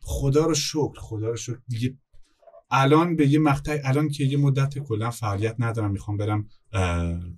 خدا 0.02 0.44
رو 0.44 0.54
شکر 0.54 0.92
خدا 0.98 1.28
رو 1.28 1.36
شکر. 1.36 1.58
دیگه 1.68 1.98
الان 2.70 3.16
به 3.16 3.28
یه 3.28 3.38
مقطع 3.38 3.80
الان 3.84 4.08
که 4.08 4.24
یه 4.24 4.36
مدت 4.36 4.78
کلا 4.78 5.10
فعالیت 5.10 5.56
ندارم. 5.58 5.90
می‌خوام 5.90 6.16
برم 6.16 6.48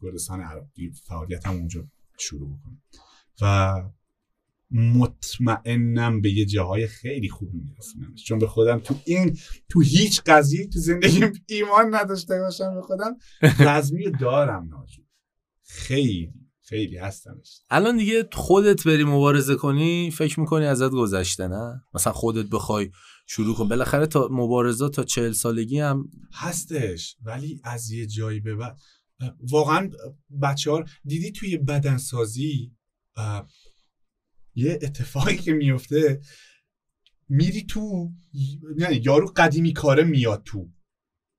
گلستان 0.00 0.40
عرب. 0.40 0.66
فعالیتم 1.08 1.50
اونجا 1.50 1.84
شروع 2.18 2.48
بکنم. 2.48 2.82
و 3.40 3.74
مطمئنم 4.70 6.20
به 6.20 6.30
یه 6.30 6.44
جاهای 6.44 6.86
خیلی 6.86 7.28
خوب 7.28 7.54
میرسونم 7.54 8.14
چون 8.14 8.38
به 8.38 8.46
خودم 8.46 8.78
تو 8.78 8.94
این 9.04 9.38
تو 9.68 9.80
هیچ 9.80 10.22
قضیه 10.26 10.66
تو 10.66 10.78
زندگیم 10.78 11.32
ایمان 11.46 11.94
نداشته 11.94 12.38
باشم 12.40 12.74
به 12.74 12.82
خودم. 12.82 13.16
رزمی 13.58 14.10
دارم 14.20 14.68
ناجو 14.68 15.02
خیلی 15.62 16.32
خیلی 16.60 16.96
هستمش. 16.96 17.60
الان 17.70 17.96
دیگه 17.96 18.28
خودت 18.32 18.84
بری 18.84 19.04
مبارزه 19.04 19.54
کنی 19.54 20.10
فکر 20.10 20.40
می‌کنی 20.40 20.66
ازت 20.66 20.90
گذشته 20.90 21.48
نه؟ 21.48 21.82
مثلا 21.94 22.12
خودت 22.12 22.46
بخوای 22.46 22.90
شروع 23.26 23.56
کن. 23.56 23.68
بالاخره 23.68 24.06
تا 24.06 24.28
مبارزه 24.30 24.88
تا 24.88 25.02
چهل 25.02 25.32
سالگی 25.32 25.78
هم 25.78 26.08
هستش 26.32 27.16
ولی 27.22 27.60
از 27.64 27.90
یه 27.90 28.06
جایی 28.06 28.40
به 28.40 28.54
بعد. 28.54 28.78
واقعا 29.50 29.90
بچه 30.42 30.70
ها 30.70 30.84
دیدی 31.04 31.32
توی 31.32 31.56
بدنسازی 31.56 32.72
یه 34.54 34.78
اتفاقی 34.82 35.36
که 35.36 35.52
میفته 35.52 36.20
میری 37.28 37.62
تو 37.62 38.10
یعنی 38.78 38.96
یارو 38.96 39.32
قدیمی 39.36 39.72
کاره 39.72 40.04
میاد 40.04 40.42
تو. 40.44 40.70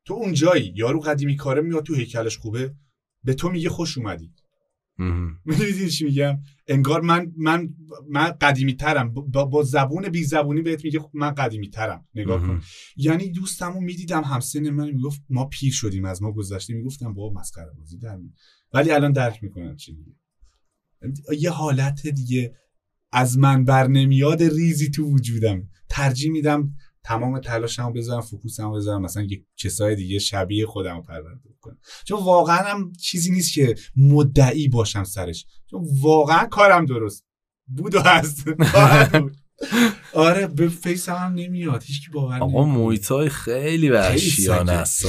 تو 0.05 0.13
اونجایی 0.13 0.73
یارو 0.75 0.99
قدیمی 0.99 1.35
کاره 1.35 1.61
میاد 1.61 1.83
تو 1.83 1.95
هیکلش 1.95 2.37
خوبه. 2.37 2.75
به 3.23 3.33
تو 3.33 3.49
میگه 3.49 3.69
خوش 3.69 3.97
اومدی. 3.97 4.33
می‌دونی 5.45 5.89
چی 5.89 6.05
میگم؟ 6.05 6.39
انگار 6.67 7.01
من 7.01 7.33
من 7.37 7.73
من 8.09 8.31
قدیمی 8.31 8.75
ترم. 8.75 9.13
با, 9.13 9.45
با 9.45 9.63
زبون 9.63 10.09
بی 10.09 10.23
زبونی 10.23 10.61
بهت 10.61 10.83
میگه 10.83 10.99
من 11.13 11.31
قدیمی 11.31 11.69
ترم. 11.69 12.07
نگاه 12.15 12.41
کن. 12.41 12.61
یعنی 12.95 13.31
دوستمو 13.31 13.81
می‌دیدم 13.81 14.23
همسن 14.23 14.69
من 14.69 14.91
می‌گفت 14.91 15.21
ما 15.29 15.45
پیر 15.45 15.73
شدیم 15.73 16.05
از 16.05 16.21
ما 16.21 16.31
گذشته. 16.31 16.73
می‌گفتم 16.73 17.13
بابا 17.13 17.39
مسخره 17.39 17.71
بازی 17.77 17.97
در 17.97 18.19
ولی 18.73 18.91
الان 18.91 19.11
درک 19.11 19.43
می‌کنم 19.43 19.75
چی 19.75 19.93
میگه. 19.93 20.11
یه 21.39 21.49
حالت 21.49 22.07
دیگه 22.07 22.55
از 23.11 23.37
من 23.37 23.65
بر 23.65 23.87
نمیاد 23.87 24.43
ریزی 24.43 24.89
تو 24.89 25.03
وجودم. 25.03 25.69
ترجیح 25.89 26.31
میدم 26.31 26.75
تمام 27.03 27.39
تلاشمو 27.39 27.91
بذارم 27.91 28.21
focus 28.21 28.57
مو 28.57 28.71
بذارم 28.71 29.01
مثلا 29.01 29.23
یه 29.23 29.45
کسای 29.57 29.95
دیگه 29.95 30.19
شبیه 30.19 30.65
خودمو 30.65 31.01
پرورده 31.01 31.49
کنم 31.61 31.77
چون 32.05 32.23
واقعا 32.23 32.57
هم 32.57 32.93
چیزی 32.93 33.31
نیست 33.31 33.53
که 33.53 33.75
مدعی 33.95 34.67
باشم 34.67 35.03
سرش. 35.03 35.45
چون 35.71 35.87
واقعا 36.01 36.45
کارم 36.45 36.85
درست 36.85 37.25
بود 37.67 37.95
و 37.95 37.99
هست. 37.99 38.45
آره 40.13 40.47
به 40.47 40.69
face 40.69 41.01
م 41.01 41.09
هم 41.09 41.33
نمیاد. 41.33 41.83
هیچ 41.83 42.11
باور 42.11 42.39
آقا 42.39 42.65
مویتای 42.65 43.29
خیلی 43.29 43.89
وحشیانه 43.89 44.71
است 44.71 45.05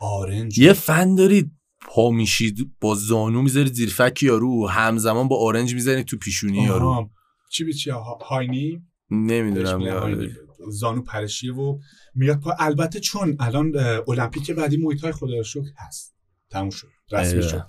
آرنج. 0.00 0.58
یه 0.58 0.72
فن 0.72 1.14
دارید؟ 1.14 1.57
پا 1.98 2.10
میشید 2.10 2.72
با 2.80 2.94
زانو 2.94 3.42
می‌ذارید 3.42 3.72
زیر 3.72 3.90
فک 3.90 4.22
یارو 4.22 4.68
همزمان 4.68 5.28
با 5.28 5.36
آرنج 5.46 5.74
می‌ذارید 5.74 6.06
تو 6.06 6.16
پیشونی 6.18 6.62
یارو. 6.62 7.10
چی 7.50 7.72
چی؟ 7.72 7.90
هاینی 8.26 8.82
نمی‌دونم 9.10 10.28
زانو 10.70 11.02
پرشیه 11.02 11.54
و 11.54 11.78
میاد 12.14 12.40
پا. 12.40 12.56
البته 12.58 13.00
چون 13.00 13.36
الان 13.40 13.76
المپیک 14.08 14.50
بعدی 14.50 14.76
محیط 14.76 15.00
های 15.00 15.12
خدا 15.12 15.42
شکر 15.42 15.70
هست. 15.76 16.14
تموم 16.50 16.70
شد. 16.70 16.88
رسمی 17.12 17.42
شد. 17.42 17.66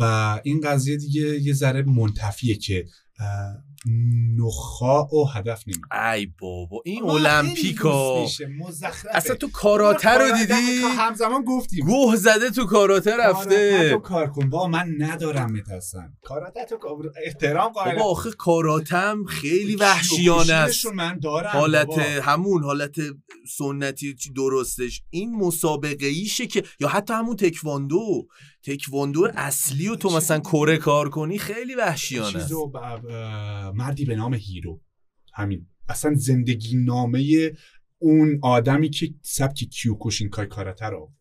و 0.00 0.40
این 0.44 0.60
قضیه 0.60 0.96
دیگه 0.96 1.40
یه 1.40 1.52
ذره 1.52 1.82
منتفیه 1.82 2.56
که 2.56 2.86
نخا 4.36 5.04
و 5.04 5.28
هدف 5.28 5.64
نمیده 5.66 6.10
ای 6.12 6.26
بابا 6.26 6.82
این 6.84 7.04
المپیکا. 7.10 8.26
اصلا 9.12 9.36
تو 9.36 9.50
کاراته 9.50 10.10
رو 10.10 10.36
دیدی؟ 10.36 10.82
همزمان 10.98 11.44
گفتیم. 11.44 11.86
گوه 11.86 12.16
زده 12.16 12.50
تو 12.50 12.66
کاراته 12.66 13.16
رفته. 13.16 13.90
تو 13.90 13.98
کار 13.98 14.26
کن. 14.30 14.50
با 14.50 14.66
من 14.66 14.94
ندارم 14.98 15.50
میترسن. 15.50 16.12
کاراته 16.22 16.64
تو 16.64 16.78
احترام 17.24 17.72
قائل. 17.72 17.98
بابا 17.98 18.10
آخه 18.10 18.30
کاراتم 18.30 19.24
خیلی 19.24 19.76
وحشیانه 19.76 20.52
است. 20.52 20.86
من 20.86 21.18
دارم 21.18 21.50
حالت 21.50 21.86
بابا. 21.86 22.02
همون 22.02 22.64
حالت 22.64 22.96
سنتی 23.58 24.14
درستش. 24.36 25.02
این 25.10 25.36
مسابقه 25.36 26.06
ایشه 26.06 26.46
که 26.46 26.62
یا 26.80 26.88
حتی 26.88 27.14
همون 27.14 27.36
تکواندو. 27.36 28.28
تکواندو 28.66 29.28
اصلی 29.34 29.88
و 29.88 29.96
تو 29.96 30.16
مثلا 30.16 30.40
کره 30.40 30.76
کار 30.76 31.08
کنی 31.08 31.38
خیلی 31.38 31.74
وحشیانه 31.74 32.38
است. 32.38 32.52
مردی 33.74 34.04
به 34.04 34.16
نام 34.16 34.34
هیرو. 34.34 34.80
همین. 35.34 35.66
اصلا 35.88 36.14
زندگی 36.14 36.76
نامه 36.76 37.52
اون 37.98 38.38
آدمی 38.42 38.90
که 38.90 39.14
سبک 39.22 39.64
کای 40.30 40.46
کاراته 40.46 40.86
رو. 40.86 41.12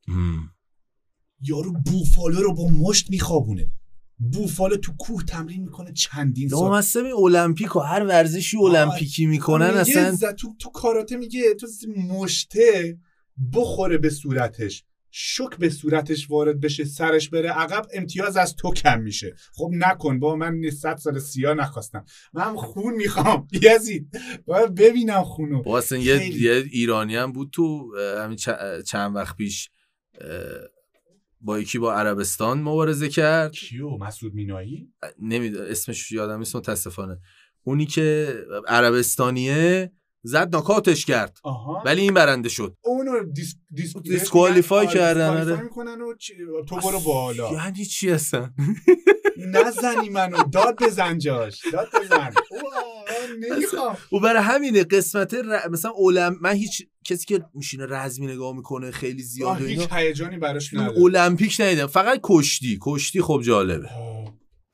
یارو 1.41 1.71
بوفالو 1.71 2.41
رو 2.41 2.53
با 2.53 2.67
مشت 2.67 3.09
میخوابونه. 3.09 3.71
بوفالو 4.17 4.77
تو 4.77 4.93
کوه 4.99 5.23
تمرین 5.23 5.63
می‌کنه 5.63 5.93
چندین 5.93 6.49
سال. 6.49 6.59
لامصب 6.59 7.03
المپیک 7.23 7.75
و 7.75 7.79
هر 7.79 8.05
ورزشی 8.05 8.57
المپیکی 8.57 9.25
می‌کنن 9.25 9.65
اصلا 9.65 10.33
تو 10.33 10.55
تو 10.59 10.69
کاراته 10.69 11.17
میگه 11.17 11.53
تو 11.53 11.67
مشته 12.09 12.97
بخوره 13.53 13.97
به 13.97 14.09
صورتش. 14.09 14.83
شک 15.15 15.57
به 15.59 15.69
صورتش 15.69 16.29
وارد 16.29 16.59
بشه 16.59 16.85
سرش 16.85 17.29
بره 17.29 17.49
عقب 17.49 17.87
امتیاز 17.93 18.37
از 18.37 18.55
تو 18.55 18.73
کم 18.73 19.01
میشه. 19.01 19.35
خب 19.53 19.69
نکن 19.73 20.19
با 20.19 20.35
من 20.35 20.69
100 20.69 20.97
سال 20.97 21.19
سیاه 21.19 21.53
نخواستم. 21.53 22.05
من 22.33 22.55
خون 22.55 22.93
می‌خوام. 22.93 23.47
یزید 23.75 24.19
باید 24.45 24.75
ببینم 24.75 25.23
خونو. 25.23 25.69
اصلا 25.69 25.97
یه. 25.97 26.41
یه 26.41 26.63
ایرانی 26.71 27.15
هم 27.15 27.31
بود 27.31 27.49
تو 27.51 27.97
همین 27.97 28.37
چند 28.85 29.15
وقت 29.15 29.35
پیش 29.35 29.69
با 31.41 31.59
یکی 31.59 31.77
با 31.79 31.93
عربستان 31.93 32.61
مبارزه 32.61 33.09
کرد. 33.09 33.51
کیو؟ 33.51 33.97
مسعود 33.97 34.33
مینایی؟ 34.33 34.91
نمی‌دونم 35.21 35.65
اسمش 35.69 36.11
یادم 36.11 36.39
نیست 36.39 36.55
متاسفانه. 36.55 37.19
اونی 37.63 37.85
که 37.85 38.37
عربستانیه 38.67 39.91
زد 40.23 40.55
ناک 40.55 40.77
اوتش 40.77 41.05
کرد. 41.05 41.37
آها. 41.43 41.83
ولی 41.85 42.01
این 42.01 42.13
برنده 42.13 42.49
شد. 42.49 42.77
اونو 42.81 43.23
dis 43.23 43.55
dis 43.71 43.97
disqualify 43.97 44.87
آره، 44.87 44.95
کردن، 44.99 45.29
آره. 45.29 45.61
می‌کنن 45.63 46.01
و 46.01 46.13
چی- 46.15 46.33
تو 46.69 46.75
برو 46.75 46.99
بالا. 46.99 47.51
یعنی 47.53 47.85
چی 47.85 48.11
اصلا؟ 48.11 48.49
نزنی 49.37 50.09
منو 50.09 50.43
داد 50.43 50.83
بزن 50.83 51.17
جاش 51.17 51.61
داد 51.73 51.87
بزن. 52.01 52.31
نمی‌خوام. 53.39 53.97
و 54.11 54.19
برای 54.19 54.41
همینه 54.43 54.83
قسمت 54.83 55.33
ر... 55.33 55.69
مثلا 55.71 55.91
اولم 55.91 56.37
من 56.41 56.53
هیچ 56.53 56.87
کسی 57.05 57.25
که 57.25 57.45
میشینه 57.53 57.85
رزمی 57.89 58.27
نگاه 58.27 58.55
می‌کنه 58.55 58.91
خیلی 58.91 59.23
زیاد 59.23 59.49
آه، 59.49 59.61
و 59.61 59.63
اینا. 59.65 59.81
هیچ 59.81 59.91
هیجانی 59.93 60.37
براش 60.37 60.73
نداره 60.73 61.01
المپیک 61.03 61.61
ندیدم. 61.61 61.87
فقط 61.87 62.19
کشتی. 62.23 62.79
کشتی 62.81 63.21
خب 63.21 63.41
جالبه. 63.45 63.87
آه، 63.87 64.12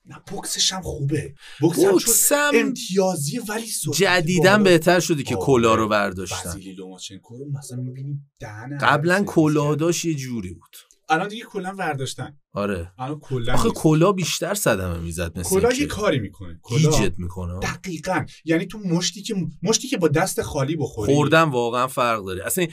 نه 0.09 0.21
بوکسش 0.27 0.73
هم 0.73 0.81
خوبه 0.81 1.33
بوکس 1.61 2.31
هم 2.31 2.51
امتیازیه 2.53 3.41
ولی 3.49 3.67
جدیدن. 3.93 4.63
بهتر 4.63 4.99
شده 4.99 5.23
که 5.23 5.35
آره. 5.35 5.45
کلا 5.45 5.75
رو 5.75 5.87
برداشتن 5.87 6.49
وسیلی 6.49 6.73
لوماچنکو 6.73 7.37
رو 7.37 7.45
مثلا 7.51 7.81
می‌بینی 7.81 8.21
دهن 8.39 8.77
قبلا 8.77 9.23
سرویس 9.23 9.75
داشت 9.75 10.05
یه 10.05 10.13
جوری 10.13 10.53
بود. 10.53 10.88
الان 11.09 11.27
دیگه 11.27 11.43
کلا 11.43 11.75
ورداشتن. 11.77 12.37
آره. 12.53 12.91
الان 12.97 13.19
کلا 13.19 13.53
آخه. 13.53 13.69
کلا 13.69 14.11
بیشتر 14.11 14.53
صدمه 14.53 14.99
می‌زد 14.99 15.39
مثل 15.39 15.49
کلا 15.49 15.73
یه 15.73 15.85
کاری 15.85 16.19
می‌کنه. 16.19 16.59
کلا. 16.61 17.09
می‌کنه. 17.17 17.59
دقیقا. 17.59 18.25
یعنی 18.45 18.65
تو 18.65 18.79
مشتی 18.79 19.21
که 19.21 19.35
مشتی 19.63 19.87
که 19.87 19.97
با 19.97 20.07
دست 20.07 20.41
خالی 20.41 20.75
بخوری. 20.75 21.15
خوردن 21.15 21.43
واقعا 21.43 21.87
فرق 21.87 22.25
داره. 22.25 22.45
اصلا 22.45 22.67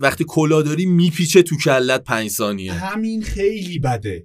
وقتی 0.00 0.24
کلا 0.28 0.62
داری 0.62 0.86
میپیچه 0.86 1.42
تو 1.42 1.56
کلت 1.56 2.04
پنج 2.04 2.30
ثانیه. 2.30 2.72
همین 2.72 3.22
خیلی 3.22 3.78
بده. 3.78 4.24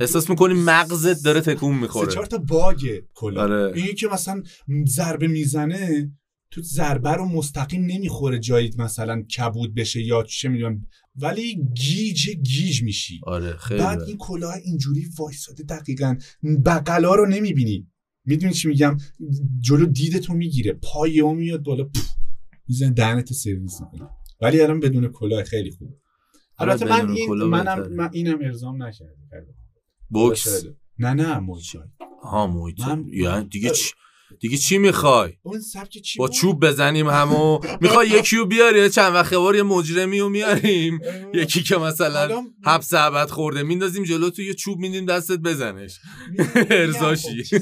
احساس 0.00 0.30
می‌کنی 0.30 0.54
مغزت 0.54 1.24
داره 1.24 1.40
تکون 1.40 1.74
سه 1.74 1.80
می‌خوره 1.80 2.12
چهار 2.12 2.26
تا 2.26 2.38
باگه 2.38 3.02
کلا. 3.14 3.42
آره. 3.42 3.72
این 3.74 3.94
که 3.94 4.08
مثلا 4.08 4.42
ضربه 4.86 5.28
می‌زنه 5.28 6.12
تو 6.52 6.62
ضربه 6.62 7.10
رو 7.10 7.24
مستقیم 7.24 7.84
نمی‌خوره 7.84 8.38
جایی 8.38 8.70
مثلا 8.78 9.22
کبود 9.22 9.74
بشه 9.74 10.02
یا 10.02 10.22
چه 10.22 10.48
می‌دونم 10.48 10.86
ولی 11.22 11.64
گیج 11.74 12.30
گیج 12.30 12.82
میشی. 12.82 13.20
آره 13.22 13.56
خیلی 13.56 13.80
بعد 13.80 13.98
بده. 13.98 14.08
این 14.08 14.16
کلاه 14.18 14.54
اینجوری 14.64 15.08
وایساده 15.18 15.62
دقیقا. 15.62 16.16
بغلا 16.66 17.14
رو 17.14 17.26
نمی‌بینی. 17.26 17.88
می‌دونی 18.24 18.52
چی 18.52 18.68
میگم؟ 18.68 18.96
جلو 19.60 19.86
دیدتو 19.86 20.34
می‌گیره. 20.34 20.72
پای 20.72 21.20
اون 21.20 21.36
میاد 21.36 21.62
بالا 21.62 21.84
پف، 21.84 22.10
می‌زنه 22.68 22.90
دهنتو 22.90 23.34
سرویس 23.34 23.80
می‌کنه. 23.80 24.10
ولی 24.40 24.60
الان 24.60 24.80
بدون 24.80 25.08
کلاه 25.08 25.44
خیلی 25.44 25.70
خوبه. 25.70 25.94
آره، 26.56 26.70
البته 26.70 26.86
من 26.86 27.10
این 27.10 27.32
منم. 27.32 27.92
من 27.92 28.10
اینم 28.12 28.38
ارزام 28.42 28.82
نکردم. 28.82 29.14
بوکس؟ 30.08 30.64
نه 30.98 31.14
نه 31.14 31.38
موچای 31.38 31.88
ها 32.22 32.46
من- 32.46 33.06
یعنی 33.12 33.48
دیگه 33.48 33.70
چی 33.70 33.92
دیگه 34.40 34.56
چی 34.56 34.78
می‌خوای؟ 34.78 35.32
اون 35.42 35.60
چی 36.02 36.18
با؟ 36.18 36.28
چوب 36.28 36.66
بزنیم 36.66 37.08
همو. 37.08 37.60
می‌خوای 37.82 38.08
یکی 38.08 38.36
رو 38.36 38.46
بیاری 38.46 38.90
چند 38.90 39.14
وقت 39.14 39.34
بار 39.34 39.56
یه 39.56 39.62
مجرمی 39.62 40.20
رو 40.20 40.28
میاریم؟ 40.28 41.00
یکی 41.34 41.62
که 41.62 41.76
مثلا 41.76 42.44
حبس 42.64 42.94
ابد 42.94 43.30
خورده. 43.30 43.62
میندازیم 43.62 44.04
جلو 44.04 44.30
تو 44.30 44.42
یه 44.42 44.54
چوب 44.54 44.78
میدیم 44.78 45.06
دستت 45.06 45.38
بزنش. 45.38 45.98
ارزاشی. 46.70 47.44
خب. 47.44 47.56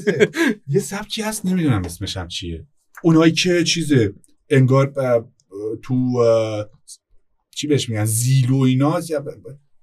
یه 0.67 0.79
سبکی 0.79 1.21
هست 1.21 1.45
نمی‌دونم 1.45 1.85
اسمش 1.85 2.17
هم 2.17 2.27
چیه. 2.27 2.67
اونایی 3.03 3.31
که 3.31 3.63
چیزه 3.63 4.13
انگار 4.49 4.93
تو 5.83 5.95
چی 7.55 7.67
بهش 7.67 7.89
میگن؟ 7.89 8.05
زیلو 8.05 8.59
اینا 8.59 8.99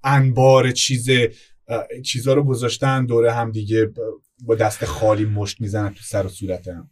انبار 0.04 0.70
چیزه 0.70 1.32
چیزا 2.04 2.34
رو 2.34 2.44
گذاشتن 2.44 3.06
دوره 3.06 3.32
هم 3.32 3.50
دیگه 3.50 3.92
با 4.42 4.54
دست 4.54 4.84
خالی 4.84 5.24
مشت 5.24 5.60
می‌زنن 5.60 5.94
تو 5.94 6.02
سر 6.02 6.26
و 6.26 6.28
صورت 6.28 6.68
هم 6.68 6.90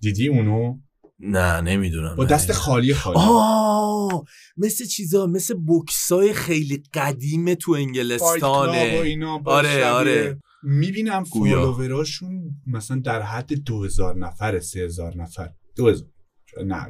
دیدی 0.00 0.28
اونو؟ 0.28 0.78
نه 1.20 1.60
نمی‌دونم 1.60 2.16
با 2.16 2.24
دست 2.24 2.52
خالی 2.52 2.94
خالی. 2.94 3.16
آه 3.18 4.24
مثل 4.56 4.84
چیزا 4.84 5.26
مثل 5.26 5.54
بوکسای 5.54 6.32
خیلی 6.32 6.82
قدیم 6.94 7.54
تو 7.54 7.72
انگلستانه. 7.72 8.78
اینا 8.78 9.42
آره،. 9.44 9.86
آره. 9.86 10.40
می‌بینم 10.62 11.24
گویا. 11.30 11.72
فالووراشون 11.72 12.60
مثلا 12.66 12.98
در 13.04 13.22
حد 13.22 13.52
دو 13.54 13.84
هزار 13.84 14.18
نفر 14.18 14.60
سه 14.60 14.80
هزار 14.80 15.16
نفر. 15.16 15.50
دو 15.76 15.88
هزار 15.88 16.08
شاید 16.46 16.66
نه. 16.66 16.86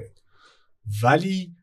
ولی 1.02 1.56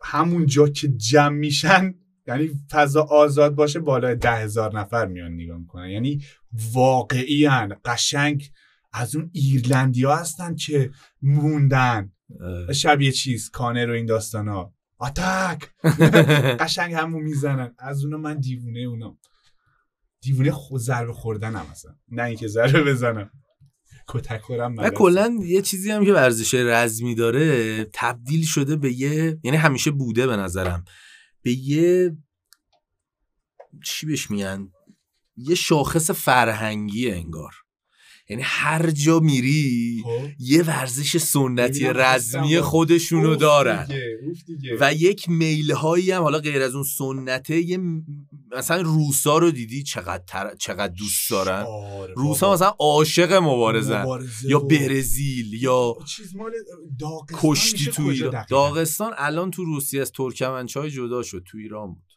همون 0.00 0.46
جا 0.46 0.68
که 0.68 0.88
جمع 0.88 1.36
میشن 1.36 1.94
یعنی 2.26 2.50
فضا 2.70 3.02
آزاد 3.02 3.54
باشه 3.54 3.80
بالای 3.80 4.16
ده 4.16 4.36
هزار 4.36 4.78
نفر 4.78 5.06
میان 5.06 5.32
نگاه 5.34 5.58
می‌کنن. 5.58 5.90
یعنی 5.90 6.24
واقعی 6.72 7.46
هن. 7.46 7.76
قشنگ 7.84 8.50
از 8.92 9.16
اون 9.16 9.30
ایرلندی 9.32 10.04
ها 10.04 10.16
هستن 10.16 10.54
که 10.54 10.90
موندن. 11.22 12.12
شبیه 12.74 13.12
چیز 13.12 13.50
کانر 13.50 13.90
و 13.90 13.94
این 13.94 14.06
داستان 14.06 14.48
ها 14.48 14.74
آتاک! 14.98 15.70
قشنگ 16.60 16.94
همو 16.94 17.18
می‌زنن. 17.18 17.74
از 17.78 18.04
اونا 18.04 18.16
من 18.16 18.40
دیوونه 18.40 18.80
اونا 18.80 19.18
دیوونه 20.20 20.50
خود 20.50 20.80
ضربه 20.80 21.12
خوردنم 21.12 21.66
اصلا. 21.70 21.94
نه 22.08 22.22
اینکه 22.22 22.46
ضربه 22.48 22.82
بزنم. 22.82 23.30
کتک 24.08 24.40
خورم 24.40 24.76
و. 24.76 24.90
کلا 24.90 25.38
یه 25.42 25.62
چیزی 25.62 25.90
هم 25.90 26.04
که 26.04 26.12
ورزش 26.12 26.54
رزمی 26.54 27.14
داره 27.14 27.84
تبدیل 27.92 28.44
شده 28.44 28.76
به 28.76 28.92
یه 28.92 29.38
یعنی 29.42 29.56
همیشه 29.56 29.90
بوده 29.90 30.26
به 30.26 30.36
نظرم. 30.36 30.84
به 31.42 31.52
یه 31.52 32.16
چی 33.84 34.06
بهش 34.06 34.30
میگن؟ 34.30 34.68
یه 35.38 35.54
شاخص 35.54 36.10
فرهنگی 36.10 37.10
انگار 37.10 37.54
یعنی 38.30 38.42
هر 38.46 38.90
جا 38.90 39.20
میری 39.20 40.02
خب. 40.04 40.28
یه 40.38 40.62
ورزش 40.62 41.16
سنتی 41.16 41.84
رزمی 41.86 42.60
خودشونو 42.60 43.36
دارن 43.36 43.84
دیگه، 43.86 44.18
اوف 44.22 44.38
دیگه. 44.46 44.76
و 44.80 44.94
یک 44.94 45.28
میل 45.28 45.72
هایی 45.72 46.10
هم 46.10 46.22
حالا 46.22 46.38
غیر 46.38 46.62
از 46.62 46.74
اون 46.74 46.84
سنته 46.84 47.60
یه 47.60 47.78
مثلا 48.56 48.80
روسا 48.80 49.38
رو 49.38 49.50
دیدی 49.50 49.82
چقدر 49.82 50.24
تر- 50.26 50.54
چقدر 50.58 50.92
دوست 50.98 51.30
دارن 51.30 51.66
روسا. 52.16 52.52
مثلا 52.52 52.74
عاشق 52.78 53.32
مبارزن 53.32 54.02
مبارزه 54.02 54.50
یا 54.50 54.58
برزیل 54.58 55.54
یا 55.54 55.94
چیز 56.06 56.36
مال 56.36 56.52
داغستان 57.00 57.40
کشتی 57.52 57.90
تو 57.90 58.02
ایران؟ 58.02 58.44
داغستان 58.50 59.12
الان 59.16 59.50
تو 59.50 59.64
روسیه 59.64 60.00
از 60.00 60.12
ترکمنچای 60.12 60.90
جدا 60.90 61.22
شد 61.22 61.42
تو 61.46 61.58
ایران 61.58 61.86
بود 61.94 62.07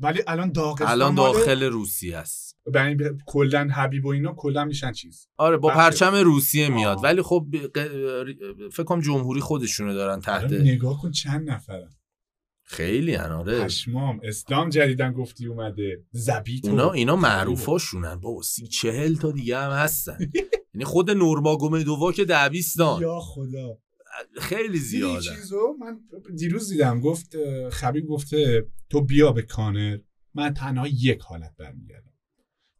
ولی 0.00 0.22
الان 0.26 0.52
داغستان 0.52 0.88
الان 0.88 1.14
داخل 1.14 1.62
روسیه 1.62 2.16
است 2.16 2.56
یعنی 2.74 2.94
ب- 2.94 3.18
کلا 3.26 3.68
حبیب 3.74 4.04
و 4.06 4.08
اینا 4.08 4.32
کلا 4.36 4.64
میشن 4.64 4.92
چیز. 4.92 5.28
آره 5.36 5.56
با 5.56 5.68
بخش- 5.68 5.76
پرچم 5.76 6.14
روسیه 6.14 6.68
میاد. 6.68 6.96
آه. 6.96 7.02
ولی 7.04 7.22
خب 7.22 7.46
ب- 7.52 7.56
ق- 7.66 8.70
فکر 8.72 8.82
کنم 8.84 9.00
جمهوری 9.00 9.40
خودشونو 9.40 9.94
دارن 9.94 10.20
تحت 10.20 10.44
الان 10.44 10.60
نگاه 10.60 11.00
کن 11.02 11.10
چند 11.10 11.50
نفرن. 11.50 11.90
خیلی 12.64 13.14
هن، 13.14 13.32
آره. 13.32 13.64
پشمام 13.64 14.20
اسلام 14.22 14.68
جدیدن 14.68 15.12
گفتی 15.12 15.46
اومده. 15.46 16.04
زبیت 16.12 16.64
اونا 16.68 16.90
اینا 16.92 17.16
معروفاشونن 17.16 18.14
بابا. 18.20 18.42
سی 18.42 18.66
چهل 18.66 19.14
تا 19.16 19.32
دیگه 19.32 19.58
هم 19.58 19.70
هستن. 19.70 20.18
یعنی 20.74 20.84
خود 20.84 21.10
نورماگومدووا 21.10 22.12
که 22.12 22.24
دبیستان. 22.24 23.02
یا 23.02 23.20
خدا. 23.20 23.78
خیلی 24.40 24.78
زیاده. 24.78 25.36
چیزو 25.36 25.76
من 25.80 26.00
دیروز 26.36 26.68
دیدم 26.68 27.00
گفت 27.00 27.36
خبیب 27.70 28.06
گفته 28.06 28.66
تو 28.90 29.00
بیا 29.00 29.32
به 29.32 29.42
کانر 29.42 29.98
من 30.34 30.54
تنها 30.54 30.88
یک 30.88 31.20
حالت 31.20 31.56
برمیگردم. 31.58 32.12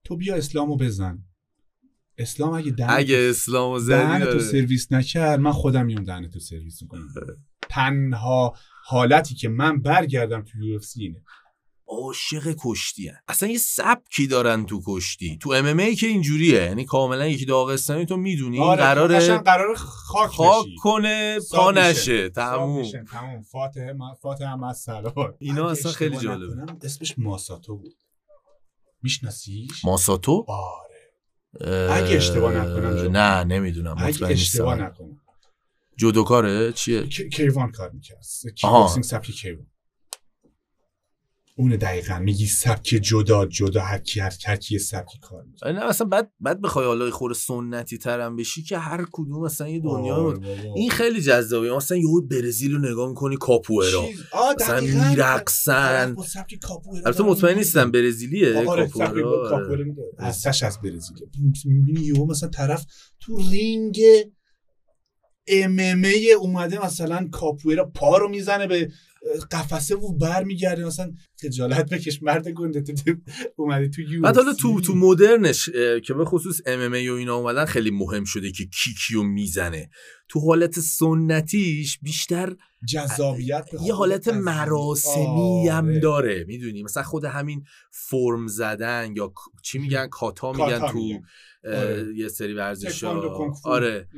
تو 0.05 0.17
بیا 0.17 0.37
اسلامو 0.37 0.77
بزن. 0.77 1.25
اسلام 2.19 2.55
اگه 2.55 2.71
دهن 2.71 2.91
اگه 2.91 3.27
اسلام 3.31 3.73
و 3.73 3.79
زدی 3.79 4.19
تو 4.19 4.25
داره. 4.25 4.39
سرویس 4.39 4.93
نکرد 4.93 5.41
من 5.41 5.53
خودم 5.53 5.87
میام 5.87 6.05
دهن 6.05 6.31
تو 6.31 6.41
سرویس 6.41 6.83
می‌کنم. 6.83 7.09
تنها 7.69 8.55
حالتی 8.85 9.35
که 9.35 9.49
من 9.49 9.83
برگردم 9.83 10.43
تو 10.43 10.59
یو 10.59 10.81
اینه. 10.97 11.23
عاشق 11.91 12.55
کشتی 12.65 13.09
هن. 13.09 13.17
اصلا 13.29 13.49
یه 13.49 13.59
سبکی 13.59 14.27
دارن 14.27 14.67
تو 14.67 14.83
کشتی. 14.87 15.39
تو 15.39 15.51
ام 15.53 15.79
ای 15.79 15.95
که 15.95 16.07
اینجوریه. 16.07 16.63
یعنی 16.63 16.85
کاملا 16.85 17.27
یکی 17.27 17.45
داغستانی 17.45 18.07
تو 18.07 18.17
می‌دونی. 18.17 18.61
آره 18.61 19.17
قشنگ 19.17 19.41
قرار 19.41 19.75
خاک, 19.75 20.31
خاک. 20.31 20.67
کنه 20.83 21.39
پا. 21.53 21.71
نشه. 21.71 22.29
تموم. 22.29 22.83
تموم. 23.13 23.43
فاتحه 23.43 23.93
م- 23.93 24.15
فاتحه 24.23 24.49
هم 24.49 24.63
از 24.65 24.79
سلام 24.79 25.35
اینا 25.39 25.71
اصلا 25.71 25.93
خیلی 25.93 26.17
جالبه. 26.17 26.73
اسمش 26.85 27.15
ماساتو 27.19 27.77
بود. 27.77 27.95
میشناسیش؟ 29.03 29.85
ماساتو؟ 29.85 30.47
آره. 30.49 31.93
اگه 31.93 32.17
اشتباه 32.17 32.53
نکنم 32.53 33.17
نه 33.17 33.45
نمی‌دونم. 33.45 33.97
اگه 33.99 34.27
اشتباه 34.27 34.75
نکنم. 34.75 35.21
جودوکاره 35.97 36.73
چیه؟ 36.73 37.07
کیوان 37.07 37.71
کار 37.73 37.91
می‌کرد. 37.91 38.27
کیک 38.57 39.05
سبکی 39.05 39.33
کیوان. 39.33 39.67
اون 41.61 41.77
دقیقا 41.77 42.19
میگی 42.19 42.47
سبک 42.47 42.83
جدا 42.83 43.47
جدا 43.47 43.81
هر 43.81 43.99
کی 43.99 44.21
هر 44.21 44.57
کی 44.57 44.79
سبکی 44.79 45.19
کار 45.19 45.45
می‌کنه. 45.45 45.73
نه 45.73 45.85
اصلا 45.85 46.07
بعد 46.07 46.33
بعد 46.41 46.61
بخوای 46.61 46.87
حالا 46.87 47.11
خور 47.11 47.35
سنتی 47.35 47.99
ترم 47.99 48.37
بشی 48.37 48.63
که 48.63 48.79
هر 48.79 49.07
کدوم 49.13 49.45
مثلا 49.45 49.69
یه 49.69 49.81
دنیا 49.81 50.41
این 50.77 50.91
خیلی 50.91 51.21
جذابه. 51.21 51.77
مثلا 51.77 51.99
یهود 51.99 52.29
برزیل 52.29 52.73
رو 52.73 52.79
نگاه 52.79 53.09
می‌کنی 53.09 53.37
کاپوئرا. 53.37 54.05
مثلا 54.61 54.81
میرقصن. 54.81 56.17
البته 57.07 57.23
مطمئن 57.23 57.55
نیستم 57.55 57.91
برزیلیه 57.91 58.65
کاپوئرا 58.65 59.85
هستش 60.19 60.63
از 60.63 60.81
برزیل 60.81 61.17
می‌بینی 61.65 62.01
یهو 62.01 62.27
مثلا 62.27 62.49
طرف 62.49 62.85
تو 63.21 63.37
رینگ 63.51 64.01
MMA 65.47 66.05
اومده 66.41 66.87
مثلا 66.87 67.29
کاپوئرا 67.33 67.85
پا 67.85 68.19
رو 68.19 68.29
می‌زنه 68.29 68.67
به 68.67 68.89
قفسه 69.51 69.97
و 69.97 70.13
بر 70.13 70.45
میگرده 70.45 70.85
مثلا 70.85 71.13
خجالت 71.43 71.91
بکش 71.91 72.23
مرد 72.23 72.49
گنده 72.49 72.81
تو 72.83 73.15
اومدی 73.57 73.89
تو 73.89 74.03
یو 74.03 74.21
بعد 74.21 74.37
حالا 74.37 74.55
تو 74.55 74.81
تو 74.81 74.95
مدرنش 74.95 75.69
که 76.05 76.15
به 76.15 76.25
خصوص 76.25 76.61
MMA 76.67 76.93
و 76.93 76.95
اینا 76.95 77.37
اومدن 77.37 77.65
خیلی 77.65 77.91
مهم 77.91 78.25
شده 78.25 78.53
که 78.53 78.65
کی 78.65 78.90
کیو 78.90 79.23
می‌زنه. 79.23 79.91
تو 80.29 80.41
حالت 80.41 80.81
سنتیش 80.81 81.99
بیشتر 82.03 82.57
جذابیت 82.89 83.69
یه 83.85 83.95
حالت 83.95 84.29
مراسمی 84.29 85.69
هم 85.69 85.85
آره. 85.85 86.01
داره 86.01 86.45
می‌دونی؟ 86.45 86.83
مثلا 86.83 87.03
خود 87.03 87.25
همین 87.25 87.65
فرم 87.91 88.47
زدن 88.47 89.13
یا 89.17 89.33
چی 89.63 89.79
میگن؟ 89.79 90.07
کاتا 90.07 90.53
میگن 90.53 90.79
تو 90.79 91.21
آره. 91.65 92.07
یه 92.17 92.29
سری 92.29 92.55
ورزش 92.55 93.05
آره. 93.65 94.09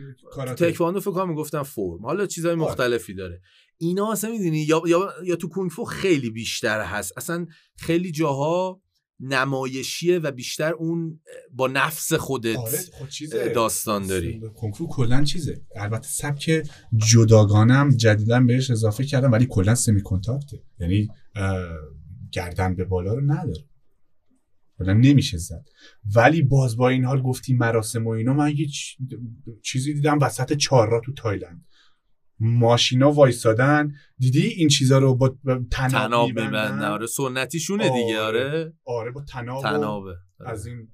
تکواندو 0.56 1.00
فکر 1.00 1.10
کنم 1.10 1.28
می‌گفتن 1.28 1.62
فرم. 1.62 2.06
حالا 2.06 2.26
چیزهای 2.26 2.54
آره. 2.54 2.62
مختلفی 2.62 3.14
داره. 3.14 3.40
اینا 3.82 4.12
اصلا 4.12 4.30
می‌دونی 4.30 4.58
یا, 4.58 4.82
یا, 4.86 5.12
یا 5.24 5.36
تو 5.36 5.48
کونگفو 5.48 5.84
خیلی 5.84 6.30
بیشتر 6.30 6.80
هست. 6.80 7.12
اصلا 7.16 7.46
خیلی 7.76 8.12
جاها 8.12 8.82
نمایشیه 9.20 10.18
و 10.18 10.30
بیشتر 10.30 10.72
اون 10.72 11.20
با 11.52 11.68
نفس 11.68 12.12
خودت 12.12 12.56
آره 12.56 12.78
خب 12.98 13.52
داستان 13.52 14.06
داری. 14.06 14.40
کنگفو 14.54 14.88
کلا 14.88 15.24
چیزه. 15.24 15.60
البته 15.76 16.08
سبک 16.08 16.62
جداگانه 16.96 17.74
هم 17.74 17.96
جدیدا 17.96 18.40
بهش 18.40 18.70
اضافه 18.70 19.04
کردم 19.04 19.32
ولی 19.32 19.46
کلا 19.50 19.74
سمی 19.74 20.02
کنتاکته 20.02 20.62
یعنی 20.80 21.08
گردن 22.32 22.74
به 22.74 22.84
بالا 22.84 23.14
رو 23.14 23.20
نداره. 23.20 23.64
کلا 24.78 24.92
نمیشه 24.92 25.38
زد. 25.38 25.64
ولی 26.14 26.42
باز 26.42 26.76
با 26.76 26.88
این 26.88 27.04
حال 27.04 27.22
گفتی 27.22 27.54
مراسم 27.54 28.06
و 28.06 28.10
اینا 28.10 28.34
من 28.34 28.54
یه 28.56 28.66
چیزی 29.62 29.94
دیدم 29.94 30.18
وسط 30.18 30.52
چهار 30.52 31.02
تو 31.04 31.12
تایلند. 31.12 31.64
ماشینا 32.42 33.12
وایسادن 33.12 33.92
دیدی 34.18 34.46
این 34.46 34.68
چیزا 34.68 34.98
رو 34.98 35.14
با 35.14 35.34
تناب 35.70 36.28
میبندن؟ 36.28 36.84
آره 36.84 37.06
سنتیشونه 37.06 37.90
دیگه 37.90 38.20
آره. 38.20 38.44
آره, 38.44 38.72
آره، 38.84 39.10
با 39.10 39.22
تناب 39.22 39.62
تنابه. 39.62 40.10
آره. 40.40 40.50
از 40.50 40.66
این 40.66 40.88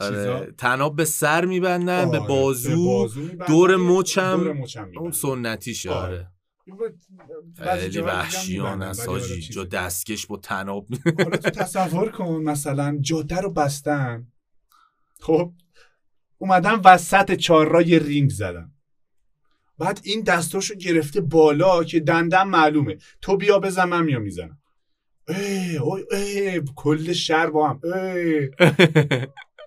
آره. 0.00 0.54
تناب 0.58 0.96
به 0.96 1.04
سر 1.04 1.44
میبندن 1.44 2.10
به 2.10 2.20
بازو, 2.20 2.68
به 2.68 2.76
بازو. 2.76 3.28
دور 3.28 3.76
مچم. 3.76 4.54
اون 4.96 5.10
سنتیشه 5.10 5.90
آره, 5.90 6.30
آره. 7.60 7.78
خیلی 7.78 8.00
وحشیانه 8.00 8.82
است 8.82 9.08
حاجی 9.08 9.40
جا 9.40 9.64
دستکش 9.64 10.26
با 10.26 10.36
طناب. 10.36 10.86
حالا 11.18 11.36
تو 11.36 11.50
تصور 11.50 12.10
کن 12.10 12.42
مثلا 12.42 12.98
جاده 13.00 13.40
رو 13.40 13.52
بستن. 13.52 14.26
خب 15.20 15.52
اومدن 16.38 16.80
وسط 16.84 17.32
چهارراه 17.32 17.82
رینگ 17.82 18.30
زدن. 18.30 18.71
بعد 19.78 20.00
این 20.04 20.20
دستاشو 20.20 20.74
گرفته 20.74 21.20
بالا 21.20 21.84
که 21.84 22.00
دندم 22.00 22.48
معلومه. 22.48 22.96
تو 23.20 23.36
بیا 23.36 23.58
بزن 23.58 23.84
من 23.84 24.04
میام 24.04 24.22
می‌زنم. 24.22 24.58
کل 26.76 27.12
شهر 27.12 27.50
با 27.50 27.68
هم. 27.68 27.80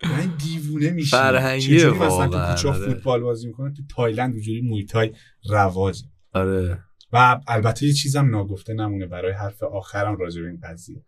من 0.03 0.34
دیوونه 0.44 0.90
میشه 0.91 1.18
فرهنگیه 1.18 1.90
مثلا 1.90 2.27
تو 2.27 2.72
کوچه. 2.72 2.72
فوتبال 2.86 3.22
بازی 3.22 3.48
می‌کنه 3.48 3.73
تو 3.73 3.84
تایلند 3.95 4.34
اونجوری 4.34 4.61
مویتای 4.61 5.14
رواج. 5.49 6.03
آره. 6.34 6.80
و 7.14 7.40
البته 7.48 7.86
یه 7.86 7.94
چیزم 7.94 8.30
ناگفته 8.30 8.73
نمونه 8.73 9.06
برای 9.06 9.32
حرف 9.32 9.64
آخرم 9.64 10.18
راجع 10.18 10.41
به 10.41 10.48
این 10.48 10.60
قضیه. 10.64 11.06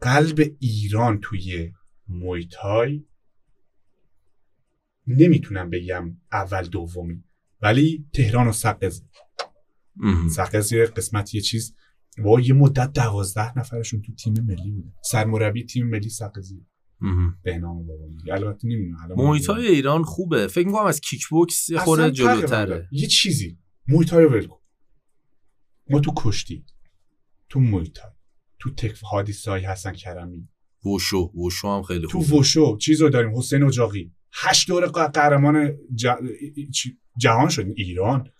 قلب 0.00 0.40
ایران 0.58 1.20
توی 1.22 1.72
مویتای 2.08 3.04
نمی‌تونم 5.06 5.70
بگم 5.70 6.16
اول 6.32 6.62
دومی. 6.62 7.24
ولی 7.62 8.06
تهران 8.14 8.48
و 8.48 8.52
سقز. 8.52 9.02
سقز 10.30 10.72
یه 10.72 10.84
قسمت 10.84 11.34
یه 11.34 11.40
چیز. 11.40 11.74
و 12.18 12.40
یه 12.40 12.52
مدت 12.52 12.92
دوازده 12.92 13.58
نفرشون 13.58 14.02
تو 14.02 14.14
تیم 14.14 14.32
ملی 14.32 14.70
بوده. 14.70 14.92
سرمربی 15.04 15.64
تیم 15.64 15.86
ملی 15.86 16.08
سقزی 16.08 16.66
به 17.42 17.58
نام 17.58 17.86
البته 18.30 18.68
نمی‌دونم 18.68 19.14
محیط 19.16 19.50
ایران 19.50 20.02
خوبه. 20.02 20.46
فکر 20.46 20.66
می‌کنم 20.66 20.86
از 20.86 21.00
کیک 21.00 21.28
بوکس 21.28 21.72
خوره 21.72 22.10
جلوتره. 22.10 22.88
یه 22.92 23.06
چیزی. 23.06 23.58
محیط 23.88 24.10
های 24.10 24.24
ول 24.24 24.48
ما 25.90 26.00
تو 26.00 26.12
کشتی. 26.16 26.64
تو 27.48 27.60
محیط 27.60 27.98
تو 28.58 28.70
تک 28.70 28.98
حادیثایی 29.02 29.64
هستن 29.64 29.92
کرمی. 29.92 30.48
وشو. 30.84 31.32
وشو 31.46 31.68
هم 31.68 31.82
خیلی 31.82 32.06
خوبه. 32.06 32.26
تو 32.26 32.38
وشو. 32.38 32.76
چیزو 32.76 33.08
داریم. 33.08 33.38
حسین 33.38 33.62
اجاقی. 33.62 34.12
هشت 34.32 34.68
دور 34.68 34.86
قهرمان 34.86 35.76
جهان 37.16 37.48
شد 37.48 37.66
ایران. 37.76 38.30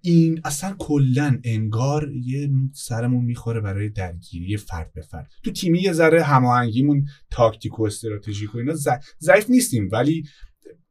این 0.00 0.40
اصلا 0.44 0.76
کلا 0.78 1.40
انگار 1.44 2.12
یه 2.12 2.50
سرمون 2.72 3.24
می‌خوره 3.24 3.60
برای 3.60 3.88
درگیری 3.88 4.56
فرد 4.56 4.92
به 4.92 5.02
فرد. 5.02 5.30
تو 5.42 5.50
تیمی 5.52 5.82
یه 5.82 5.92
ذره 5.92 6.22
هماهنگیمون 6.22 7.06
تاکتیک 7.30 7.80
و 7.80 7.82
استراتژیک 7.82 8.54
و 8.54 8.58
اینا 8.58 8.74
ضعیف 9.20 9.50
نیستیم 9.50 9.88
ولی 9.92 10.24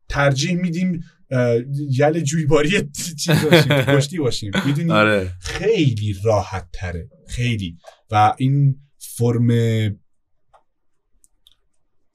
ترجیح 0.09 0.55
میدیم 0.55 1.03
یل 1.89 2.19
جویباری 2.19 2.89
چیز 3.19 3.45
باشیم 3.45 3.81
پشتی 3.97 4.17
باشیم. 4.17 4.51
می‌دونی؟ 4.65 4.91
آره. 4.91 5.31
خیلی 5.39 6.15
راحت 6.23 6.69
تره. 6.73 7.09
خیلی. 7.27 7.77
و 8.11 8.33
این 8.37 8.81
فرم 8.97 9.49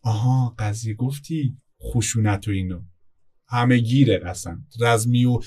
آها 0.03 0.55
قضیه 0.59 0.95
گفتی 0.95 1.57
خشونت 1.83 2.49
و 2.49 2.51
اینو. 2.51 2.81
همه 3.49 3.79
گیره 3.79 4.21
اصلا. 4.27 4.59
رزمی 4.81 5.25
و 5.25 5.39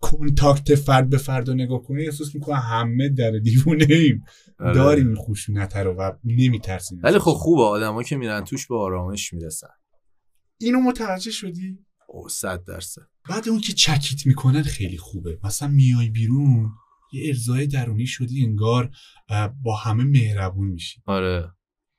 کنتاکت 0.00 0.74
فرد 0.74 1.08
به 1.08 1.16
فرد 1.16 1.48
رو 1.48 1.54
نگاه 1.54 1.82
کنی 1.82 2.04
احساس 2.04 2.34
می‌کنه 2.34 2.56
همه 2.56 3.08
در 3.08 3.30
دیوونه 3.30 3.86
ایم. 3.90 4.24
آره. 4.60 4.74
داریم 4.74 5.06
این 5.06 5.16
خشونت 5.16 5.76
رو 5.76 5.92
و 5.92 6.12
نمیترسیم. 6.24 7.00
ولی 7.02 7.18
خب 7.18 7.32
خوبه 7.32 7.62
آدما 7.62 8.02
که 8.02 8.16
میرن 8.16 8.44
توش 8.44 8.66
به 8.66 8.76
آرامش 8.76 9.32
می‌رسن. 9.32 9.68
اینو 10.60 10.80
متوجه 10.80 11.30
شدی؟ 11.30 11.78
او 12.08 12.28
صد 12.28 12.64
درصد. 12.64 13.02
بعد 13.30 13.48
اون 13.48 13.60
که 13.60 13.72
چکیت 13.72 14.26
می‌کنن 14.26 14.62
خیلی 14.62 14.96
خوبه. 14.98 15.38
مثلا 15.44 15.68
میای 15.68 16.10
بیرون 16.10 16.70
یه 17.12 17.28
ارزای 17.28 17.66
درونی 17.66 18.06
شدی 18.06 18.44
انگار 18.44 18.90
با 19.62 19.76
همه 19.76 20.04
مهربون 20.04 20.68
میشی. 20.68 21.02
آره. 21.06 21.52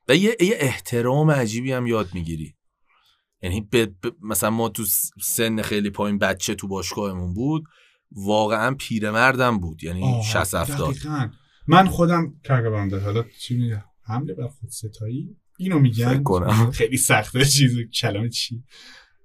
و 0.08 0.16
یه, 0.16 0.36
یه 0.40 0.56
احترام 0.60 1.30
عجیبی 1.30 1.72
هم 1.72 1.86
یاد 1.86 2.08
می‌گیری. 2.14 2.55
یعنی 3.42 3.68
مثلا 4.22 4.50
ما 4.50 4.68
تو 4.68 4.84
سن 5.22 5.62
خیلی 5.62 5.90
پایین 5.90 6.18
بچه 6.18 6.54
تو 6.54 6.68
باشگاهمون 6.68 7.34
بود 7.34 7.64
واقعا 8.12 8.74
پیرمردم 8.74 9.58
بود 9.58 9.84
یعنی 9.84 10.22
60 10.32 10.54
70 10.54 10.94
من 11.66 11.86
خودم 11.86 12.34
کارگاه 12.48 13.00
حالا 13.00 13.24
چی 13.40 13.56
میگم 13.56 13.84
حمله 14.02 14.34
بر 14.34 14.48
خود 14.48 14.70
ستایی 14.70 15.36
اینو 15.58 15.78
میگن. 15.78 16.22
خیلی 16.70 16.96
سخته 16.96 17.44
چیز 17.44 17.76
کلمه 18.00 18.28
چی؟ 18.28 18.64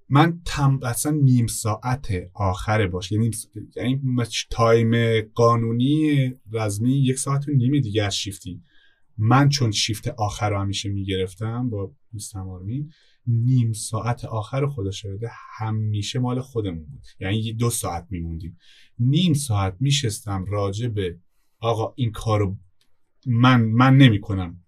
من 0.10 0.42
تم 0.46 0.80
اصلا 0.84 1.12
نیم 1.12 1.48
ساعت 1.48 2.08
آخر 2.34 2.88
باش 2.88 3.12
یعنی 3.12 3.32
یعنی 3.76 4.02
تایم 4.50 5.22
قانونی 5.22 6.34
رزمی 6.52 7.04
یک 7.04 7.20
ساعت 7.20 7.48
و 7.48 7.52
نیم 7.52 7.82
دیگه 7.82 8.04
از 8.04 8.16
شیفتی. 8.16 8.64
من 9.18 9.50
چون 9.50 9.72
شیفت 9.72 10.08
آخر 10.08 10.50
رو 10.50 10.60
همیشه 10.60 10.90
می‌گرفتم 10.90 11.70
با 11.70 11.92
دوستم 12.14 12.50
آرمین 12.50 12.92
نیم 13.28 13.74
ساعت 13.74 14.26
آخر 14.26 14.68
خدا 14.68 14.92
شده 14.92 15.30
همیشه 15.58 16.20
مال 16.20 16.42
خودمون 16.42 16.86
بود. 16.86 17.06
یعنی 17.20 17.54
دو 17.54 17.70
ساعت 17.70 18.08
میموندیم. 18.10 18.58
نیم 19.00 19.34
ساعت 19.34 19.76
میشستم 19.80 20.46
راجع 20.48 20.88
به 20.88 21.20
آقا 21.60 21.94
این 21.96 22.12
کارو 22.12 22.58
من 23.26 23.62
من 23.62 23.98
نمی‌کنم. 23.98 24.64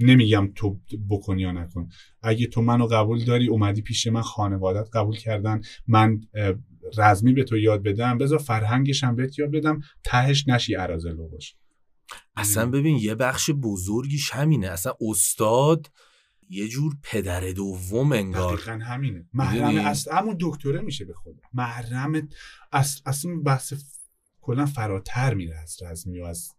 نمیگم 0.00 0.52
تو 0.54 0.80
بکنی 1.10 1.42
یا 1.42 1.52
نکن. 1.52 1.88
اگه 2.22 2.46
تو 2.46 2.62
منو 2.62 2.86
قبول 2.86 3.24
داری 3.24 3.48
اومدی 3.48 3.82
پیش 3.82 4.06
من 4.06 4.22
خانوادت 4.22 4.88
قبول 4.92 5.16
کردن 5.16 5.60
من 5.86 6.20
رزمی 6.96 7.32
به 7.32 7.44
تو 7.44 7.56
یاد 7.56 7.82
بدم 7.82 8.18
بذار 8.18 8.38
فرهنگش 8.38 9.04
هم 9.04 9.16
بهت 9.16 9.38
یاد 9.38 9.50
بدم 9.50 9.80
تهش 10.04 10.48
نشی 10.48 10.76
ارازلو 10.76 11.28
باش 11.28 11.56
اصلا 12.36 12.70
ببین 12.70 12.96
یه 12.96 13.14
بخش 13.14 13.50
بزرگیش 13.50 14.30
همینه. 14.30 14.66
اصلا 14.66 14.92
استاد 15.00 15.90
یه 16.48 16.68
جور 16.68 16.96
پدر 17.02 17.40
دوم 17.40 18.12
انگار. 18.12 18.56
دقیقا 18.56 18.72
همینه. 18.84 19.26
محرم 19.32 19.76
اصل 19.76 20.12
همون 20.12 20.36
دکتره 20.40 20.80
میشه 20.80 21.04
به 21.04 21.14
خدا. 21.14 21.42
محرم 21.52 22.28
اصل 22.72 23.00
اصلا 23.06 23.36
بحث 23.36 23.74
کلا 24.40 24.66
فراتر 24.66 25.34
میره 25.34 25.58
از 25.58 25.76
رزمی 25.82 26.20
و 26.20 26.24
از 26.24 26.50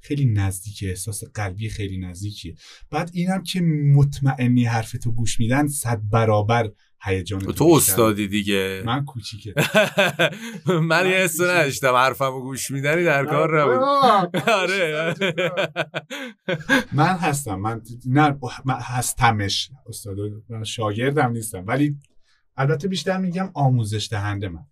خیلی 0.00 0.24
نزدیک 0.24 0.84
احساس 0.86 1.24
قلبی 1.24 1.68
خیلی 1.68 1.98
نزدیکیه. 1.98 2.54
بعد 2.90 3.10
اینم 3.12 3.42
که 3.42 3.60
مطمئنی 3.94 4.64
حرف 4.64 4.92
تو 4.92 5.12
گوش 5.12 5.40
میدن 5.40 5.66
صد 5.66 6.00
برابر 6.10 6.70
هیجان 7.02 7.40
تو 7.40 7.64
استادی 7.64 8.28
دیگه. 8.28 8.82
من 8.86 9.04
کوچیکه. 9.04 9.54
من 10.90 11.06
یه 11.06 11.16
حس 11.16 11.40
نداشتم. 11.40 11.94
حرفمو 11.94 12.40
گوش 12.40 12.70
میدنی 12.70 13.04
در 13.04 13.24
کار 13.24 13.62
نبود. 13.62 13.88
آره 14.62 15.14
من 16.92 17.16
هستم. 17.16 17.54
من 17.54 17.80
نه 18.06 18.38
هستمش. 18.66 19.70
استاد 19.88 20.16
من 20.48 20.64
شاگردم 20.64 21.30
نیستم. 21.30 21.64
ولی 21.66 21.96
البته 22.56 22.88
بیشتر 22.88 23.18
میگم 23.18 23.50
آموزش 23.54 24.08
دهنده 24.10 24.48
من. 24.48 24.66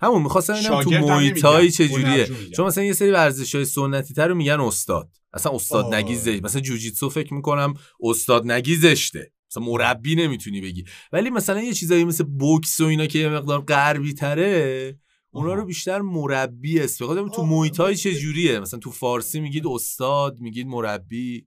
همون 0.00 0.22
می‌خواستم 0.22 0.54
ببینم 0.54 0.82
تو 0.82 0.90
محیطای 0.90 1.70
چجوریه 1.70 2.28
چون 2.56 2.66
مثلا 2.66 2.84
یه 2.84 2.92
سری 2.92 3.10
ورزش 3.10 3.54
های 3.54 3.64
سنتی 3.64 4.14
تر 4.14 4.28
رو 4.28 4.34
میگن 4.34 4.60
استاد. 4.60 5.08
اصلا 5.32 5.52
استاد 5.52 5.94
نگیزش. 5.94 6.40
مثلا 6.42 6.60
جوجیتسو 6.60 7.08
فکر 7.08 7.34
می‌کنم 7.34 7.74
استاد 8.00 8.50
نگیزشته. 8.50 9.32
مثلا 9.56 9.72
مربی 9.72 10.14
نمی‌تونی 10.14 10.60
بگی. 10.60 10.84
ولی 11.12 11.30
مثلا 11.30 11.62
یه 11.62 11.72
چیزایی 11.72 12.04
مثل 12.04 12.24
بوکس 12.24 12.80
و 12.80 12.84
اینا 12.84 13.06
که 13.06 13.18
یه 13.18 13.28
مقدار 13.28 13.60
غربی 13.60 14.14
تره 14.14 14.98
اونا 15.30 15.54
رو 15.54 15.64
بیشتر 15.64 16.00
مربی 16.00 16.80
استفاده 16.80 17.28
تو 17.28 17.42
محیطای 17.46 17.96
چجوریه؟ 17.96 18.60
مثلا 18.60 18.80
تو 18.80 18.90
فارسی 18.90 19.40
میگید 19.40 19.66
استاد 19.66 20.40
میگید 20.40 20.66
مربی. 20.66 21.46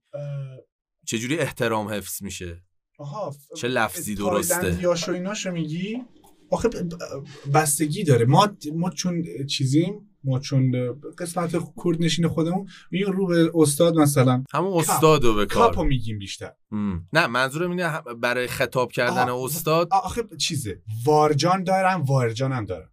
چجوری 1.06 1.40
احترام 1.40 1.88
حفظ 1.88 2.24
میشه؟ 2.24 2.64
آها 3.00 3.36
چه 3.58 3.68
لفظی 3.68 4.16
درسته؟ 4.16 4.82
یاشو 4.82 5.12
ایناشو 5.12 5.52
میگی؟ 5.52 6.02
آخه 6.52 6.70
بستگی 7.54 8.04
داره. 8.04 8.26
ما 8.26 8.58
ما 8.76 8.90
چون 8.90 9.24
چیزیم 9.50 10.17
ما 10.28 10.40
چون 10.40 10.76
قسمت 11.18 11.52
کرد 11.52 11.98
نشین 12.00 12.28
خودمون 12.28 12.68
میگیم 12.92 13.12
رو 13.12 13.28
به 13.28 13.52
استاد 13.56 13.96
مثلا 13.96 14.44
همون 14.54 14.80
استاد 14.80 15.24
رو 15.24 15.34
به 15.34 15.46
کار. 15.46 15.68
کاپو 15.68 15.84
میگیم 15.84 16.20
بیشتر. 16.20 16.52
نه 17.14 17.28
منظورم 17.28 17.70
اینه 17.70 18.02
برای 18.02 18.48
خطاب 18.48 18.92
کردن 18.92 19.30
استاد. 19.30 19.88
آخه 19.92 20.24
چیزه 20.38 20.82
وارجان 21.06 21.64
دارم 21.64 22.04
وارجان 22.04 22.52
هم 22.52 22.66
دارم 22.66 22.90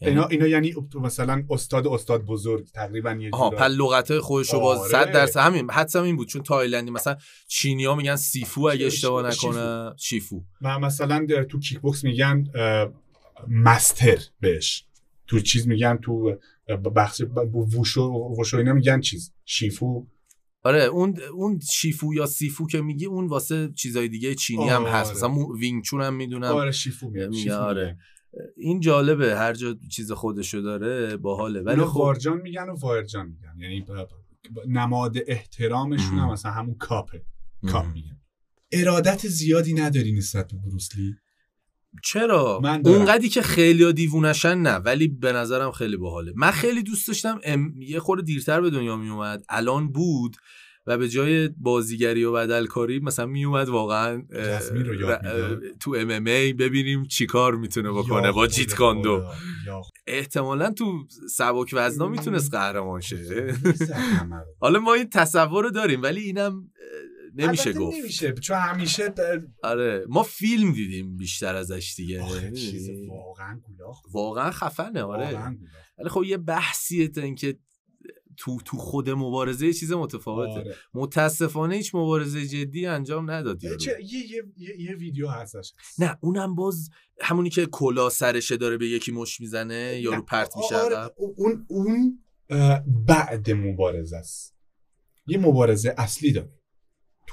اینا 0.00 0.20
یعنی؟ 0.20 0.34
اینا 0.34 0.46
یعنی 0.46 0.74
مثلا 0.94 1.44
استاد 1.50 1.86
استاد 1.86 2.24
بزرگ 2.24 2.66
تقریبا 2.74 3.12
یه 3.12 3.30
آها 3.32 3.50
پل 3.50 3.72
لغت 3.72 4.18
خودشو 4.18 4.60
باز 4.60 4.78
آره. 4.78 4.88
100 4.88 5.12
درصد 5.12 5.40
همین 5.40 5.70
حدسم 5.70 6.02
این 6.02 6.16
بود 6.16 6.28
چون 6.28 6.42
تایلندی 6.42 6.90
مثلا 6.90 7.16
چینیا 7.48 7.94
میگن 7.94 8.16
سیفو 8.16 8.60
اگه 8.60 8.86
اشتباه 8.86 9.28
نکنه 9.28 9.94
شیفو 9.96 10.42
و 10.62 10.78
مثلا 10.78 11.26
تو 11.50 11.58
کیک 11.58 11.80
بوکس 11.80 12.04
میگن 12.04 12.44
master 13.48 14.18
بهش. 14.40 14.84
تو 15.26 15.40
چیز 15.40 15.68
میگن 15.68 15.96
تو 15.96 16.36
بخش 16.96 17.22
ووشو 17.52 18.02
ووشو 18.02 18.56
اینا 18.56 18.72
میگن 18.72 19.00
چیز 19.00 19.32
شیفو. 19.44 20.06
آره 20.62 20.82
اون 20.82 21.20
اون 21.34 21.60
شیفو 21.72 22.14
یا 22.14 22.26
سیفو 22.26 22.66
که 22.66 22.80
میگی 22.80 23.06
اون 23.06 23.26
واسه 23.26 23.72
چیزای 23.76 24.08
دیگه 24.08 24.34
چینی 24.34 24.68
هم 24.68 24.82
هست. 24.82 25.10
آره. 25.10 25.16
مثلا 25.16 25.46
وینگ 25.46 25.82
چون 25.82 26.02
هم 26.02 26.14
می‌دونم. 26.14 26.52
آره 26.52 26.70
شیفو 26.70 27.10
میگن 27.10 27.50
آره. 27.50 27.98
این 28.56 28.80
جالبه 28.80 29.36
هر 29.36 29.52
جا 29.52 29.76
چیز 29.90 30.12
خودشو 30.12 30.60
داره 30.60 31.16
باحاله. 31.16 31.60
ولی 31.60 31.82
خب 31.82 31.96
آرجان 31.96 32.40
میگن 32.40 32.68
و 32.68 32.74
آرجان 32.74 33.26
میگن. 33.26 33.54
یعنی 33.58 33.86
نماد 34.68 35.16
احترامشون 35.26 36.18
هم 36.18 36.32
مثلا 36.32 36.52
همون 36.52 36.74
کاپه. 36.74 37.26
کاپ 37.68 37.86
میگن. 37.94 38.20
ارادت 38.72 39.28
زیادی 39.28 39.74
نداری 39.74 40.12
نسبت 40.12 40.52
به 40.52 40.58
بروسلی 40.58 41.16
چرا؟ 42.02 42.60
اونقدی 42.84 43.28
که 43.28 43.42
خیلی 43.42 43.92
دیوونشن 43.92 44.58
نه 44.58 44.74
ولی 44.74 45.08
به 45.08 45.32
نظرم 45.32 45.72
خیلی 45.72 45.96
باحاله. 45.96 46.32
من 46.36 46.50
خیلی 46.50 46.82
دوست 46.82 47.08
داشتم 47.08 47.40
ام... 47.44 47.74
یه 47.78 48.00
خورده 48.00 48.22
دیرتر 48.22 48.60
به 48.60 48.70
دنیا 48.70 48.96
می 48.96 49.08
اومد 49.08 49.44
الان 49.48 49.92
بود 49.92 50.36
و 50.86 50.98
به 50.98 51.08
جای 51.08 51.48
بازیگری 51.48 52.24
و 52.24 52.32
بدلکاری 52.32 53.00
مثلا 53.00 53.26
می 53.26 53.44
اومد 53.44 53.68
واقعا 53.68 54.22
تو 55.80 55.94
MMA 55.98 56.52
ببینیم 56.52 57.04
چیکار 57.04 57.54
می‌تونه 57.54 57.90
بکنه 57.90 58.32
با 58.32 58.46
جیت 58.46 58.74
کان 58.74 58.99
دو. 58.99 59.24
احتمالا 60.06 60.70
تو 60.70 61.06
سبک 61.30 61.70
وزنا 61.72 62.08
می‌تونست 62.08 62.50
قهرمان 62.50 63.00
شه. 63.00 63.54
حالا 64.60 64.80
ما 64.80 64.94
این 64.94 65.10
تصور 65.10 65.64
رو 65.64 65.70
داریم 65.70 66.02
ولی 66.02 66.20
اینم 66.20 66.70
نمیشه 67.34 67.72
گفت. 67.72 67.98
نمیشه 67.98 68.32
چون 68.32 68.56
همیشه 68.56 69.14
آره 69.62 70.04
ما 70.08 70.22
فیلم 70.22 70.72
دیدیم 70.72 71.16
بیشتر 71.16 71.56
ازش 71.56 71.94
دیگه. 71.96 72.22
واقعا 73.08 73.60
واقعا 74.12 74.50
خفنه 74.50 75.02
آره. 75.02 75.56
ولی 75.98 76.08
خب 76.08 76.24
یه 76.24 76.36
بحثیه 76.36 77.10
اینکه 77.16 77.58
تو 78.36 78.58
تو 78.64 78.76
خود 78.76 79.10
مبارزه 79.10 79.72
چیز 79.72 79.92
متفاوته. 79.92 80.60
آره. 80.60 80.74
متاسفانه 80.94 81.74
هیچ 81.74 81.94
مبارزه 81.94 82.46
جدی 82.46 82.86
انجام 82.86 83.30
نداد 83.30 83.64
یه, 83.64 83.70
یه،, 83.80 84.42
یه،, 84.56 84.80
یه 84.80 84.94
ویدیو 84.94 85.28
هستش 85.28 85.74
نه 85.98 86.18
اونم 86.20 86.54
باز 86.54 86.90
همونی 87.20 87.50
که 87.50 87.66
کلا 87.66 88.10
سرشه 88.10 88.56
داره 88.56 88.76
به 88.76 88.88
یکی 88.88 89.12
مش 89.12 89.40
می‌زنه 89.40 90.00
یا 90.00 90.14
رو 90.14 90.22
پرت 90.22 90.56
میشه 90.56 90.76
آره. 90.76 91.10
اون 91.16 91.66
اون 91.68 92.18
بعد 93.06 93.50
مبارزه 93.50 94.16
است. 94.16 94.54
یه 95.26 95.38
مبارزه 95.38 95.94
اصلی 95.98 96.32
داره. 96.32 96.52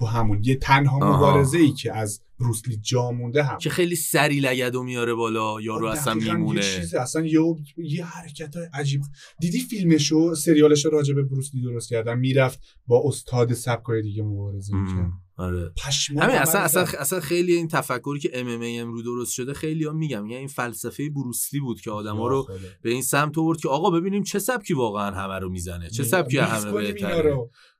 تو 0.01 0.07
همون 0.07 0.43
یه 0.43 0.55
تنها 0.55 0.97
مبارزه 0.97 1.57
ای 1.57 1.71
که 1.71 1.97
از 1.97 2.21
روسلی 2.37 2.77
جا 2.77 3.11
مونده 3.11 3.43
هم. 3.43 3.57
که 3.57 3.69
خیلی 3.69 3.95
سری 3.95 4.39
لگدو 4.39 4.83
میاره 4.83 5.13
بالا 5.13 5.61
یارو 5.61 5.87
اصلا 5.87 6.13
میمونه 6.13 6.65
یه 6.65 6.75
چیزی 6.75 6.97
اصلا 6.97 7.25
یه, 7.25 7.39
یه 7.77 8.05
حرکت 8.05 8.55
های 8.55 8.67
عجیب. 8.73 9.01
دیدی 9.39 9.59
فیلمشو 9.59 10.35
سریالشو 10.35 10.89
راجع 10.89 11.13
به 11.13 11.23
بروسلی 11.23 11.61
درست 11.61 11.89
کردن 11.89 12.19
می‌رفت 12.19 12.59
با 12.87 13.03
استاد 13.05 13.53
سبکای 13.53 14.01
دیگه 14.01 14.23
مبارزه 14.23 14.75
می‌کرد. 14.75 15.11
آره. 15.37 15.71
همین 16.09 16.35
اصلا 16.35 16.61
اصلا 16.61 16.81
اصلا 16.81 17.19
خیلی 17.19 17.53
این 17.53 17.67
تفکری 17.67 18.19
که 18.19 18.29
MMA 18.33 18.47
رو 18.47 19.01
درست 19.01 19.33
شده 19.33 19.53
خیلی 19.53 19.85
ها 19.85 19.93
میگم. 19.93 20.25
یعنی 20.25 20.35
این 20.35 20.47
فلسفه 20.47 21.09
بروسلی 21.09 21.59
بود 21.59 21.81
که 21.81 21.91
آدما 21.91 22.27
رو 22.27 22.47
به 22.81 22.89
این 22.89 23.01
سمت 23.01 23.37
آورد 23.37 23.59
که 23.59 23.69
آقا 23.69 23.89
ببینیم 23.89 24.23
چه 24.23 24.39
سبکی 24.39 24.73
واقعا 24.73 25.11
همه 25.11 25.39
رو 25.39 25.49
می‌زنه 25.49 25.89
چه 25.89 26.03
سبکی 26.03 26.37
همه 26.37 26.71
بهتره. 26.71 27.35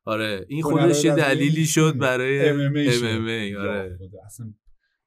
آره 0.06 0.45
این 0.49 0.64
خودش 0.64 1.06
یه 1.06 1.15
دلیلی 1.15 1.65
شد 1.65 1.98
برای 1.98 2.49
MMA 2.49 3.56
آره. 3.56 3.99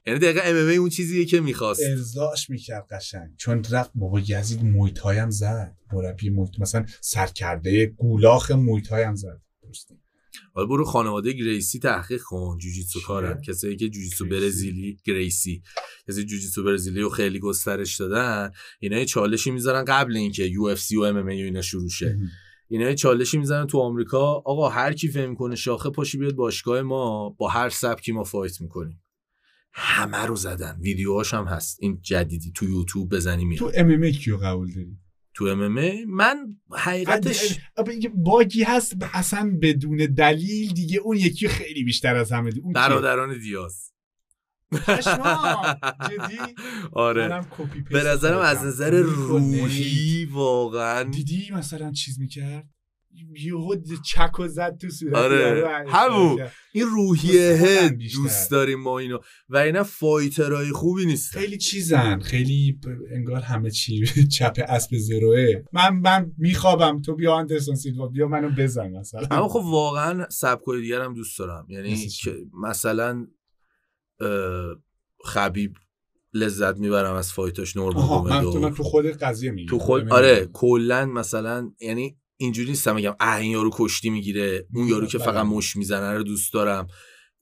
یعنی 0.07 0.19
دقیقا 0.19 0.41
MMA 0.41 0.79
اون 0.81 0.89
چیزیه 0.89 1.25
که 1.25 1.41
می‌خواست. 1.41 1.83
ارضاش 1.83 2.51
می‌کرد 2.51 2.87
قشنگ. 2.91 3.37
چون 3.37 3.65
رفت 3.71 3.91
بابا 3.95 4.21
یزید 4.21 4.65
مویتای 4.65 5.19
هم 5.19 5.31
زد. 5.31 5.77
مربی 5.93 6.31
مویتای 6.31 6.61
مثلا 6.61 6.87
سرکرده 7.01 7.87
گولاخ 7.87 8.51
مویتای 8.51 9.03
هم 9.03 9.15
زد. 9.15 9.41
حالا 10.53 10.67
برو 10.67 10.85
خانواده 10.85 11.33
گریسی 11.33 11.79
تحقیق 11.79 12.23
کن. 12.23 12.59
جوجیتسو 12.59 13.01
کارن. 13.01 13.41
کسایی 13.41 13.77
که 13.77 13.89
جوجیتسو 13.89 14.29
برزیلی 14.29 14.97
گریسی. 15.05 15.63
کسی 16.09 16.25
جوجیتسو 16.25 16.65
برزیلی 16.65 17.01
رو 17.01 17.09
خیلی 17.09 17.39
گسترش 17.39 17.97
دادن. 17.97 18.51
اینا 18.81 18.99
یه 18.99 19.05
چالشی 19.05 19.51
می‌ذارن 19.51 19.85
قبل 19.85 20.17
اینکه 20.17 20.45
UFC 20.45 20.97
و 20.97 21.03
MMA 21.03 21.27
اینا 21.27 21.63
شروع 21.63 21.89
شه. 21.89 22.19
اینا 22.69 22.89
یه 22.89 22.95
چالشی 22.95 23.39
می‌زنن 23.39 23.67
تو 23.67 23.79
آمریکا. 23.79 24.33
آقا 24.33 24.69
هر 24.69 24.93
کی 24.93 25.09
فک 25.09 25.35
می‌کنه 25.35 25.57
شاخه 25.57 25.91
پاشه 25.91 26.19
بیاد 26.19 26.35
باشگاه 26.35 26.83
ما 26.83 27.31
با 27.31 27.49
هر 27.49 27.69
سبکی 27.69 28.13
ما 28.13 28.25
fight 28.25 28.61
می‌کنیم. 28.61 29.03
همه 29.73 30.27
رو 30.27 30.37
زدن. 30.37 30.79
ویدیوهاش 30.81 31.35
هم 31.35 31.45
هست. 31.45 31.79
این 31.81 31.99
جدیدی 32.03 32.53
تو 32.55 32.65
یوتیوب 32.65 33.15
بزنی 33.15 33.45
میاد 33.45 33.59
تو 33.59 33.71
MMA 33.75 34.11
کیو 34.11 34.37
قبول 34.37 34.73
داری؟ 34.75 34.99
تو 35.35 35.45
MMA 35.45 35.69
من 36.05 36.57
حقیقتش 36.73 37.59
باگی 38.15 38.63
هست 38.63 38.97
اصلا 39.13 39.59
بدون 39.63 39.97
دلیل 39.97 40.73
دیگه 40.73 40.99
اون 40.99 41.17
یکی 41.17 41.49
خیلی 41.49 41.85
بیشتر 41.85 42.17
از 42.17 42.33
همه 42.33 42.53
اون 42.63 42.73
برادران 42.73 43.39
دیاز. 43.39 43.94
جدی؟ 46.11 46.39
آره. 46.93 47.41
به 47.91 48.03
نظرم 48.03 48.39
از 48.39 48.65
نظر 48.65 48.91
روحی 49.01 50.29
واقعا. 50.33 51.03
دیدی 51.03 51.51
مثلا 51.53 51.93
چیز 51.93 52.21
می‌کرد؟ 52.21 52.69
یهو 53.41 53.77
چک 54.05 54.41
و 54.41 54.49
زد 54.49 54.79
تو 54.81 54.91
صورت 54.91 55.15
آره. 55.15 55.85
همون. 55.89 56.41
این 56.73 56.87
روحیه 56.87 57.89
دوست 57.89 58.51
داریم 58.51 58.81
ما 58.81 58.99
اینو. 58.99 59.19
و 59.49 59.57
اینا 59.57 59.83
fighter 59.83 60.53
های 60.53 60.73
خوبی 60.73 61.07
نیست 61.07 61.33
خیلی 61.33 61.59
چیزن. 61.59 62.21
خیلی 62.21 62.81
انگار 63.11 63.41
همه 63.41 63.71
چی 63.71 64.07
چپ 64.39 64.61
اسب 64.69 64.97
زروه. 64.97 65.63
من 65.73 65.95
من 65.95 66.33
میخوابم. 66.39 67.03
تو 67.03 67.15
بیا 67.15 67.37
اندرسون 67.37 67.75
سیلوا 67.75 68.07
بیا 68.07 68.29
منو 68.29 68.51
بزن 68.59 68.91
مثلا. 68.91 69.27
اما 69.31 69.49
خب 69.49 69.63
واقعا 69.65 70.27
دیگر 70.81 71.01
هم 71.01 71.15
دوست 71.15 71.39
دارم. 71.39 71.67
یعنی 71.69 72.09
مثلا 72.63 73.27
خبیب 75.25 75.75
لذت 76.33 76.77
می‌برم 76.77 77.15
از 77.15 77.33
فایتاش 77.33 77.77
نورماگومدو 77.77 78.61
من 78.61 78.75
تو 78.75 78.83
خود 78.83 79.07
قضیه 79.07 79.51
میگم. 79.51 79.69
تو 79.69 79.79
خود 79.79 80.13
آره 80.13 80.49
کلا 80.53 81.07
مثلا 81.07 81.73
یعنی 81.81 82.17
اینجوری 82.37 82.69
نیستم 82.69 82.95
میگم 82.95 83.15
اه 83.21 83.37
این 83.37 83.51
یارو 83.51 83.71
کشتی 83.73 84.11
می‌گیره 84.11 84.67
اون 84.75 84.89
یارو 84.89 85.07
که 85.07 85.19
فقط 85.19 85.47
مش 85.47 85.77
می‌زنه 85.77 86.17
رو 86.17 86.23
دوست 86.23 86.53
دارم. 86.53 86.87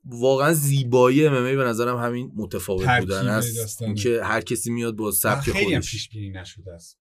واقعا 0.05 0.53
زیبایی 0.53 1.27
MMA 1.27 1.57
به 1.57 1.65
نظرم 1.65 1.97
همین 1.97 2.33
متفاوت 2.37 2.89
بودن 3.01 3.29
است. 3.29 3.83
اینکه 3.83 4.25
هر 4.25 4.41
کسی 4.41 4.71
میاد 4.71 4.97
با 4.97 5.11
سبک 5.11 5.51
خودش. 5.51 5.91
پیش 5.91 6.09
بینی 6.09 6.31
نشده 6.31 6.73
است. 6.73 6.99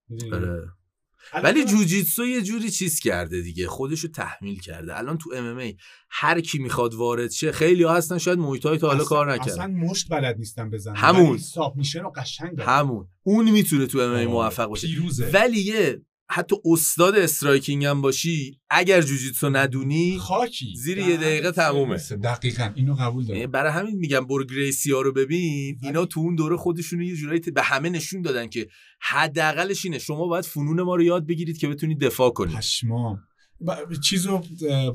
ولی 1.44 1.64
جوجیتسو 1.64 2.24
یه 2.26 2.42
جوری 2.42 2.70
چیز 2.70 3.00
کرده 3.00 3.40
دیگه 3.42 3.66
خودشو 3.68 4.08
تحمیل 4.08 4.60
کرده. 4.60 4.98
الان 4.98 5.18
تو 5.18 5.30
MMA 5.36 5.72
هر 6.10 6.40
کی 6.40 6.58
می‌خواد 6.58 6.94
وارد 6.94 7.30
شه 7.30 7.52
خیلی 7.52 7.82
ها 7.82 7.94
هستن 7.94 8.18
شاید 8.18 8.38
مویتای 8.38 8.78
تا 8.78 8.86
حالا 8.86 8.96
اصلا- 9.02 9.08
کار 9.08 9.28
اصلا 9.28 9.44
نکردن 9.66 9.74
مشت 9.74 10.08
بلد 10.10 10.38
نیستن 10.38 10.70
بزنن. 10.70 10.96
همون. 10.96 11.38
submission 11.38 12.04
و 12.04 12.10
قشنگ. 12.16 12.60
همون. 12.60 13.08
اون 13.22 13.50
می‌تونه 13.50 13.86
تو 13.86 13.98
MMA 13.98 14.10
آره، 14.10 14.26
موفق 14.26 14.66
باشه. 14.66 14.86
پیروزه. 14.86 15.30
ولی 15.34 15.60
یه 15.60 16.02
حتی 16.34 16.56
استاد 16.64 17.14
striking 17.14 17.84
هم 17.84 18.02
باشی 18.02 18.60
اگر 18.70 19.02
جوجیتسو 19.02 19.50
ندونی 19.50 20.18
خاکی. 20.18 20.74
زیر 20.76 20.98
یه 20.98 21.16
دقیقه 21.16 21.52
تمومه. 21.52 21.96
دقیقا. 21.96 22.72
اینو 22.74 22.94
قبول 22.94 23.24
یعنی 23.24 23.38
دارم 23.40 23.50
برای 23.50 23.72
همین 23.72 23.96
میگم 23.96 24.26
برو 24.26 24.44
گریسی 24.44 24.92
ها 24.92 25.00
رو 25.00 25.12
ببین. 25.12 25.74
ولی- 25.76 25.86
اینا 25.86 26.06
تو 26.06 26.20
اون 26.20 26.34
دوره 26.34 26.56
خودشونو 26.56 27.02
یه 27.02 27.16
جورایی 27.16 27.40
به 27.40 27.62
همه 27.62 27.88
نشون 27.90 28.22
دادن 28.22 28.48
که 28.48 28.68
حداقلش 29.00 29.84
اینه 29.84 29.98
شما 29.98 30.26
باید 30.26 30.44
فنون 30.44 30.82
ما 30.82 30.96
رو 30.96 31.02
یاد 31.02 31.26
بگیرید 31.26 31.58
که 31.58 31.68
بتونید 31.68 32.00
دفاع 32.00 32.30
کنید. 32.30 32.56
پشمام. 32.56 33.18
ب- 33.66 33.94
چیزو 34.04 34.42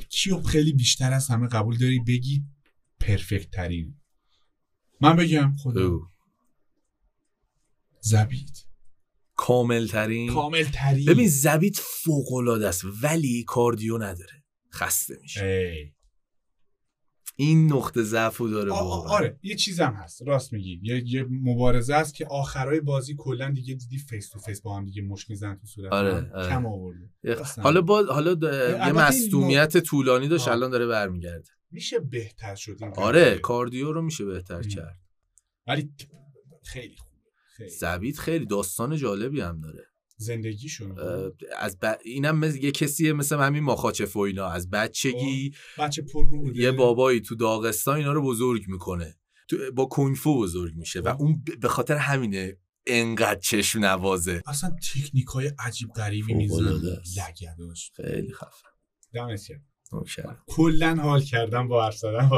کیو 0.09 0.41
خیلی 0.41 0.73
بیشتر 0.73 1.13
از 1.13 1.27
همه 1.27 1.47
قبول 1.47 1.77
داری؟ 1.77 1.99
بگی 1.99 2.43
پرفکت 2.99 3.51
ترین. 3.51 3.95
من 5.01 5.15
بگم 5.15 5.53
خدا. 5.63 5.99
زبید. 8.01 8.66
کامل 9.37 9.87
ترین 9.87 10.33
کامل 10.33 10.63
ترین 10.63 11.05
ببین 11.05 11.27
زبیت 11.27 11.77
فوق 11.77 12.33
العاده 12.33 12.67
است 12.67 12.83
ولی 13.03 13.43
کاردیو 13.43 13.97
نداره 13.97 14.43
خسته 14.73 15.17
میشه 15.21 15.45
ای. 15.45 15.97
این 17.39 17.73
نقطه 17.73 18.03
ضعفو 18.03 18.47
داره 18.47 18.69
واقعا 18.69 19.11
آره 19.11 19.39
یه 19.43 19.55
چیزم 19.55 19.93
هست 20.03 20.21
راست 20.27 20.53
میگی 20.53 20.79
یه, 20.83 21.03
یه 21.05 21.25
مبارزه 21.29 21.95
است 21.95 22.15
که 22.15 22.25
آخرای 22.25 22.79
بازی 22.79 23.15
کلا 23.17 23.51
دیگه 23.51 23.73
دیدی 23.73 23.97
face 23.97 24.29
to 24.29 24.39
face 24.39 24.61
با 24.61 24.77
هم 24.77 24.85
دیگه 24.85 25.01
مشت 25.01 25.29
می‌زنن 25.29 25.55
تو 25.55 25.67
صورت 25.67 25.93
آره،. 25.93 26.13
آره. 26.13 26.49
کم 26.49 26.65
آورده 26.65 27.09
حالا 27.57 27.81
با 27.81 28.05
حالا 28.05 28.31
یه 28.87 28.91
مصدومیت 28.91 29.77
طولانی 29.77 30.27
داشت. 30.27 30.47
الان 30.47 30.71
داره 30.71 30.87
برمیگرده 30.87 31.49
میشه 31.71 31.99
بهتر 31.99 32.55
شد 32.55 32.77
آره. 32.95 33.37
cardio 33.37 33.91
رو 33.91 34.01
میشه 34.01 34.25
بهتر. 34.25 34.61
کرد 34.61 34.99
ولی 35.67 35.91
خیلی 36.63 36.95
خیلی. 37.57 37.69
زبیت 37.69 38.19
خیلی 38.19 38.45
داستان 38.45 38.97
جالبی 38.97 39.41
هم 39.41 39.59
داره. 39.59 39.87
زندگیشون 40.17 40.99
از 41.57 41.77
ب... 41.81 41.95
اینم 42.05 42.37
مثل 42.37 42.63
یه 42.63 42.71
کسیه 42.71 43.13
مثل 43.13 43.37
همین 43.37 43.63
ماخاچف 43.63 44.15
و 44.15 44.19
اینا. 44.19 44.47
از 44.47 44.69
بچگی 44.69 45.53
بچه 45.79 46.01
پر 46.01 46.29
رو 46.29 46.55
یه 46.55 46.71
بابایی 46.71 47.21
تو 47.21 47.35
داغستان 47.35 47.97
اینا 47.97 48.13
رو 48.13 48.21
بزرگ 48.21 48.63
می‌کنه. 48.67 49.17
تو 49.47 49.57
با 49.75 49.85
کنگفو 49.85 50.37
بزرگ 50.37 50.75
میشه 50.75 50.99
و 50.99 51.13
خب. 51.13 51.21
اون 51.21 51.43
به 51.61 51.67
خاطر 51.67 51.95
همینه 51.95 52.57
انقدر 52.87 53.39
چشم 53.39 53.85
نوازه. 53.85 54.43
اصلا 54.47 54.75
تکنیک 54.93 55.27
های 55.27 55.51
عجیب 55.59 55.89
غریبی 55.89 56.47
فوق‌العاده 56.47 56.97
می‌زنه. 56.99 57.27
لگداش. 57.29 57.91
خیلی 57.95 58.33
خفن. 58.33 58.69
دمت. 59.13 59.47
کلا 60.47 60.95
حال 60.95 61.21
کردم 61.21 61.67
با 61.67 61.85
حرف 61.85 61.97
زدن. 61.97 62.29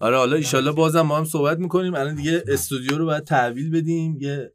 آره 0.00 0.16
حالا 0.16 0.36
ایشالله 0.36 0.72
بازم 0.72 1.00
ما 1.00 1.18
هم 1.18 1.24
صحبت 1.24 1.58
می‌کنیم 1.58 1.94
الان 1.94 2.14
دیگه. 2.14 2.44
استودیو 2.48 2.98
رو 2.98 3.04
باید 3.06 3.24
تحویل 3.24 3.70
بدیم 3.70 4.18
یه 4.20 4.52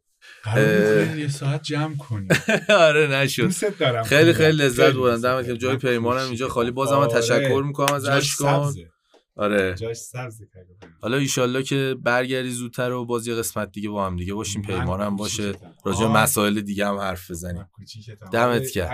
یه 1.18 1.28
ساعت 1.28 1.62
جمع 1.62 1.96
کنیم 1.96 2.28
آره 2.68 3.06
نشد 3.06 3.76
دارم 3.78 4.02
خیلی 4.02 4.32
خیلی 4.32 4.58
لذت 4.58 4.92
بردم 4.92 5.20
دمت. 5.22 5.46
گرم 5.46 5.56
جای 5.56 5.76
پیمانم 5.76 6.26
اینجا. 6.26 6.48
خالی 6.48 6.70
بازم 6.70 6.96
من 6.96 6.98
آره. 7.02 7.20
تشکر 7.20 7.62
می‌کنم 7.66 7.94
از 7.94 8.04
اشکان. 8.06 8.74
آره 9.36 9.74
جاش. 9.74 9.98
حالا 11.00 11.16
ایشالله 11.16 11.62
که 11.62 11.96
برگردی 12.02 12.50
زودتر 12.50 12.92
و 12.92 13.04
باز 13.04 13.26
یه 13.26 13.34
قسمت 13.34 13.72
دیگه 13.72 13.88
با 13.88 14.06
هم 14.06 14.16
دیگه 14.16 14.34
باشیم 14.34 14.62
پیمانم 14.62 15.16
باشه. 15.16 15.52
راجع. 15.84 16.06
مسائل 16.06 16.60
دیگه 16.60 16.86
هم 16.86 16.96
حرف 16.98 17.30
بزنیم. 17.30 17.66
دمت 18.32 18.62
اگه- 18.62 18.70
گرم. 18.70 18.90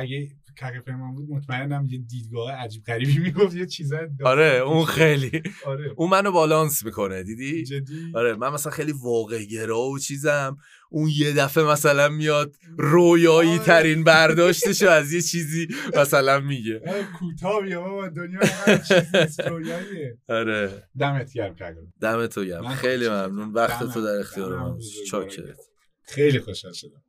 کگو 0.61 0.81
پیمان 0.87 1.15
بود 1.15 1.31
مطمئنم 1.31 1.87
یه 1.91 1.99
دیدگاه 1.99 2.53
عجیب 2.53 2.85
غریبی 2.85 3.19
می‌گفت 3.25 3.57
یه 3.57 3.65
داستان 3.67 4.19
آره 4.25 4.45
اون. 4.67 4.85
خیلی. 4.85 5.43
آره. 5.67 5.93
اون 5.97 6.11
منو 6.11 6.33
بالانس 6.33 6.85
می‌کنه 6.85 7.23
دیدی؟ 7.23 7.65
جدی؟ 7.65 8.13
آره 8.15 8.35
من 8.35 8.49
مثلا 8.53 8.73
خیلی 8.73 8.93
واقع 8.93 9.45
گرا 9.45 9.81
و 9.81 9.99
چیزم. 9.99 10.57
اون 10.91 11.11
یه 11.17 11.33
دفعه 11.33 11.65
مثلا 11.65 12.09
میاد 12.09 12.55
رویایی 12.79 13.51
آره. 13.51 13.59
ترین 13.65 14.05
برداشتشو 14.05 14.89
از 15.01 15.13
یه 15.13 15.23
چیزی 15.23 15.69
مثلا 15.97 16.41
میگه. 16.41 16.81
آه، 16.87 16.95
کوتاه 17.19 17.63
بیا 17.63 17.81
بابا 17.81 18.09
دنیا 18.09 18.41
هر 18.43 18.77
چیزی 18.79 19.19
نیست، 19.19 19.41
رویاییه. 19.41 20.19
آره. 20.29 20.83
دمت 20.99 21.33
گرم 21.33 21.55
کگو. 21.55 21.81
دمت 22.01 22.39
گرم. 22.39 22.69
خیلی. 22.69 23.09
ممنون. 23.09 23.53
وقت 23.53 23.93
تو 23.93 24.01
در 24.03 24.19
اختیار 24.21 24.59
من. 24.61 24.79
چاکرت. 25.11 25.61
خیلی 26.03 26.39
خوشحال 26.41 26.73
شدم. 26.73 27.03